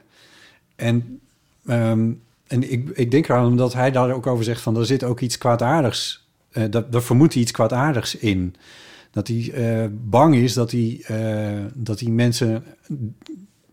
En, 0.75 1.19
ehm, 1.65 2.11
en 2.47 2.71
ik, 2.71 2.89
ik 2.89 3.11
denk 3.11 3.27
eraan 3.27 3.45
omdat 3.45 3.73
hij 3.73 3.91
daar 3.91 4.11
ook 4.11 4.27
over 4.27 4.43
zegt 4.43 4.61
van, 4.61 4.77
er 4.77 4.85
zit 4.85 5.03
ook 5.03 5.19
iets 5.19 5.37
kwaadaardigs, 5.37 6.27
eh 6.51 6.63
dat, 6.69 6.91
daar 6.91 7.01
vermoedt 7.03 7.33
hij 7.33 7.41
iets 7.41 7.51
kwaadaardigs 7.51 8.15
in. 8.15 8.55
Dat 9.11 9.27
hij 9.27 9.51
eh, 9.53 9.89
bang 9.91 10.35
is 10.35 10.53
dat 10.53 10.71
hij, 10.71 11.01
eh, 11.05 11.65
dat 11.73 11.99
hij 11.99 12.09
mensen 12.09 12.63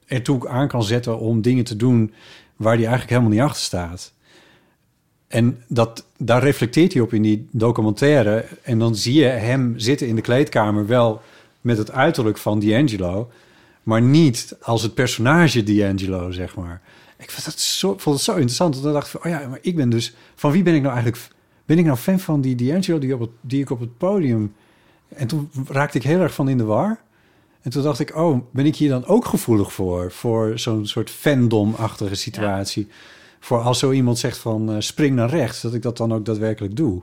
ertoe 0.06 0.48
aan 0.48 0.68
kan 0.68 0.82
zetten 0.82 1.18
om 1.18 1.42
dingen 1.42 1.64
te 1.64 1.76
doen 1.76 2.12
waar 2.56 2.74
hij 2.74 2.86
eigenlijk 2.86 3.10
helemaal 3.10 3.30
niet 3.30 3.40
achter 3.40 3.62
staat. 3.62 4.12
En 5.26 5.62
dat, 5.68 6.06
daar 6.18 6.42
reflecteert 6.42 6.92
hij 6.92 7.02
op 7.02 7.12
in 7.12 7.22
die 7.22 7.48
documentaire. 7.50 8.44
En 8.62 8.78
dan 8.78 8.96
zie 8.96 9.14
je 9.14 9.24
hem 9.24 9.74
zitten 9.76 10.06
in 10.06 10.14
de 10.14 10.20
kleedkamer 10.20 10.86
wel 10.86 11.20
met 11.60 11.78
het 11.78 11.90
uiterlijk 11.90 12.38
van 12.38 12.60
D'Angelo, 12.60 13.30
maar 13.82 14.02
niet 14.02 14.56
als 14.60 14.82
het 14.82 14.94
personage 14.94 15.62
D'Angelo, 15.62 16.30
zeg 16.30 16.56
maar. 16.56 16.80
Ik 17.18 17.30
vond, 17.30 17.44
dat 17.44 17.58
zo, 17.58 17.94
vond 17.98 18.16
het 18.16 18.24
zo 18.24 18.32
interessant. 18.32 18.82
Dacht 18.82 19.06
ik 19.06 19.20
van, 19.20 19.32
oh 19.32 19.38
ja, 19.38 19.48
maar 19.48 19.58
ik 19.62 19.76
ben 19.76 19.90
dus... 19.90 20.14
Van 20.34 20.52
wie 20.52 20.62
ben 20.62 20.74
ik 20.74 20.82
nou 20.82 20.94
eigenlijk... 20.94 21.28
Ben 21.66 21.78
ik 21.78 21.84
nou 21.84 21.96
fan 21.96 22.20
van 22.20 22.40
die 22.40 22.54
D'Angelo 22.54 22.98
die, 22.98 23.14
op 23.14 23.20
het, 23.20 23.30
die 23.40 23.60
ik 23.60 23.70
op 23.70 23.80
het 23.80 23.98
podium... 23.98 24.54
En 25.08 25.26
toen 25.26 25.50
raakte 25.68 25.98
ik 25.98 26.04
heel 26.04 26.20
erg 26.20 26.34
van 26.34 26.48
in 26.48 26.58
de 26.58 26.64
war. 26.64 26.98
En 27.62 27.70
toen 27.70 27.82
dacht 27.82 27.98
ik, 27.98 28.16
oh, 28.16 28.40
ben 28.50 28.66
ik 28.66 28.76
hier 28.76 28.88
dan 28.88 29.06
ook 29.06 29.24
gevoelig 29.24 29.72
voor? 29.72 30.12
Voor 30.12 30.58
zo'n 30.58 30.86
soort 30.86 31.10
fandom-achtige 31.10 32.14
situatie. 32.14 32.88
Voor 33.40 33.60
als 33.60 33.78
zo 33.78 33.90
iemand 33.90 34.18
zegt 34.18 34.38
van 34.38 34.70
eh, 34.70 34.76
spring 34.78 35.16
naar 35.16 35.28
rechts, 35.28 35.60
dat 35.60 35.74
ik 35.74 35.82
dat 35.82 35.96
dan 35.96 36.14
ook 36.14 36.24
daadwerkelijk 36.24 36.76
doe. 36.76 37.02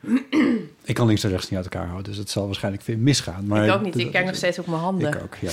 ik 0.84 0.94
kan 0.94 1.06
links 1.06 1.24
en 1.24 1.30
rechts 1.30 1.50
niet 1.50 1.60
uit 1.60 1.72
elkaar 1.72 1.88
houden, 1.88 2.10
dus 2.10 2.20
het 2.20 2.30
zal 2.30 2.46
waarschijnlijk 2.46 2.84
weer 2.84 2.98
misgaan. 2.98 3.46
Maar 3.46 3.64
ik 3.64 3.72
ook 3.72 3.82
niet. 3.82 3.98
Ik 3.98 4.10
kijk 4.10 4.26
nog 4.26 4.34
steeds 4.34 4.58
op 4.58 4.66
mijn 4.66 4.80
handen. 4.80 5.08
Ik 5.08 5.22
ook, 5.22 5.34
ja. 5.34 5.50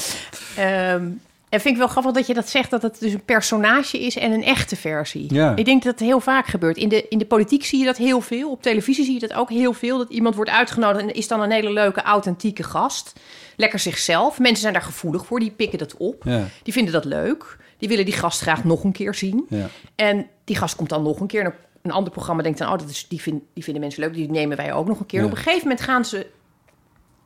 Ehm, 0.56 1.10
en 1.50 1.60
vind 1.60 1.74
ik 1.74 1.80
wel 1.80 1.89
grappig 1.89 2.12
dat 2.12 2.28
je 2.28 2.34
dat 2.34 2.50
zegt, 2.50 2.70
dat 2.70 2.82
het 2.82 3.00
dus 3.00 3.14
een 3.14 3.24
personage 3.24 4.00
is 4.00 4.18
en 4.18 4.32
een 4.32 4.43
echte 4.43 4.76
versie. 4.76 5.34
Ja. 5.34 5.56
Ik 5.56 5.66
denk 5.66 5.84
dat 5.84 5.91
het 5.91 6.08
heel 6.08 6.20
vaak 6.20 6.48
gebeurt. 6.48 6.78
In 6.78 6.89
de, 6.89 7.08
in 7.08 7.18
de 7.18 7.26
politiek 7.26 7.66
zie 7.66 7.80
je 7.80 7.86
dat 7.86 7.98
heel 7.98 8.22
veel. 8.22 8.52
Op 8.52 8.62
televisie 8.62 9.06
zie 9.06 9.14
je 9.14 9.20
dat 9.20 9.34
ook 9.34 9.50
heel 9.50 9.74
veel. 9.74 9.98
Dat 9.98 10.10
iemand 10.10 10.36
wordt 10.36 10.52
uitgenodigd 10.52 11.04
en 11.04 11.14
is 11.14 11.28
dan 11.28 11.41
een 11.41 11.52
hele 11.52 11.72
leuke, 11.72 12.02
authentieke 12.02 12.64
gast. 12.64 13.14
Lekker 13.56 13.80
zichzelf. 13.80 14.39
Mensen 14.39 14.62
zijn 14.62 14.74
daar 14.74 14.82
gevoelig 14.82 15.26
voor, 15.26 15.39
die 15.39 15.52
pikken 15.52 15.80
dat 15.80 15.98
op. 15.98 16.24
Ja. 16.26 16.43
Die 16.64 16.74
vinden 16.74 16.93
dat 16.93 17.06
leuk. 17.06 17.58
Die 17.78 17.89
willen 17.89 18.06
die 18.06 18.14
gast 18.14 18.41
graag 18.41 18.64
nog 18.64 18.84
een 18.84 18.91
keer 18.91 19.14
zien. 19.14 19.45
Ja. 19.50 19.68
En 19.95 20.28
die 20.43 20.56
gast 20.56 20.76
komt 20.76 20.89
dan 20.89 21.04
nog 21.04 21.20
een 21.20 21.28
keer. 21.28 21.43
En 21.43 21.54
een 21.82 21.91
ander 21.91 22.12
programma 22.12 22.43
denkt 22.43 22.58
dan, 22.58 22.72
oh, 22.72 22.78
dat 22.80 22.89
is, 22.89 23.06
die, 23.08 23.22
vind, 23.22 23.41
die 23.54 23.64
vinden 23.64 23.82
mensen 23.82 24.04
leuk. 24.04 24.14
Die 24.14 24.32
nemen 24.32 24.58
wij 24.58 24.74
ook 24.74 24.88
nog 24.88 25.00
een 25.00 25.06
keer. 25.06 25.24
Op 25.24 25.32
een 25.32 25.38
gegeven 25.38 25.62
moment 25.62 25.82
gaan 25.82 26.06
ze... 26.06 26.28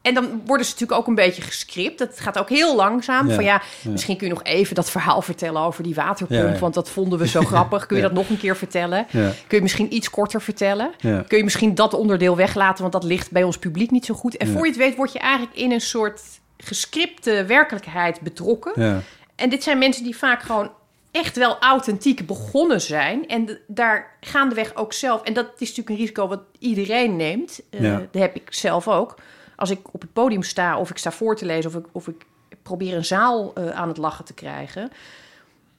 En 0.02 0.14
dan 0.14 0.42
worden 0.46 0.66
ze 0.66 0.72
natuurlijk 0.72 1.00
ook 1.00 1.08
een 1.08 1.16
beetje 1.16 1.42
gescript. 1.42 2.00
Het 2.00 2.20
gaat 2.20 2.40
ook 2.40 2.50
heel 2.50 2.76
langzaam. 2.76 3.28
Ja. 3.28 3.36
Van 3.36 3.44
ja, 3.44 3.62
Ja. 3.82 3.92
misschien 3.92 4.18
kun 4.18 4.28
je 4.28 4.34
nog 4.34 4.44
even 4.44 4.76
dat 4.76 4.90
verhaal 4.90 5.22
vertellen 5.22 5.62
over 5.62 5.84
die 5.84 5.96
waterpomp. 5.96 6.54
Ja. 6.54 6.60
Want 6.60 6.74
dat 6.74 6.90
vonden 6.90 7.20
we 7.20 7.28
zo 7.28 7.42
grappig. 7.52 7.86
Kun 7.86 7.96
je 7.98 8.04
dat 8.04 8.14
nog 8.14 8.30
een 8.30 8.38
keer 8.38 8.58
vertellen? 8.58 9.06
Kun 9.12 9.34
je 9.58 9.62
misschien 9.62 9.94
iets 9.94 10.10
korter 10.10 10.42
vertellen? 10.42 10.92
Kun 11.02 11.38
je 11.38 11.44
misschien 11.44 11.76
dat 11.76 11.94
onderdeel 11.94 12.36
weglaten? 12.36 12.82
Want 12.82 12.94
dat 12.94 13.04
ligt 13.04 13.32
bij 13.32 13.44
ons 13.44 13.58
publiek 13.58 13.92
niet 13.92 14.06
zo 14.06 14.14
goed. 14.14 14.38
En 14.38 14.48
voor 14.48 14.62
je 14.66 14.68
het 14.72 14.78
weet 14.78 14.96
word 14.96 15.14
je 15.14 15.20
eigenlijk 15.20 15.58
in 15.58 15.72
een 15.72 15.82
soort 15.82 16.22
gescripte 16.58 17.46
werkelijkheid 17.46 18.22
betrokken. 18.22 19.04
En 19.36 19.50
dit 19.50 19.64
zijn 19.64 19.78
mensen 19.78 20.04
die 20.04 20.18
vaak 20.18 20.42
gewoon 20.42 20.72
echt 21.12 21.38
wel 21.38 21.58
authentiek 21.60 22.26
begonnen 22.28 22.82
zijn. 22.82 23.28
En 23.28 23.60
daar 23.68 24.18
gaandeweg 24.22 24.76
ook 24.76 24.94
zelf... 24.94 25.22
En 25.22 25.34
dat 25.34 25.46
is 25.46 25.60
natuurlijk 25.60 25.90
een 25.90 25.96
risico 25.96 26.28
wat 26.28 26.42
iedereen 26.60 27.16
neemt. 27.16 27.62
Eh. 27.70 27.82
Dat 28.12 28.22
heb 28.22 28.36
ik 28.36 28.54
zelf 28.54 28.88
ook. 28.88 29.16
Als 29.62 29.70
ik 29.70 29.94
op 29.94 30.02
het 30.02 30.14
podium 30.14 30.44
sta 30.44 30.78
of 30.78 30.90
ik 30.90 30.98
sta 30.98 31.12
voor 31.12 31.36
te 31.36 31.46
lezen... 31.46 31.70
of 31.70 31.76
ik, 31.76 31.86
of 31.92 32.08
ik 32.08 32.26
probeer 32.62 32.96
een 32.96 33.06
zaal 33.06 33.54
eh, 33.54 33.70
aan 33.70 33.88
het 33.88 33.98
lachen 33.98 34.26
te 34.26 34.34
krijgen. 34.34 34.92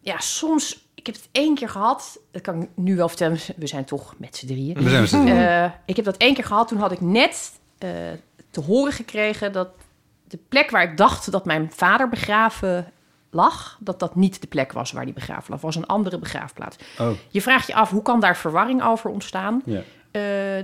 Ja, 0.01 0.18
soms... 0.18 0.87
Ik 0.95 1.07
heb 1.07 1.14
het 1.14 1.28
één 1.33 1.55
keer 1.55 1.68
gehad. 1.68 2.18
Dat 2.30 2.43
kan 2.43 2.62
ik 2.62 2.68
nu 2.74 2.97
wel 2.97 3.09
vertellen. 3.09 3.39
We 3.57 3.66
zijn 3.66 3.85
toch 3.85 4.14
met 4.18 4.37
z'n 4.37 4.47
drieën. 4.47 4.74
We 4.74 4.89
zijn 4.89 5.01
met 5.01 5.11
z'n 5.11 5.20
drieën. 5.20 5.37
Eh, 5.37 5.70
ik 5.87 5.97
heb 5.97 6.05
dat 6.05 6.16
één 6.16 6.35
keer 6.35 6.45
gehad. 6.45 6.68
Toen 6.68 6.78
had 6.78 6.93
ik 6.93 7.01
net 7.01 7.53
eh, 7.78 7.91
te 8.51 8.61
horen 8.61 8.93
gekregen 8.93 9.53
dat 9.53 9.68
de 10.28 10.39
plek 10.49 10.70
waar 10.70 10.83
ik 10.83 10.97
dacht 10.97 11.30
dat 11.30 11.45
mijn 11.45 11.72
vader 11.72 12.09
begraven 12.09 12.93
lag, 13.30 13.78
dat 13.80 13.99
dat 13.99 14.14
niet 14.14 14.41
de 14.41 14.47
plek 14.47 14.72
was 14.72 14.93
waar 14.93 15.05
die 15.05 15.14
begraven 15.14 15.51
lag. 15.53 15.61
was 15.61 15.76
een 15.76 15.87
andere 15.87 16.18
begraafplaats. 16.18 16.76
Oh, 16.99 17.11
Je 17.28 17.43
vraagt 17.43 17.66
je 17.66 17.74
af, 17.74 17.91
hoe 17.91 18.03
kan 18.03 18.20
daar 18.20 18.37
verwarring 18.37 18.83
over 18.83 19.11
ontstaan? 19.11 19.62
ja. 19.64 19.83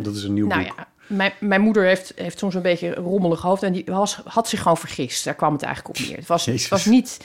Dat 0.01 0.15
is 0.15 0.25
een 0.25 0.35
nieuw 0.35 0.47
nou 0.47 0.65
boek. 0.65 0.75
ja, 0.77 0.89
mijn, 1.09 1.33
mijn 1.41 1.61
moeder 1.61 1.85
heeft, 1.85 2.13
heeft 2.17 2.39
soms 2.39 2.55
een 2.55 2.63
beetje 2.63 2.97
een 2.97 3.03
rommelig 3.03 3.41
hoofd 3.41 3.63
en 3.63 3.73
die 3.73 3.85
was, 3.87 4.21
had 4.25 4.49
zich 4.49 4.63
gewoon 4.63 4.77
vergist. 4.77 5.25
Daar 5.25 5.35
kwam 5.35 5.53
het 5.53 5.63
eigenlijk 5.63 5.99
op 5.99 6.07
neer. 6.07 6.17
Het 6.17 6.27
was, 6.27 6.47
het 6.47 6.69
was 6.69 6.85
niet, 6.85 7.21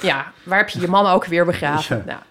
ja, 0.00 0.32
waar 0.42 0.58
heb 0.58 0.68
je 0.68 0.80
je 0.80 0.88
man 0.88 1.06
ook 1.06 1.24
weer 1.24 1.44
begraven? 1.44 2.04
Ja. 2.06 2.22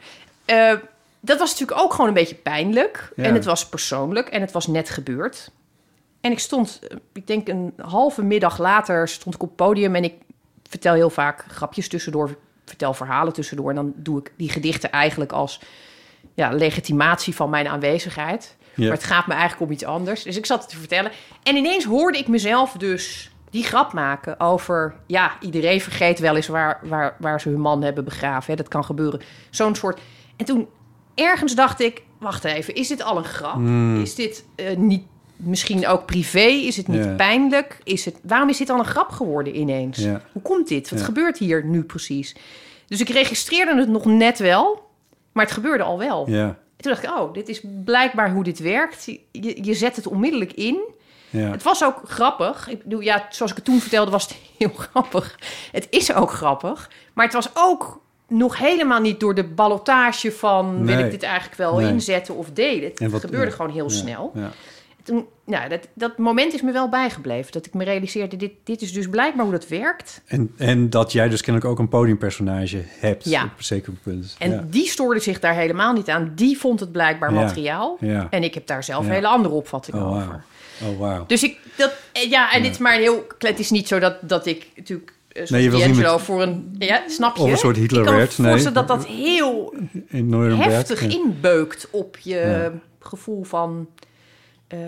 Nou, 0.45 0.72
eh, 0.74 0.80
dat 1.20 1.39
was 1.39 1.51
natuurlijk 1.51 1.80
ook 1.80 1.91
gewoon 1.91 2.08
een 2.08 2.14
beetje 2.14 2.36
pijnlijk. 2.36 3.12
Ja. 3.16 3.24
En 3.24 3.34
het 3.34 3.45
was 3.45 3.70
persoonlijk 3.70 4.28
en 4.28 4.41
het 4.41 4.51
was 4.51 4.68
net 4.68 4.89
gebeurd. 4.89 5.51
En 6.22 6.32
ik 6.32 6.39
stond, 6.39 6.80
eh, 6.88 6.97
ik 7.14 7.28
denk 7.28 7.47
een 7.47 7.74
halve 7.78 8.24
middag 8.24 8.58
later, 8.58 9.08
stond 9.08 9.36
ik 9.36 9.41
op 9.41 9.47
het 9.47 9.58
podium 9.58 9.95
en 9.95 10.03
ik 10.03 10.14
vertel 10.70 10.93
heel 10.93 11.10
vaak 11.10 11.45
grapjes 11.47 11.88
tussendoor, 11.88 12.38
vertel 12.66 12.93
verhalen 12.93 13.34
tussendoor. 13.34 13.70
En 13.70 13.76
dan 13.76 13.93
doe 13.95 14.20
ik 14.20 14.34
die 14.38 14.49
gedichten 14.49 14.91
eigenlijk 14.91 15.32
als 15.32 15.60
ja, 16.34 16.49
legitimatie 16.49 17.36
van 17.36 17.49
mijn 17.49 17.68
aanwezigheid. 17.68 18.56
Maar 18.76 18.91
het 18.91 19.03
gaat 19.03 19.28
me 19.28 19.34
eigenlijk 19.34 19.61
om 19.61 19.71
iets 19.71 19.86
anders. 19.86 20.23
Dus 20.23 20.38
ik 20.38 20.45
zat 20.45 20.61
het 20.61 20.69
te 20.69 20.78
vertellen. 20.78 21.11
En 21.43 21.55
ineens 21.55 21.86
hoorde 21.86 22.17
ik 22.17 22.28
mezelf 22.28 22.71
dus 22.71 23.32
die 23.49 23.63
grap 23.63 23.93
maken 23.93 24.39
over... 24.39 24.95
ja, 25.07 25.32
iedereen 25.39 25.82
vergeet 25.82 26.19
wel 26.19 26.36
eens 26.36 26.47
waar, 26.47 26.80
waar, 26.84 27.15
waar 27.19 27.41
ze 27.41 27.49
hun 27.49 27.59
man 27.59 27.82
hebben 27.82 28.03
begraven. 28.03 28.51
Hè. 28.51 28.55
Dat 28.55 28.67
kan 28.67 28.84
gebeuren. 28.84 29.21
Zo'n 29.49 29.76
soort... 29.76 29.99
En 30.36 30.45
toen 30.45 30.67
ergens 31.15 31.55
dacht 31.55 31.82
ik... 31.82 32.03
wacht 32.19 32.43
even, 32.43 32.76
is 32.76 32.88
dit 32.88 33.03
al 33.03 33.17
een 33.17 33.23
grap? 33.23 33.59
Is 34.01 34.15
dit 34.15 34.45
eh, 34.55 34.78
niet 34.78 35.03
misschien 35.36 35.88
ook 35.88 36.05
privé? 36.05 36.47
Is 36.47 36.78
het 36.78 36.88
niet 36.88 37.15
pijnlijk? 37.17 37.80
Is 37.84 38.05
het, 38.05 38.15
waarom 38.23 38.49
is 38.49 38.57
dit 38.57 38.69
al 38.69 38.80
een 38.80 38.86
grap 38.86 39.09
geworden 39.09 39.59
ineens? 39.59 40.05
Hoe 40.32 40.41
komt 40.41 40.67
dit? 40.67 40.89
Wat 40.89 41.01
gebeurt 41.01 41.38
hier 41.38 41.65
nu 41.65 41.84
precies? 41.84 42.36
Dus 42.88 43.01
ik 43.01 43.09
registreerde 43.09 43.80
het 43.80 43.89
nog 43.89 44.05
net 44.05 44.39
wel... 44.39 44.89
maar 45.32 45.43
het 45.43 45.53
gebeurde 45.53 45.84
al 45.84 45.97
wel. 45.97 46.30
Ja, 46.30 46.57
Toen 46.86 46.93
dacht 46.93 47.03
ik, 47.05 47.19
oh, 47.19 47.33
dit 47.33 47.49
is 47.49 47.61
blijkbaar 47.83 48.31
hoe 48.31 48.43
dit 48.43 48.59
werkt. 48.59 49.05
Je, 49.05 49.19
je 49.65 49.73
zet 49.73 49.95
het 49.95 50.07
onmiddellijk 50.07 50.51
in. 50.53 50.79
ja. 51.29 51.51
Het 51.51 51.63
was 51.63 51.83
ook 51.83 52.01
grappig. 52.05 52.67
Ik 52.69 52.83
bedoel, 52.83 52.99
ja, 52.99 53.25
zoals 53.29 53.51
ik 53.51 53.57
het 53.57 53.65
toen 53.65 53.79
vertelde, 53.79 54.11
was 54.11 54.23
het 54.23 54.36
heel 54.57 54.71
grappig. 54.77 55.39
Het 55.71 55.88
is 55.89 56.13
ook 56.13 56.31
grappig. 56.31 56.89
Maar 57.13 57.25
het 57.25 57.33
was 57.33 57.49
ook 57.53 58.01
nog 58.27 58.57
helemaal 58.57 58.99
niet 59.01 59.19
door 59.19 59.36
de 59.36 59.43
ballotage 59.43 60.31
van... 60.31 60.86
wil 60.86 60.99
ik 60.99 61.11
dit 61.11 61.23
eigenlijk 61.23 61.55
wel 61.57 61.77
Nee. 61.77 61.88
inzetten 61.89 62.36
of 62.36 62.49
delen. 62.51 62.91
Het 62.95 63.11
wat- 63.11 63.21
gebeurde 63.21 63.45
ja. 63.49 63.55
gewoon 63.55 63.71
heel 63.71 63.89
Ja, 63.89 63.95
snel. 63.95 64.31
Toen, 65.06 65.26
nou, 65.45 65.70
dat, 65.70 65.88
dat 65.93 66.18
moment 66.18 66.53
is 66.53 66.62
me 66.62 66.72
wel 66.72 66.89
bijgebleven. 66.89 67.51
Dat 67.51 67.66
ik 67.66 67.74
me 67.74 67.84
realiseerde, 67.84 68.36
dit, 68.36 68.51
dit 68.64 68.82
is 68.82 68.93
dus 68.93 69.08
blijkbaar 69.10 69.43
hoe 69.43 69.53
dat 69.53 69.68
werkt. 69.68 70.22
En, 70.26 70.53
en 70.58 70.89
dat 70.89 71.12
jij 71.12 71.30
dus 71.30 71.41
kennelijk 71.41 71.72
ook 71.72 71.80
een 71.80 71.89
podiumpersonage 71.89 72.84
hebt 72.99 73.24
Ja. 73.26 73.43
op 73.43 73.49
een 73.58 73.64
zeker 73.64 73.93
punt. 74.03 74.36
En 74.39 74.51
ja. 74.51 74.66
die 74.70 74.88
stoorde 74.88 75.20
zich 75.20 75.39
daar 75.39 75.56
helemaal 75.56 75.93
niet 75.93 76.10
aan. 76.10 76.32
Die 76.36 76.58
vond 76.58 76.80
het 76.80 76.91
blijkbaar 76.91 77.34
Ja. 77.34 77.41
materiaal. 77.41 77.97
En 78.30 78.43
ik 78.43 78.53
heb 78.53 78.68
daar 78.68 78.84
zelf 78.84 79.08
hele 79.08 79.28
andere 79.28 79.53
opvattingen 79.56 80.01
Oh, 80.01 80.16
over. 80.16 80.43
Oh, 80.84 80.99
wauw. 80.99 81.26
Dus 81.26 81.43
ik, 81.43 81.58
dat, 81.78 81.93
eh, 82.14 82.30
ja, 82.30 82.51
en 82.51 82.62
dit 82.62 82.72
is 82.72 82.78
maar 82.78 82.95
een 82.95 83.01
heel, 83.01 83.26
het 83.38 83.60
is 83.60 83.70
niet 83.72 83.88
zo 83.88 83.99
dat, 83.99 84.16
dat 84.22 84.45
ik 84.45 84.68
natuurlijk, 84.76 85.14
eh, 85.32 85.47
Nee, 85.47 85.64
je 85.64 85.72
was 85.72 85.86
niet 85.86 85.95
met- 85.95 86.22
voor 86.22 86.41
een, 86.41 86.76
ja, 86.80 87.01
snap 87.08 87.36
je? 87.36 87.41
Of 87.43 87.51
een 87.51 87.58
soort 87.58 87.76
Hitler 87.78 87.99
ik 88.01 88.08
kan 88.08 88.16
werd, 88.16 88.38
nee. 88.38 88.49
voorstellen 88.49 88.88
dat 88.88 88.88
dat 88.88 89.06
heel 89.08 89.74
In 90.08 90.34
heftig 90.34 91.01
inbeukt 91.01 91.88
op 91.91 92.18
je 92.18 92.72
gevoel 92.99 93.43
van 93.43 93.88
eh, 94.68 94.80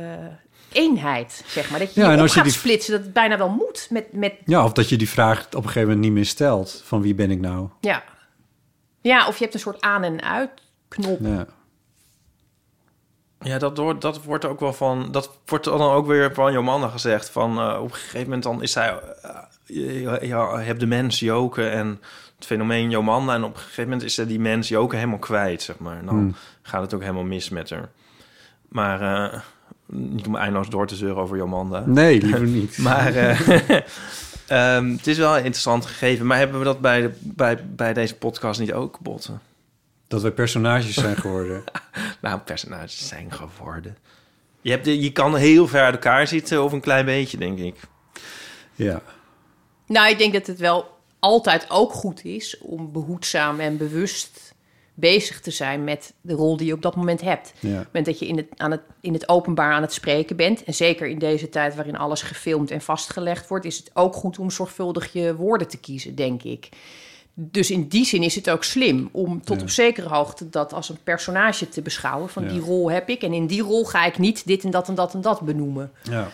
eenheid, 0.71 1.43
zeg 1.47 1.69
maar. 1.69 1.79
Dat 1.79 1.93
je 1.93 1.99
Ja, 1.99 2.05
je 2.05 2.11
en 2.11 2.17
op 2.17 2.21
als 2.23 2.31
je 2.33 2.39
gaat 2.39 2.47
die- 2.49 2.57
splitsen, 2.57 2.91
dat 2.93 3.01
het 3.03 3.13
bijna 3.13 3.37
wel 3.37 3.49
moet 3.49 3.87
met, 3.89 4.13
met 4.13 4.33
Ja, 4.45 4.63
of 4.63 4.71
dat 4.73 4.89
je 4.89 4.97
die 4.97 5.09
vraag 5.09 5.45
op 5.45 5.53
een 5.55 5.61
gegeven 5.63 5.81
moment 5.81 5.99
niet 5.99 6.11
meer 6.11 6.25
stelt. 6.25 6.81
Van 6.85 7.01
wie 7.01 7.15
ben 7.15 7.31
ik 7.31 7.39
nou? 7.39 7.69
ja. 7.81 8.03
ja, 9.01 9.27
of 9.27 9.37
je 9.37 9.41
hebt 9.43 9.53
een 9.53 9.59
soort 9.59 9.81
aan- 9.81 10.03
en 10.03 10.21
uitknop. 10.21 11.19
Ja. 11.21 11.45
Ja, 13.39 13.57
dat, 13.57 13.77
wordt 13.77 14.01
dat 14.01 14.23
wordt 14.23 14.45
ook 14.45 14.59
wel 14.59 14.73
van... 14.73 15.11
Dat 15.11 15.39
wordt 15.45 15.65
dan 15.65 15.81
ook 15.81 16.07
weer 16.07 16.33
van 16.33 16.51
Jomanda 16.53 16.87
gezegd. 16.87 17.29
Van, 17.29 17.59
eh, 17.59 17.77
op 17.81 17.89
een 17.89 17.95
gegeven 17.95 18.23
moment 18.23 18.43
dan 18.43 18.61
is 18.61 18.71
zij... 18.71 18.99
eh, 19.21 19.35
je, 19.65 19.93
je, 20.01 20.27
je 20.27 20.35
hebt 20.63 20.79
de 20.79 20.85
mens 20.85 21.19
Joke 21.19 21.69
en 21.69 22.01
het 22.35 22.45
fenomeen 22.45 22.89
Jomanda. 22.89 23.33
En 23.33 23.43
op 23.43 23.53
een 23.53 23.59
gegeven 23.59 23.83
moment 23.83 24.03
is 24.03 24.13
ze 24.13 24.25
die 24.25 24.39
mens 24.39 24.67
Joke 24.67 24.95
helemaal 24.95 25.17
kwijt, 25.19 25.61
zeg 25.61 25.77
maar. 25.77 26.05
Dan 26.05 26.15
Hmm. 26.15 26.35
gaat 26.61 26.81
het 26.81 26.93
ook 26.93 27.01
helemaal 27.01 27.23
mis 27.23 27.49
met 27.49 27.69
haar. 27.69 27.89
Maar 28.69 29.01
eh, 29.33 29.39
niet 29.87 30.27
om 30.27 30.35
eindeloos 30.35 30.69
door 30.69 30.87
te 30.87 30.95
zeuren 30.95 31.21
over 31.21 31.37
Jomanda. 31.37 31.83
Nee, 31.85 32.21
liever 32.21 32.47
niet. 32.47 32.77
Maar 32.87 33.15
eh, 33.15 33.39
ehm, 34.47 34.91
het 34.91 35.07
is 35.07 35.17
wel 35.17 35.31
een 35.31 35.43
interessant 35.43 35.85
gegeven. 35.85 36.25
Maar 36.25 36.37
hebben 36.37 36.59
we 36.59 36.65
dat 36.65 36.79
bij, 36.79 37.01
de, 37.01 37.11
bij, 37.19 37.65
bij 37.65 37.93
deze 37.93 38.15
podcast 38.15 38.59
niet 38.59 38.73
ook, 38.73 38.99
Botten? 38.99 39.41
Dat 40.07 40.21
wij 40.21 40.31
personages 40.31 40.93
zijn 40.93 41.15
geworden. 41.15 41.63
Nou, 42.21 42.39
personages 42.39 43.07
zijn 43.07 43.31
geworden. 43.31 43.97
Je, 44.61 44.71
hebt 44.71 44.85
de, 44.85 45.01
je 45.01 45.11
kan 45.11 45.35
heel 45.35 45.67
ver 45.67 45.81
uit 45.81 45.93
elkaar 45.93 46.27
zitten 46.27 46.63
of 46.63 46.71
een 46.71 46.81
klein 46.81 47.05
beetje, 47.05 47.37
denk 47.37 47.59
ik. 47.59 47.75
ja. 48.75 49.01
Nou, 49.87 50.09
ik 50.09 50.17
denk 50.17 50.33
dat 50.33 50.47
het 50.47 50.59
wel 50.59 50.97
altijd 51.19 51.65
ook 51.69 51.93
goed 51.93 52.25
is 52.25 52.57
om 52.57 52.91
behoedzaam 52.91 53.59
en 53.59 53.77
bewust 53.77 54.36
bezig 54.99 55.39
te 55.41 55.51
zijn 55.51 55.83
met 55.83 56.13
de 56.21 56.33
rol 56.33 56.57
die 56.57 56.67
je 56.67 56.73
op 56.73 56.81
dat 56.81 56.95
moment 56.95 57.21
hebt. 57.21 57.53
Op 57.55 57.61
Ja. 57.69 57.69
het 57.77 57.85
moment 57.85 58.05
dat 58.05 58.19
je 58.19 58.27
in 58.27 58.37
het, 58.37 58.45
aan 58.55 58.71
het, 58.71 58.81
in 59.01 59.13
het 59.13 59.29
openbaar 59.29 59.71
aan 59.73 59.81
het 59.81 59.93
spreken 59.93 60.35
bent, 60.35 60.63
en 60.63 60.73
zeker 60.73 61.07
in 61.07 61.19
deze 61.19 61.49
tijd 61.49 61.75
waarin 61.75 61.97
alles 61.97 62.21
gefilmd 62.21 62.71
en 62.71 62.81
vastgelegd 62.81 63.47
wordt, 63.47 63.65
is 63.65 63.77
het 63.77 63.91
ook 63.93 64.15
goed 64.15 64.39
om 64.39 64.51
zorgvuldig 64.51 65.13
je 65.13 65.35
woorden 65.35 65.67
te 65.67 65.77
kiezen, 65.77 66.15
denk 66.15 66.43
ik. 66.43 66.69
Dus 67.33 67.71
in 67.71 67.87
die 67.87 68.05
zin 68.05 68.23
is 68.23 68.35
het 68.35 68.49
ook 68.49 68.63
slim 68.63 69.09
om 69.11 69.41
tot 69.41 69.55
Ja. 69.57 69.61
op 69.61 69.69
zekere 69.69 70.09
hoogte 70.09 70.49
dat 70.49 70.73
als 70.73 70.89
een 70.89 70.97
personage 71.03 71.69
te 71.69 71.81
beschouwen. 71.81 72.29
Van 72.29 72.43
Ja. 72.43 72.49
die 72.49 72.59
rol 72.59 72.91
heb 72.91 73.09
ik 73.09 73.21
en 73.21 73.33
in 73.33 73.47
die 73.47 73.61
rol 73.61 73.85
ga 73.85 74.05
ik 74.05 74.17
niet 74.17 74.47
dit 74.47 74.63
en 74.63 74.71
dat 74.71 74.87
en 74.87 74.95
dat 74.95 75.13
en 75.13 75.21
dat 75.21 75.41
benoemen. 75.41 75.91
ja. 76.03 76.27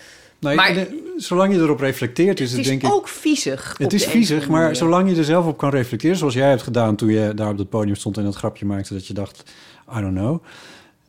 Nou, 0.44 0.56
Maar- 0.56 0.76
eh, 0.78 0.86
zolang 1.18 1.54
je 1.54 1.60
erop 1.60 1.80
reflecteert, 1.80 2.40
is 2.40 2.48
Het 2.50 2.58
het, 2.58 2.60
is 2.60 2.68
denk 2.80 2.84
ik... 2.84 2.98
ook 2.98 3.08
viezig. 3.08 3.76
Het 3.78 3.94
is 3.94 4.06
viezig, 4.06 4.48
maar 4.50 4.62
manier. 4.62 4.76
zolang 4.76 5.10
je 5.10 5.16
er 5.16 5.24
zelf 5.24 5.46
op 5.46 5.58
kan 5.58 5.70
reflecteren... 5.70 6.18
zoals 6.18 6.34
jij 6.34 6.50
hebt 6.50 6.62
gedaan 6.62 6.96
toen 6.96 7.10
je 7.10 7.34
daar 7.34 7.50
op 7.52 7.58
het 7.58 7.70
podium 7.70 7.96
stond... 7.96 8.18
en 8.18 8.24
dat 8.24 8.36
grapje 8.36 8.66
maakte 8.66 8.94
dat 8.94 9.08
je 9.08 9.14
dacht, 9.14 9.44
I 9.98 10.00
don't 10.02 10.16
know... 10.18 10.44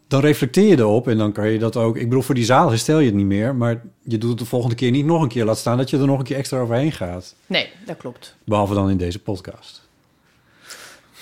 dan 0.08 0.20
reflecteer 0.20 0.66
je 0.68 0.78
erop 0.78 1.08
en 1.08 1.18
dan 1.18 1.32
kan 1.32 1.48
je 1.48 1.58
dat 1.58 1.76
ook... 1.76 1.96
Ik 1.96 2.08
bedoel, 2.08 2.22
voor 2.22 2.34
die 2.34 2.44
zaal 2.44 2.68
herstel 2.68 2.98
je 2.98 3.06
het 3.06 3.14
niet 3.14 3.26
meer... 3.26 3.54
maar 3.54 3.82
je 4.02 4.18
doet 4.18 4.30
het 4.30 4.38
de 4.38 4.44
volgende 4.44 4.74
keer 4.74 4.90
niet 4.90 5.04
nog 5.06 5.22
een 5.22 5.28
keer. 5.28 5.44
Laat 5.44 5.58
staan 5.58 5.76
dat 5.76 5.90
je 5.90 5.98
er 5.98 6.06
nog 6.06 6.18
een 6.18 6.24
keer 6.24 6.36
extra 6.36 6.58
overheen 6.58 6.92
gaat. 6.92 7.34
Nee, 7.46 7.70
dat 7.86 7.96
klopt. 7.96 8.34
Behalve 8.44 8.74
dan 8.74 8.90
in 8.90 8.96
deze 8.96 9.18
podcast. 9.18 9.82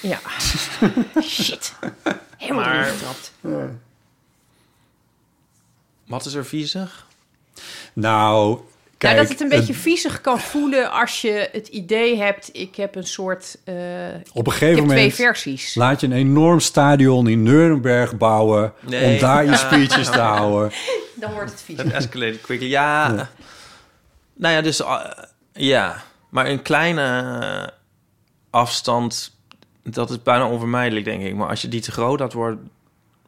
Ja. 0.00 0.18
Shit. 1.22 1.72
Helemaal 2.36 2.64
Maar- 2.64 2.80
erin 2.84 2.92
getrapt. 2.98 3.32
Wat 6.06 6.24
is 6.26 6.34
er 6.34 6.44
viezig? 6.46 7.06
Nou, 7.92 8.58
kijk... 8.98 9.14
nou, 9.14 9.16
dat 9.26 9.32
het 9.32 9.40
een 9.40 9.48
beetje 9.48 9.72
het- 9.72 9.82
viezig 9.82 10.20
kan 10.20 10.38
voelen 10.40 10.90
als 10.92 11.20
je 11.20 11.48
het 11.52 11.68
idee 11.68 12.16
hebt... 12.18 12.50
ik 12.52 12.76
heb 12.76 12.94
een 12.94 13.06
soort... 13.06 13.58
eh 13.64 13.74
op 14.32 14.46
een 14.46 14.52
gegeven 14.52 14.74
heb 14.76 14.84
twee 14.84 14.96
moment... 14.98 15.14
versies. 15.14 15.74
Laat 15.74 16.00
je 16.00 16.06
een 16.06 16.12
enorm 16.12 16.60
stadion 16.60 17.28
in 17.28 17.42
Nuremberg 17.42 18.16
bouwen... 18.16 18.72
Nee. 18.80 19.14
om 19.14 19.20
daar 19.20 19.44
je 19.44 19.56
speeches 19.56 20.10
te 20.10 20.18
houden. 20.20 20.70
Dan 21.20 21.32
wordt 21.32 21.50
het 21.50 21.62
vies. 21.62 21.76
Dat 21.76 21.86
escalated 21.86 22.40
quickly. 22.40 22.68
Ja, 22.68 23.08
Ja. 23.14 23.30
nou 24.34 24.54
ja, 24.54 24.60
dus 24.60 24.80
uh, 24.80 25.04
ja. 25.52 26.02
Maar 26.28 26.46
een 26.46 26.62
kleine 26.62 27.72
afstand, 28.50 29.36
dat 29.82 30.10
is 30.10 30.22
bijna 30.22 30.46
onvermijdelijk, 30.48 31.04
denk 31.04 31.22
ik. 31.22 31.34
Maar 31.34 31.48
als 31.48 31.62
je 31.62 31.68
die 31.68 31.80
te 31.80 31.92
groot 31.92 32.20
laat 32.20 32.32
worden, 32.32 32.70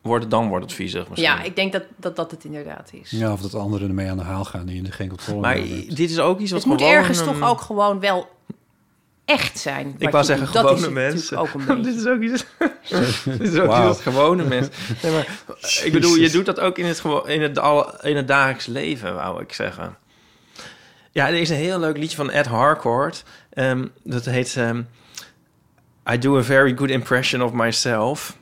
worden 0.05 0.28
dan 0.28 0.48
wordt 0.48 0.64
het 0.64 0.74
viezig 0.74 1.09
misschien. 1.09 1.30
Ja, 1.30 1.42
ik 1.42 1.57
denk 1.57 1.72
dat, 1.72 1.82
dat 1.96 2.16
dat 2.16 2.30
het 2.30 2.44
inderdaad 2.44 2.90
is. 2.92 3.11
Ja, 3.11 3.32
of 3.32 3.40
dat 3.40 3.55
anderen 3.55 3.88
ermee 3.88 4.11
aan 4.11 4.16
de 4.16 4.22
haal 4.22 4.44
gaan... 4.44 4.66
die 4.66 4.82
je 4.82 4.92
geen 4.92 5.08
controle 5.08 5.41
maar 5.41 5.57
meer 5.58 5.76
hebt. 5.76 5.96
dit 5.96 6.11
is 6.11 6.18
ook 6.18 6.41
iets 6.41 6.50
wat 6.50 6.61
het 6.61 6.70
moet 6.70 6.80
gewoon, 6.80 6.95
ergens 6.95 7.22
toch 7.22 7.42
ook 7.42 7.61
gewoon 7.61 8.00
wel 8.00 8.29
echt 9.24 9.58
zijn. 9.58 9.95
Ik 9.99 10.11
wou 10.11 10.24
zeggen. 10.24 10.53
Dat 10.53 10.66
gewone 10.66 10.83
het 10.83 10.91
mensen. 10.91 11.38
Ook 11.38 11.49
een 11.54 11.83
dit 11.83 11.96
is 11.96 12.07
ook 12.07 12.20
iets. 12.20 12.45
dit 13.24 13.41
is 13.41 13.58
ook 13.58 13.91
iets 13.91 14.00
gewone 14.00 14.45
mensen. 14.45 14.72
Nee, 15.03 15.12
maar 15.12 15.29
ik 15.84 15.92
bedoel, 15.92 16.14
je 16.14 16.30
doet 16.30 16.46
dat 16.46 16.61
ook 16.61 16.79
in 16.79 16.84
het, 16.84 17.03
in 17.26 17.42
het, 17.42 17.58
al, 17.58 18.04
in 18.04 18.16
het 18.16 18.29
dagelijks 18.29 18.66
leven, 18.66 19.14
wou 19.14 19.42
ik 19.42 19.53
zeggen. 19.53 19.96
Ja, 21.12 21.29
er 21.29 21.34
is 21.34 21.50
een 21.50 21.57
heel 21.57 21.79
leuk 21.79 21.96
liedje 21.96 22.16
van 22.16 22.30
Ed 22.30 22.46
Harcourt. 22.46 23.24
Ehm, 23.50 23.87
dat 24.03 24.24
heet 24.24 24.57
ehm, 24.57 24.83
I 26.11 26.18
do 26.18 26.38
a 26.38 26.42
very 26.42 26.76
good 26.76 26.91
impression 26.91 27.42
of 27.42 27.53
myself. 27.53 28.37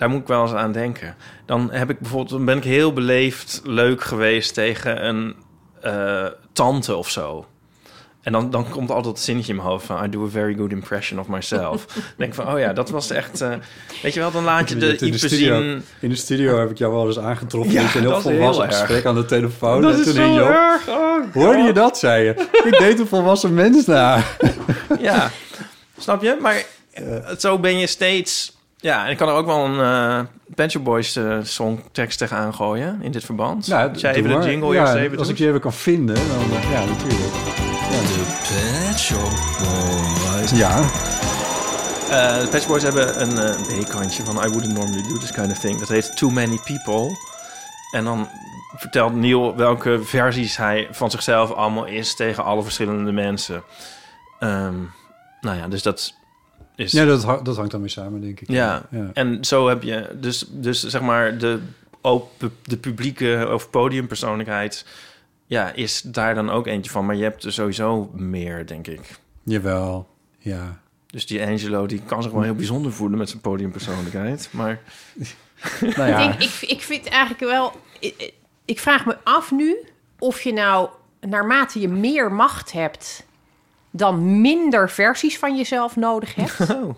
Daar 0.00 0.08
moet 0.10 0.20
ik 0.20 0.26
wel 0.26 0.42
eens 0.42 0.52
aan 0.52 0.72
denken. 0.72 1.14
Dan 1.46 1.68
heb 1.72 1.90
ik 1.90 1.98
bijvoorbeeld, 1.98 2.30
dan 2.30 2.44
ben 2.44 2.56
ik 2.56 2.64
heel 2.64 2.92
beleefd 2.92 3.60
leuk 3.64 4.02
geweest 4.02 4.54
tegen 4.54 5.06
een 5.06 5.34
eh, 5.80 6.26
tante 6.52 6.96
of 6.96 7.10
zo. 7.10 7.46
En 8.22 8.32
dan, 8.32 8.50
dan 8.50 8.68
komt 8.68 8.90
altijd 8.90 9.14
het 9.14 9.24
zinnetje 9.24 9.50
in 9.50 9.58
mijn 9.58 9.68
hoofd 9.68 9.86
van... 9.86 10.04
I 10.04 10.08
do 10.08 10.24
a 10.24 10.28
very 10.28 10.54
good 10.54 10.70
impression 10.70 11.20
of 11.20 11.28
myself. 11.28 11.86
dan 11.94 12.02
denk 12.16 12.30
ik 12.30 12.34
van, 12.34 12.52
oh 12.52 12.58
ja, 12.58 12.72
dat 12.72 12.90
was 12.90 13.10
echt... 13.10 13.40
eh, 13.40 13.52
weet 14.02 14.14
je 14.14 14.20
wel, 14.20 14.30
dan 14.30 14.44
laat 14.44 14.68
je 14.68 14.76
de 14.76 14.86
in, 14.86 14.96
de 14.96 15.06
Ipe 15.06 15.18
studio, 15.18 15.60
zien... 15.60 15.84
in 16.00 16.08
de 16.08 16.14
studio 16.14 16.58
heb 16.58 16.70
ik 16.70 16.78
jou 16.78 16.92
wel 16.92 17.06
eens 17.06 17.18
aangetroffen. 17.18 17.72
Ja, 17.72 17.82
dat 17.82 17.92
je 17.92 17.98
een 17.98 18.04
heel 18.04 18.12
dat 18.12 18.24
is 18.24 18.30
heel 18.30 18.36
volwassen 18.36 18.64
erg. 18.64 18.76
gesprek 18.76 19.04
aan 19.04 19.14
de 19.14 19.24
telefoon. 19.24 19.82
Dat 19.82 19.92
en 19.92 19.98
is 19.98 20.04
toen 20.04 20.14
zo 20.34 20.46
erg. 20.46 20.88
Oh, 20.88 21.32
Hoorde 21.32 21.62
je 21.62 21.72
dat, 21.72 21.98
zei 21.98 22.24
je? 22.24 22.30
ik 22.64 22.78
deed 22.78 22.98
een 22.98 23.06
volwassen 23.06 23.54
mens 23.54 23.86
na. 23.86 24.22
Ja, 25.00 25.30
snap 25.98 26.22
je? 26.22 26.36
Maar 26.40 26.64
eh, 26.92 27.04
zo 27.38 27.58
ben 27.58 27.78
je 27.78 27.86
steeds... 27.86 28.58
Ja, 28.80 29.04
en 29.04 29.10
ik 29.10 29.16
kan 29.16 29.28
er 29.28 29.34
ook 29.34 29.46
wel 29.46 29.64
een 29.64 29.78
uh, 29.78 30.20
Pet 30.54 30.70
Shop 30.70 30.84
Boys 30.84 31.16
eh, 31.16 31.38
songtekst 31.42 32.18
tegenaan 32.18 32.54
gooien 32.54 33.02
in 33.02 33.10
dit 33.12 33.24
verband. 33.24 33.66
Nou, 33.66 33.90
Als 33.92 34.00
jij 34.00 34.14
even 34.14 34.28
de 34.30 34.36
maar. 34.36 34.48
jingle 34.48 34.74
ja, 34.74 34.80
eerst 34.80 34.94
even 34.94 35.18
Als 35.18 35.26
doet. 35.26 35.36
ik 35.36 35.42
je 35.42 35.48
even 35.48 35.60
kan 35.60 35.72
vinden, 35.72 36.14
dan... 36.14 36.56
eh, 36.58 36.70
ja, 36.70 36.84
natuurlijk. 36.84 37.34
Ja. 40.54 40.78
Eh, 42.10 42.40
de 42.42 42.48
Patch 42.50 42.66
Boys 42.66 42.82
hebben 42.82 43.20
een 43.22 43.32
uh, 43.78 43.82
B-kantje 43.84 44.24
van 44.24 44.36
I 44.36 44.48
wouldn't 44.48 44.72
normally 44.72 45.02
do 45.08 45.18
this 45.18 45.32
kind 45.32 45.50
of 45.50 45.58
thing. 45.58 45.78
Dat 45.78 45.88
heet 45.88 46.16
Too 46.16 46.30
Many 46.30 46.58
People. 46.64 47.16
En 47.90 48.04
dan 48.04 48.28
vertelt 48.76 49.14
Neil 49.14 49.56
welke 49.56 50.00
versies 50.02 50.56
hij 50.56 50.88
van 50.90 51.10
zichzelf 51.10 51.50
allemaal 51.52 51.84
is 51.84 52.14
tegen 52.14 52.44
alle 52.44 52.62
verschillende 52.62 53.12
mensen. 53.12 53.62
Ehm, 54.38 54.74
nou 55.40 55.56
ja, 55.56 55.68
dus 55.68 55.82
dat 55.82 56.14
is... 56.80 56.92
Ja, 56.92 57.04
dat, 57.04 57.24
ha- 57.24 57.42
dat 57.42 57.56
hangt 57.56 57.70
dan 57.70 57.80
weer 57.80 57.90
samen, 57.90 58.20
denk 58.20 58.40
ik. 58.40 58.50
Ja, 58.50 58.86
Ja. 58.90 59.10
en 59.14 59.44
zo 59.44 59.68
heb 59.68 59.82
je 59.82 60.16
dus, 60.20 60.44
dus 60.48 60.82
zeg 60.82 61.00
maar 61.00 61.38
de, 61.38 61.60
open, 62.00 62.52
de 62.62 62.76
publieke 62.76 63.48
of 63.52 63.70
podiumpersoonlijkheid... 63.70 64.86
Ja, 65.46 65.72
is 65.72 66.00
daar 66.02 66.34
dan 66.34 66.50
ook 66.50 66.66
eentje 66.66 66.90
van. 66.90 67.06
Maar 67.06 67.16
je 67.16 67.22
hebt 67.22 67.44
er 67.44 67.52
sowieso 67.52 68.10
meer, 68.14 68.66
denk 68.66 68.86
ik. 68.86 69.00
Jawel, 69.42 70.08
ja. 70.38 70.80
Dus 71.06 71.26
die 71.26 71.42
Angelo, 71.46 71.86
die 71.86 72.02
kan 72.06 72.22
zich 72.22 72.32
wel 72.32 72.42
heel 72.42 72.54
bijzonder 72.54 72.92
voelen 72.92 73.18
met 73.18 73.28
zijn 73.28 73.40
podiumpersoonlijkheid. 73.40 74.48
Maar 74.50 74.80
Nou 75.96 76.08
ja, 76.08 76.18
Ik, 76.18 76.38
denk, 76.38 76.42
ik, 76.62 76.68
ik 76.70 76.80
vind 76.82 77.06
eigenlijk 77.08 77.40
wel... 77.40 77.72
Ik, 78.00 78.32
ik 78.64 78.78
vraag 78.78 79.06
me 79.06 79.16
af 79.24 79.50
nu 79.50 79.76
of 80.18 80.40
je 80.42 80.52
nou, 80.52 80.88
naarmate 81.20 81.80
je 81.80 81.88
meer 81.88 82.32
macht 82.32 82.72
hebt... 82.72 83.26
dan 83.90 84.40
minder 84.40 84.90
versies 84.90 85.38
van 85.38 85.56
jezelf 85.56 85.96
nodig 85.96 86.34
hebt. 86.34 86.58
Oh. 86.82 86.94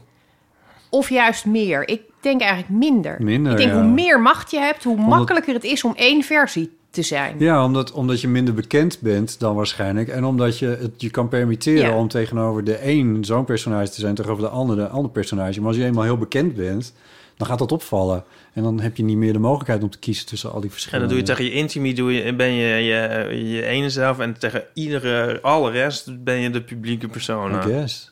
Of 0.91 1.09
juist 1.09 1.45
meer. 1.47 1.89
Ik 1.89 2.03
denk 2.21 2.41
eigenlijk 2.41 2.71
minder. 2.71 3.17
Minder, 3.23 3.53
ik 3.53 3.59
denk 3.59 3.71
ja. 3.71 3.77
hoe 3.81 3.91
meer 3.91 4.21
macht 4.21 4.51
je 4.51 4.59
hebt... 4.59 4.85
hoe 4.85 4.97
Omdat- 4.97 5.09
makkelijker 5.19 5.55
het 5.55 5.65
is 5.65 5.85
om 5.85 5.93
één 5.97 6.23
versie 6.23 6.77
te 6.91 7.03
zijn. 7.03 7.37
ja 7.39 7.65
omdat, 7.65 7.93
omdat 7.93 8.21
je 8.21 8.29
minder 8.29 8.55
bekend 8.55 9.01
bent 9.01 9.41
dan 9.41 9.55
waarschijnlijk. 9.55 10.09
En 10.09 10.25
omdat 10.25 10.59
je 10.59 10.67
het 10.67 10.93
je 11.01 11.11
kan 11.11 11.29
permitteren 11.29 11.89
Ja. 11.91 11.97
om 11.97 12.09
tegenover 12.09 12.65
de 12.65 12.79
een 12.89 13.25
zo'n 13.25 13.45
personage 13.45 13.91
te 13.91 14.01
zijn... 14.01 14.15
tegenover 14.15 14.45
de 14.45 14.51
andere 14.51 14.83
een 14.83 14.91
ander 14.91 15.11
personage. 15.11 15.59
Maar 15.59 15.69
als 15.69 15.77
je 15.77 15.85
eenmaal 15.85 16.05
heel 16.05 16.19
bekend 16.19 16.55
bent, 16.55 16.95
dan 17.37 17.47
gaat 17.47 17.59
dat 17.59 17.73
opvallen. 17.73 18.25
En 18.53 18.63
dan 18.63 18.81
heb 18.81 18.97
je 18.97 19.03
niet 19.03 19.17
meer 19.17 19.33
de 19.33 19.39
mogelijkheid 19.39 19.83
om 19.83 19.91
te 19.91 19.99
kiezen 19.99 20.27
tussen 20.27 20.53
al 20.53 20.57
die 20.61 20.65
en 20.65 20.71
verschillende... 20.71 21.07
dan 21.07 21.17
doe 21.17 21.27
je 21.27 21.33
tegen 21.33 21.53
je 21.53 21.61
intimie, 21.61 21.95
doe 21.95 22.13
je, 22.13 22.35
ben 22.35 22.53
je, 22.53 22.67
je 22.67 23.49
je 23.49 23.67
ene 23.67 23.91
zelf. 23.91 24.19
En 24.19 24.39
tegen 24.39 24.65
iedere, 24.75 25.41
alle 25.43 25.71
rest 25.71 26.25
ben 26.25 26.41
je 26.41 26.51
de 26.51 26.63
publieke 26.63 27.09
persoon. 27.09 27.55
I 27.55 27.61
guess. 27.61 28.11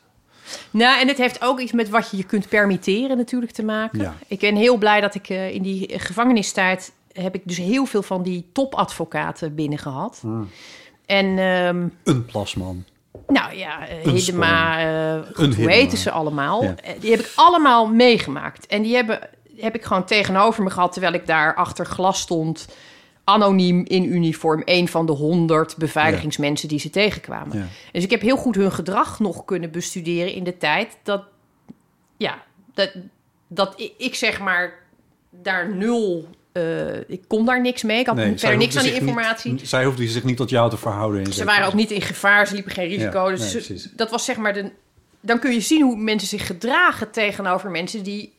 Nou, 0.71 0.99
en 0.99 1.07
het 1.07 1.17
heeft 1.17 1.43
ook 1.43 1.59
iets 1.59 1.71
met 1.71 1.89
wat 1.89 2.11
je 2.11 2.17
je 2.17 2.23
kunt 2.23 2.49
permitteren 2.49 3.17
natuurlijk 3.17 3.51
te 3.51 3.63
maken. 3.63 3.99
Ja. 3.99 4.15
Ik 4.27 4.39
ben 4.39 4.55
heel 4.55 4.77
blij 4.77 5.01
dat 5.01 5.15
ik 5.15 5.29
eh, 5.29 5.53
in 5.53 5.61
die 5.61 5.99
gevangenistijd... 5.99 6.91
heb 7.11 7.35
ik 7.35 7.41
dus 7.45 7.57
heel 7.57 7.85
veel 7.85 8.03
van 8.03 8.23
die 8.23 8.45
topadvocaten 8.51 9.55
binnen 9.55 9.79
gehad. 9.79 10.19
Hmm. 10.21 10.49
En 11.05 11.37
ehm, 11.37 11.87
Een 12.03 12.25
plasman. 12.25 12.85
Nou 13.27 13.55
ja, 13.55 13.87
eh, 13.87 14.07
Hidema, 14.07 14.79
eh, 14.79 15.35
hoe 15.35 15.71
heten 15.71 15.97
ze 15.97 16.11
allemaal? 16.11 16.63
Ja. 16.63 16.75
Eh, 16.75 16.93
Die 16.99 17.11
heb 17.11 17.19
ik 17.19 17.31
allemaal 17.35 17.87
meegemaakt. 17.87 18.67
En 18.67 18.81
die 18.81 18.95
hebben, 18.95 19.19
heb 19.57 19.75
ik 19.75 19.83
gewoon 19.83 20.05
tegenover 20.05 20.63
me 20.63 20.69
gehad... 20.69 20.91
terwijl 20.91 21.13
ik 21.13 21.27
daar 21.27 21.55
achter 21.55 21.85
glas 21.85 22.19
stond... 22.19 22.67
anoniem 23.23 23.85
in 23.85 24.03
uniform. 24.03 24.61
Een 24.65 24.87
van 24.87 25.05
de 25.05 25.11
honderd 25.11 25.77
beveiligingsmensen 25.77 26.67
die 26.67 26.79
ze 26.79 26.89
tegenkwamen. 26.89 27.57
Ja. 27.57 27.65
Dus 27.91 28.03
ik 28.03 28.09
heb 28.09 28.21
heel 28.21 28.37
goed 28.37 28.55
hun 28.55 28.71
gedrag 28.71 29.19
nog 29.19 29.45
kunnen 29.45 29.71
bestuderen 29.71 30.33
in 30.33 30.43
de 30.43 30.57
tijd 30.57 30.97
dat, 31.03 31.23
ja, 32.17 32.43
dat, 32.73 32.91
dat 33.47 33.73
ik, 33.79 33.93
ik 33.97 34.15
zeg 34.15 34.39
maar 34.39 34.73
daar 35.29 35.75
nul, 35.75 36.27
eh, 36.51 37.09
ik 37.09 37.21
kon 37.27 37.45
daar 37.45 37.61
niks 37.61 37.83
mee. 37.83 37.99
Ik 37.99 38.05
had 38.05 38.15
Nee, 38.15 38.37
verder 38.37 38.57
niks 38.57 38.77
aan 38.77 38.83
die 38.83 38.93
informatie. 38.93 39.51
Niet, 39.51 39.69
zij 39.69 39.85
hoefde 39.85 40.07
zich 40.07 40.23
niet 40.23 40.37
tot 40.37 40.49
jou 40.49 40.69
te 40.69 40.77
verhouden. 40.77 41.23
in 41.23 41.33
ze 41.33 41.45
waren 41.45 41.67
ook 41.67 41.73
niet 41.73 41.91
in 41.91 42.01
gevaar, 42.01 42.47
ze 42.47 42.53
liepen 42.53 42.71
geen 42.71 42.87
risico. 42.87 43.29
Ja, 43.29 43.35
dus 43.35 43.67
nee, 43.69 43.81
dat 43.95 44.09
was 44.11 44.25
zeg 44.25 44.37
maar 44.37 44.53
de. 44.53 44.71
Dan 45.19 45.39
kun 45.39 45.51
je 45.53 45.59
zien 45.61 45.81
hoe 45.81 45.95
mensen 45.95 46.27
zich 46.27 46.45
gedragen 46.47 47.11
tegenover 47.11 47.71
mensen 47.71 48.03
die 48.03 48.33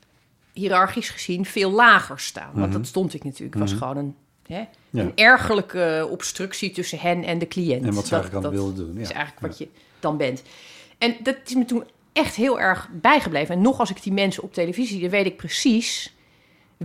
hiërarchisch 0.53 1.09
gezien 1.11 1.45
veel 1.45 1.71
lager 1.71 2.19
staan. 2.21 2.51
Want 2.55 2.73
dat 2.73 2.87
stond 2.87 3.15
ik 3.15 3.25
natuurlijk. 3.25 3.55
Was 3.59 3.73
gewoon 3.73 3.97
een, 3.97 4.15
hè, 4.47 4.59
Mhm. 4.59 4.67
Ja. 4.91 5.03
een 5.03 5.13
ergerlijke 5.15 6.09
obstructie 6.11 6.71
tussen 6.71 6.99
hen 6.99 7.25
en 7.25 7.39
de 7.39 7.49
cliënt. 7.49 7.85
En 7.85 7.95
wat 7.95 8.07
ze 8.07 8.15
eigenlijk 8.15 8.43
dat- 8.45 8.53
wilden 8.53 8.77
doen. 8.87 8.95
Ja. 8.95 9.01
is 9.01 9.11
eigenlijk 9.11 9.47
wat 9.47 9.59
je 9.59 9.69
dan 10.01 10.17
bent. 10.17 10.43
En 10.99 11.17
dat 11.23 11.37
is 11.47 11.55
me 11.55 11.65
toen 11.65 11.85
echt 12.13 12.35
heel 12.35 12.61
erg 12.61 12.89
bijgebleven. 12.93 13.55
En 13.55 13.61
nog 13.63 13.79
als 13.79 13.91
ik 13.91 14.03
die 14.03 14.13
mensen 14.13 14.43
op 14.43 14.55
televisie, 14.55 15.01
dan 15.01 15.11
weet 15.11 15.27
ik 15.27 15.37
precies 15.37 16.12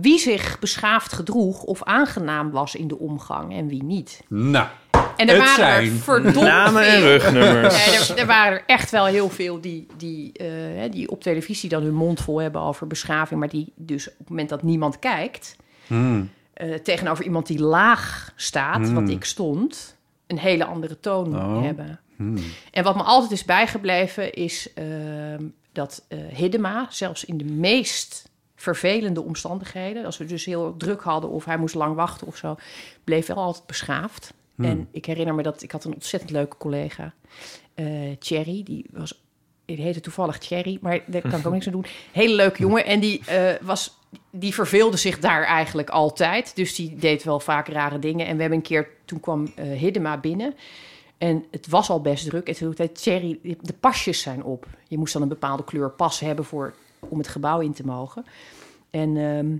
wie 0.00 0.18
zich 0.18 0.58
beschaafd 0.58 1.12
gedroeg 1.12 1.62
of 1.62 1.82
aangenaam 1.82 2.50
was 2.50 2.74
in 2.74 2.88
de 2.88 2.98
omgang 2.98 3.52
en 3.52 3.68
wie 3.68 3.82
niet. 3.82 4.22
Nou, 4.28 4.66
En 5.16 5.28
er 5.28 5.34
Het 5.34 5.44
waren 5.44 5.54
zijn 5.54 5.86
er 5.86 5.98
verdomd 5.98 6.46
Namen 6.46 6.86
en 6.86 7.00
rugnummers. 7.00 7.86
Nee, 7.86 7.96
er, 7.96 8.18
er 8.18 8.26
waren 8.26 8.52
er 8.52 8.64
echt 8.66 8.90
wel 8.90 9.06
heel 9.06 9.28
veel 9.30 9.60
die, 9.60 9.86
die, 9.96 10.32
eh, 10.32 10.46
hè, 10.76 10.88
die 10.88 11.10
op 11.10 11.22
televisie 11.22 11.68
dan 11.68 11.82
hun 11.82 11.94
mond 11.94 12.20
vol 12.20 12.40
hebben 12.40 12.60
over 12.60 12.86
beschaving, 12.86 13.40
maar 13.40 13.48
die 13.48 13.72
dus 13.76 14.08
op 14.10 14.18
het 14.18 14.28
moment 14.28 14.48
dat 14.48 14.62
niemand 14.62 14.98
kijkt, 14.98 15.56
hmm. 15.86 16.30
eh, 16.52 16.74
tegenover 16.74 17.24
iemand 17.24 17.46
die 17.46 17.60
laag 17.60 18.32
staat, 18.36 18.90
wat 18.90 19.08
ik 19.08 19.24
stond, 19.24 19.96
een 20.26 20.38
hele 20.38 20.64
andere 20.64 21.00
toon 21.00 21.36
Oh. 21.36 21.62
hebben. 21.62 22.00
En 22.70 22.84
wat 22.84 22.96
me 22.96 23.02
altijd 23.02 23.30
is 23.32 23.44
bijgebleven 23.44 24.32
is 24.32 24.72
ehm, 24.74 25.42
dat 25.72 26.04
eh 26.08 26.18
Hiddema, 26.32 26.86
zelfs 26.90 27.24
in 27.24 27.38
de 27.38 27.44
meest 27.44 28.28
vervelende 28.58 29.22
omstandigheden, 29.22 30.04
als 30.04 30.18
we 30.18 30.24
dus 30.24 30.44
heel 30.44 30.76
druk 30.76 31.02
hadden 31.02 31.30
of 31.30 31.44
hij 31.44 31.56
moest 31.56 31.74
lang 31.74 31.94
wachten 31.94 32.26
of 32.26 32.36
zo, 32.36 32.56
bleef 33.04 33.26
wel 33.26 33.36
altijd 33.36 33.66
beschaafd. 33.66 34.34
En 34.56 34.88
ik 34.90 35.04
herinner 35.04 35.34
me 35.34 35.42
dat 35.42 35.62
ik 35.62 35.70
had 35.70 35.84
een 35.84 35.94
ontzettend 35.94 36.30
leuke 36.30 36.56
collega, 36.56 37.14
eh 37.74 37.86
Thierry, 38.18 38.62
die 38.62 38.86
was, 38.90 39.22
die 39.64 39.76
heette 39.76 40.00
toevallig 40.00 40.38
Thierry, 40.38 40.78
maar 40.80 41.00
daar 41.06 41.20
kan 41.20 41.38
ik 41.38 41.46
ook 41.46 41.52
niks 41.58 41.66
aan 41.66 41.72
doen. 41.72 41.84
Hele 42.12 42.34
leuke 42.34 42.60
jongen 42.60 42.84
en 42.84 43.00
die 43.00 43.24
eh, 43.26 43.54
was, 43.60 43.98
die 44.30 44.54
verveelde 44.54 44.96
zich 44.96 45.18
daar 45.18 45.44
eigenlijk 45.44 45.90
altijd, 45.90 46.56
dus 46.56 46.74
die 46.74 46.96
deed 46.96 47.22
wel 47.24 47.40
vaak 47.40 47.68
rare 47.68 47.98
dingen. 47.98 48.26
En 48.26 48.34
we 48.34 48.40
hebben 48.40 48.58
een 48.58 48.64
keer, 48.64 48.88
toen 49.04 49.20
kwam 49.20 49.52
eh 49.54 49.78
Hiddema 49.78 50.18
binnen. 50.18 50.54
En 51.18 51.44
het 51.50 51.68
was 51.68 51.90
al 51.90 52.00
best 52.00 52.28
druk. 52.28 52.48
En 52.48 52.54
toen 52.54 52.74
zei 52.76 52.92
Thierry, 52.92 53.38
de 53.42 53.72
pasjes 53.80 54.20
zijn 54.20 54.44
op. 54.44 54.66
Je 54.88 54.98
moest 54.98 55.12
dan 55.12 55.22
een 55.22 55.28
bepaalde 55.28 55.64
kleur 55.64 55.90
pas 55.90 56.20
hebben 56.20 56.44
voor, 56.44 56.74
om 57.00 57.18
het 57.18 57.28
gebouw 57.28 57.60
in 57.60 57.72
te 57.72 57.84
mogen. 57.84 58.24
En 58.90 59.16
ehm, 59.16 59.56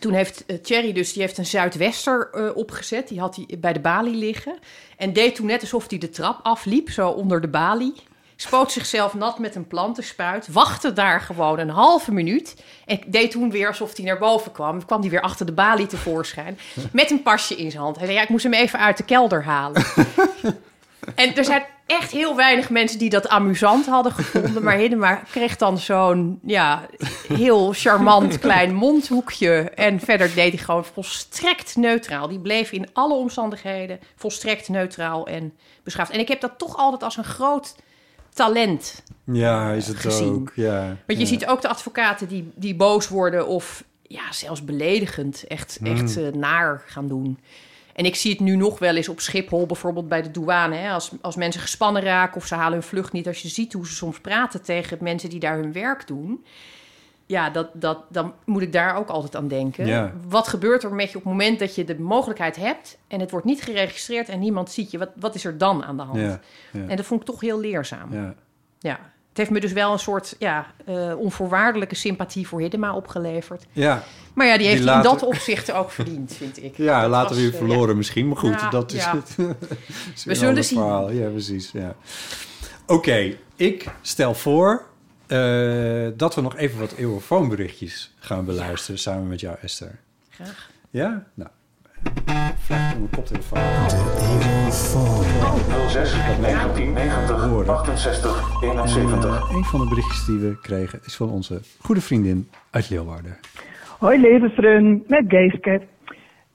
toen 0.00 0.12
heeft 0.12 0.46
eh, 0.46 0.56
Thierry 0.56 0.92
dus, 0.92 1.12
die 1.12 1.22
heeft 1.22 1.38
een 1.38 1.46
Zuidwester 1.46 2.30
eh, 2.32 2.56
opgezet. 2.56 3.08
Die 3.08 3.20
had 3.20 3.36
hij 3.36 3.58
bij 3.58 3.72
de 3.72 3.80
balie 3.80 4.14
liggen. 4.14 4.58
En 4.96 5.12
deed 5.12 5.34
toen 5.34 5.46
net 5.46 5.60
alsof 5.60 5.88
hij 5.88 5.98
de 5.98 6.10
trap 6.10 6.40
afliep, 6.42 6.90
zo 6.90 7.08
onder 7.08 7.40
de 7.40 7.48
balie. 7.48 7.94
Spoot 8.36 8.72
zichzelf 8.72 9.14
nat 9.14 9.38
met 9.38 9.54
een 9.54 9.66
plantenspuit. 9.66 10.48
Wachtte 10.48 10.92
daar 10.92 11.20
gewoon 11.20 11.58
een 11.58 11.68
halve 11.68 12.12
minuut. 12.12 12.62
En 12.86 13.00
deed 13.06 13.30
toen 13.30 13.50
weer 13.50 13.66
alsof 13.66 13.96
hij 13.96 14.04
naar 14.04 14.18
boven 14.18 14.52
kwam. 14.52 14.84
Kwam 14.84 15.00
hij 15.00 15.10
weer 15.10 15.20
achter 15.20 15.46
de 15.46 15.52
balie 15.52 15.86
tevoorschijn. 15.86 16.58
Met 16.92 17.10
een 17.10 17.22
pasje 17.22 17.56
in 17.56 17.70
zijn 17.70 17.82
hand. 17.82 17.96
Hij 17.96 18.04
zei, 18.04 18.18
ja, 18.18 18.24
ik 18.24 18.28
moest 18.28 18.44
hem 18.44 18.54
even 18.54 18.78
uit 18.78 18.96
de 18.96 19.04
kelder 19.04 19.44
halen. 19.44 19.84
En 21.14 21.36
er 21.36 21.44
zijn 21.44 21.62
echt 21.98 22.10
heel 22.10 22.36
weinig 22.36 22.70
mensen 22.70 22.98
die 22.98 23.10
dat 23.10 23.28
amusant 23.28 23.86
hadden 23.86 24.12
gevonden. 24.12 24.62
Maar 24.62 24.76
Hiddema 24.76 25.14
kreeg 25.14 25.56
dan 25.56 25.78
zo'n 25.78 26.40
ja, 26.42 26.86
heel 27.28 27.72
charmant 27.72 28.38
klein 28.38 28.74
mondhoekje. 28.74 29.70
En 29.74 30.00
verder 30.00 30.34
deed 30.34 30.52
hij 30.52 30.64
gewoon 30.64 30.84
volstrekt 30.84 31.76
neutraal. 31.76 32.28
Die 32.28 32.40
bleef 32.40 32.72
in 32.72 32.88
alle 32.92 33.14
omstandigheden 33.14 34.00
volstrekt 34.16 34.68
neutraal 34.68 35.26
en 35.26 35.52
beschaafd. 35.82 36.10
En 36.10 36.20
ik 36.20 36.28
heb 36.28 36.40
dat 36.40 36.58
toch 36.58 36.76
altijd 36.76 37.02
als 37.02 37.16
een 37.16 37.24
groot 37.24 37.74
talent. 38.34 39.02
Ja, 39.24 39.72
is 39.72 39.86
het 39.86 39.96
gezien. 39.96 40.34
ook. 40.34 40.52
Ja, 40.54 40.80
Want 41.06 41.18
je 41.18 41.18
ja. 41.18 41.26
ziet 41.26 41.46
ook 41.46 41.60
de 41.60 41.68
advocaten 41.68 42.28
die, 42.28 42.52
die 42.54 42.74
boos 42.74 43.08
worden 43.08 43.46
of 43.46 43.84
ja, 44.02 44.32
zelfs 44.32 44.64
beledigend 44.64 45.46
echt, 45.46 45.78
echt 45.82 46.16
eh, 46.16 46.28
naar 46.28 46.82
gaan 46.86 47.08
doen. 47.08 47.38
En 47.94 48.04
ik 48.04 48.14
zie 48.14 48.30
het 48.30 48.40
nu 48.40 48.56
nog 48.56 48.78
wel 48.78 48.96
eens 48.96 49.08
op 49.08 49.20
Schiphol, 49.20 49.66
bijvoorbeeld 49.66 50.08
bij 50.08 50.22
de 50.22 50.30
douane. 50.30 50.76
Hè? 50.76 50.90
Als, 50.92 51.10
als 51.20 51.36
mensen 51.36 51.60
gespannen 51.60 52.02
raken 52.02 52.36
of 52.36 52.46
ze 52.46 52.54
halen 52.54 52.72
hun 52.72 52.82
vlucht 52.82 53.12
niet. 53.12 53.26
Als 53.26 53.42
je 53.42 53.48
ziet 53.48 53.72
hoe 53.72 53.86
ze 53.86 53.94
soms 53.94 54.20
praten 54.20 54.62
tegen 54.62 54.98
mensen 55.00 55.30
die 55.30 55.40
daar 55.40 55.56
hun 55.56 55.72
werk 55.72 56.06
doen. 56.06 56.44
ja, 57.26 57.50
dat, 57.50 57.68
dat, 57.72 58.04
dan 58.08 58.34
moet 58.44 58.62
ik 58.62 58.72
daar 58.72 58.96
ook 58.96 59.08
altijd 59.08 59.36
aan 59.36 59.48
denken. 59.48 59.86
Ja. 59.86 60.12
Wat 60.28 60.48
gebeurt 60.48 60.82
er 60.82 60.92
met 60.92 61.10
je 61.10 61.16
op 61.16 61.24
het 61.24 61.32
moment 61.32 61.58
dat 61.58 61.74
je 61.74 61.84
de 61.84 61.98
mogelijkheid 61.98 62.56
hebt... 62.56 62.98
en 63.08 63.20
het 63.20 63.30
wordt 63.30 63.46
niet 63.46 63.62
geregistreerd 63.62 64.28
en 64.28 64.40
niemand 64.40 64.70
ziet 64.70 64.90
je? 64.90 64.98
Wat, 64.98 65.10
wat 65.16 65.34
is 65.34 65.44
er 65.44 65.58
dan 65.58 65.84
aan 65.84 65.96
de 65.96 66.02
hand? 66.02 66.18
Ja, 66.18 66.40
ja. 66.72 66.86
En 66.88 66.96
dat 66.96 67.06
vond 67.06 67.20
ik 67.20 67.26
toch 67.26 67.40
heel 67.40 67.60
leerzaam. 67.60 68.34
Ja. 68.78 69.11
Het 69.32 69.40
heeft 69.40 69.50
me 69.50 69.60
dus 69.60 69.72
wel 69.72 69.92
een 69.92 69.98
soort 69.98 70.36
ja, 70.38 70.66
eh, 70.84 71.18
onvoorwaardelijke 71.18 71.94
sympathie 71.94 72.46
voor 72.48 72.60
Hiddema 72.60 72.94
opgeleverd. 72.94 73.66
Ja, 73.72 74.04
Maar 74.34 74.46
ja, 74.46 74.56
die 74.58 74.66
heeft 74.66 74.82
Die 74.82 74.92
in 74.92 75.02
dat 75.02 75.22
opzicht 75.22 75.72
ook 75.72 75.90
verdiend, 75.90 76.34
vind 76.34 76.62
ik. 76.62 76.76
ja 76.88 77.00
Dat 77.00 77.10
later 77.10 77.28
was, 77.28 77.38
weer 77.38 77.52
eh, 77.52 77.58
verloren 77.58 77.96
misschien. 77.96 78.28
Maar 78.28 78.36
goed, 78.36 78.60
Ja, 78.60 78.70
dat 78.70 78.92
is 78.92 79.04
ja. 79.04 79.16
het. 79.16 79.36
is 80.14 80.24
een 80.26 80.36
zullen 80.36 80.64
zien. 80.64 80.78
verhaal. 80.78 81.10
Ja, 81.10 81.28
precies. 81.28 81.70
Ja. 81.70 81.94
Oké, 82.86 83.36
ik 83.56 83.86
stel 84.00 84.34
voor 84.34 84.84
eh, 85.26 86.06
dat 86.16 86.34
we 86.34 86.40
nog 86.40 86.56
even 86.56 86.78
wat 86.78 86.92
eeuwenfoonberichtjes 86.92 88.14
gaan 88.18 88.44
beluisteren 88.44 88.98
samen 89.00 89.28
met 89.28 89.40
jou, 89.40 89.56
Esther. 89.62 89.98
Graag. 90.30 90.70
Ja? 90.90 91.26
Nou, 91.34 91.50
vraag 92.58 92.94
om 92.94 92.98
mijn 92.98 93.10
koptelefoon. 93.10 93.58
06 95.88 96.12
1990 96.12 97.68
68 97.68 98.62
71. 98.62 99.50
Een 99.50 99.64
van 99.64 99.80
de 99.80 99.88
berichtjes 99.88 100.24
die 100.26 100.38
we 100.38 100.58
kregen 100.60 101.00
is 101.04 101.16
van 101.16 101.30
onze 101.30 101.60
goede 101.80 102.00
vriendin 102.00 102.48
uit 102.70 102.90
Leeuwarden. 102.90 103.38
Hoi 103.98 104.20
levensrun, 104.20 105.04
met 105.06 105.24
Geeske. 105.28 105.82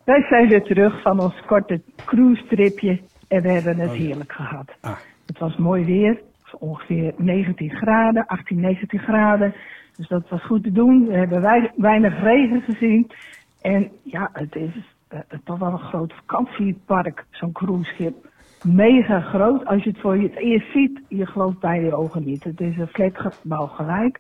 Wij 0.03 0.25
zijn 0.29 0.47
weer 0.47 0.63
terug 0.63 1.01
van 1.01 1.19
ons 1.19 1.33
korte 1.45 1.81
cruise-tripje 2.05 2.99
en 3.27 3.41
we 3.41 3.49
hebben 3.51 3.77
het 3.77 3.91
heerlijk 3.91 4.31
gehad. 4.31 4.71
Ah. 4.81 4.97
Het 5.25 5.39
was 5.39 5.55
mooi 5.57 5.85
weer, 5.85 6.21
ongeveer 6.59 7.13
19 7.17 7.69
graden, 7.69 8.25
18, 8.25 8.59
19 8.59 8.99
graden. 8.99 9.53
Dus 9.97 10.07
dat 10.07 10.29
was 10.29 10.45
goed 10.45 10.63
te 10.63 10.71
doen. 10.71 11.07
We 11.07 11.13
hebben 11.13 11.41
wei- 11.41 11.71
weinig 11.75 12.21
regen 12.21 12.61
gezien. 12.61 13.11
En 13.61 13.91
ja, 14.03 14.29
het 14.33 14.55
is 14.55 14.95
toch 15.43 15.59
wel 15.59 15.71
een 15.71 15.79
groot 15.79 16.13
vakantiepark, 16.13 17.25
zo'n 17.31 17.51
cruiseschip. 17.51 18.15
Mega 18.63 19.19
groot. 19.19 19.65
Als 19.65 19.83
je 19.83 19.89
het 19.89 19.99
voor 19.99 20.17
je 20.17 20.27
het 20.27 20.37
eerst 20.37 20.71
ziet, 20.71 21.01
je 21.07 21.25
gelooft 21.25 21.59
bij 21.59 21.81
je 21.81 21.95
ogen 21.95 22.23
niet. 22.23 22.43
Het 22.43 22.61
is 22.61 22.77
een 22.77 22.87
flatgebouw 22.87 23.65
gelijk. 23.67 24.19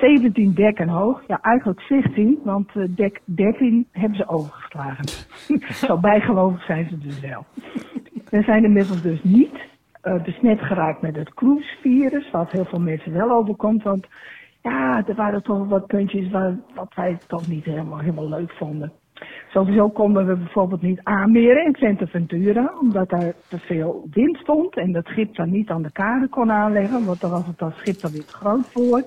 17 0.00 0.54
dekken 0.54 0.88
hoog. 0.88 1.22
Ja, 1.26 1.40
eigenlijk 1.40 1.80
16, 1.80 2.38
want 2.44 2.70
eh, 2.74 2.84
dek 2.88 3.20
13 3.24 3.88
hebben 3.92 4.16
ze 4.16 4.28
overgeslagen. 4.28 5.04
Zo 5.86 5.98
bijgelovig 5.98 6.64
zijn 6.64 6.88
ze 6.88 6.98
dus 6.98 7.20
wel. 7.20 7.44
We 8.28 8.42
zijn 8.42 8.64
inmiddels 8.64 9.02
dus 9.02 9.22
niet 9.22 9.60
eh, 10.00 10.22
besmet 10.22 10.60
geraakt 10.60 11.02
met 11.02 11.16
het 11.16 11.34
cruisevirus, 11.34 12.30
wat 12.30 12.50
heel 12.50 12.64
veel 12.64 12.80
mensen 12.80 13.12
wel 13.12 13.30
overkomt. 13.30 13.82
Want 13.82 14.06
ja, 14.62 15.06
er 15.06 15.14
waren 15.14 15.42
toch 15.42 15.68
wat 15.68 15.86
puntjes 15.86 16.30
waar, 16.30 16.56
wat 16.74 16.94
wij 16.94 17.18
toch 17.26 17.48
niet 17.48 17.64
helemaal, 17.64 17.98
helemaal 17.98 18.28
leuk 18.28 18.52
vonden. 18.52 18.92
Sowieso 19.52 19.88
konden 19.88 20.26
we 20.26 20.36
bijvoorbeeld 20.36 20.82
niet 20.82 21.00
aanmeren 21.02 21.74
in 21.80 22.06
Ventura, 22.06 22.72
omdat 22.80 23.08
daar 23.08 23.34
te 23.48 23.58
veel 23.58 24.06
wind 24.10 24.36
stond 24.36 24.76
en 24.76 24.92
dat 24.92 25.06
schip 25.06 25.34
dan 25.34 25.50
niet 25.50 25.70
aan 25.70 25.82
de 25.82 25.92
kade 25.92 26.28
kon 26.28 26.52
aanleggen, 26.52 27.04
want 27.04 27.20
dan 27.20 27.30
was 27.30 27.46
het 27.46 27.58
dat 27.58 27.74
schip 27.74 28.00
dan 28.00 28.12
weer 28.12 28.24
te 28.24 28.34
groot 28.34 28.66
voor. 28.66 29.02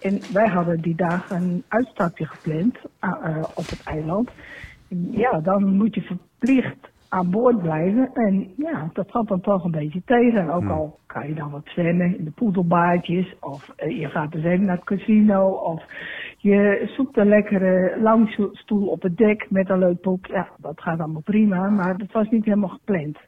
En 0.00 0.20
wij 0.32 0.48
hadden 0.48 0.80
die 0.80 0.94
dagen 0.94 1.36
een 1.36 1.64
uitstapje 1.68 2.26
gepland 2.26 2.78
ah, 2.98 3.24
eh, 3.24 3.42
op 3.54 3.66
het 3.68 3.82
eiland. 3.84 4.30
Ja, 5.10 5.40
dan 5.40 5.76
moet 5.76 5.94
je 5.94 6.02
verplicht 6.02 6.90
aan 7.08 7.30
boord 7.30 7.62
blijven. 7.62 8.10
En 8.14 8.52
ja, 8.56 8.90
dat 8.92 9.10
valt 9.10 9.28
dan 9.28 9.40
toch 9.40 9.64
een 9.64 9.70
beetje 9.70 10.02
tegen. 10.04 10.40
En 10.40 10.50
ook 10.50 10.68
al 10.68 10.98
kan 11.06 11.28
je 11.28 11.34
dan 11.34 11.50
wat 11.50 11.66
zwemmen 11.66 12.18
in 12.18 12.24
de 12.24 12.30
poedelbaardjes. 12.30 13.34
Of 13.40 13.72
eh, 13.76 14.00
je 14.00 14.08
gaat 14.08 14.32
dus 14.32 14.44
even 14.44 14.64
naar 14.64 14.76
het 14.76 14.84
casino. 14.84 15.48
Of 15.48 15.84
je 16.46 16.92
zoekt 16.96 17.16
een 17.16 17.28
lekkere 17.28 18.00
lounge-stoel 18.00 18.86
op 18.86 19.02
het 19.02 19.16
dek 19.16 19.46
met 19.50 19.70
een 19.70 19.78
leuk 19.78 20.00
boek. 20.00 20.26
Ja, 20.26 20.48
dat 20.58 20.80
gaat 20.80 20.98
allemaal 20.98 21.22
prima. 21.22 21.68
Maar 21.68 21.96
dat 21.96 22.12
was 22.12 22.28
niet 22.28 22.44
helemaal 22.44 22.68
gepland. 22.68 23.18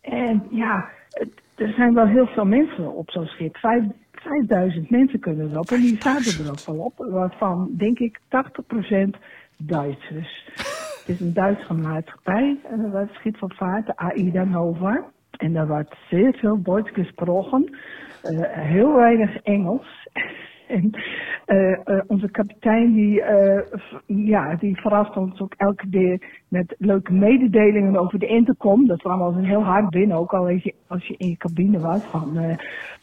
En 0.00 0.42
ja, 0.50 0.88
er 1.54 1.72
zijn 1.76 1.94
wel 1.94 2.06
heel 2.06 2.26
veel 2.26 2.44
mensen 2.44 2.92
op 2.92 3.10
zo'n 3.10 3.26
schip. 3.26 3.56
Vijf, 3.56 3.84
5000 4.12 4.90
mensen 4.90 5.20
kunnen 5.20 5.50
erop. 5.50 5.70
En 5.70 5.80
die 5.80 6.02
zaten 6.02 6.44
er 6.44 6.50
ook 6.50 6.66
wel 6.66 6.84
op. 6.84 6.94
Waarvan, 6.96 7.70
denk 7.76 7.98
ik, 7.98 8.20
80% 8.28 9.18
Duitsers. 9.56 10.44
Het 10.98 11.08
is 11.08 11.20
een 11.20 11.32
Duitse 11.34 11.74
maatschappij, 11.74 12.58
uh, 12.72 12.92
waar 12.92 13.02
het 13.02 13.14
schip 13.14 13.36
van 13.36 13.52
vaart, 13.54 13.86
de 13.86 13.96
AIDA. 13.96 14.46
En 15.30 15.52
daar 15.52 15.66
wordt 15.66 15.96
zeer 16.10 16.34
veel 16.34 16.62
Duits 16.62 16.90
gesproken. 16.90 17.76
Eh, 18.22 18.40
heel 18.52 18.94
weinig 18.94 19.36
Engels. 19.42 20.08
En 20.68 20.90
eh, 21.44 21.72
eh, 21.72 22.02
onze 22.06 22.30
kapitein 22.30 22.92
die, 22.92 23.22
v- 23.70 23.98
ja, 24.06 24.54
die 24.54 24.80
verrast 24.80 25.16
ons 25.16 25.40
ook 25.40 25.54
elke 25.56 25.88
keer 25.90 26.42
met 26.48 26.74
leuke 26.78 27.12
mededelingen 27.12 27.96
over 27.96 28.18
de 28.18 28.26
intercom. 28.26 28.86
Dat 28.86 28.98
kwam 29.02 29.20
een 29.22 29.44
heel 29.44 29.62
hard 29.64 29.90
binnen, 29.90 30.16
ook 30.16 30.32
al 30.32 30.46
als 30.48 30.62
je, 30.62 30.74
als 30.88 31.06
je 31.06 31.14
in 31.16 31.28
je 31.28 31.36
cabine 31.36 31.78
was. 31.80 32.02
Van 32.10 32.38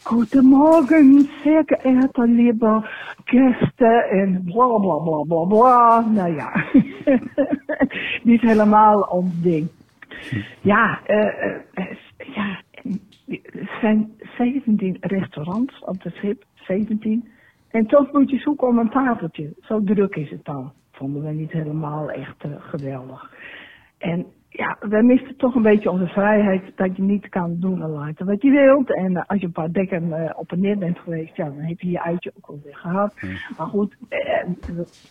Goedemorgen, 0.01 1.29
zeer 1.43 1.63
geëerde 1.65 2.27
lieve 2.27 2.89
gasten 3.25 4.09
en 4.09 4.41
bla 4.45 4.77
bla 4.77 5.23
bla 5.23 5.43
bla. 5.45 5.99
Nou 6.09 6.35
ja, 6.35 6.63
niet 8.23 8.41
helemaal 8.41 9.01
ons 9.01 9.41
ding. 9.41 9.67
Ja, 10.61 10.99
ja, 12.35 12.59
er 13.25 13.77
zijn 13.81 14.11
17 14.37 14.97
restaurants 14.99 15.83
op 15.85 16.03
het 16.03 16.13
schip, 16.13 16.43
17. 16.53 17.27
En 17.71 17.85
toch 17.85 18.11
moet 18.11 18.29
je 18.29 18.37
zoeken 18.37 18.67
om 18.67 18.77
een 18.77 18.89
tafeltje. 18.89 19.53
Zo 19.61 19.83
druk 19.83 20.15
is 20.15 20.29
het 20.29 20.45
dan. 20.45 20.71
Vonden 20.91 21.23
we 21.23 21.31
niet 21.31 21.51
helemaal 21.51 22.11
echt 22.11 22.43
eh, 22.43 22.51
geweldig. 22.59 23.31
En 23.97 24.25
ja, 24.53 24.77
we 24.79 25.01
misten 25.03 25.35
toch 25.37 25.55
een 25.55 25.61
beetje 25.61 25.91
onze 25.91 26.07
vrijheid 26.07 26.63
dat 26.75 26.95
je 26.95 27.01
niet 27.01 27.29
kan 27.29 27.59
doen 27.59 27.81
en 27.81 27.89
laten 27.89 28.25
wat 28.25 28.41
je 28.41 28.51
wilt. 28.51 28.95
En 28.95 29.15
eh, 29.15 29.23
als 29.27 29.39
je 29.39 29.45
een 29.45 29.51
paar 29.51 29.71
dekken 29.71 30.13
eh, 30.13 30.39
op 30.39 30.51
en 30.51 30.59
neer 30.59 30.77
bent 30.77 30.99
geweest, 30.99 31.35
ja, 31.35 31.45
dan 31.45 31.59
heb 31.59 31.79
je 31.79 31.89
je 31.89 32.01
uitje 32.01 32.31
ook 32.37 32.45
alweer 32.49 32.75
gehad. 32.75 33.13
Maar 33.57 33.67
goed, 33.67 33.95
eh, 34.09 34.41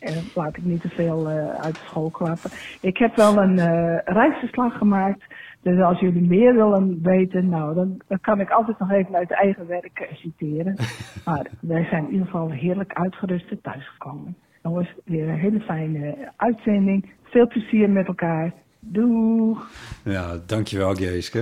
eh, 0.01 0.16
laat 0.35 0.57
ik 0.57 0.65
niet 0.65 0.81
te 0.81 0.89
veel 0.89 1.28
uit 1.57 1.74
de 1.74 1.81
school 1.85 2.11
klappen. 2.11 2.51
Ik 2.81 2.97
heb 2.97 3.16
wel 3.16 3.37
een 3.37 3.59
reisverslag 4.05 4.78
gemaakt. 4.78 5.24
Dus 5.62 5.82
als 5.82 6.01
jullie 6.01 6.23
meer 6.28 6.55
willen 6.55 6.99
weten, 7.03 7.49
nou, 7.49 7.74
dan, 7.74 8.01
dan 8.09 8.20
kan 8.20 8.41
ik 8.41 8.51
altijd 8.51 8.78
nog 8.78 8.91
even 8.91 9.15
uit 9.15 9.31
eigen 9.31 9.66
werk 9.66 9.99
eh, 10.01 10.16
citeren. 10.16 10.77
Maar 11.24 11.47
wij 11.61 11.85
zijn 11.85 12.05
in 12.05 12.11
ieder 12.12 12.27
geval 12.27 12.51
heerlijk 12.51 12.93
uitgerust 12.93 13.51
en 13.51 13.61
thuisgekomen. 13.62 14.37
Jongens, 14.62 14.95
weer 15.05 15.28
een 15.28 15.39
hele 15.39 15.61
fijne 15.61 16.32
uitzending. 16.37 17.11
Veel 17.23 17.47
plezier 17.47 17.91
met 17.91 18.07
elkaar. 18.07 18.53
Doeg! 18.81 19.70
Ja, 20.05 20.37
dankjewel 20.47 20.95
Geeske. 20.95 21.41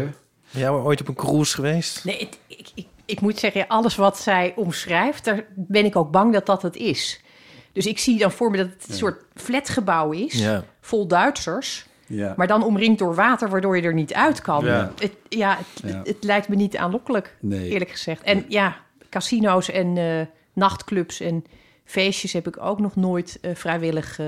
Ben 0.52 0.60
jij 0.60 0.70
ooit 0.70 1.00
op 1.00 1.08
een 1.08 1.14
cruise 1.14 1.54
geweest? 1.54 2.04
Nee, 2.04 2.18
ik, 2.18 2.38
ik, 2.74 2.86
ik 3.04 3.20
moet 3.20 3.38
zeggen, 3.38 3.66
alles 3.68 3.96
wat 3.96 4.18
zij 4.18 4.52
omschrijft, 4.56 5.24
daar 5.24 5.44
ben 5.54 5.84
ik 5.84 5.96
ook 5.96 6.10
bang 6.10 6.32
dat 6.32 6.46
dat 6.46 6.62
het 6.62 6.76
is. 6.76 7.24
Dus 7.72 7.86
ik 7.86 7.98
zie 7.98 8.18
dan 8.18 8.30
voor 8.30 8.50
me 8.50 8.56
dat 8.56 8.66
het 8.66 8.88
een 8.88 8.94
soort 8.94 9.24
flatgebouw 9.34 10.10
is, 10.12 10.44
Ja. 10.44 10.62
vol 10.80 11.08
Duitsers. 11.08 11.87
Ja. 12.08 12.34
Maar 12.36 12.46
dan 12.46 12.62
omringd 12.64 12.98
door 12.98 13.14
water, 13.14 13.48
waardoor 13.48 13.76
je 13.76 13.82
er 13.82 13.94
niet 13.94 14.14
uit 14.14 14.40
kan. 14.40 14.64
Ja. 14.64 14.92
Het, 14.98 15.12
ja, 15.28 15.56
het, 15.58 15.92
Ja. 15.92 16.00
het, 16.04 16.24
lijkt 16.24 16.48
me 16.48 16.56
niet 16.56 16.76
aanlokkelijk, 16.76 17.36
Nee. 17.40 17.68
eerlijk 17.70 17.90
gezegd. 17.90 18.22
En 18.22 18.44
ja, 18.48 18.76
casino's 19.08 19.70
en 19.70 19.96
eh, 19.96 20.26
nachtclubs 20.52 21.20
en 21.20 21.44
feestjes 21.84 22.32
heb 22.32 22.46
ik 22.46 22.60
ook 22.60 22.78
nog 22.78 22.96
nooit 22.96 23.38
eh, 23.40 23.54
vrijwillig, 23.54 24.18
eh, 24.18 24.26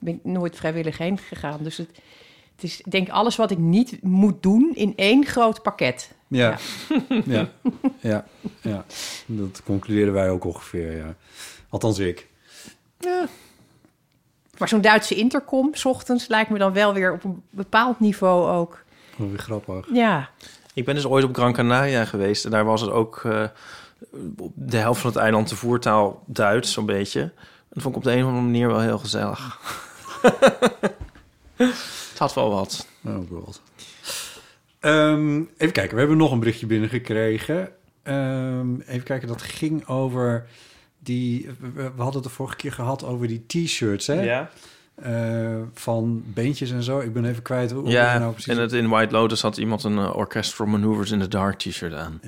ben 0.00 0.14
ik 0.14 0.24
nooit 0.24 0.56
vrijwillig 0.56 0.98
heen 0.98 1.18
gegaan. 1.18 1.58
Dus 1.62 1.76
het, 1.76 1.88
het 2.54 2.64
is, 2.64 2.80
ik 2.80 2.90
denk 2.90 3.08
alles 3.08 3.36
wat 3.36 3.50
ik 3.50 3.58
niet 3.58 4.02
moet 4.02 4.42
doen 4.42 4.70
in 4.74 4.92
één 4.96 5.26
groot 5.26 5.62
pakket. 5.62 6.10
Ja. 6.28 6.58
Ja. 7.24 7.50
ja, 8.00 8.24
ja, 8.60 8.84
dat 9.26 9.62
concluderen 9.64 10.12
wij 10.12 10.30
ook 10.30 10.44
ongeveer, 10.44 10.96
ja. 10.96 11.16
Althans 11.68 11.98
ik. 11.98 12.26
Maar 14.58 14.68
zo'n 14.68 14.80
Duitse 14.80 15.14
intercom, 15.14 15.74
s 15.74 15.84
ochtends, 15.84 16.28
lijkt 16.28 16.50
me 16.50 16.58
dan 16.58 16.72
wel 16.72 16.92
weer 16.94 17.12
op 17.12 17.24
een 17.24 17.42
bepaald 17.50 18.00
niveau 18.00 18.50
ook. 18.50 18.82
Wat 19.16 19.28
weer 19.28 19.38
grappig. 19.38 19.86
Ja, 19.92 20.28
Ik 20.74 20.84
ben 20.84 20.94
dus 20.94 21.06
ooit 21.06 21.24
op 21.24 21.34
Gran 21.34 21.52
Canaria 21.52 22.04
geweest 22.04 22.44
en 22.44 22.50
daar 22.50 22.64
was 22.64 22.80
het 22.80 22.90
ook 22.90 23.24
eh, 23.24 23.44
op 24.36 24.52
de 24.54 24.76
helft 24.76 25.00
van 25.00 25.10
het 25.10 25.18
eiland 25.18 25.48
de 25.48 25.56
voertaal 25.56 26.22
Duits, 26.26 26.72
zo'n 26.72 26.86
beetje. 26.86 27.20
En 27.20 27.32
dat 27.68 27.82
vond 27.82 27.96
ik 27.96 28.00
op 28.00 28.06
de 28.06 28.12
een 28.12 28.22
of 28.22 28.26
andere 28.28 28.44
manier 28.44 28.66
wel 28.66 28.80
heel 28.80 28.98
gezellig. 28.98 29.60
het 31.56 32.18
had 32.18 32.34
wel 32.34 32.50
wat. 32.50 32.86
Oh 33.04 33.30
god. 33.30 33.62
Ehm, 34.80 35.36
even 35.56 35.72
kijken, 35.72 35.92
we 35.92 35.98
hebben 35.98 36.16
nog 36.16 36.32
een 36.32 36.38
berichtje 36.38 36.66
binnengekregen. 36.66 37.68
Ehm, 38.02 38.80
even 38.80 39.02
kijken, 39.02 39.28
dat 39.28 39.42
ging 39.42 39.86
over 39.86 40.46
die... 41.02 41.48
We, 41.60 41.72
we 41.72 42.02
hadden 42.02 42.14
het 42.14 42.22
de 42.22 42.28
vorige 42.36 42.56
keer 42.56 42.72
gehad 42.72 43.04
over 43.04 43.26
die 43.26 43.44
t-shirts, 43.46 44.06
hè? 44.06 44.22
Ja, 44.22 44.50
Eh, 44.94 45.60
van 45.74 46.22
beentjes 46.26 46.70
en 46.70 46.82
zo. 46.82 47.00
Ik 47.00 47.12
ben 47.12 47.24
even 47.24 47.42
kwijt 47.42 47.70
hoe 47.70 47.88
ja 47.88 48.12
dat 48.12 48.20
nou 48.20 48.32
precies... 48.32 48.52
en 48.54 48.60
het, 48.60 48.72
in 48.72 48.88
White 48.88 49.12
Lotus 49.12 49.42
had 49.42 49.56
iemand 49.56 49.84
een 49.84 49.96
uh, 49.96 50.16
Orchestral 50.16 50.68
Maneuvers 50.68 51.10
in 51.10 51.20
the 51.20 51.28
Dark 51.28 51.58
t-shirt 51.58 51.94
aan. 51.94 52.20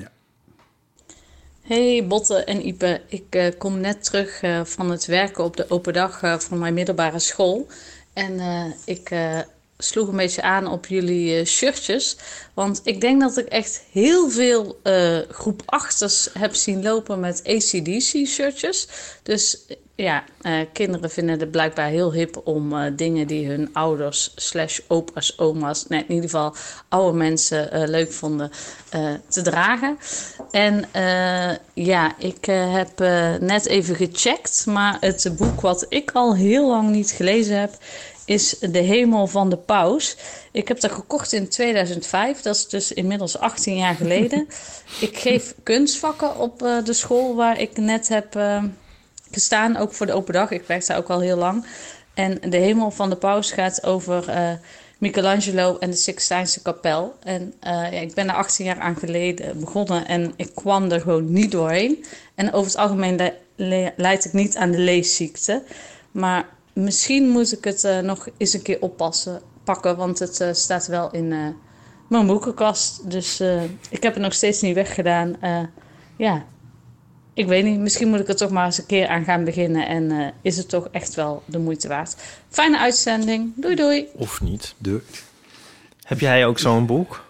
Hey 1.63 2.07
Botte 2.07 2.45
en 2.45 2.67
Ipe, 2.67 3.03
ik 3.09 3.25
eh, 3.31 3.53
kom 3.59 3.81
net 3.81 4.05
terug 4.05 4.43
eh, 4.43 4.65
van 4.65 4.91
het 4.91 5.07
werken 5.07 5.45
op 5.45 5.57
de 5.57 5.71
open 5.71 5.93
dag 5.93 6.23
eh, 6.23 6.39
van 6.39 6.59
mijn 6.59 6.75
middelbare 6.75 7.19
school. 7.19 7.67
En 8.13 8.41
eh, 8.41 8.65
ik 8.85 9.11
eh, 9.11 9.39
sloeg 9.79 10.09
een 10.09 10.17
beetje 10.17 10.43
aan 10.43 10.67
op 10.67 10.87
jullie 10.87 11.39
eh, 11.39 11.47
shirtjes. 11.47 12.17
Want 12.55 12.81
ik 12.85 13.01
denk 13.01 13.21
dat 13.21 13.37
ik 13.37 13.47
echt 13.47 13.83
heel 13.93 14.31
veel 14.31 14.79
eh, 14.83 15.19
groep 15.31 15.63
achters 15.65 16.29
heb 16.39 16.55
zien 16.55 16.83
lopen 16.83 17.21
met 17.21 17.43
ACDC 17.47 18.27
shirtjes. 18.27 18.89
Dus 19.23 19.67
eh, 19.67 19.77
ja, 19.97 20.25
kinderen 20.73 21.11
vinden 21.11 21.41
het 21.41 21.51
blijkbaar 21.51 21.89
heel 21.89 22.13
hip 22.13 22.41
om 22.45 22.97
dingen 22.97 23.27
die 23.27 23.47
hun 23.47 23.71
ouders 23.73 24.33
slash 24.37 24.81
opa's, 24.89 25.39
oma's, 25.39 25.87
nee, 25.89 26.01
in 26.01 26.15
ieder 26.15 26.31
geval 26.31 26.55
oude 26.89 27.17
mensen 27.17 27.89
leuk 27.91 28.13
vonden 28.13 28.51
te 29.29 29.43
dragen. 29.43 29.99
En 30.51 30.89
ja, 31.75 32.19
ik 32.19 32.45
heb 32.45 32.99
net 33.41 33.67
even 33.67 33.97
gecheckt, 33.97 34.67
maar 34.67 34.97
het 35.01 35.33
boek 35.37 35.61
wat 35.61 35.87
ik 35.89 36.11
al 36.13 36.37
heel 36.37 36.69
lang 36.69 36.91
niet 36.91 37.11
gelezen 37.11 37.61
heb, 37.61 37.79
is 38.25 38.57
De 38.59 38.79
Hemel 38.79 39.27
van 39.27 39.51
de 39.51 39.57
Paus. 39.57 40.17
Ik 40.53 40.69
heb 40.69 40.81
dat 40.81 40.93
gekocht 40.93 41.33
in 41.33 41.49
2005, 41.49 42.41
dat 42.41 42.55
is 42.55 42.69
dus 42.69 42.93
inmiddels 42.93 43.39
18 43.39 43.77
jaar 43.77 43.95
geleden. 43.95 44.49
ik 45.01 45.19
geef 45.19 45.55
kunstvakken 45.63 46.39
op 46.39 46.63
eh, 46.63 46.85
de 46.85 46.93
school 46.93 47.35
waar 47.35 47.61
ik 47.61 47.77
net 47.77 48.09
heb 48.09 48.37
eh, 48.37 48.63
gestaan, 49.31 49.77
ook 49.77 49.93
voor 49.93 50.07
de 50.07 50.13
open 50.13 50.35
dag. 50.35 50.51
Ik 50.51 50.67
werk 50.67 50.87
daar 50.87 50.99
ook 50.99 51.11
al 51.11 51.21
heel 51.21 51.37
lang. 51.37 51.67
En 52.15 52.39
De 52.51 52.57
Hemel 52.57 52.91
van 52.91 53.11
de 53.11 53.17
Paus 53.17 53.51
gaat 53.53 53.85
over 53.85 54.29
eh, 54.29 54.51
Michelangelo 54.99 55.77
en 55.79 55.91
de 55.91 55.97
Sixtijnse 55.97 56.63
kapel. 56.63 57.15
En 57.23 57.55
ja, 57.61 57.87
ik 57.87 58.15
ben 58.15 58.29
er 58.29 58.35
18 58.35 58.65
jaar 58.65 58.79
aan 58.79 58.97
geleden 58.97 59.61
begonnen 59.61 60.07
en 60.07 60.33
ik 60.37 60.55
kwam 60.55 60.91
er 60.91 61.01
gewoon 61.01 61.33
niet 61.33 61.51
doorheen. 61.51 62.05
En 62.35 62.53
over 62.53 62.67
het 62.71 62.81
algemeen 62.81 63.17
le- 63.17 63.35
le- 63.57 63.93
leid 63.97 64.25
ik 64.25 64.33
niet 64.33 64.57
aan 64.57 64.71
de 64.71 64.79
leesziekte. 64.79 65.63
Maar 66.11 66.49
misschien 66.75 67.29
moet 67.29 67.53
ik 67.53 67.65
het 67.65 67.85
eh, 67.85 67.99
nog 67.99 68.29
eens 68.37 68.53
een 68.53 68.63
keer 68.63 68.81
oppassen, 68.81 69.41
pakken, 69.65 69.97
want 69.97 70.19
het 70.19 70.41
eh, 70.41 70.53
staat 70.53 70.87
wel 70.87 71.11
in 71.11 71.33
eh, 71.33 71.47
mijn 72.09 72.27
boekenkast. 72.27 73.11
Dus 73.11 73.41
eh, 73.41 73.63
ik 73.91 74.03
heb 74.03 74.15
het 74.15 74.23
nog 74.23 74.33
steeds 74.35 74.61
niet 74.61 74.75
weggedaan. 74.75 75.41
Eh, 75.41 75.61
ja, 76.17 76.45
ik 77.35 77.47
weet 77.47 77.65
niet. 77.65 77.79
Misschien 77.79 78.09
moet 78.09 78.21
ik 78.21 78.29
er 78.29 78.37
toch 78.37 78.51
maar 78.51 78.65
eens 78.65 78.79
een 78.79 78.87
keer 78.87 79.09
aan 79.09 79.25
gaan 79.25 79.45
beginnen. 79.45 79.87
En 79.87 80.11
eh, 80.11 80.27
is 80.43 80.57
het 80.57 80.69
toch 80.69 80.89
echt 80.93 81.15
wel 81.15 81.43
de 81.47 81.59
moeite 81.59 81.89
waard. 81.89 82.15
Fijne 82.49 82.79
uitzending. 82.79 83.53
Doei 83.57 83.75
doei. 83.75 84.07
Of 84.17 84.41
niet. 84.41 84.75
De... 84.79 85.03
Heb 86.03 86.21
jij 86.21 86.47
ook 86.47 86.59
zo'n 86.59 86.87
boek? 86.87 87.25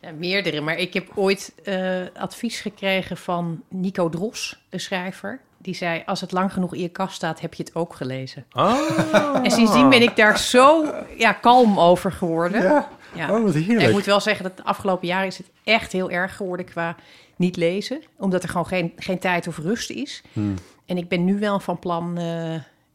Ja, 0.00 0.10
meerdere, 0.12 0.60
maar 0.60 0.76
ik 0.78 0.94
heb 0.94 1.12
ooit 1.14 1.52
eh, 1.64 2.00
advies 2.14 2.60
gekregen 2.60 3.16
van 3.16 3.62
Nico 3.68 4.08
Dros, 4.08 4.58
de 4.68 4.78
schrijver. 4.78 5.40
Die 5.66 5.74
zei, 5.74 6.02
als 6.06 6.20
het 6.20 6.32
lang 6.32 6.52
genoeg 6.52 6.74
in 6.74 6.80
je 6.80 6.88
kast 6.88 7.14
staat, 7.14 7.40
heb 7.40 7.54
je 7.54 7.62
het 7.62 7.74
ook 7.74 7.94
gelezen. 7.94 8.44
Oh. 8.52 9.40
En 9.42 9.50
sindsdien 9.50 9.88
ben 9.88 10.02
ik 10.02 10.16
daar 10.16 10.38
zo 10.38 10.94
ja, 11.16 11.32
kalm 11.32 11.78
over 11.78 12.12
geworden. 12.12 12.62
Ja. 12.62 12.88
Ja. 13.14 13.36
Oh, 13.36 13.42
wat 13.42 13.54
heerlijk. 13.54 13.80
En 13.80 13.86
ik 13.86 13.92
moet 13.92 14.04
wel 14.04 14.20
zeggen 14.20 14.44
dat 14.44 14.56
de 14.56 14.64
afgelopen 14.64 15.06
jaren 15.06 15.26
is 15.26 15.38
het 15.38 15.50
echt 15.64 15.92
heel 15.92 16.10
erg 16.10 16.36
geworden 16.36 16.66
qua 16.66 16.96
niet 17.36 17.56
lezen. 17.56 18.02
Omdat 18.16 18.42
er 18.42 18.48
gewoon 18.48 18.66
geen, 18.66 18.92
geen 18.96 19.18
tijd 19.18 19.46
of 19.46 19.58
rust 19.58 19.90
is. 19.90 20.22
Hmm. 20.32 20.54
En 20.84 20.96
ik 20.96 21.08
ben 21.08 21.24
nu 21.24 21.38
wel 21.38 21.60
van 21.60 21.78
plan, 21.78 22.18
eh, 22.18 22.54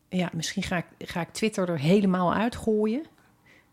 ja, 0.10 0.30
misschien 0.34 0.64
ga 0.64 0.78
ik, 0.78 0.86
ga 1.10 1.22
ik 1.22 1.30
Twitter 1.32 1.70
er 1.70 1.80
helemaal 1.80 2.34
uitgooien. 2.34 3.04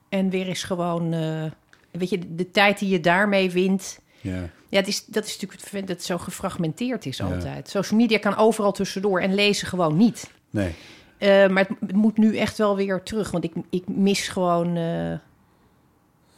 En 0.09 0.31
weer 0.31 0.47
eens 0.47 0.63
gewoon, 0.63 1.13
eh, 1.13 1.45
weet 1.91 2.11
je, 2.11 2.19
de, 2.19 2.35
de 2.35 2.51
tijd 2.51 2.79
die 2.79 2.89
je 2.89 3.01
daarmee 3.01 3.51
wint. 3.51 4.01
Ja. 4.21 4.51
Ja, 4.69 4.79
het 4.79 4.89
is, 4.89 5.05
dat 5.07 5.25
is 5.25 5.33
natuurlijk 5.33 5.61
het 5.61 5.71
feit 5.71 5.87
dat 5.87 5.97
het 5.97 6.05
zo 6.05 6.19
gefragmenteerd 6.19 7.07
is 7.07 7.23
altijd. 7.23 7.69
Social 7.69 8.01
media 8.01 8.19
kan 8.19 8.37
overal 8.37 8.73
tussendoor 8.73 9.21
en 9.21 9.35
lezen 9.35 9.69
gewoon 9.69 9.97
niet. 9.97 10.31
Nee. 10.51 10.75
Eh, 11.19 11.49
maar 11.49 11.63
het, 11.69 11.77
het 11.81 11.93
moet 11.97 12.17
nu 12.17 12.37
echt 12.37 12.59
wel 12.59 12.77
weer 12.77 13.03
terug. 13.03 13.31
Want 13.31 13.45
ik, 13.45 13.53
ik 13.71 13.89
mis 13.89 14.29
gewoon. 14.29 14.77
eh, 14.77 15.13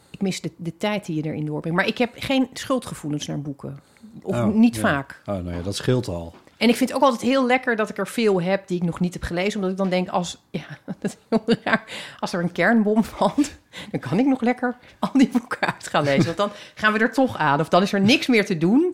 ik 0.09 0.21
mis 0.21 0.41
de, 0.41 0.51
de 0.57 0.77
tijd 0.77 1.05
die 1.05 1.15
je 1.15 1.23
erin 1.29 1.45
doorbrengt. 1.45 1.77
Maar 1.77 1.87
ik 1.87 1.97
heb 1.97 2.11
geen 2.15 2.49
schuldgevoelens 2.53 3.27
naar 3.27 3.41
boeken. 3.41 3.79
Of 4.21 4.35
Oh, 4.35 4.53
niet 4.53 4.75
ja. 4.75 4.81
vaak. 4.81 5.21
Oh, 5.25 5.35
nou 5.35 5.53
ja, 5.55 5.61
dat 5.61 5.75
scheelt 5.75 6.07
al. 6.07 6.35
En 6.61 6.69
ik 6.69 6.75
vind 6.75 6.89
het 6.89 6.97
ook 6.97 7.03
altijd 7.03 7.21
heel 7.21 7.45
lekker 7.45 7.75
dat 7.75 7.89
ik 7.89 7.97
er 7.97 8.07
veel 8.07 8.41
heb 8.41 8.67
die 8.67 8.77
ik 8.77 8.83
nog 8.83 8.99
niet 8.99 9.13
heb 9.13 9.23
gelezen. 9.23 9.55
Omdat 9.55 9.71
ik 9.71 9.77
dan 9.77 9.89
denk, 9.89 10.09
als, 10.09 10.37
ja, 10.49 10.63
dat 10.85 10.95
is 11.01 11.17
heel 11.29 11.55
raar. 11.63 11.83
als 12.19 12.33
er 12.33 12.39
een 12.39 12.51
kernbom 12.51 13.03
valt, 13.15 13.51
dan 13.91 13.99
kan 13.99 14.19
ik 14.19 14.25
nog 14.25 14.41
lekker 14.41 14.75
al 14.99 15.09
die 15.13 15.29
boeken 15.31 15.59
uit 15.73 15.87
gaan 15.87 16.03
lezen. 16.03 16.25
Want 16.25 16.37
dan 16.37 16.51
gaan 16.75 16.93
we 16.93 16.99
er 16.99 17.11
toch 17.13 17.37
aan. 17.37 17.59
Of 17.59 17.69
dan 17.69 17.81
is 17.81 17.93
er 17.93 18.01
niks 18.01 18.27
meer 18.27 18.45
te 18.45 18.57
doen. 18.57 18.91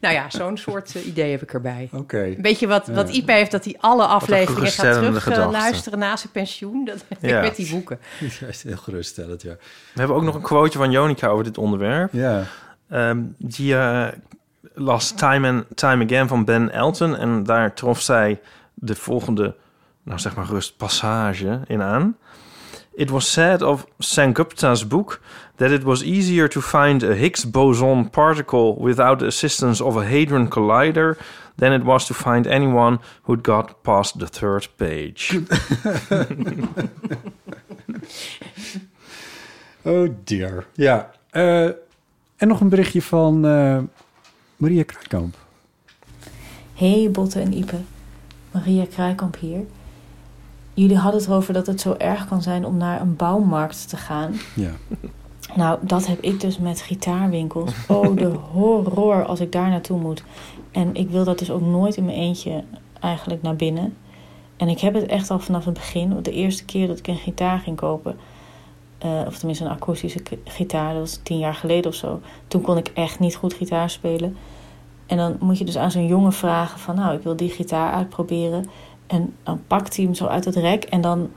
Nou 0.00 0.14
ja, 0.14 0.30
zo'n 0.30 0.56
soort 0.56 0.94
eh, 0.96 1.06
idee 1.06 1.30
heb 1.30 1.42
ik 1.42 1.52
erbij. 1.52 1.88
Oké. 1.92 2.22
Een 2.22 2.42
beetje 2.42 2.66
wat, 2.66 2.86
wat 2.86 3.08
Ipe 3.08 3.32
heeft, 3.32 3.50
dat 3.50 3.64
hij 3.64 3.76
alle 3.80 4.04
afleveringen 4.06 4.70
gaat 4.72 4.92
terug 4.94 5.50
luisteren 5.50 5.98
na 5.98 6.16
zijn 6.16 6.32
pensioen. 6.32 6.84
Dat 6.84 7.04
heb 7.08 7.18
Ja. 7.20 7.36
ik 7.36 7.42
met 7.44 7.56
die 7.56 7.70
boeken. 7.70 7.98
Ja, 8.40 8.46
is 8.46 8.62
heel 8.62 8.76
geruststellend, 8.76 9.42
ja. 9.42 9.56
We 9.92 9.98
hebben 9.98 10.16
ook 10.16 10.22
nog 10.22 10.34
een 10.34 10.40
quoteje 10.42 10.78
van 10.78 10.90
Jonica 10.90 11.26
over 11.28 11.44
dit 11.44 11.58
onderwerp. 11.58 12.12
Ja. 12.12 12.42
Ehm, 12.88 13.22
die 13.38 13.74
eh, 13.76 14.08
las 14.78 15.10
Time 15.12 15.48
and 15.48 15.64
Time 15.74 16.04
Again 16.04 16.28
van 16.28 16.44
Ben 16.44 16.72
Elton. 16.72 17.16
En 17.16 17.42
daar 17.42 17.74
trof 17.74 18.00
zij 18.00 18.40
de 18.74 18.94
volgende, 18.94 19.56
nou 20.02 20.18
zeg 20.18 20.36
maar 20.36 20.46
rust, 20.46 20.76
passage 20.76 21.60
in 21.66 21.82
aan. 21.82 22.16
It 22.94 23.10
was 23.10 23.32
said 23.32 23.62
of 23.62 23.86
Sengupta's 23.98 24.86
book 24.86 25.20
that 25.56 25.70
it 25.70 25.82
was 25.82 26.02
easier 26.02 26.48
to 26.48 26.60
find 26.60 27.02
a 27.02 27.12
Higgs 27.12 27.50
boson 27.50 28.10
particle 28.10 28.74
without 28.82 29.18
the 29.18 29.26
assistance 29.26 29.84
of 29.84 29.96
a 29.96 30.04
hadron 30.04 30.48
collider 30.48 31.16
than 31.56 31.72
it 31.72 31.82
was 31.82 32.06
to 32.06 32.14
find 32.14 32.46
anyone 32.46 32.98
who'd 33.22 33.42
got 33.42 33.82
past 33.82 34.18
the 34.18 34.26
third 34.28 34.68
page. 34.76 35.40
Oh 39.84 40.08
dear. 40.24 40.66
Ja. 40.74 41.10
eh, 41.30 41.64
en 42.36 42.48
nog 42.48 42.60
een 42.60 42.68
berichtje 42.68 43.02
van 43.02 43.46
eh, 43.46 43.78
Maria 44.58 44.82
Kruikamp. 44.82 45.36
Hey 46.74 47.10
Botte 47.10 47.40
en 47.40 47.52
Ipe, 47.52 47.76
Maria 48.50 48.84
Kruikamp 48.84 49.38
hier. 49.38 49.64
Jullie 50.74 50.96
hadden 50.96 51.20
het 51.20 51.30
erover 51.30 51.52
dat 51.52 51.66
het 51.66 51.80
zo 51.80 51.94
erg 51.98 52.28
kan 52.28 52.42
zijn 52.42 52.64
om 52.64 52.76
naar 52.76 53.00
een 53.00 53.16
bouwmarkt 53.16 53.88
te 53.88 53.96
gaan. 53.96 54.34
Ja. 54.54 54.70
Nou, 55.56 55.78
dat 55.82 56.06
heb 56.06 56.20
ik 56.20 56.40
dus 56.40 56.58
met 56.58 56.80
gitaarwinkels. 56.80 57.72
Oh, 57.88 58.16
de 58.16 58.26
horror 58.52 59.24
als 59.24 59.40
ik 59.40 59.52
daar 59.52 59.68
naartoe 59.68 60.00
moet. 60.00 60.22
En 60.70 60.94
ik 60.94 61.10
wil 61.10 61.24
dat 61.24 61.38
dus 61.38 61.50
ook 61.50 61.62
nooit 61.62 61.96
in 61.96 62.04
mijn 62.04 62.18
eentje 62.18 62.64
eigenlijk 63.00 63.42
naar 63.42 63.56
binnen. 63.56 63.96
En 64.56 64.68
ik 64.68 64.80
heb 64.80 64.94
het 64.94 65.06
echt 65.06 65.30
al 65.30 65.38
vanaf 65.38 65.64
het 65.64 65.74
begin. 65.74 66.22
De 66.22 66.32
eerste 66.32 66.64
keer 66.64 66.86
dat 66.86 66.98
ik 66.98 67.06
een 67.06 67.16
gitaar 67.16 67.58
ging 67.58 67.76
kopen, 67.76 68.16
eh, 68.98 69.22
of 69.26 69.38
tenminste 69.38 69.64
een 69.64 69.70
akoestische 69.70 70.20
gitaar, 70.44 70.92
dat 70.92 71.00
was 71.00 71.20
tien 71.22 71.38
jaar 71.38 71.54
geleden 71.54 71.90
of 71.90 71.96
zo. 71.96 72.20
Toen 72.48 72.62
kon 72.62 72.76
ik 72.76 72.90
echt 72.94 73.18
niet 73.18 73.34
goed 73.34 73.54
gitaar 73.54 73.90
spelen. 73.90 74.36
En 75.06 75.16
dan 75.16 75.36
moet 75.40 75.58
je 75.58 75.64
dus 75.64 75.76
aan 75.76 75.90
zo'n 75.90 76.06
jongen 76.06 76.32
vragen 76.32 76.78
van, 76.78 76.94
nou, 76.94 77.16
ik 77.16 77.22
wil 77.22 77.36
die 77.36 77.50
gitaar 77.50 77.92
uitproberen. 77.92 78.64
En 79.06 79.34
dan 79.42 79.60
pakt 79.66 79.96
hij 79.96 80.04
hem 80.04 80.14
zo 80.14 80.26
uit 80.26 80.44
het 80.44 80.56
rek 80.56 80.84
en 80.84 81.00
dan 81.00 81.30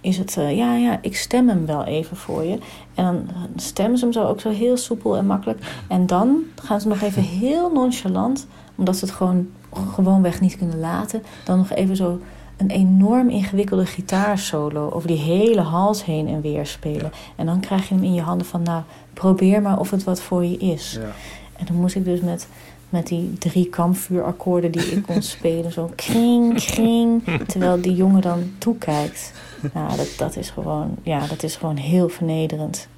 is 0.00 0.18
het, 0.18 0.36
eh, 0.36 0.56
ja, 0.56 0.74
ja, 0.74 0.98
ik 1.02 1.16
stem 1.16 1.48
hem 1.48 1.66
wel 1.66 1.84
even 1.84 2.16
voor 2.16 2.44
je. 2.44 2.58
En 2.94 3.04
dan 3.04 3.28
stemmen 3.56 3.98
ze 3.98 4.04
hem 4.04 4.12
zo 4.12 4.24
ook 4.24 4.40
zo 4.40 4.50
heel 4.50 4.76
soepel 4.76 5.16
en 5.16 5.26
makkelijk. 5.26 5.84
En 5.88 6.06
dan 6.06 6.42
gaan 6.62 6.80
ze 6.80 6.88
nog 6.88 7.00
even 7.00 7.22
heel 7.22 7.72
nonchalant, 7.72 8.46
omdat 8.74 8.96
ze 8.96 9.04
het 9.04 9.14
gewoon 9.14 9.48
gewoonweg 9.94 10.40
niet 10.40 10.56
kunnen 10.56 10.78
laten, 10.78 11.22
dan 11.44 11.58
nog 11.58 11.70
even 11.70 11.96
zo 11.96 12.20
een 12.58 12.70
enorm 12.70 13.28
ingewikkelde 13.28 13.86
gitaarsolo 13.86 14.90
over 14.90 15.08
die 15.08 15.18
hele 15.18 15.60
hals 15.60 16.04
heen 16.04 16.28
en 16.28 16.40
weer 16.40 16.66
spelen. 16.66 17.12
En 17.36 17.46
dan 17.46 17.60
krijg 17.60 17.88
je 17.88 17.94
hem 17.94 18.04
in 18.04 18.14
je 18.14 18.20
handen 18.20 18.46
van, 18.46 18.62
nou, 18.62 18.82
probeer 19.12 19.62
maar 19.62 19.78
of 19.78 19.90
het 19.90 20.04
wat 20.04 20.20
voor 20.20 20.44
je 20.44 20.56
is. 20.56 20.92
Ja. 20.92 21.12
En 21.56 21.66
dan 21.66 21.76
moest 21.76 21.94
ik 21.94 22.04
dus 22.04 22.20
met, 22.20 22.48
met 22.88 23.06
die 23.06 23.32
drie 23.38 23.68
kampvuurakkoorden 23.68 24.72
die 24.72 24.86
ik 24.86 25.02
kon 25.02 25.22
spelen, 25.36 25.72
zo 25.72 25.90
kring, 25.94 26.54
kring, 26.54 27.22
terwijl 27.46 27.80
die 27.80 27.94
jongen 27.94 28.20
dan 28.20 28.52
toekijkt. 28.58 29.32
Nou, 29.74 29.96
dat, 29.96 30.14
dat, 30.16 30.36
is 30.36 30.50
gewoon, 30.50 30.96
ja, 31.02 31.26
dat 31.26 31.42
is 31.42 31.56
gewoon 31.56 31.76
heel 31.76 32.08
vernederend. 32.08 32.88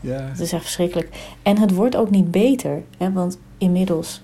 Ja. 0.00 0.20
Het 0.20 0.40
is 0.40 0.52
echt 0.52 0.62
verschrikkelijk. 0.62 1.08
En 1.42 1.58
het 1.58 1.74
wordt 1.74 1.96
ook 1.96 2.10
niet 2.10 2.30
beter, 2.30 2.82
hè, 2.98 3.12
want 3.12 3.38
inmiddels 3.58 4.22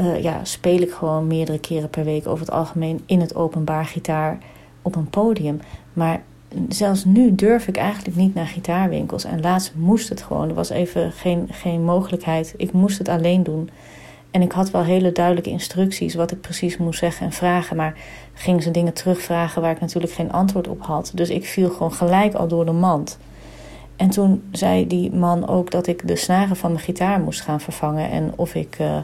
eh, 0.00 0.22
ja, 0.22 0.44
speel 0.44 0.80
ik 0.80 0.90
gewoon 0.90 1.26
meerdere 1.26 1.58
keren 1.58 1.90
per 1.90 2.04
week 2.04 2.26
over 2.26 2.46
het 2.46 2.54
algemeen 2.54 3.00
in 3.06 3.20
het 3.20 3.34
openbaar 3.34 3.84
gitaar 3.84 4.38
op 4.82 4.96
een 4.96 5.10
podium. 5.10 5.60
Maar 5.92 6.22
zelfs 6.68 7.04
nu 7.04 7.34
durf 7.34 7.68
ik 7.68 7.76
eigenlijk 7.76 8.16
niet 8.16 8.34
naar 8.34 8.46
gitaarwinkels. 8.46 9.24
En 9.24 9.40
laatst 9.40 9.72
moest 9.74 10.08
het 10.08 10.22
gewoon. 10.22 10.48
Er 10.48 10.54
was 10.54 10.70
even 10.70 11.12
geen, 11.12 11.48
geen 11.50 11.84
mogelijkheid. 11.84 12.54
Ik 12.56 12.72
moest 12.72 12.98
het 12.98 13.08
alleen 13.08 13.42
doen. 13.42 13.70
En 14.30 14.42
ik 14.42 14.52
had 14.52 14.70
wel 14.70 14.82
hele 14.82 15.12
duidelijke 15.12 15.50
instructies 15.50 16.14
wat 16.14 16.30
ik 16.30 16.40
precies 16.40 16.76
moest 16.76 16.98
zeggen 16.98 17.26
en 17.26 17.32
vragen. 17.32 17.76
Maar 17.76 17.94
gingen 18.34 18.62
ze 18.62 18.70
dingen 18.70 18.92
terugvragen 18.92 19.62
waar 19.62 19.70
ik 19.70 19.80
natuurlijk 19.80 20.12
geen 20.12 20.32
antwoord 20.32 20.68
op 20.68 20.82
had. 20.82 21.10
Dus 21.14 21.28
ik 21.30 21.44
viel 21.44 21.70
gewoon 21.70 21.92
gelijk 21.92 22.34
al 22.34 22.48
door 22.48 22.64
de 22.64 22.72
mand. 22.72 23.18
En 23.96 24.10
toen 24.10 24.42
zei 24.52 24.86
die 24.86 25.12
man 25.12 25.48
ook 25.48 25.70
dat 25.70 25.86
ik 25.86 26.08
de 26.08 26.16
snaren 26.16 26.56
van 26.56 26.72
mijn 26.72 26.84
gitaar 26.84 27.20
moest 27.20 27.40
gaan 27.40 27.60
vervangen. 27.60 28.10
En 28.10 28.32
of 28.36 28.54
ik, 28.54 28.76
eh, 28.78 28.96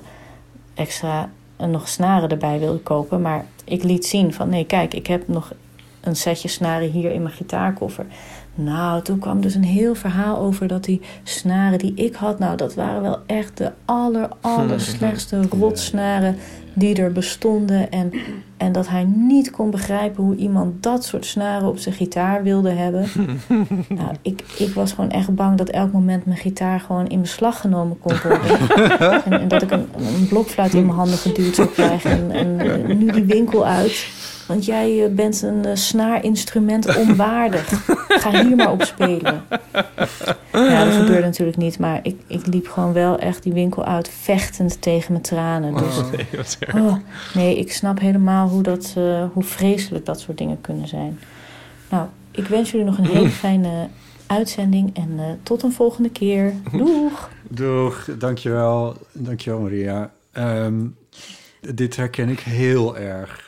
extra 0.77 1.31
nog 1.57 1.89
snaren 1.89 2.29
erbij 2.29 2.59
wilde 2.59 2.79
kopen. 2.79 3.21
Maar 3.21 3.45
ik 3.65 3.83
liet 3.83 4.07
zien 4.07 4.33
van 4.33 4.49
nee, 4.49 4.67
kijk, 4.67 4.95
ik 4.95 5.07
heb 5.07 5.29
nog 5.29 5.53
een 6.01 6.17
setje 6.17 6.49
snaren 6.49 6.91
hier 6.91 7.13
in 7.13 7.23
mijn 7.23 7.35
gitaarkoffer. 7.35 8.07
Nou, 8.55 9.03
toen 9.03 9.19
kwam 9.19 9.41
dus 9.41 9.55
een 9.55 9.65
heel 9.65 9.95
verhaal 9.95 10.39
over 10.39 10.67
dat 10.67 10.85
die 10.85 11.01
snaren 11.23 11.79
die 11.79 11.95
ik 11.95 12.15
had, 12.15 12.39
nou, 12.39 12.57
dat 12.57 12.75
waren 12.75 13.03
wel 13.03 13.19
echt 13.27 13.57
de 13.57 13.73
aller, 13.85 14.29
aller 14.41 14.81
slechtste 14.81 15.43
rotsnaren 15.51 16.37
die 16.79 16.97
er 16.97 17.13
bestonden. 17.13 17.91
En, 17.91 18.13
en 18.57 18.73
dat 18.73 18.89
hij 18.89 19.05
niet 19.05 19.51
kon 19.51 19.71
begrijpen 19.71 20.25
hoe 20.25 20.37
iemand 20.37 20.83
dat 20.83 21.05
soort 21.05 21.27
snaren 21.27 21.69
op 21.69 21.79
zijn 21.79 21.95
gitaar 21.95 22.43
wilde 22.43 22.71
hebben. 22.71 23.07
Nou, 23.89 24.15
ik, 24.23 24.45
ik 24.59 24.75
was 24.75 24.93
gewoon 24.93 25.11
echt 25.11 25.35
bang 25.35 25.59
dat 25.59 25.69
elk 25.69 25.93
moment 25.93 26.27
mijn 26.27 26.39
gitaar 26.39 26.81
gewoon 26.81 27.07
in 27.07 27.21
beslag 27.21 27.61
genomen 27.61 27.99
kon 27.99 28.13
worden. 28.23 28.59
en, 29.25 29.41
en 29.41 29.49
dat 29.49 29.63
ik 29.63 29.71
een, 29.71 29.89
een 29.97 30.27
blokfluit 30.29 30.75
in 30.75 30.85
mijn 30.87 30.99
handen 30.99 31.19
geduwd 31.19 31.55
zou 31.55 31.69
krijgen. 31.69 32.11
En, 32.33 32.61
en 32.61 32.99
nu 32.99 33.11
die 33.11 33.25
winkel 33.25 33.67
uit. 33.67 34.07
Want 34.47 34.65
jij 34.65 35.05
eh, 35.05 35.11
bent 35.11 35.43
een 35.43 35.65
eh, 35.65 35.75
snaarinstrument 35.75 36.97
onwaardig. 36.97 37.87
Ga 38.23 38.45
hier 38.45 38.57
maar 38.57 38.73
op 38.73 38.83
spelen. 38.83 39.45
Ja, 40.53 40.85
dat 40.85 40.95
gebeurde 40.95 41.25
natuurlijk 41.27 41.57
niet. 41.57 41.79
Maar 41.79 42.01
ik, 42.03 42.17
ik 42.27 42.47
liep 42.47 42.69
gewoon 42.69 42.93
wel 42.93 43.19
echt 43.19 43.43
die 43.43 43.53
winkel 43.53 43.85
uit 43.85 44.09
vechtend 44.09 44.83
tegen 44.83 45.13
mijn 45.13 45.25
tranen. 45.25 45.75
Dus, 45.75 45.99
Oh, 45.99 46.11
nee, 46.13 46.27
wat 46.37 46.59
oh, 46.75 46.97
nee, 47.35 47.59
ik 47.59 47.73
snap 47.73 48.01
helemaal 48.01 48.49
hoe, 48.49 48.63
dat, 48.63 48.95
eh, 48.97 49.25
hoe 49.33 49.43
vreselijk 49.43 50.07
dat 50.07 50.21
soort 50.21 50.39
dingen 50.39 50.61
kunnen 50.61 50.89
zijn. 50.89 51.19
Nou, 51.89 52.07
ik 52.31 52.47
wens 52.47 52.71
jullie 52.71 52.87
nog 52.87 52.99
een 52.99 53.05
hele 53.05 53.29
fijne 53.47 53.89
uitzending. 54.27 54.97
En 54.97 55.15
eh, 55.19 55.25
tot 55.43 55.63
een 55.63 55.73
volgende 55.73 56.11
keer. 56.11 56.53
Doeg! 56.73 57.31
Doeg, 57.49 58.09
dankjewel. 58.19 58.97
Dankjewel 59.13 59.61
Maria. 59.61 60.11
Ehm, 60.33 60.87
dit 61.75 61.97
herken 61.97 62.29
ik 62.29 62.41
heel 62.41 62.97
erg. 62.97 63.46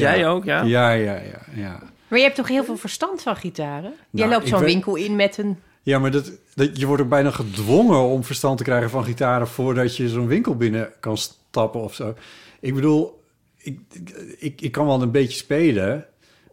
Jij 0.00 0.28
ook, 0.28 0.44
ja? 0.44 0.62
Ja, 0.62 0.90
ja, 0.90 1.14
ja. 1.14 1.42
ja. 1.54 1.82
Maar 2.08 2.18
je 2.18 2.24
hebt 2.24 2.36
toch 2.36 2.48
heel 2.48 2.64
veel 2.64 2.76
verstand 2.76 3.22
van 3.22 3.36
gitaren? 3.36 3.92
Jij 4.10 4.26
Nou, 4.26 4.30
loopt 4.30 4.42
ik 4.46 4.54
zo'n 4.54 4.64
winkel 4.64 4.94
in 4.94 5.16
met 5.16 5.38
een... 5.38 5.58
Ja, 5.82 5.98
maar 5.98 6.10
dat, 6.10 6.32
dat, 6.54 6.78
je 6.78 6.86
wordt 6.86 7.02
ook 7.02 7.08
bijna 7.08 7.30
gedwongen 7.30 8.00
om 8.00 8.24
verstand 8.24 8.58
te 8.58 8.64
krijgen 8.64 8.90
van 8.90 9.04
gitaren 9.04 9.48
voordat 9.48 9.96
je 9.96 10.08
zo'n 10.08 10.26
winkel 10.26 10.56
binnen 10.56 10.92
kan 11.00 11.16
stappen 11.16 11.80
of 11.80 11.94
zo. 11.94 12.14
Ik 12.60 12.74
bedoel, 12.74 13.22
ik, 13.56 13.78
ik, 14.38 14.60
ik 14.60 14.72
kan 14.72 14.86
wel 14.86 15.02
een 15.02 15.10
beetje 15.10 15.36
spelen, 15.36 16.06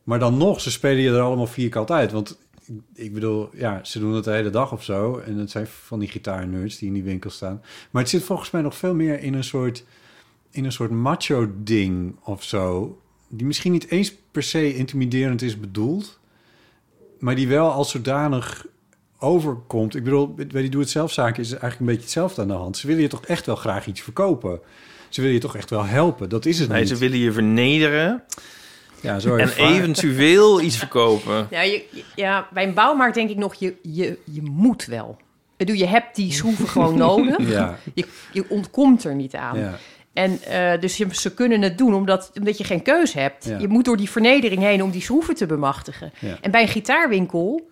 maar 0.04 0.20
dan 0.20 0.38
nog, 0.38 0.62
ze 0.62 0.72
spelen 0.72 1.04
je 1.04 1.10
er 1.10 1.22
allemaal 1.22 1.48
vierkant 1.48 1.92
uit. 1.92 2.12
Want 2.12 2.38
ik 2.94 3.14
bedoel, 3.14 3.50
ja, 3.54 3.84
ze 3.84 4.00
doen 4.00 4.14
het 4.14 4.24
de 4.24 4.32
hele 4.32 4.50
dag 4.50 4.72
of 4.72 4.84
zo. 4.84 5.18
En 5.18 5.38
het 5.38 5.52
zijn 5.52 5.68
van 5.68 6.00
die 6.00 6.10
gitaarnerds 6.10 6.78
die 6.78 6.88
in 6.88 6.94
die 6.94 7.04
winkel 7.04 7.30
staan. 7.30 7.62
Maar 7.92 8.02
het 8.02 8.12
zit 8.12 8.24
volgens 8.24 8.52
mij 8.52 8.62
nog 8.62 8.76
veel 8.76 8.96
meer 8.96 9.20
in 9.20 9.34
een 9.34 9.44
soort, 9.44 9.86
in 10.52 10.66
een 10.66 10.72
soort 10.72 10.92
macho-ding 10.92 12.16
of 12.24 12.44
zo. 12.44 12.98
Die 13.30 13.46
misschien 13.46 13.72
niet 13.72 13.90
eens 13.90 14.14
per 14.32 14.44
se 14.44 14.76
intimiderend 14.76 15.42
is 15.42 15.60
bedoeld 15.60 16.20
maar 17.20 17.36
die 17.36 17.48
wel 17.48 17.72
als 17.72 17.92
zodanig 17.92 18.66
overkomt. 19.20 19.96
Ik 19.96 20.04
bedoel, 20.04 20.34
bij 20.34 20.48
die 20.62 20.70
doe-het-zelf-zaken 20.70 21.42
is 21.44 21.50
eigenlijk 21.50 21.80
een 21.80 21.86
beetje 21.86 22.02
hetzelfde 22.02 22.42
aan 22.42 22.48
de 22.48 22.54
hand. 22.54 22.78
Ze 22.78 22.88
willen 22.88 23.02
je 23.02 23.08
toch 23.08 23.26
echt 23.26 23.46
wel 23.46 23.56
graag 23.56 23.86
iets 23.88 24.02
verkopen. 24.02 24.60
Ze 25.10 25.22
willen 25.22 25.36
je 25.36 25.42
toch 25.42 25.56
echt 25.56 25.70
wel 25.70 25.86
helpen. 25.86 26.30
Dat 26.30 26.46
is 26.46 26.60
het 26.60 26.70
Nee, 26.70 26.80
niet. 26.80 26.90
ze 26.90 26.96
willen 26.96 27.18
je 27.18 27.32
vernederen. 27.32 28.24
Ja, 29.02 29.20
zo 29.20 29.36
en 29.36 29.50
eventueel 29.50 30.62
iets 30.62 30.78
verkopen. 30.78 31.48
Ja, 31.52 31.62
je, 31.62 31.84
ja, 32.16 32.48
bij 32.54 32.68
een 32.68 32.74
bouwmarkt 32.74 33.16
denk 33.16 33.30
ik 33.30 33.38
nog, 33.38 33.54
je, 33.54 33.76
je, 33.82 34.18
je 34.24 34.42
moet 34.42 34.86
wel. 34.86 35.18
Ik 35.52 35.66
bedoel, 35.66 35.76
je 35.76 35.88
hebt 35.88 36.16
die 36.16 36.32
schroeven 36.32 36.68
gewoon 36.68 36.98
nodig. 37.08 37.50
Ja. 37.50 37.78
Je, 37.94 38.06
je 38.34 38.46
ontkomt 38.50 39.04
er 39.04 39.16
niet 39.16 39.36
aan. 39.36 39.60
Ja. 39.60 39.78
En 40.14 40.42
eh, 40.42 40.82
dus 40.82 40.96
ze 41.12 41.34
kunnen 41.34 41.62
het 41.62 41.78
doen 41.78 41.94
omdat, 41.94 42.32
omdat 42.40 42.58
je 42.58 42.64
geen 42.64 42.82
keus 42.82 43.14
hebt. 43.14 43.46
Ja. 43.46 43.58
Je 43.58 43.68
moet 43.68 43.86
door 43.86 43.98
die 43.98 44.10
vernedering 44.10 44.62
heen 44.62 44.84
om 44.84 44.92
die 44.92 45.02
schroeven 45.02 45.36
te 45.36 45.46
bemachtigen. 45.46 46.12
Ja. 46.20 46.38
En 46.42 46.52
bij 46.52 46.62
een 46.62 46.68
gitaarwinkel 46.68 47.70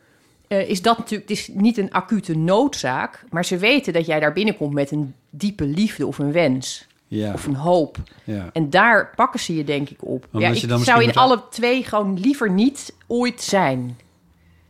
eh, 0.48 0.70
is 0.70 0.82
dat 0.82 0.98
natuurlijk 0.98 1.30
het 1.30 1.38
is 1.38 1.48
niet 1.48 1.78
een 1.78 1.92
acute 1.92 2.38
noodzaak. 2.38 3.24
Maar 3.30 3.46
ze 3.46 3.58
weten 3.58 3.94
dat 3.94 4.06
jij 4.06 4.20
daar 4.20 4.34
binnenkomt 4.34 4.74
met 4.74 4.92
een 4.92 5.14
diepe 5.30 5.66
liefde 5.66 6.06
of 6.06 6.18
een 6.18 6.32
wens. 6.32 6.88
Ja. 7.08 7.34
Of 7.34 7.46
een 7.46 7.56
hoop. 7.56 7.98
En 8.54 8.70
daar 8.70 9.12
pakken 9.16 9.40
ze 9.40 9.56
je 9.56 9.64
denk 9.64 9.90
ik 9.90 10.06
op. 10.06 10.28
Omdat 10.32 10.62
ja, 10.62 10.78
ik 10.78 10.84
zou 10.84 11.04
in 11.04 11.14
alle 11.14 11.42
twee 11.50 11.84
gewoon 11.84 12.20
liever 12.20 12.52
niet 12.52 12.94
ooit 13.08 13.42
zijn. 13.42 13.98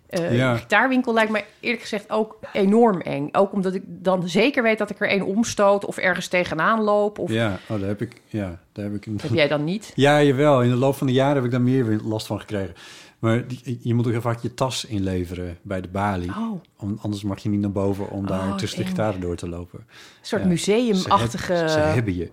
Eh, 0.10 0.36
Ja. 0.38 0.56
Gitaarwinkel 0.58 1.14
lijkt 1.14 1.32
me 1.32 1.44
eerlijk 1.60 1.82
gezegd 1.82 2.10
ook 2.10 2.40
enorm 2.54 3.02
eng. 3.02 3.30
Ook 3.32 3.52
omdat 3.54 3.74
ik 3.74 3.82
dan 3.86 4.30
zeker 4.30 4.64
weet 4.64 4.78
dat 4.78 4.90
ik 4.90 5.00
er 5.02 5.10
één 5.10 5.26
omstoot 5.26 5.86
of 5.86 5.98
ergens 5.98 6.28
tegenaan 6.28 6.82
loop. 6.82 7.20
Of 7.20 7.32
Ja, 7.32 7.60
oh, 7.70 7.80
daar 7.80 7.88
heb 7.88 8.02
ik... 8.02 8.22
Ja, 8.28 8.60
daar 8.72 8.86
heb 8.86 8.94
ik 8.96 9.06
een... 9.06 9.20
heb 9.22 9.32
jij 9.34 9.48
dan 9.48 9.64
niet? 9.64 9.92
Ja, 9.96 10.22
jawel. 10.24 10.62
In 10.64 10.70
de 10.70 10.76
loop 10.76 10.96
van 10.96 11.08
de 11.08 11.14
jaren 11.14 11.36
heb 11.36 11.44
ik 11.46 11.52
daar 11.52 11.62
meer 11.62 11.86
weer 11.86 12.00
last 12.04 12.28
van 12.28 12.40
gekregen. 12.40 12.74
Maar 13.20 13.48
die- 13.48 13.80
je 13.82 13.94
moet 13.94 14.06
ook 14.06 14.12
heel 14.12 14.22
vaak 14.22 14.40
je 14.42 14.54
tas 14.54 14.86
inleveren 14.86 15.58
bij 15.62 15.82
de 15.82 15.88
balie. 15.88 16.30
Oh. 16.30 16.62
Om, 16.78 16.98
anders 17.02 17.24
mag 17.24 17.40
je 17.40 17.50
niet 17.50 17.60
naar 17.60 17.72
boven 17.72 18.10
om 18.10 18.28
daar 18.28 18.48
Oh, 18.50 18.56
tussen 18.56 18.80
de 18.80 18.86
gitaren 18.86 19.20
door 19.22 19.36
te 19.36 19.50
lopen. 19.50 19.80
Een 19.80 19.86
soort 20.22 20.42
Ja. 20.42 20.48
museumachtige 20.48 21.46
Ze, 21.46 21.54
heb- 21.54 21.70
ze 21.70 21.80
hebben 21.80 22.16
je. 22.16 22.30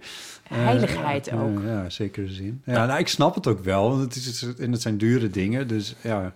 heiligheid 0.48 1.28
Eh, 1.28 1.42
ook. 1.42 1.62
Ja, 1.62 1.82
ja, 1.82 1.90
zeker 1.90 2.28
zin. 2.28 2.62
Ja, 2.64 2.86
nou, 2.86 2.98
ik 2.98 3.08
snap 3.08 3.34
het 3.34 3.46
ook 3.46 3.60
wel. 3.64 3.88
Want 3.90 4.02
het, 4.02 4.16
is, 4.16 4.42
en 4.58 4.72
het 4.72 4.82
zijn 4.82 4.98
dure 4.98 5.30
dingen. 5.30 5.68
Dus 5.68 5.94
ja. 6.00 6.32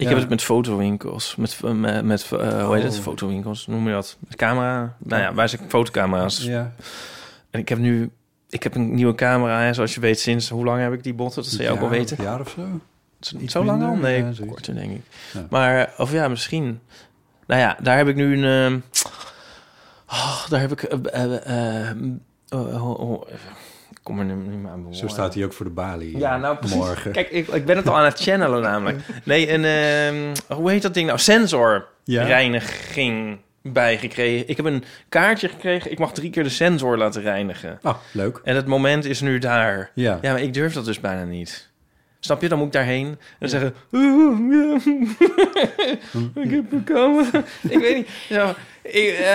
Ik 0.00 0.08
heb 0.08 0.18
het 0.18 0.28
met 0.28 0.42
fotowinkels. 0.42 1.36
Met, 1.36 1.58
eh, 1.64 1.70
met, 1.70 2.04
met 2.04 2.22
eh, 2.32 2.64
hoe 2.64 2.74
heet 2.74 2.84
het? 2.84 2.96
Oh. 2.96 3.00
Fotowinkels, 3.02 3.66
noem 3.66 3.86
je 3.86 3.92
dat? 3.92 4.16
Met 4.18 4.36
camera. 4.36 4.96
Nou 4.98 5.22
ja, 5.22 5.34
wij 5.34 5.48
zijn 5.48 5.62
fotocamera's. 5.68 6.42
Ja. 6.42 6.72
En 7.50 7.60
ik 7.60 7.68
heb 7.68 7.78
nu... 7.78 8.10
Ik 8.48 8.62
heb 8.62 8.74
een 8.74 8.94
nieuwe 8.94 9.14
camera, 9.14 9.60
hè, 9.60 9.74
zoals 9.74 9.94
je 9.94 10.00
weet, 10.00 10.20
sinds... 10.20 10.48
Hoe 10.48 10.64
lang 10.64 10.82
heb 10.82 10.92
ik 10.92 11.02
die 11.02 11.14
botten? 11.14 11.42
Dat 11.42 11.50
zou 11.50 11.62
je 11.62 11.70
ook 11.70 11.78
wel 11.80 11.88
jaar 11.88 11.98
weten. 11.98 12.18
een 12.18 12.24
jaar 12.24 12.40
of 12.40 12.48
zo. 12.50 12.80
Zo, 13.20 13.38
Iets 13.38 13.52
zo 13.52 13.64
lang 13.64 13.84
al? 13.84 13.94
Nee, 13.94 14.24
ja, 14.24 14.32
korter 14.46 14.74
denk 14.74 14.92
ik. 14.92 15.02
Ja. 15.32 15.46
Maar, 15.50 15.92
of 15.98 16.12
ja, 16.12 16.28
misschien. 16.28 16.80
Nou 17.46 17.60
ja, 17.60 17.76
daar 17.82 17.96
heb 17.96 18.08
ik 18.08 18.16
nu 18.16 18.42
een... 18.42 18.44
ehm, 18.44 18.80
oh, 20.08 20.48
daar 20.48 20.60
heb 20.60 20.72
ik... 20.72 20.82
eh, 20.82 21.88
eh, 21.88 21.96
kom 24.02 24.18
er 24.18 24.24
niet 24.24 24.62
meer 24.62 24.70
aan. 24.70 24.94
Zo 24.94 25.08
staat 25.08 25.34
hij 25.34 25.44
ook 25.44 25.52
voor 25.52 25.66
de 25.66 25.72
balie. 25.72 26.18
Ja, 26.18 26.34
eh, 26.34 26.40
nou 26.40 26.56
precies. 26.56 26.76
Morgen. 26.76 27.12
Kijk, 27.12 27.30
ik, 27.30 27.48
ik 27.48 27.64
ben 27.64 27.76
het 27.76 27.88
al 27.88 27.96
aan 27.96 28.04
het 28.04 28.20
channelen 28.20 28.62
namelijk. 28.62 28.98
Nee, 29.24 29.52
een... 29.52 29.64
ehm, 29.64 30.34
hoe 30.58 30.70
heet 30.70 30.82
dat 30.82 30.94
ding 30.94 31.06
nou? 31.06 31.18
Sensorreiniging 31.18 33.38
bijgekregen. 33.62 34.48
Ik 34.48 34.56
heb 34.56 34.66
een 34.66 34.84
kaartje 35.08 35.48
gekregen. 35.48 35.90
Ik 35.90 35.98
mag 35.98 36.12
drie 36.12 36.30
keer 36.30 36.42
de 36.42 36.48
sensor 36.48 36.98
laten 36.98 37.22
reinigen. 37.22 37.78
Oh, 37.82 37.94
leuk. 38.12 38.40
En 38.44 38.56
het 38.56 38.66
moment 38.66 39.04
is 39.04 39.20
nu 39.20 39.38
daar. 39.38 39.90
Ja. 39.94 40.18
Ja, 40.22 40.32
maar 40.32 40.42
ik 40.42 40.54
durf 40.54 40.72
dat 40.72 40.84
dus 40.84 41.00
bijna 41.00 41.24
niet. 41.24 41.68
Snap 42.20 42.42
je? 42.42 42.48
Dan 42.48 42.58
moet 42.58 42.66
ik 42.66 42.72
daarheen 42.72 43.18
en 43.38 43.48
zeggen... 43.48 43.74
ik 46.44 46.50
heb 46.50 46.64
camera. 46.84 47.42
ik 47.68 47.78
weet 47.78 47.96
niet. 47.96 48.08
Ja, 48.28 48.54
ik, 48.82 49.08
eh, 49.08 49.34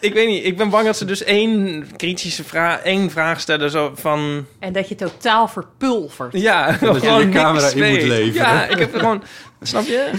ik 0.00 0.12
weet 0.12 0.28
niet. 0.28 0.44
Ik 0.44 0.56
ben 0.56 0.70
bang 0.70 0.86
dat 0.86 0.96
ze 0.96 1.04
dus 1.04 1.22
één 1.22 1.86
kritische 1.96 2.44
vraag, 2.44 2.80
één 2.82 3.10
vraag 3.10 3.40
stellen 3.40 3.70
zo 3.70 3.92
van... 3.94 4.46
En 4.58 4.72
dat 4.72 4.88
je 4.88 4.94
totaal 4.94 5.48
verpulvert. 5.48 6.32
Ja, 6.32 6.66
dat 6.80 6.94
je 6.94 7.00
gewoon 7.00 7.30
de 7.30 7.38
camera 7.38 7.68
in 7.70 7.90
moet 7.90 8.02
leveren. 8.02 8.32
Ja, 8.32 8.66
ik 8.66 8.78
heb 8.78 8.94
gewoon... 8.94 9.22
Snap 9.60 9.84
je? 9.84 10.10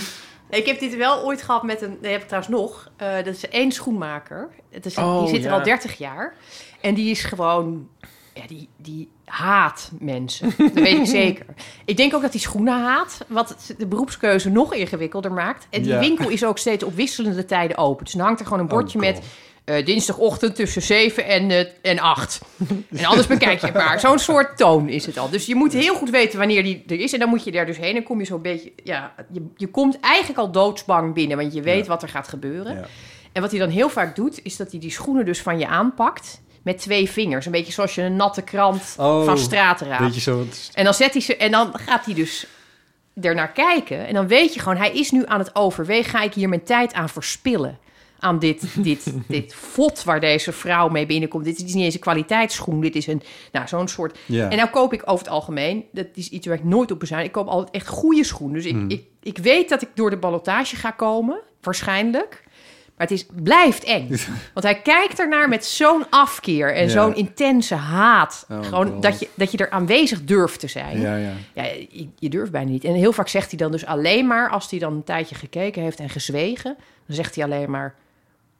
Ik 0.49 0.65
heb 0.65 0.80
dit 0.80 0.95
wel 0.95 1.24
ooit 1.24 1.41
gehad 1.41 1.64
met 1.64 1.82
een... 1.82 1.98
Dat 2.02 2.11
heb 2.11 2.22
ik 2.22 2.28
trouwens 2.28 2.53
nog. 2.53 2.91
Eh, 2.98 3.15
dat 3.15 3.36
is 3.36 3.49
één 3.49 3.72
schoenmaker. 3.72 4.49
Het 4.72 4.86
is, 4.86 4.98
Oh, 4.98 5.19
die 5.19 5.36
zit 5.36 5.45
er 5.45 5.52
al 5.52 5.64
30 5.64 5.98
jaar. 5.98 6.36
En 6.82 6.94
die 6.94 7.11
is 7.11 7.24
gewoon... 7.24 7.88
Ja, 8.34 8.48
die, 8.48 8.69
die 8.78 9.10
haat 9.28 9.91
mensen. 9.99 10.54
Dat 10.58 10.72
weet 10.74 10.98
ik 10.98 11.06
zeker. 11.22 11.45
Ik 11.86 11.98
denk 11.98 12.14
ook 12.16 12.22
dat 12.22 12.32
hij 12.32 12.40
schoenen 12.41 12.82
haat. 12.82 13.18
Wat 13.28 13.49
het- 13.49 13.76
de 13.80 13.88
beroepskeuze 13.88 14.49
nog 14.49 14.74
ingewikkelder 14.74 15.32
maakt. 15.32 15.68
En 15.70 15.82
die 15.82 15.91
Ja. 15.91 15.99
winkel 15.99 16.30
is 16.30 16.45
ook 16.45 16.58
steeds 16.58 16.84
op 16.84 16.95
wisselende 16.95 17.45
tijden 17.45 17.78
open. 17.78 18.04
Dus 18.06 18.14
dan 18.14 18.26
hangt 18.26 18.40
er 18.40 18.45
gewoon 18.45 18.62
een 18.62 18.68
bordje 18.68 18.98
Oh, 18.99 19.04
met... 19.06 19.22
eh, 19.66 19.86
dinsdagochtend 19.86 20.56
tussen 20.56 20.82
7 20.82 21.26
en, 21.26 21.52
eh, 21.52 21.66
en 21.82 21.99
8. 21.99 22.41
En 22.98 23.06
anders 23.06 23.28
bekijk 23.28 23.62
je 23.66 23.72
maar. 23.74 23.99
Zo'n 23.99 24.20
soort 24.20 24.58
toon 24.58 24.90
is 24.90 25.06
het 25.06 25.18
al. 25.18 25.30
Dus 25.30 25.45
je 25.45 25.56
moet 25.56 25.74
heel 25.74 25.95
goed 25.95 26.10
weten 26.10 26.38
wanneer 26.40 26.64
die 26.64 26.84
er 26.88 26.99
is. 26.99 27.14
En 27.14 27.20
dan 27.20 27.30
moet 27.30 27.44
je 27.44 27.52
daar 27.52 27.66
dus 27.66 27.78
heen. 27.78 27.95
En 27.95 28.04
kom 28.04 28.20
je 28.20 28.26
zo'n 28.26 28.41
beetje... 28.41 28.72
Ja, 28.84 29.14
je, 29.32 29.45
je 29.56 29.68
komt 29.68 29.99
eigenlijk 29.99 30.40
al 30.40 30.52
doodsbang 30.52 31.14
binnen. 31.14 31.38
Want 31.38 31.54
je 31.54 31.62
weet 31.62 31.84
Ja. 31.86 31.90
wat 31.91 32.02
er 32.04 32.10
gaat 32.10 32.28
gebeuren. 32.28 32.86
En 33.32 33.41
wat 33.41 33.52
hij 33.52 33.60
dan 33.60 33.70
heel 33.70 33.90
vaak 33.90 34.16
doet... 34.16 34.40
is 34.44 34.56
dat 34.58 34.72
hij 34.72 34.80
die 34.80 34.91
schoenen 34.91 35.26
dus 35.26 35.41
van 35.41 35.60
je 35.60 35.68
aanpakt... 35.68 36.41
met 36.68 36.77
twee 36.77 37.10
vingers. 37.10 37.45
Een 37.45 37.52
beetje 37.52 37.72
zoals 37.72 37.95
je 37.95 38.02
een 38.02 38.15
natte 38.15 38.41
krant 38.41 38.95
Oh, 38.98 39.26
van 39.26 39.38
straat 39.38 39.81
raapt. 39.81 40.03
Beetje 40.03 40.22
zo. 40.22 40.45
En 40.73 40.84
dan, 40.84 40.94
zet 40.94 41.11
hij 41.11 41.22
ze, 41.22 41.38
en 41.38 41.52
dan 41.52 41.72
gaat 41.73 42.06
hij 42.06 42.14
dus 42.14 42.48
ernaar 43.22 43.52
kijken. 43.52 44.07
En 44.07 44.14
dan 44.14 44.27
weet 44.27 44.53
je 44.53 44.60
gewoon, 44.60 44.77
hij 44.77 44.91
is 44.91 45.11
nu 45.11 45.23
aan 45.26 45.39
het 45.39 45.56
overwegen. 45.56 46.10
Ga 46.10 46.22
ik 46.22 46.34
hier 46.34 46.49
mijn 46.49 46.64
tijd 46.64 46.94
aan 46.94 47.10
verspillen? 47.10 47.77
Aan 48.19 48.39
dit, 48.39 48.64
dit, 48.89 49.14
dit 49.27 49.56
vod 49.56 50.03
waar 50.03 50.19
deze 50.19 50.52
vrouw 50.52 50.89
mee 50.89 51.06
binnenkomt. 51.06 51.45
Dit 51.45 51.57
is 51.57 51.73
niet 51.73 51.84
eens 51.84 51.94
een 51.94 51.99
kwaliteitsschoen. 51.99 52.81
Dit 52.81 52.95
is 52.95 53.07
een, 53.07 53.22
nou, 53.52 53.68
zo'n 53.68 53.88
soort... 53.88 54.18
Ja. 54.26 54.49
En 54.49 54.57
nou 54.57 54.69
koop 54.69 54.94
ik 54.94 55.02
over 55.06 55.26
het 55.26 55.34
algemeen... 55.34 55.85
Dat 55.91 56.07
is 56.14 56.30
iets 56.30 56.48
waar 56.48 56.57
ik 56.57 56.64
nooit 56.64 56.91
op 56.91 56.99
bezuin. 56.99 57.26
Ik 57.26 57.31
koop 57.31 57.48
altijd 57.48 57.76
echt 57.76 57.88
goede 57.88 58.23
schoenen. 58.23 58.56
Dus 58.56 58.65
ik, 58.65 58.72
Hmm. 58.72 58.89
ik, 58.89 59.03
ik 59.22 59.38
weet 59.38 59.69
dat 59.69 59.81
ik 59.81 59.89
door 59.94 60.10
de 60.10 60.18
ballotage 60.18 60.76
ga 60.76 60.91
komen. 60.91 61.39
Waarschijnlijk. 61.61 62.44
Maar 62.98 63.07
het 63.07 63.18
is, 63.18 63.26
blijft 63.44 63.84
eng. 63.84 64.07
Want 64.53 64.65
hij 64.65 64.82
kijkt 64.82 65.19
ernaar 65.19 65.49
met 65.49 65.65
zo'n 65.65 66.10
afkeer 66.10 66.74
en 66.76 66.84
Ja. 66.84 66.90
zo'n 66.90 67.15
intense 67.15 67.76
haat. 67.76 68.45
Oh, 68.49 68.64
Gewoon 68.64 68.91
God. 68.91 69.02
dat 69.02 69.19
je, 69.19 69.28
dat 69.34 69.52
je 69.52 69.57
er 69.57 69.69
aanwezig 69.69 70.24
durft 70.24 70.60
te 70.60 70.68
zijn. 70.68 70.99
Ja, 71.02 71.15
ja. 71.15 71.32
Ja, 71.53 71.64
je, 71.90 72.07
je 72.15 72.30
durft 72.30 72.52
bijna 72.52 72.69
niet. 72.72 72.84
En 72.84 72.94
heel 72.94 73.14
vaak 73.14 73.28
zegt 73.28 73.49
hij 73.49 73.57
dan 73.60 73.72
dus 73.72 73.86
alleen 73.86 74.28
maar... 74.28 74.49
als 74.49 74.69
hij 74.69 74.80
dan 74.80 74.94
een 74.94 75.03
tijdje 75.03 75.36
gekeken 75.36 75.82
heeft 75.82 75.99
en 75.99 76.10
gezwegen... 76.10 76.76
dan 77.06 77.15
zegt 77.15 77.36
hij 77.36 77.44
alleen 77.44 77.69
maar... 77.72 77.95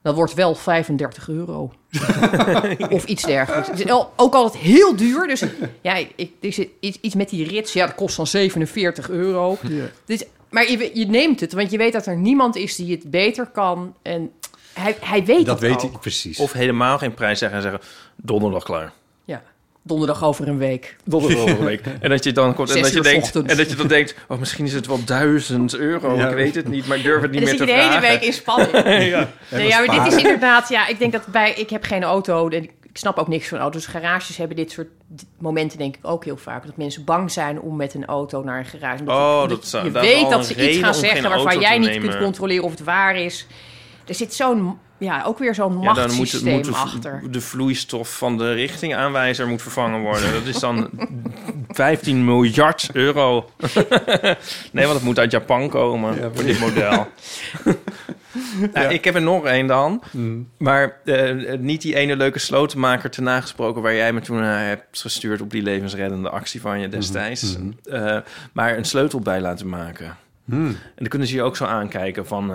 dat 0.02 0.16
wordt 0.16 0.34
wel 0.34 0.56
35 0.56 1.30
euro. 1.30 1.72
of 2.90 3.06
iets 3.06 3.24
dergelijks. 3.24 3.68
Het 3.68 3.80
is 3.80 3.92
al- 3.92 4.14
ook 4.16 4.34
altijd 4.34 4.64
heel 4.64 4.96
duur. 4.96 5.28
Dus 5.28 5.44
ja, 5.82 5.96
ik, 6.16 6.32
er 6.42 6.54
zit 6.54 6.70
iets, 6.80 6.98
iets 7.02 7.16
met 7.16 7.30
die 7.30 7.48
rits. 7.48 7.74
Ja, 7.74 7.86
dat 7.86 7.96
kost 7.96 8.16
dan 8.18 8.28
47 8.28 9.10
euro. 9.10 9.58
Dus, 10.06 10.24
maar 10.50 10.72
je, 10.72 10.92
je 10.94 11.06
neemt 11.06 11.40
het, 11.40 11.54
want 11.54 11.72
je 11.72 11.78
weet 11.78 11.94
dat 11.94 12.06
er 12.06 12.18
niemand 12.18 12.56
is 12.56 12.76
die 12.76 12.92
het 12.92 13.12
beter 13.12 13.46
kan. 13.46 13.96
En 14.02 14.32
hij, 14.74 14.96
hij 15.02 15.26
weet 15.26 15.38
dat, 15.38 15.46
Dat 15.46 15.60
weet 15.60 15.84
ook. 15.84 15.92
hij 15.92 16.00
precies. 16.00 16.40
Of 16.40 16.52
helemaal 16.52 16.98
geen 16.98 17.14
prijs 17.14 17.40
zeggen 17.40 17.58
en 17.58 17.64
zeggen, 17.64 17.82
donderdag 18.16 18.64
klaar. 18.64 18.92
Ja, 19.26 19.42
donderdag 19.84 20.24
over 20.24 20.48
een 20.48 20.58
week. 20.58 20.96
Donderdag 21.04 21.42
over 21.42 21.60
een 21.60 21.66
week. 21.66 21.82
En 22.02 22.10
dat 22.10 22.24
je 22.24 22.32
dan 22.32 22.54
komt 22.54 22.76
en 22.76 22.82
dat 22.82 22.94
je 22.94 23.02
denkt, 23.02 23.36
en 23.36 23.58
dat 23.58 23.70
je 23.70 23.76
dan 23.76 23.88
denkt, 23.88 24.16
oh, 24.28 24.40
misschien 24.40 24.66
is 24.66 24.74
het 24.74 24.88
wel 24.88 25.04
duizend 25.06 25.76
euro. 25.76 26.16
Ja. 26.16 26.28
Ik 26.30 26.36
weet 26.36 26.56
het 26.56 26.68
niet, 26.68 26.88
maar 26.88 26.98
ik 26.98 27.04
durf 27.04 27.22
het 27.22 27.32
niet 27.32 27.40
En 27.42 27.58
dan 27.58 27.58
meer 27.58 27.68
zit 27.68 27.68
te 27.68 27.74
je 27.74 27.80
de 27.80 27.88
hele 27.88 28.00
vragen. 28.02 28.20
week 28.20 28.28
in 28.28 28.34
spanning. 28.34 28.72
ja. 29.16 29.30
Nee, 29.52 29.68
ja, 29.68 29.84
maar 29.86 30.04
dit 30.04 30.14
is 30.14 30.20
inderdaad, 30.20 30.70
ja, 30.70 30.88
ik 30.88 31.00
denk 31.00 31.12
dat 31.12 31.26
bij, 31.28 31.54
ik 31.54 31.70
heb 31.70 31.84
geen 31.84 32.04
auto 32.04 32.50
en 32.50 32.70
ik 32.98 33.04
snap 33.04 33.18
ook 33.18 33.28
niks 33.28 33.48
van 33.48 33.58
auto's. 33.58 33.86
Garages 33.86 34.38
hebben 34.38 34.56
dit 34.56 34.72
soort 34.72 34.88
momenten 35.40 35.78
denk 35.78 35.96
ik 35.96 36.08
ook 36.08 36.26
heel 36.26 36.38
vaak. 36.38 36.66
Dat 36.66 36.78
mensen 36.78 37.04
bang 37.04 37.32
zijn 37.32 37.62
om 37.62 37.76
met 37.76 37.94
een 37.94 38.06
auto 38.06 38.44
naar 38.44 38.60
een 38.60 38.66
garage. 38.66 39.04
Oh, 39.06 39.40
je- 39.42 39.48
dat 39.48 39.66
zou- 39.66 39.86
je 39.86 39.92
dat 39.92 40.04
is 40.04 40.14
weet 40.14 40.30
dat 40.30 40.46
ze 40.46 40.70
iets 40.70 40.78
gaan 40.78 40.94
zeggen 40.94 41.30
waarvan 41.30 41.60
jij 41.60 41.78
niet 41.78 41.90
nemen. 41.90 42.10
kunt 42.10 42.22
controleren 42.24 42.64
of 42.64 42.72
het 42.72 42.84
waar 42.84 43.16
is. 43.16 43.48
Er 44.08 44.16
zit 44.16 44.34
zo'n, 44.34 44.80
ja, 44.98 45.24
ook 45.24 45.40
weer 45.40 45.56
zo'n 45.56 45.82
Ja, 45.82 45.94
dan 45.94 46.14
moet, 46.14 46.44
moet 46.44 46.66
de, 46.66 46.72
achter. 46.72 47.22
de 47.32 47.42
vloeistof 47.42 48.18
van 48.18 48.38
de 48.38 48.54
richtingaanwijzer 48.54 49.48
moet 49.48 49.62
vervangen 49.62 50.02
worden. 50.02 50.34
Dat 50.34 50.46
is 50.46 50.60
dan 50.60 50.90
15 51.70 52.26
miljard 52.26 52.90
euro. 52.94 53.50
nee, 54.72 54.86
want 54.86 54.96
het 54.96 55.04
moet 55.04 55.20
uit 55.20 55.32
Japan 55.32 55.70
komen 55.70 56.32
voor 56.34 56.44
dit 56.44 56.60
model. 56.60 57.08
Nou, 58.74 58.94
Ik 58.94 59.04
heb 59.04 59.16
er 59.16 59.22
nog 59.22 59.46
één 59.46 59.68
dan. 59.68 60.04
Mm. 60.12 60.50
Maar 60.58 61.00
eh, 61.06 61.58
niet 61.60 61.82
die 61.82 61.96
ene 61.96 62.16
leuke 62.16 62.40
slotenmaker 62.40 63.10
te 63.10 63.22
nagesproken... 63.22 63.82
waar 63.82 63.96
jij 63.96 64.14
me 64.14 64.22
toen 64.22 64.40
naar 64.40 64.68
hebt 64.68 65.02
gestuurd 65.02 65.42
op 65.42 65.52
die 65.52 65.62
levensreddende 65.62 66.30
actie 66.30 66.62
van 66.62 66.80
je 66.80 66.88
destijds. 66.88 67.58
Eh, 67.84 68.18
maar 68.52 68.78
een 68.78 68.86
sleutel 68.86 69.20
bij 69.20 69.42
laten 69.42 69.70
maken. 69.70 70.18
Hmm. 70.46 70.68
En 70.68 70.96
dan 70.96 71.08
kunnen 71.08 71.28
ze 71.28 71.36
je 71.36 71.42
ook 71.42 71.56
zo 71.56 71.66
aankijken 71.66 72.28
van... 72.28 72.52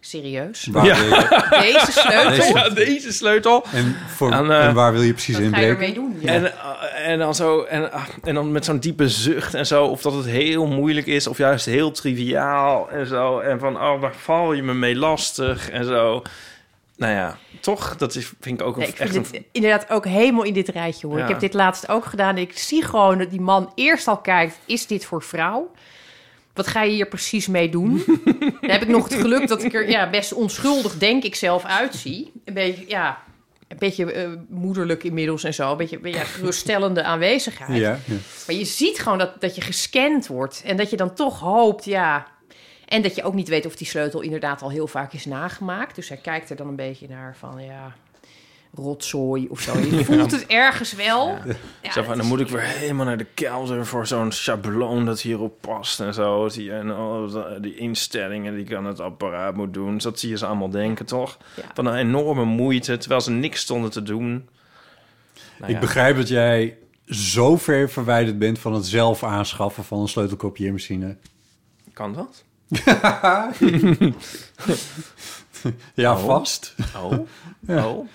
Serieus? 0.00 0.66
Waar 0.72 0.84
Ja. 0.84 0.96
wil 0.96 1.04
je- 1.08 1.46
Deze 1.72 1.92
sleutel? 1.92 2.30
Deze- 2.30 2.52
ja, 2.54 2.68
deze 2.68 3.12
sleutel. 3.12 3.64
En, 3.72 3.96
voor, 4.16 4.32
En, 4.32 4.50
eh, 4.50 4.64
en 4.66 4.74
waar 4.74 4.92
wil 4.92 5.02
je 5.02 5.12
precies 5.12 5.38
inbreken? 5.38 5.68
ermee 5.70 5.94
doen? 5.94 6.16
Ja. 6.20 6.32
En, 6.32 6.44
eh, 6.52 7.08
en 7.08 7.18
dan 7.18 7.34
zo 7.34 7.62
en, 7.62 7.92
ah, 7.92 8.04
en 8.24 8.34
dan 8.34 8.52
met 8.52 8.64
zo'n 8.64 8.78
diepe 8.78 9.08
zucht 9.08 9.54
en 9.54 9.66
zo, 9.66 9.84
of 9.84 10.02
dat 10.02 10.12
het 10.14 10.26
heel 10.26 10.66
moeilijk 10.66 11.06
is, 11.06 11.26
of 11.26 11.38
juist 11.38 11.66
heel 11.66 11.90
triviaal 11.90 12.90
en 12.90 13.06
zo. 13.06 13.38
En 13.38 13.58
van, 13.58 13.76
oh, 13.76 14.00
waar 14.00 14.14
val 14.14 14.52
je 14.52 14.62
me 14.62 14.74
mee 14.74 14.96
lastig 14.96 15.70
en 15.70 15.84
zo. 15.84 16.22
Nou 16.96 17.12
ja, 17.12 17.38
toch, 17.60 17.96
dat 17.96 18.14
is, 18.14 18.32
vind 18.40 18.60
ik 18.60 18.66
ook 18.66 18.74
een, 18.74 18.80
Nee, 18.80 18.88
ik 18.90 18.98
echt 18.98 19.12
vind 19.12 19.34
een. 19.34 19.44
inderdaad 19.52 19.90
ook 19.90 20.04
helemaal 20.06 20.42
in 20.44 20.52
dit 20.54 20.68
rijtje 20.68 21.06
hoor. 21.06 21.16
Ja. 21.16 21.22
Ik 21.22 21.28
heb 21.28 21.40
dit 21.40 21.54
laatst 21.54 21.88
ook 21.88 22.04
gedaan. 22.04 22.38
Ik 22.38 22.58
zie 22.58 22.84
gewoon 22.84 23.18
dat 23.18 23.30
die 23.30 23.40
man 23.40 23.72
eerst 23.74 24.08
al 24.08 24.16
kijkt: 24.18 24.58
is 24.66 24.86
dit 24.86 25.04
voor 25.04 25.22
vrouw? 25.22 25.70
Wat 26.58 26.66
ga 26.66 26.82
je 26.82 26.92
hier 26.92 27.08
precies 27.08 27.46
mee 27.46 27.68
doen? 27.68 28.02
Dan 28.60 28.70
heb 28.70 28.82
ik 28.82 28.88
nog 28.88 29.08
het 29.08 29.20
geluk 29.20 29.48
dat 29.48 29.62
ik 29.64 29.74
er 29.74 29.88
ja, 29.88 30.10
best 30.10 30.32
onschuldig, 30.32 30.98
denk 30.98 31.24
ik 31.24 31.34
zelf, 31.34 31.64
uitzie. 31.64 32.32
Een 32.44 32.54
beetje, 32.54 32.84
ja, 32.88 33.22
een 33.68 33.76
beetje 33.78 34.12
eh, 34.12 34.30
moederlijk 34.48 35.04
inmiddels 35.04 35.44
en 35.44 35.54
zo. 35.54 35.70
Een 35.70 35.76
beetje, 35.76 35.98
ja, 36.02 36.24
geruststellende 36.24 37.02
aanwezigheid. 37.02 37.80
Ja, 37.80 37.98
ja. 38.04 38.16
Maar 38.46 38.56
je 38.56 38.64
ziet 38.64 38.98
gewoon 38.98 39.18
dat, 39.18 39.40
dat 39.40 39.54
je 39.54 39.60
gescand 39.60 40.26
wordt. 40.26 40.62
En 40.64 40.76
dat 40.76 40.90
je 40.90 40.96
dan 40.96 41.14
toch 41.14 41.40
hoopt, 41.40 41.84
ja... 41.84 42.26
En 42.86 43.02
dat 43.02 43.14
je 43.14 43.22
ook 43.22 43.34
niet 43.34 43.48
weet 43.48 43.66
of 43.66 43.76
die 43.76 43.86
sleutel 43.86 44.20
inderdaad 44.20 44.62
al 44.62 44.70
heel 44.70 44.86
vaak 44.86 45.12
is 45.12 45.24
nagemaakt. 45.24 45.94
Dus 45.94 46.08
hij 46.08 46.18
kijkt 46.18 46.50
er 46.50 46.56
dan 46.56 46.68
een 46.68 46.76
beetje 46.76 47.08
naar 47.08 47.36
van, 47.36 47.64
ja... 47.64 47.94
Rotzooi 48.74 49.46
of 49.48 49.60
zo. 49.60 49.78
Je 49.78 50.04
voelt 50.10 50.30
het 50.30 50.46
ergens 50.46 50.92
wel. 50.92 51.28
Ja, 51.82 51.92
zo 51.92 52.02
van, 52.02 52.06
dat 52.06 52.16
dan 52.16 52.26
moet 52.26 52.40
ik 52.40 52.48
weer 52.48 52.60
helemaal 52.60 53.06
naar 53.06 53.16
de 53.16 53.26
kelder 53.34 53.86
voor 53.86 54.06
zo'n 54.06 54.32
schabloon 54.32 55.04
dat 55.06 55.20
hierop 55.20 55.60
past 55.60 56.00
en 56.00 56.14
zo. 56.14 56.48
Die, 56.48 56.72
en 56.72 56.94
die 57.60 57.76
instellingen 57.76 58.54
die 58.54 58.64
ik 58.64 58.74
aan 58.74 58.84
het 58.84 59.00
apparaat 59.00 59.54
moet 59.54 59.74
doen. 59.74 59.94
Dus 59.94 60.02
dat 60.02 60.18
zie 60.18 60.28
je 60.30 60.36
ze 60.36 60.46
allemaal 60.46 60.70
denken, 60.70 61.06
toch? 61.06 61.38
Ja. 61.56 61.62
Van 61.74 61.86
een 61.86 61.96
enorme 61.96 62.44
moeite, 62.44 62.96
terwijl 62.96 63.20
ze 63.20 63.30
niks 63.30 63.60
stonden 63.60 63.90
te 63.90 64.02
doen. 64.02 64.48
Nou 65.58 65.70
Ik 65.70 65.74
ja. 65.74 65.78
begrijp 65.78 66.16
dat 66.16 66.28
jij 66.28 66.76
zo 67.06 67.56
ver 67.56 67.90
verwijderd 67.90 68.38
bent 68.38 68.58
van 68.58 68.74
het 68.74 68.86
zelf 68.86 69.22
aanschaffen 69.24 69.84
van 69.84 70.00
een 70.00 70.08
sleutelkopieermachine. 70.08 71.16
Kan 71.92 72.12
dat? 72.12 72.44
Ja, 75.94 76.12
Oh. 76.12 76.24
vast. 76.24 76.74
Oh, 76.96 77.12
oh. 77.68 78.08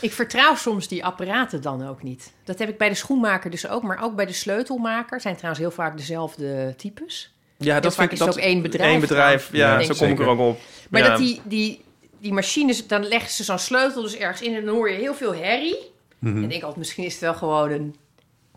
Ik 0.00 0.12
vertrouw 0.12 0.54
soms 0.54 0.88
die 0.88 1.04
apparaten 1.04 1.62
dan 1.62 1.88
ook 1.88 2.02
niet. 2.02 2.32
Dat 2.44 2.58
heb 2.58 2.68
ik 2.68 2.78
bij 2.78 2.88
de 2.88 2.94
schoenmaker 2.94 3.50
dus 3.50 3.68
ook. 3.68 3.82
Maar 3.82 4.02
ook 4.02 4.16
bij 4.16 4.26
de 4.26 4.32
sleutelmaker 4.32 5.20
zijn 5.20 5.34
trouwens 5.34 5.60
heel 5.60 5.70
vaak 5.70 5.96
dezelfde 5.96 6.74
types. 6.76 7.34
Ja, 7.56 7.72
Heel 7.72 7.80
dat 7.80 7.94
vaak 7.94 8.08
vind 8.08 8.20
is 8.20 8.26
ik 8.26 8.32
het 8.32 8.36
ook 8.36 8.44
één 8.44 8.62
bedrijf 8.62 8.90
Één 8.90 9.00
bedrijf, 9.00 9.48
ja, 9.52 9.82
zo 9.82 9.94
kom 9.94 10.08
ik 10.08 10.18
er 10.18 10.26
ook 10.26 10.38
op. 10.38 10.58
Maar 10.90 11.02
ja. 11.02 11.08
dat 11.08 11.18
die, 11.18 11.40
die, 11.44 11.84
die 12.20 12.32
machines, 12.32 12.86
dan 12.86 13.08
leggen 13.08 13.30
ze 13.30 13.44
zo'n 13.44 13.58
sleutel 13.58 14.02
dus 14.02 14.16
ergens 14.16 14.42
in 14.42 14.54
en 14.54 14.64
dan 14.64 14.74
hoor 14.74 14.90
je 14.90 14.96
heel 14.96 15.14
veel 15.14 15.34
herrie. 15.34 15.78
Mhm. 16.18 16.36
En 16.36 16.42
ik 16.42 16.50
denk 16.50 16.62
altijd, 16.62 16.78
misschien 16.78 17.04
is 17.04 17.12
het 17.12 17.20
wel 17.20 17.34
gewoon 17.34 17.70
een, 17.70 17.96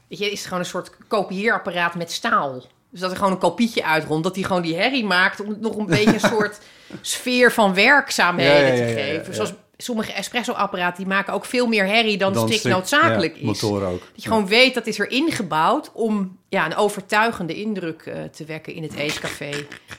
weet 0.08 0.20
je, 0.20 0.26
is 0.26 0.38
het 0.38 0.44
gewoon 0.44 0.60
een 0.60 0.66
soort 0.66 0.92
kopieerapparaat 1.08 1.96
met 1.96 2.12
staal. 2.12 2.64
Dus 2.90 3.00
dat 3.02 3.12
er 3.12 3.18
gewoon 3.18 3.32
een 3.32 3.38
kopietje 3.38 3.84
uitrolt, 3.84 4.24
dat 4.24 4.34
die 4.34 4.46
gewoon 4.46 4.62
die 4.62 4.76
herrie 4.76 5.06
maakt 5.06 5.42
om 5.42 5.58
nog 5.60 5.78
een 5.78 5.86
beetje 5.86 6.14
een 6.14 6.30
soort 6.38 6.60
sfeer 7.02 7.52
van 7.52 7.74
werkzaamheden 7.74 8.76
Ja, 8.76 8.88
te 8.88 8.94
geven. 8.94 9.36
Zoals 9.36 9.54
sommige 9.78 10.12
espresso-apparaten, 10.14 10.98
die 10.98 11.14
maken 11.14 11.34
ook 11.34 11.46
veel 11.46 11.68
meer 11.68 11.86
herrie 11.86 12.18
dan, 12.18 12.34
Dan 12.34 12.48
strikt 12.48 12.64
noodzakelijk 12.76 13.36
ja, 13.38 13.50
is. 13.52 13.64
ook. 13.64 13.82
Dat 13.82 14.00
je 14.16 14.28
gewoon 14.28 14.48
weet 14.48 14.74
dat 14.74 14.88
is 14.88 15.00
er 15.00 15.10
ingebouwd 15.12 15.92
om 15.94 16.38
ja, 16.50 16.66
een 16.66 16.76
overtuigende 16.76 17.56
indruk 17.56 18.02
eh, 18.02 18.24
te 18.24 18.46
wekken 18.46 18.74
in 18.74 18.84
het 18.84 18.94
eetcafé. 18.94 19.50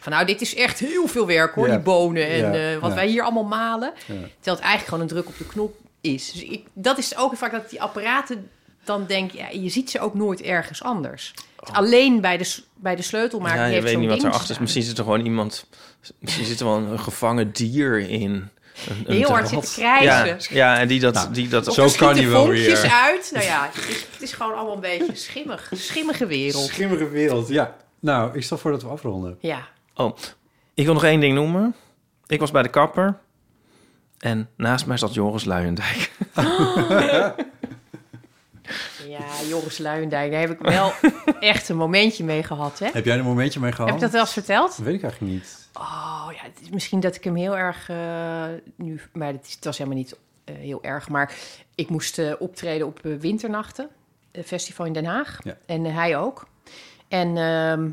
Van 0.01 0.13
nou, 0.13 0.27
dit 0.27 0.41
is 0.41 0.55
echt 0.55 0.79
heel 0.79 1.07
veel 1.07 1.27
werk 1.27 1.55
hoor, 1.55 1.67
Ja. 1.67 1.75
die 1.75 1.83
bonen 1.83 2.29
en 2.29 2.39
Ja, 2.39 2.73
eh, 2.73 2.79
wat 2.79 2.91
ja. 2.91 2.97
wij 2.97 3.07
hier 3.07 3.23
allemaal 3.23 3.45
malen. 3.45 3.93
Ja. 3.95 4.05
Terwijl 4.15 4.29
het 4.57 4.59
eigenlijk 4.65 4.85
gewoon 4.85 5.01
een 5.01 5.09
druk 5.09 5.27
op 5.29 5.39
de 5.39 5.47
knop 5.47 5.77
is. 6.01 6.33
Dus 6.33 6.43
ik, 6.45 6.67
dat 6.73 6.99
is 6.99 7.17
ook 7.17 7.37
vaak 7.37 7.53
dat 7.53 7.71
die 7.71 7.83
apparaten 7.83 8.51
dan 8.85 9.07
denk 9.07 9.31
ja, 9.31 9.49
je 9.49 9.69
ziet 9.69 9.91
ze 9.91 10.01
ook 10.01 10.15
nooit 10.15 10.41
ergens 10.43 10.83
anders. 10.83 11.35
Is 11.63 11.73
Alleen 11.73 12.21
bij 12.21 12.37
de, 12.37 12.55
bij 12.75 12.97
de 12.97 13.03
sleutelmaker 13.03 13.59
Ja, 13.59 13.67
je 13.67 13.73
heeft 13.73 13.85
weet 13.85 13.99
niet 13.99 14.09
wat 14.09 14.23
erachter 14.23 14.51
is. 14.51 14.59
Misschien 14.59 14.83
zit 14.83 14.99
er 14.99 15.05
gewoon 15.05 15.25
iemand... 15.25 15.67
Misschien 16.19 16.45
zit 16.45 16.61
er 16.61 16.67
wel 16.67 16.77
een 16.77 16.99
gevangen 16.99 17.53
dier 17.53 17.99
in. 17.99 18.49
Een, 18.89 19.05
een 19.07 19.15
Heel 19.17 19.29
hard 19.29 19.47
draad. 19.49 19.65
zit 19.65 19.75
te 19.75 19.81
krijsen. 19.81 20.55
Ja, 20.57 20.73
ja, 20.75 20.79
en 20.81 20.89
die 20.89 21.01
dat... 21.01 21.29
die 21.33 21.49
dat 21.49 21.75
Zo 21.75 21.85
er 21.85 21.97
kan 21.97 22.31
wel 22.31 22.49
weer. 22.49 22.91
uit. 22.93 23.31
Nou 23.35 23.45
ja, 23.45 23.71
het 23.73 23.89
is, 23.89 24.07
het 24.13 24.23
is 24.23 24.33
gewoon 24.33 24.55
allemaal 24.55 24.75
een 24.75 24.81
beetje 24.81 25.15
schimmig. 25.17 25.71
Schimmige 25.75 26.27
wereld. 26.27 26.65
Schimmige 26.67 27.09
wereld, 27.09 27.49
ja. 27.49 27.77
Nou, 28.01 28.37
ik 28.37 28.43
stel 28.43 28.59
voor 28.59 28.71
dat 28.71 28.83
we 28.83 28.89
afronden. 28.89 29.39
Ja. 29.41 29.69
Oh, 29.95 30.17
ik 30.75 30.85
wil 30.85 30.95
nog 30.95 31.05
één 31.05 31.21
ding 31.21 31.35
noemen. 31.35 31.75
Ik 32.27 32.41
was 32.41 32.51
bij 32.51 32.63
de 32.63 32.69
kapper. 32.69 33.19
En 34.19 34.49
naast 34.57 34.87
mij 34.87 34.97
zat 34.97 35.15
Joris 35.15 35.45
Luijendijk. 35.45 36.11
Ja, 39.09 39.25
Joris 39.49 39.79
Luijendijk, 39.79 40.31
daar 40.31 40.41
heb 40.41 40.51
ik 40.51 40.59
wel 40.59 40.93
echt 41.41 41.69
een 41.69 41.77
momentje 41.77 42.25
mee 42.25 42.43
gehad. 42.43 42.79
Hè? 42.79 42.89
Heb 42.93 43.05
jij 43.05 43.19
een 43.19 43.25
momentje 43.25 43.61
mee 43.61 43.73
gehad? 43.73 43.87
Heb 43.87 43.97
ik 43.97 44.03
dat 44.03 44.11
wel 44.13 44.21
eens 44.21 44.33
verteld? 44.33 44.77
Dat 44.77 44.87
weet 44.87 44.95
ik 44.95 45.03
eigenlijk 45.03 45.33
niet. 45.33 45.64
Oh 45.79 46.29
ja, 46.31 46.43
het 46.43 46.61
is 46.61 46.71
misschien 46.71 47.01
dat 47.01 47.15
ik 47.15 47.25
hem 47.25 47.35
heel 47.35 47.57
erg 47.57 47.89
eh, 47.89 48.47
nu, 48.77 49.01
maar 49.13 49.33
het, 49.33 49.47
is, 49.47 49.55
het 49.55 49.65
was 49.65 49.79
helemaal 49.79 49.99
niet 49.99 50.17
eh, 50.45 50.55
heel 50.55 50.83
erg. 50.83 51.09
Maar 51.09 51.35
ik 51.75 51.89
moest 51.89 52.19
eh, 52.19 52.33
optreden 52.39 52.87
op 52.87 53.01
Winternachten, 53.03 53.89
een 54.33 54.45
festival 54.45 54.87
in 54.87 54.93
Den 54.93 55.05
Haag. 55.05 55.39
Ja. 55.45 55.57
En 55.67 55.85
hij 55.85 56.17
ook. 56.17 56.47
En 57.09 57.37
ehm, 57.37 57.91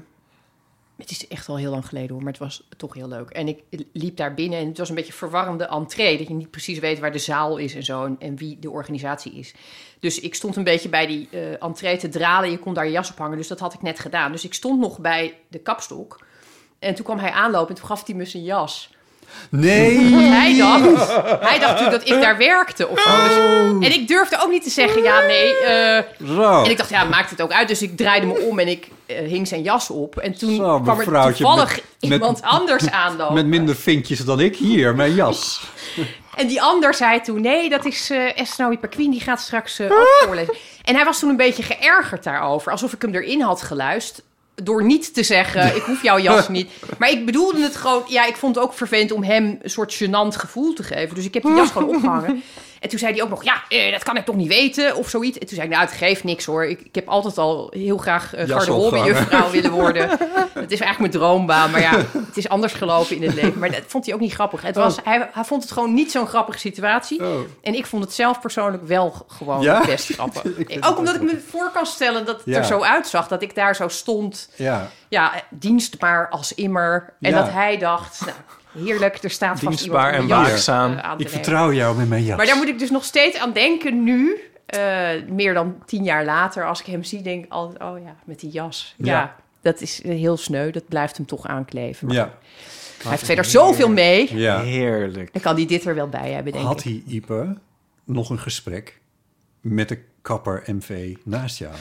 het 0.97 1.11
is 1.11 1.27
echt 1.27 1.49
al 1.49 1.57
heel 1.57 1.71
lang 1.71 1.85
geleden 1.85 2.09
hoor, 2.09 2.23
maar 2.23 2.31
het 2.31 2.41
was 2.41 2.67
toch 2.77 2.93
heel 2.93 3.07
leuk. 3.07 3.29
En 3.29 3.47
ik 3.47 3.63
liep 3.93 4.17
daar 4.17 4.33
binnen 4.33 4.59
en 4.59 4.67
het 4.67 4.77
was 4.77 4.89
een 4.89 4.95
beetje 4.95 5.13
verwarrende 5.13 5.65
entree. 5.65 6.17
Dat 6.17 6.27
je 6.27 6.33
niet 6.33 6.51
precies 6.51 6.79
weet 6.79 6.99
waar 6.99 7.11
de 7.11 7.17
zaal 7.17 7.57
is 7.57 7.75
en 7.75 7.83
zo 7.83 8.05
en, 8.05 8.15
en 8.19 8.35
wie 8.35 8.59
de 8.59 8.69
organisatie 8.69 9.33
is. 9.33 9.53
Dus 9.99 10.19
ik 10.19 10.35
stond 10.35 10.55
een 10.55 10.63
beetje 10.63 10.89
bij 10.89 11.07
die 11.07 11.29
entree 11.57 11.97
te 11.97 12.09
dralen. 12.09 12.51
Je 12.51 12.59
kon 12.59 12.73
daar 12.73 12.85
je 12.85 12.91
jas 12.91 13.11
op 13.11 13.17
hangen, 13.17 13.37
dus 13.37 13.47
dat 13.47 13.59
had 13.59 13.73
ik 13.73 13.81
net 13.81 13.99
gedaan. 13.99 14.31
Dus 14.31 14.45
ik 14.45 14.53
stond 14.53 14.79
nog 14.79 14.99
bij 14.99 15.37
de 15.47 15.59
kapstok. 15.59 16.29
En 16.81 16.95
toen 16.95 17.05
kwam 17.05 17.19
hij 17.19 17.31
aanlopen 17.31 17.69
en 17.69 17.75
toen 17.75 17.87
gaf 17.87 18.05
hij 18.05 18.15
me 18.15 18.25
zijn 18.25 18.43
jas. 18.43 18.89
Nee! 19.49 20.09
Want 20.11 20.27
hij 20.27 20.57
dacht, 20.57 21.07
hij 21.49 21.59
dacht 21.59 21.71
natuurlijk 21.71 21.91
dat 22.05 22.15
ik 22.15 22.21
daar 22.21 22.37
werkte 22.37 22.87
of 22.87 22.99
zo. 23.01 23.09
Dus- 23.23 23.37
Oh. 23.37 23.85
en 23.85 23.91
ik 23.93 24.07
durfde 24.07 24.41
ook 24.41 24.49
niet 24.49 24.63
te 24.63 24.69
zeggen, 24.69 25.03
ja, 25.03 25.19
nee. 25.19 25.57
eh, 25.57 26.03
Zo. 26.27 26.63
en 26.63 26.69
ik 26.69 26.77
dacht, 26.77 26.89
ja, 26.89 27.03
maakt 27.03 27.29
het 27.29 27.41
ook 27.41 27.51
uit. 27.51 27.67
Dus 27.67 27.81
ik 27.81 27.97
draaide 27.97 28.25
me 28.25 28.39
om 28.39 28.59
en 28.59 28.67
ik 28.67 28.87
eh, 29.05 29.17
hing 29.27 29.47
zijn 29.47 29.61
jas 29.61 29.89
op. 29.89 30.17
En 30.17 30.37
toen 30.37 30.55
Zo, 30.55 30.79
kwam 30.79 30.89
er 30.89 30.95
mevrouwtje, 30.97 31.43
toevallig 31.43 31.75
met- 31.75 31.83
iemand 32.11 32.41
anders 32.41 32.89
aanlopen. 32.91 33.33
Met 33.35 33.45
minder 33.45 33.75
vinkjes 33.75 34.19
dan 34.25 34.39
ik 34.39 34.55
hier, 34.55 34.95
mijn 34.95 35.13
jas. 35.13 35.61
En 36.35 36.47
die 36.47 36.61
ander 36.61 36.93
zei 36.93 37.21
toen, 37.21 37.41
nee, 37.41 37.69
dat 37.69 37.85
is 37.85 38.09
eh 38.09 38.39
Esnaoui 38.39 38.77
Perquin, 38.77 39.11
die 39.11 39.19
gaat 39.21 39.41
straks 39.41 39.79
eh, 39.79 39.91
ook 39.91 40.07
voorlezen. 40.25 40.55
En 40.83 40.95
hij 40.95 41.05
was 41.05 41.19
toen 41.19 41.29
een 41.29 41.35
beetje 41.37 41.63
geërgerd 41.63 42.23
daarover, 42.23 42.71
alsof 42.71 42.93
ik 42.93 43.01
hem 43.01 43.13
erin 43.15 43.41
had 43.41 43.61
geluisterd. 43.61 44.25
Door 44.55 44.83
niet 44.83 45.13
te 45.13 45.23
zeggen, 45.23 45.75
ik 45.75 45.81
hoef 45.81 46.03
jouw 46.03 46.19
jas 46.19 46.49
niet. 46.57 46.71
Maar 46.97 47.09
ik 47.09 47.25
bedoelde 47.25 47.61
het 47.61 47.75
gewoon... 47.75 48.03
Ja, 48.07 48.25
ik 48.25 48.35
vond 48.35 48.55
het 48.55 48.63
ook 48.63 48.73
vervelend 48.73 49.11
om 49.11 49.23
hem 49.23 49.59
een 49.61 49.69
soort 49.69 50.03
gênant 50.03 50.35
gevoel 50.35 50.73
te 50.73 50.83
geven. 50.83 51.15
Dus 51.15 51.25
ik 51.25 51.33
heb 51.33 51.43
die 51.43 51.55
jas 51.55 51.71
gewoon 51.71 51.95
opgehangen. 51.95 52.43
En 52.81 52.89
toen 52.89 52.99
zei 52.99 53.13
hij 53.13 53.23
ook 53.23 53.29
nog, 53.29 53.43
ja, 53.43 53.63
eh, 53.69 53.91
dat 53.91 54.03
kan 54.03 54.17
ik 54.17 54.25
toch 54.25 54.35
niet 54.35 54.47
weten 54.47 54.95
of 54.95 55.09
zoiets. 55.09 55.37
En 55.37 55.47
toen 55.47 55.55
zei 55.55 55.67
ik, 55.67 55.73
nou, 55.73 55.85
het 55.87 55.95
geeft 55.97 56.23
niks 56.23 56.45
hoor. 56.45 56.65
Ik, 56.65 56.81
ik 56.81 56.95
heb 56.95 57.07
altijd 57.07 57.37
al 57.37 57.67
heel 57.75 57.97
graag 57.97 58.35
uh, 58.35 58.47
Jas 58.47 58.51
garderobejuffrouw 58.63 59.49
willen 59.49 59.71
worden. 59.71 60.09
Het 60.53 60.71
is 60.71 60.79
eigenlijk 60.79 60.99
mijn 60.99 61.11
droombaan. 61.11 61.71
Maar 61.71 61.81
ja, 61.81 61.97
het 62.27 62.37
is 62.37 62.49
anders 62.49 62.73
gelopen 62.73 63.15
in 63.15 63.23
het 63.23 63.33
leven. 63.33 63.59
Maar 63.59 63.71
dat 63.71 63.81
vond 63.87 64.05
hij 64.05 64.13
ook 64.13 64.19
niet 64.19 64.33
grappig. 64.33 64.61
Het 64.61 64.75
was, 64.75 64.97
hij, 65.03 65.29
hij 65.31 65.43
vond 65.43 65.63
het 65.63 65.71
gewoon 65.71 65.93
niet 65.93 66.11
zo'n 66.11 66.27
grappige 66.27 66.57
situatie. 66.59 67.19
Oh. 67.25 67.39
En 67.61 67.73
ik 67.75 67.85
vond 67.85 68.03
het 68.03 68.13
zelf 68.13 68.39
persoonlijk 68.41 68.83
wel 68.87 69.25
gewoon 69.27 69.61
Ja? 69.61 69.85
best 69.85 70.13
grappig. 70.13 70.43
Ook 70.87 70.97
omdat 70.97 71.15
ik 71.15 71.21
me 71.21 71.41
voor 71.49 71.71
kan 71.73 71.85
stellen 71.85 72.25
dat 72.25 72.35
het 72.35 72.45
Ja. 72.45 72.57
er 72.57 72.65
zo 72.65 72.81
uitzag. 72.81 73.27
Dat 73.27 73.41
ik 73.41 73.55
daar 73.55 73.75
zo 73.75 73.87
stond 73.87 74.49
Ja. 74.55 74.89
ja, 75.09 75.31
dienstbaar 75.49 76.29
als 76.29 76.53
immer. 76.53 77.13
En 77.21 77.31
dat 77.31 77.49
hij 77.51 77.77
dacht, 77.77 78.19
nou, 78.25 78.31
heerlijk, 78.77 79.23
er 79.23 79.29
staat 79.29 79.59
vast 79.59 79.67
Dienstbaar 79.67 80.13
en 80.13 80.27
waakzaam. 80.27 80.97
eh, 80.97 81.11
Ik 81.17 81.29
vertrouw 81.29 81.73
jou 81.73 81.97
met 81.97 82.09
mijn 82.09 82.23
jas. 82.23 82.37
Maar 82.37 82.45
daar 82.45 82.57
moet 82.57 82.67
ik 82.67 82.79
dus 82.79 82.89
nog 82.89 83.03
steeds 83.03 83.37
aan 83.39 83.53
denken 83.53 84.03
nu, 84.03 84.37
eh, 84.65 85.09
meer 85.29 85.53
dan 85.53 85.75
tien 85.85 86.03
jaar 86.03 86.25
later, 86.25 86.65
als 86.67 86.79
ik 86.79 86.85
hem 86.85 87.03
zie, 87.03 87.21
denk 87.21 87.45
ik 87.45 87.51
altijd, 87.51 87.81
oh 87.83 87.99
ja, 88.03 88.15
met 88.25 88.39
die 88.39 88.49
jas. 88.49 88.93
Ja, 88.97 89.05
Ja. 89.05 89.35
dat 89.61 89.81
is 89.81 90.03
heel 90.03 90.37
sneu, 90.37 90.71
dat 90.71 90.87
blijft 90.87 91.17
hem 91.17 91.25
toch 91.25 91.47
aankleven. 91.47 92.07
Maar 92.07 92.15
Ja. 92.15 92.37
Hij 93.01 93.11
heeft 93.11 93.25
verder 93.25 93.45
zoveel 93.45 93.89
mee. 93.89 94.35
Ja. 94.37 94.61
Heerlijk. 94.61 95.33
Dan 95.33 95.41
kan 95.41 95.55
hij 95.55 95.65
dit 95.65 95.85
er 95.85 95.95
wel 95.95 96.07
bij 96.09 96.31
hebben, 96.31 96.53
denk 96.53 96.65
Had 96.65 96.79
ik. 96.79 96.83
hij, 96.83 97.03
Ipe, 97.15 97.57
nog 98.03 98.29
een 98.29 98.39
gesprek 98.39 98.99
met 99.61 99.89
de 99.89 99.99
kapper 100.21 100.63
MV 100.65 101.15
naast 101.23 101.57
jou? 101.57 101.73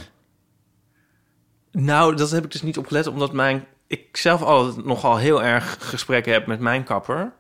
Nou, 1.72 2.16
dat 2.16 2.30
heb 2.30 2.44
ik 2.44 2.50
dus 2.50 2.62
niet 2.62 2.78
opgelet, 2.78 3.06
omdat 3.06 3.32
mijn, 3.32 3.64
ik 3.90 4.16
zelf 4.16 4.42
altijd 4.42 4.84
nogal 4.84 5.16
heel 5.16 5.42
erg 5.42 5.76
gesprekken 5.80 6.32
heb 6.32 6.46
met 6.46 6.60
mijn 6.60 6.84
kapper. 6.84 7.32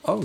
Oh. 0.00 0.22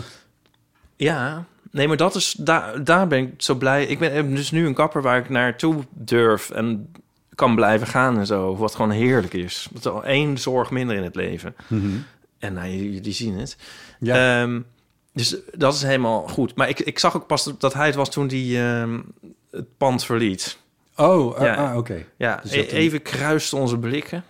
Ja, 0.96 1.46
nee, 1.72 1.88
maar 1.88 1.98
dat 1.98 2.16
is, 2.16 2.32
daar, 2.32 2.84
daar 2.84 3.08
ben 3.08 3.20
ik 3.20 3.34
zo 3.38 3.56
blij. 3.56 3.86
Ik 3.86 4.00
ben 4.00 4.36
dus 4.36 4.52
nu 4.52 4.66
een 4.66 4.74
kapper 4.74 5.02
waar 5.02 5.18
ik 5.18 5.30
naartoe 5.30 5.84
durf 5.90 6.50
en 6.50 6.92
kan 7.36 7.56
blijven 7.56 7.88
gaan 7.88 8.18
en 8.18 8.26
zo. 8.26 8.56
Wat 8.56 8.76
gewoon 8.76 8.92
heerlijk 8.92 9.34
is. 9.34 9.68
Dat 9.72 9.86
is 9.86 9.92
al 9.92 10.04
één 10.04 10.38
zorg 10.38 10.72
minder 10.72 10.96
in 10.96 11.04
het 11.04 11.16
leven. 11.16 11.56
Mhm. 11.68 11.98
En 12.40 12.54
nou, 12.54 12.70
jullie 12.70 13.14
zien 13.14 13.38
het. 13.38 13.58
Ja. 14.00 14.42
Ehm, 14.42 14.62
dus 15.14 15.36
dat 15.52 15.74
is 15.74 15.82
helemaal 15.82 16.28
goed. 16.28 16.56
Maar 16.56 16.70
ik, 16.70 16.80
ik 16.80 17.00
zag 17.00 17.16
ook 17.16 17.28
pas 17.28 17.54
dat 17.58 17.74
hij 17.74 17.86
het 17.86 17.96
was 17.96 18.12
toen 18.12 18.28
hij 18.28 18.72
ehm, 18.82 19.00
het 19.52 19.78
pand 19.78 20.06
verliet. 20.06 20.58
Oh, 20.96 21.36
ah, 21.36 21.58
ah, 21.58 21.78
oké. 21.78 22.06
Ja, 22.18 22.40
Dus 22.44 22.52
e- 22.52 22.62
even 22.62 23.02
kruisten 23.02 23.58
onze 23.58 23.78
blikken. 23.78 24.24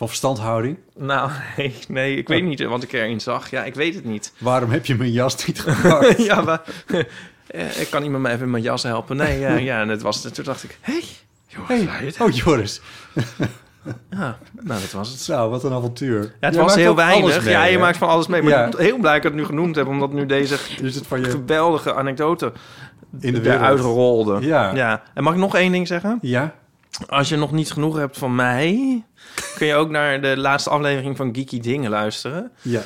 Van 0.00 0.08
verstandhouding? 0.08 0.78
Nou, 0.96 1.30
nee, 1.56 1.74
nee 1.88 2.16
ik 2.16 2.28
weet 2.28 2.44
niet 2.44 2.62
wat 2.62 2.82
ik 2.82 2.92
erin 2.92 3.20
zag. 3.20 3.50
Ja, 3.50 3.64
ik 3.64 3.74
weet 3.74 3.94
het 3.94 4.04
niet. 4.04 4.32
Waarom 4.38 4.70
heb 4.70 4.86
je 4.86 4.94
mijn 4.94 5.12
jas 5.12 5.46
niet 5.46 5.60
gepakt? 5.66 6.24
ja, 6.24 6.40
maar 6.40 6.60
eh, 7.46 7.80
ik 7.80 7.86
kan 7.90 8.02
iemand 8.02 8.22
me 8.22 8.28
even 8.30 8.44
in 8.44 8.50
mijn 8.50 8.62
jas 8.62 8.82
helpen. 8.82 9.16
Nee, 9.16 9.38
ja, 9.38 9.54
ja 9.56 9.80
en 9.80 9.88
het 9.88 10.02
was, 10.02 10.20
toen 10.20 10.44
dacht 10.44 10.64
ik, 10.64 10.78
hé, 10.80 10.92
hey, 10.92 11.02
Joris, 11.46 11.84
Hey. 12.16 12.26
Oh, 12.26 12.32
Joris. 12.34 12.80
Ja, 14.10 14.38
nou, 14.60 14.80
dat 14.80 14.90
was 14.92 15.08
het. 15.10 15.20
Zo, 15.20 15.48
wat 15.50 15.64
een 15.64 15.72
avontuur. 15.72 16.22
Ja, 16.22 16.28
het 16.40 16.54
Jij 16.54 16.62
was 16.62 16.74
heel 16.74 16.94
weinig. 16.96 17.44
mee, 17.44 17.52
ja, 17.52 17.64
je 17.64 17.72
hè? 17.72 17.78
maakt 17.78 17.96
van 17.96 18.08
alles 18.08 18.26
mee. 18.26 18.42
Maar 18.42 18.50
Ja. 18.52 18.64
ik 18.64 18.70
ben 18.76 18.84
heel 18.84 18.98
blij 18.98 19.12
dat 19.14 19.24
ik 19.24 19.30
het 19.30 19.34
nu 19.40 19.44
genoemd 19.44 19.76
heb, 19.76 19.86
omdat 19.86 20.12
nu 20.12 20.26
deze 20.26 20.56
Dus 20.80 20.94
het 20.94 21.06
van 21.06 21.20
je... 21.20 21.30
geweldige 21.30 21.94
anekdote 21.94 22.52
In 23.20 23.32
de 23.32 23.40
wereld. 23.40 23.60
eruit 23.60 23.80
rolde. 23.80 24.46
Ja. 24.46 24.74
ja. 24.74 25.02
En 25.14 25.22
mag 25.22 25.32
ik 25.32 25.38
nog 25.38 25.54
één 25.56 25.72
ding 25.72 25.86
zeggen? 25.86 26.18
Ja? 26.20 26.54
Als 27.06 27.28
je 27.28 27.36
nog 27.36 27.52
niet 27.52 27.72
genoeg 27.72 27.96
hebt 27.96 28.18
van 28.18 28.34
mij, 28.34 29.02
kun 29.56 29.66
je 29.66 29.74
ook 29.74 29.90
naar 29.90 30.20
de 30.20 30.36
laatste 30.36 30.70
aflevering 30.70 31.16
van 31.16 31.34
Geeky 31.34 31.60
Dingen 31.60 31.90
luisteren. 31.90 32.52
Ja. 32.62 32.80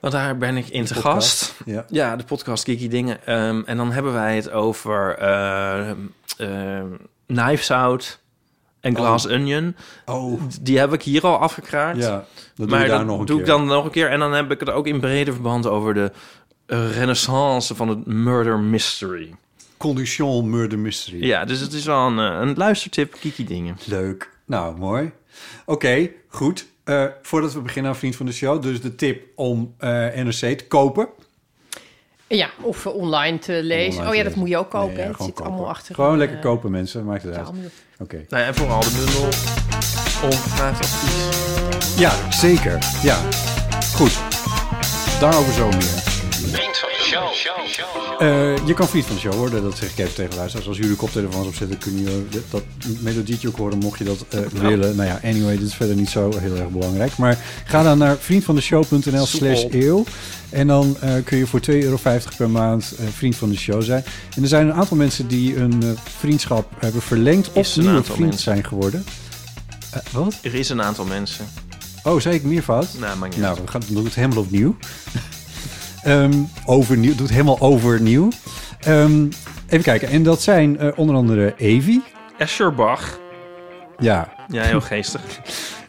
Want 0.00 0.12
daar 0.12 0.38
ben 0.38 0.56
ik 0.56 0.68
in 0.68 0.82
De 0.82 0.88
te 0.88 0.94
podcast, 0.94 1.42
gast. 1.42 1.84
ja. 1.90 2.16
de 2.16 2.24
podcast 2.24 2.64
Geeky 2.64 2.88
Dingen. 2.88 3.26
Ehm, 3.26 3.62
en 3.66 3.76
dan 3.76 3.92
hebben 3.92 4.12
wij 4.12 4.36
het 4.36 4.50
over 4.50 5.18
eh 5.18 5.90
eh, 6.36 6.82
Knives 7.26 7.70
Out 7.70 8.20
en 8.80 8.96
Glass 8.96 9.26
Onion. 9.28 9.76
Oh. 10.04 10.40
Die 10.60 10.78
heb 10.78 10.92
ik 10.92 11.02
hier 11.02 11.22
al 11.22 11.36
afgekraakt. 11.38 11.98
Ja, 11.98 12.10
dat 12.10 12.26
doe 12.54 12.66
maar 12.66 12.82
je 12.82 12.88
daar 12.88 12.98
dat 12.98 13.06
nog 13.06 13.20
een 13.20 13.26
doe 13.26 13.40
ik 13.40 13.46
dan 13.46 13.66
nog 13.66 13.84
een 13.84 13.90
keer. 13.90 14.10
En 14.10 14.18
dan 14.18 14.32
heb 14.32 14.50
ik 14.50 14.60
het 14.60 14.70
ook 14.70 14.86
in 14.86 15.00
breder 15.00 15.32
verband 15.32 15.66
over 15.66 15.94
de 15.94 16.12
eh, 16.66 16.96
renaissance 16.96 17.74
van 17.74 17.88
het 17.88 18.06
murder 18.06 18.58
mystery. 18.58 19.34
Condition 19.76 20.50
Murder 20.50 20.78
Mystery. 20.78 21.24
Ja, 21.24 21.44
dus 21.44 21.60
het 21.60 21.72
is 21.72 21.84
wel 21.84 22.06
een, 22.06 22.18
eh, 22.18 22.40
een 22.40 22.54
luistertip, 22.56 23.16
Kiki 23.20 23.44
Dingen. 23.44 23.76
Leuk. 23.84 24.30
Nou, 24.44 24.78
mooi. 24.78 25.12
Oké, 25.64 26.10
goed. 26.28 26.66
Eh, 26.84 27.04
voordat 27.22 27.52
we 27.52 27.60
beginnen 27.60 27.92
aan 27.92 27.98
Vriend 27.98 28.16
van 28.16 28.26
de 28.26 28.32
Show... 28.32 28.62
dus 28.62 28.80
de 28.80 28.94
tip 28.94 29.22
om 29.34 29.74
eh, 29.78 29.90
NRC 29.90 30.58
te 30.58 30.64
kopen. 30.68 31.08
Ja, 32.26 32.50
of 32.60 32.86
online 32.86 33.38
te 33.38 33.52
lezen. 33.62 33.90
Online 33.90 34.08
oh 34.08 34.14
ja, 34.14 34.22
dat 34.22 34.24
lezen. 34.24 34.38
moet 34.38 34.48
je 34.48 34.56
ook 34.56 34.70
kopen. 34.70 34.88
Nee, 34.88 34.96
ja, 34.96 35.02
hè? 35.02 35.08
het 35.08 35.16
gewoon 35.16 35.28
zit 35.28 35.36
kopen. 35.36 35.52
allemaal 35.52 35.70
achter. 35.70 35.94
Gewoon 35.94 36.12
een, 36.12 36.18
lekker 36.18 36.38
kopen, 36.38 36.70
mensen. 36.70 37.04
Maakt 37.04 37.22
het 37.22 37.36
uit. 37.36 37.48
Oké. 37.98 38.24
Nou 38.28 38.42
ja, 38.42 38.48
en 38.48 38.54
vooral 38.54 38.80
de 38.80 38.90
bundel 38.96 39.24
ongevraagd 40.22 40.80
advies. 40.80 41.98
Ja, 41.98 42.32
zeker. 42.32 42.78
Ja. 43.02 43.16
Goed. 43.94 44.18
Daarover 45.20 45.52
zo 45.52 45.68
meer. 45.68 46.02
Vriend 46.30 46.78
van 46.78 46.88
de 46.88 47.32
show. 47.34 47.55
Eh, 48.18 48.66
je 48.66 48.74
kan 48.74 48.88
vriend 48.88 49.06
van 49.06 49.14
de 49.14 49.20
show 49.20 49.34
worden, 49.34 49.62
dat 49.62 49.76
zeg 49.76 49.90
ik 49.90 49.98
even 49.98 50.14
tegen 50.14 50.36
luisteraars. 50.36 50.68
Als 50.68 50.76
jullie 50.76 50.96
koptelefoons 50.96 51.46
opzetten, 51.46 51.78
kun 51.78 51.98
je 51.98 52.26
dat, 52.50 52.62
melodietje 53.00 53.48
ook 53.48 53.56
horen, 53.56 53.78
mocht 53.78 53.98
je 53.98 54.04
dat 54.04 54.24
eh, 54.28 54.40
willen. 54.40 54.96
Nou 54.96 55.08
ja, 55.08 55.20
anyway, 55.24 55.58
dit 55.58 55.66
is 55.66 55.74
verder 55.74 55.96
niet 55.96 56.08
zo 56.08 56.38
heel 56.38 56.56
erg 56.56 56.68
belangrijk. 56.68 57.16
Maar 57.16 57.38
ga 57.64 57.82
dan 57.82 57.98
naar 57.98 58.16
vriendvandeshow.nl 58.16 59.26
slash 59.26 59.64
eeuw. 59.70 60.04
En 60.50 60.66
dan 60.66 60.96
eh, 61.00 61.14
kun 61.24 61.38
je 61.38 61.46
voor 61.46 61.60
2,50 61.60 61.66
euro 61.66 61.98
per 62.36 62.50
maand 62.50 62.94
vriend 63.14 63.36
van 63.36 63.48
de 63.48 63.56
show 63.56 63.82
zijn. 63.82 64.04
En 64.36 64.42
er 64.42 64.48
zijn 64.48 64.66
een 64.66 64.74
aantal 64.74 64.96
mensen 64.96 65.26
die 65.28 65.56
een 65.56 65.96
vriendschap 66.18 66.72
hebben 66.78 67.02
verlengd 67.02 67.52
of 67.52 67.76
nieuwe 67.76 68.02
vriend 68.02 68.18
mensen. 68.18 68.40
zijn 68.40 68.64
geworden. 68.64 69.04
Wat? 70.12 70.38
Er 70.42 70.54
is 70.54 70.68
een 70.68 70.82
aantal 70.82 71.04
mensen. 71.04 71.44
Oh, 72.02 72.20
zei 72.20 72.34
ik 72.34 72.42
meer 72.42 72.62
fout? 72.62 72.88
Nou, 72.98 73.28
niet 73.28 73.36
Nou, 73.36 73.58
we 73.64 73.70
gaan 73.70 73.82
doen 73.88 74.04
het 74.04 74.14
helemaal 74.14 74.38
opnieuw. 74.38 74.76
Ehm 76.06 76.32
overnieuw, 76.64 77.14
doe 77.14 77.22
het 77.22 77.30
helemaal 77.30 77.60
overnieuw. 77.60 78.28
Ehm, 78.80 79.26
even 79.66 79.82
kijken, 79.82 80.08
en 80.08 80.22
dat 80.22 80.42
zijn 80.42 80.78
eh, 80.78 80.88
onder 80.96 81.16
andere 81.16 81.54
Evi. 81.56 82.02
Escherbach. 82.38 83.18
Ja. 83.98 84.34
Ja, 84.48 84.62
heel 84.62 84.80
geestig. 84.80 85.20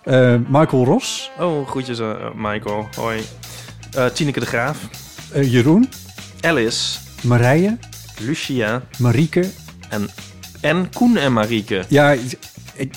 Eh, 0.04 0.36
Michael 0.48 0.86
Ros. 0.86 1.32
Oh, 1.40 1.68
groetjes 1.68 2.00
eh, 2.00 2.14
Michael. 2.36 2.88
Hoi. 2.96 3.22
Tineke 4.14 4.40
de 4.40 4.46
Graaf. 4.46 4.78
Jeroen. 5.34 5.90
Alice. 6.42 7.00
Marije. 7.22 7.78
Lucia. 8.20 8.82
Marieke. 8.98 9.50
En, 9.90 10.10
en 10.62 10.90
Koen 10.94 11.18
en 11.18 11.34
Marieke. 11.34 11.84
Ja, 11.88 12.12
ik, 12.74 12.90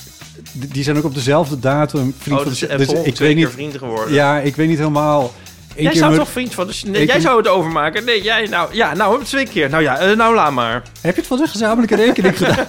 die 0.53 0.83
zijn 0.83 0.97
ook 0.97 1.05
op 1.05 1.15
dezelfde 1.15 1.59
datum 1.59 2.15
vriend 2.19 2.37
Oh, 2.39 2.43
van 2.43 2.53
dus 2.53 2.61
de 2.61 2.77
dus 2.77 2.93
ik 2.93 2.95
twee 2.95 3.03
weet 3.03 3.15
keer 3.19 3.35
niet, 3.35 3.49
vrienden 3.49 3.79
geworden. 3.79 4.15
Ja, 4.15 4.39
ik 4.39 4.57
weet 4.57 4.69
niet 4.69 4.79
helemaal. 4.79 5.31
Jij 5.77 5.95
zou 5.95 6.17
toch 6.17 6.29
vriend 6.29 6.55
van 6.55 6.67
de... 6.67 6.81
Nee, 6.87 7.07
jij 7.07 7.21
zou 7.21 7.37
het 7.37 7.49
overmaken. 7.49 8.05
Nee, 8.05 8.23
jij 8.23 8.47
nou... 8.47 8.75
Ja, 8.75 8.95
nou, 8.95 9.25
twee 9.25 9.47
keer. 9.47 9.71
Nou 9.71 9.83
ja, 9.83 9.99
eh, 9.99 10.17
nou 10.17 10.35
laat 10.35 10.53
maar. 10.53 10.83
Heb 11.01 11.15
je 11.15 11.21
het 11.21 11.27
van 11.27 11.39
de 11.39 11.47
gezamenlijke 11.47 11.97
rekening 11.97 12.37
gedaan? 12.39 12.67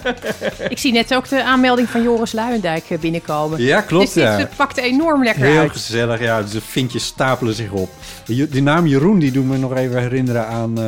Ik 0.69 0.77
zie 0.77 0.91
net 0.91 1.15
ook 1.15 1.29
de 1.29 1.43
aanmelding 1.43 1.89
van 1.89 2.03
Joris 2.03 2.31
Luijendijk 2.31 2.83
eh, 2.89 2.97
binnenkomen. 2.99 3.61
Ja, 3.61 3.81
klopt, 3.81 4.13
Dus 4.13 4.13
dit 4.13 4.23
ja. 4.23 4.49
pakt 4.55 4.77
enorm 4.77 5.23
lekker 5.23 5.43
Heel 5.43 5.59
uit. 5.59 5.71
gezellig, 5.71 6.19
ja. 6.19 6.41
Dus 6.41 6.51
de 6.51 6.61
vinkjes 6.61 7.05
stapelen 7.05 7.53
zich 7.53 7.71
op. 7.71 7.89
Die, 8.25 8.47
die 8.49 8.61
naam 8.61 8.87
Jeroen, 8.87 9.19
die 9.19 9.31
doet 9.31 9.47
me 9.47 9.57
nog 9.57 9.75
even 9.75 10.01
herinneren 10.01 10.47
aan 10.47 10.77
eh, 10.79 10.85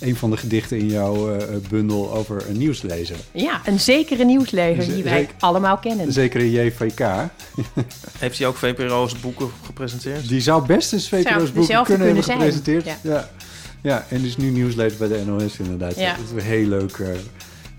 een 0.00 0.16
van 0.16 0.30
de 0.30 0.36
gedichten 0.36 0.78
in 0.78 0.86
jouw 0.86 1.36
eh, 1.36 1.56
bundel 1.68 2.12
over 2.12 2.48
een 2.48 2.58
nieuwslezer. 2.58 3.16
Ja, 3.32 3.60
een 3.64 3.80
zekere 3.80 4.24
nieuwslezer 4.24 4.94
die 4.94 5.04
wij 5.04 5.28
allemaal 5.38 5.76
kennen. 5.76 6.12
Zeker 6.12 6.40
in 6.40 6.50
JVK. 6.50 7.00
Heeft 8.18 8.38
hij 8.38 8.46
ook 8.46 8.56
VPRO's 8.56 9.20
boeken 9.20 9.50
gepresenteerd? 9.64 10.28
Die 10.28 10.40
zou 10.40 10.66
best 10.66 10.92
eens 10.92 11.08
Zou 11.08 11.22
VPRO's 11.22 11.52
boeken 11.52 11.84
kunnen 11.84 12.06
hebben 12.06 12.24
zijn, 12.24 12.38
gepresenteerd. 12.38 12.88
Ja. 13.02 13.28
Ja. 13.82 14.06
en 14.08 14.24
is 14.24 14.36
nu 14.36 14.50
nieuwslezer 14.50 14.98
bij 14.98 15.08
de 15.08 15.24
NOS 15.26 15.58
inderdaad. 15.58 15.96
Ja. 15.96 16.16
Dat 16.16 16.24
is 16.24 16.30
een 16.30 16.50
heel 16.50 16.66
leuk 16.66 16.96
eh, 16.96 17.08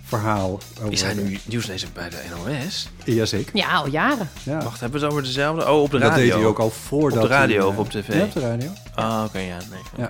verhaal. 0.03 0.59
Over 0.79 0.91
Is 0.91 1.01
hij 1.01 1.13
nu 1.13 1.39
nieuwslezer 1.45 1.89
bij 1.93 2.09
de 2.09 2.17
NOS? 2.29 2.89
Jazeker. 3.03 3.57
Ja, 3.57 3.73
al 3.73 3.87
jaren. 3.87 4.29
Ja. 4.43 4.63
Wacht, 4.63 4.79
hebben 4.79 4.99
we 4.99 5.05
het 5.05 5.15
over 5.15 5.25
dezelfde? 5.25 5.71
Oh, 5.71 5.81
op 5.81 5.91
de 5.91 5.99
Dat 5.99 6.09
radio. 6.09 6.23
deed 6.23 6.33
hij 6.33 6.45
ook 6.45 6.59
al 6.59 6.69
voordat 6.69 7.23
Op 7.23 7.29
de 7.29 7.35
radio 7.35 7.57
hij, 7.57 7.67
of 7.67 7.73
eh, 7.73 7.79
op 7.79 7.89
tv? 7.89 8.13
Ja, 8.13 8.23
op 8.23 8.33
de 8.33 8.39
radio. 8.39 8.69
Ah, 8.93 9.23
oké, 9.25 9.39
ja, 9.39 9.57
nee. 9.71 9.79
Ja. 9.97 10.09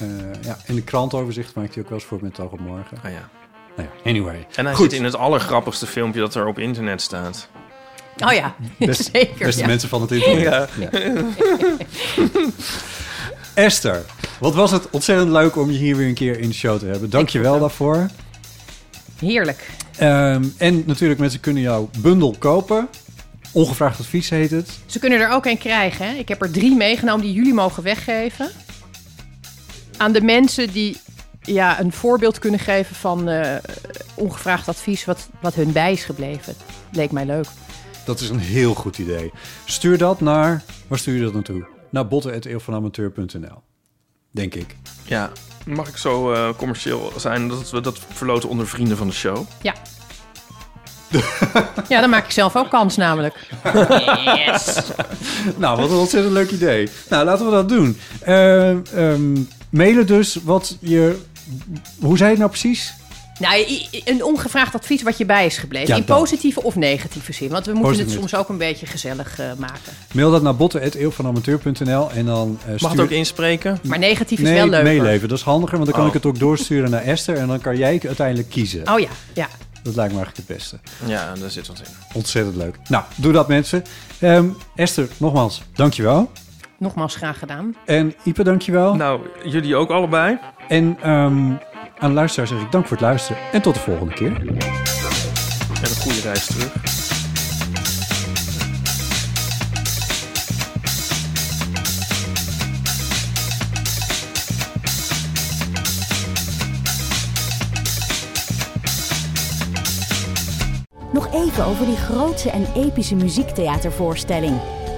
Eh, 0.00 0.06
ja. 0.42 0.56
In 0.66 0.74
de 0.74 0.82
krantoverzicht 0.82 1.54
maakt 1.54 1.74
hij 1.74 1.82
ook 1.82 1.88
wel 1.88 1.98
eens 1.98 2.06
voor 2.06 2.18
met 2.22 2.34
Toog 2.34 2.50
op 2.52 2.60
Morgen. 2.60 2.98
Ah, 3.02 3.10
ja. 3.12 3.28
Nou 3.76 3.88
ja, 4.04 4.10
anyway. 4.10 4.46
En 4.54 4.64
hij 4.64 4.74
Goed. 4.74 4.90
zit 4.90 4.98
in 4.98 5.04
het 5.04 5.16
allergrappigste 5.16 5.86
filmpje 5.86 6.20
dat 6.20 6.34
er 6.34 6.46
op 6.46 6.58
internet 6.58 7.02
staat. 7.02 7.48
Oh 8.24 8.32
ja, 8.32 8.54
Best- 8.78 9.10
zeker. 9.12 9.46
Beste 9.46 9.60
ja. 9.60 9.66
mensen 9.66 9.88
van 9.88 10.00
het 10.00 10.10
internet. 10.10 10.68
Ja. 10.78 10.90
Esther, 13.54 14.04
Wat 14.40 14.54
was 14.54 14.70
het 14.70 14.90
ontzettend 14.90 15.30
leuk 15.30 15.56
om 15.56 15.70
je 15.70 15.78
hier 15.78 15.96
weer 15.96 16.08
een 16.08 16.14
keer 16.14 16.38
in 16.40 16.48
de 16.48 16.54
show 16.54 16.78
te 16.78 16.86
hebben. 16.86 17.10
Dank 17.10 17.28
je 17.28 17.38
wel 17.38 17.58
daarvoor. 17.58 18.06
Heerlijk. 19.18 19.66
Ehm, 19.96 20.44
en 20.56 20.82
natuurlijk, 20.86 21.20
mensen 21.20 21.40
kunnen 21.40 21.62
jouw 21.62 21.90
bundel 21.98 22.36
kopen. 22.38 22.88
Ongevraagd 23.52 24.00
advies 24.00 24.30
heet 24.30 24.50
het. 24.50 24.70
Ze 24.86 24.98
kunnen 24.98 25.20
er 25.20 25.30
ook 25.30 25.46
een 25.46 25.58
krijgen. 25.58 26.06
Hè? 26.06 26.12
Ik 26.14 26.28
heb 26.28 26.42
er 26.42 26.50
drie 26.50 26.76
meegenomen 26.76 27.24
die 27.24 27.34
jullie 27.34 27.54
mogen 27.54 27.82
weggeven. 27.82 28.50
Aan 29.98 30.12
de 30.12 30.22
mensen 30.22 30.72
die 30.72 30.96
ja, 31.40 31.80
een 31.80 31.92
voorbeeld 31.92 32.38
kunnen 32.38 32.60
geven 32.60 32.96
van 32.96 33.28
eh, 33.28 33.56
ongevraagd 34.14 34.68
advies 34.68 35.04
wat, 35.04 35.28
wat 35.40 35.54
hun 35.54 35.72
bij 35.72 35.92
is 35.92 36.04
gebleven. 36.04 36.54
Leek 36.92 37.12
mij 37.12 37.26
leuk. 37.26 37.46
Dat 38.04 38.20
is 38.20 38.28
een 38.28 38.38
heel 38.38 38.74
goed 38.74 38.98
idee. 38.98 39.32
Stuur 39.64 39.98
dat 39.98 40.20
naar... 40.20 40.62
Waar 40.86 40.98
stuur 40.98 41.14
je 41.14 41.22
dat 41.22 41.32
naartoe? 41.32 41.66
Naar 41.90 42.08
botten.eeuwvanamateur.nl 42.08 43.62
Denk 44.30 44.54
ik. 44.54 44.76
Ja, 45.04 45.30
mag 45.66 45.88
ik 45.88 45.96
zo 45.96 46.32
eh, 46.32 46.48
commercieel 46.56 47.12
zijn 47.16 47.48
dat 47.48 47.70
we 47.70 47.80
dat 47.80 47.98
verloten 48.12 48.48
onder 48.48 48.66
vrienden 48.66 48.96
van 48.96 49.06
de 49.06 49.12
show? 49.12 49.46
Ja. 49.62 49.74
ja, 51.88 52.00
dan 52.00 52.10
maak 52.10 52.24
ik 52.24 52.30
zelf 52.30 52.56
ook 52.56 52.70
kans 52.70 52.96
namelijk. 52.96 53.50
Yes. 54.36 54.82
nou, 55.56 55.80
wat 55.80 55.90
een 55.90 55.96
ontzettend 55.96 56.34
leuk 56.34 56.50
idee. 56.50 56.88
Nou, 57.08 57.24
laten 57.24 57.44
we 57.44 57.52
dat 57.52 57.68
doen. 57.68 57.98
Eh, 58.20 58.70
ehm, 58.70 59.36
mailen 59.70 60.06
dus 60.06 60.38
wat 60.44 60.76
je... 60.80 61.18
Hoe 61.98 62.16
zei 62.16 62.24
je 62.30 62.36
het 62.36 62.38
nou 62.38 62.50
precies? 62.50 62.94
Nou, 63.40 63.66
een 64.04 64.24
ongevraagd 64.24 64.74
advies 64.74 65.02
wat 65.02 65.18
je 65.18 65.24
bij 65.24 65.46
is 65.46 65.56
gebleven. 65.58 65.88
Ja, 65.88 65.94
in 65.96 66.04
dat. 66.06 66.18
positieve 66.18 66.62
of 66.62 66.74
negatieve 66.76 67.32
zin. 67.32 67.48
Want 67.48 67.66
we 67.66 67.72
moeten 67.72 67.90
Positief. 67.90 68.12
het 68.12 68.20
soms 68.30 68.42
ook 68.42 68.48
een 68.48 68.58
beetje 68.58 68.86
gezellig 68.86 69.38
eh, 69.38 69.46
maken. 69.58 69.92
Mail 70.12 70.30
dat 70.30 70.42
naar 70.42 70.56
botten.eeuwvanamateur.nl 70.56 72.10
en 72.10 72.24
dan 72.26 72.58
eh, 72.62 72.68
Mag 72.68 72.78
stuur... 72.78 72.90
het 72.90 73.00
ook 73.00 73.10
inspreken? 73.10 73.78
Maar 73.82 73.98
negatief 73.98 74.38
is 74.38 74.50
wel 74.50 74.66
leuker. 74.68 74.82
meeleven. 74.82 75.28
Dat 75.28 75.38
is 75.38 75.44
handiger, 75.44 75.74
want 75.78 75.84
dan 75.84 75.94
kan 75.94 76.02
Oh. 76.02 76.08
ik 76.08 76.14
het 76.22 76.26
ook 76.26 76.38
doorsturen 76.38 76.90
naar 76.90 77.02
Esther... 77.02 77.36
en 77.36 77.46
dan 77.46 77.60
kan 77.60 77.76
jij 77.76 78.00
uiteindelijk 78.06 78.48
kiezen. 78.50 78.92
Oh 78.92 79.00
ja, 79.00 79.08
ja. 79.34 79.48
Dat 79.82 79.94
lijkt 79.96 80.12
me 80.14 80.18
eigenlijk 80.18 80.36
het 80.48 80.56
beste. 80.56 80.78
Ja, 81.06 81.34
daar 81.40 81.50
zit 81.50 81.66
wat 81.66 81.78
in. 81.78 81.92
Ontzettend 82.12 82.56
leuk. 82.56 82.76
Nou, 82.88 83.04
doe 83.16 83.32
dat 83.32 83.48
mensen. 83.48 83.84
Ehm, 84.18 84.46
Esther, 84.76 85.08
nogmaals, 85.16 85.62
dankjewel. 85.74 86.30
Nogmaals 86.78 87.16
graag 87.16 87.38
gedaan. 87.38 87.74
En 87.84 88.14
Ipe, 88.24 88.44
dankjewel. 88.44 88.94
Nou, 88.94 89.20
jullie 89.44 89.76
ook 89.76 89.90
allebei. 89.90 90.38
En 90.68 90.96
ehm, 91.00 91.52
aan 91.98 92.08
de 92.08 92.12
luisteraar 92.12 92.48
zeg 92.48 92.60
ik 92.60 92.72
dank 92.72 92.86
voor 92.86 92.96
het 92.96 93.06
luisteren. 93.06 93.42
En 93.52 93.62
tot 93.62 93.74
de 93.74 93.80
volgende 93.80 94.14
keer. 94.14 94.30
En 94.30 95.88
een 95.88 96.00
goede 96.00 96.20
reis 96.20 96.46
terug. 96.46 96.72
Nog 111.12 111.32
even 111.34 111.64
over 111.64 111.86
die 111.86 111.96
grootse 111.96 112.50
en 112.50 112.66
epische 112.74 113.14
muziektheatervoorstelling. 113.14 114.77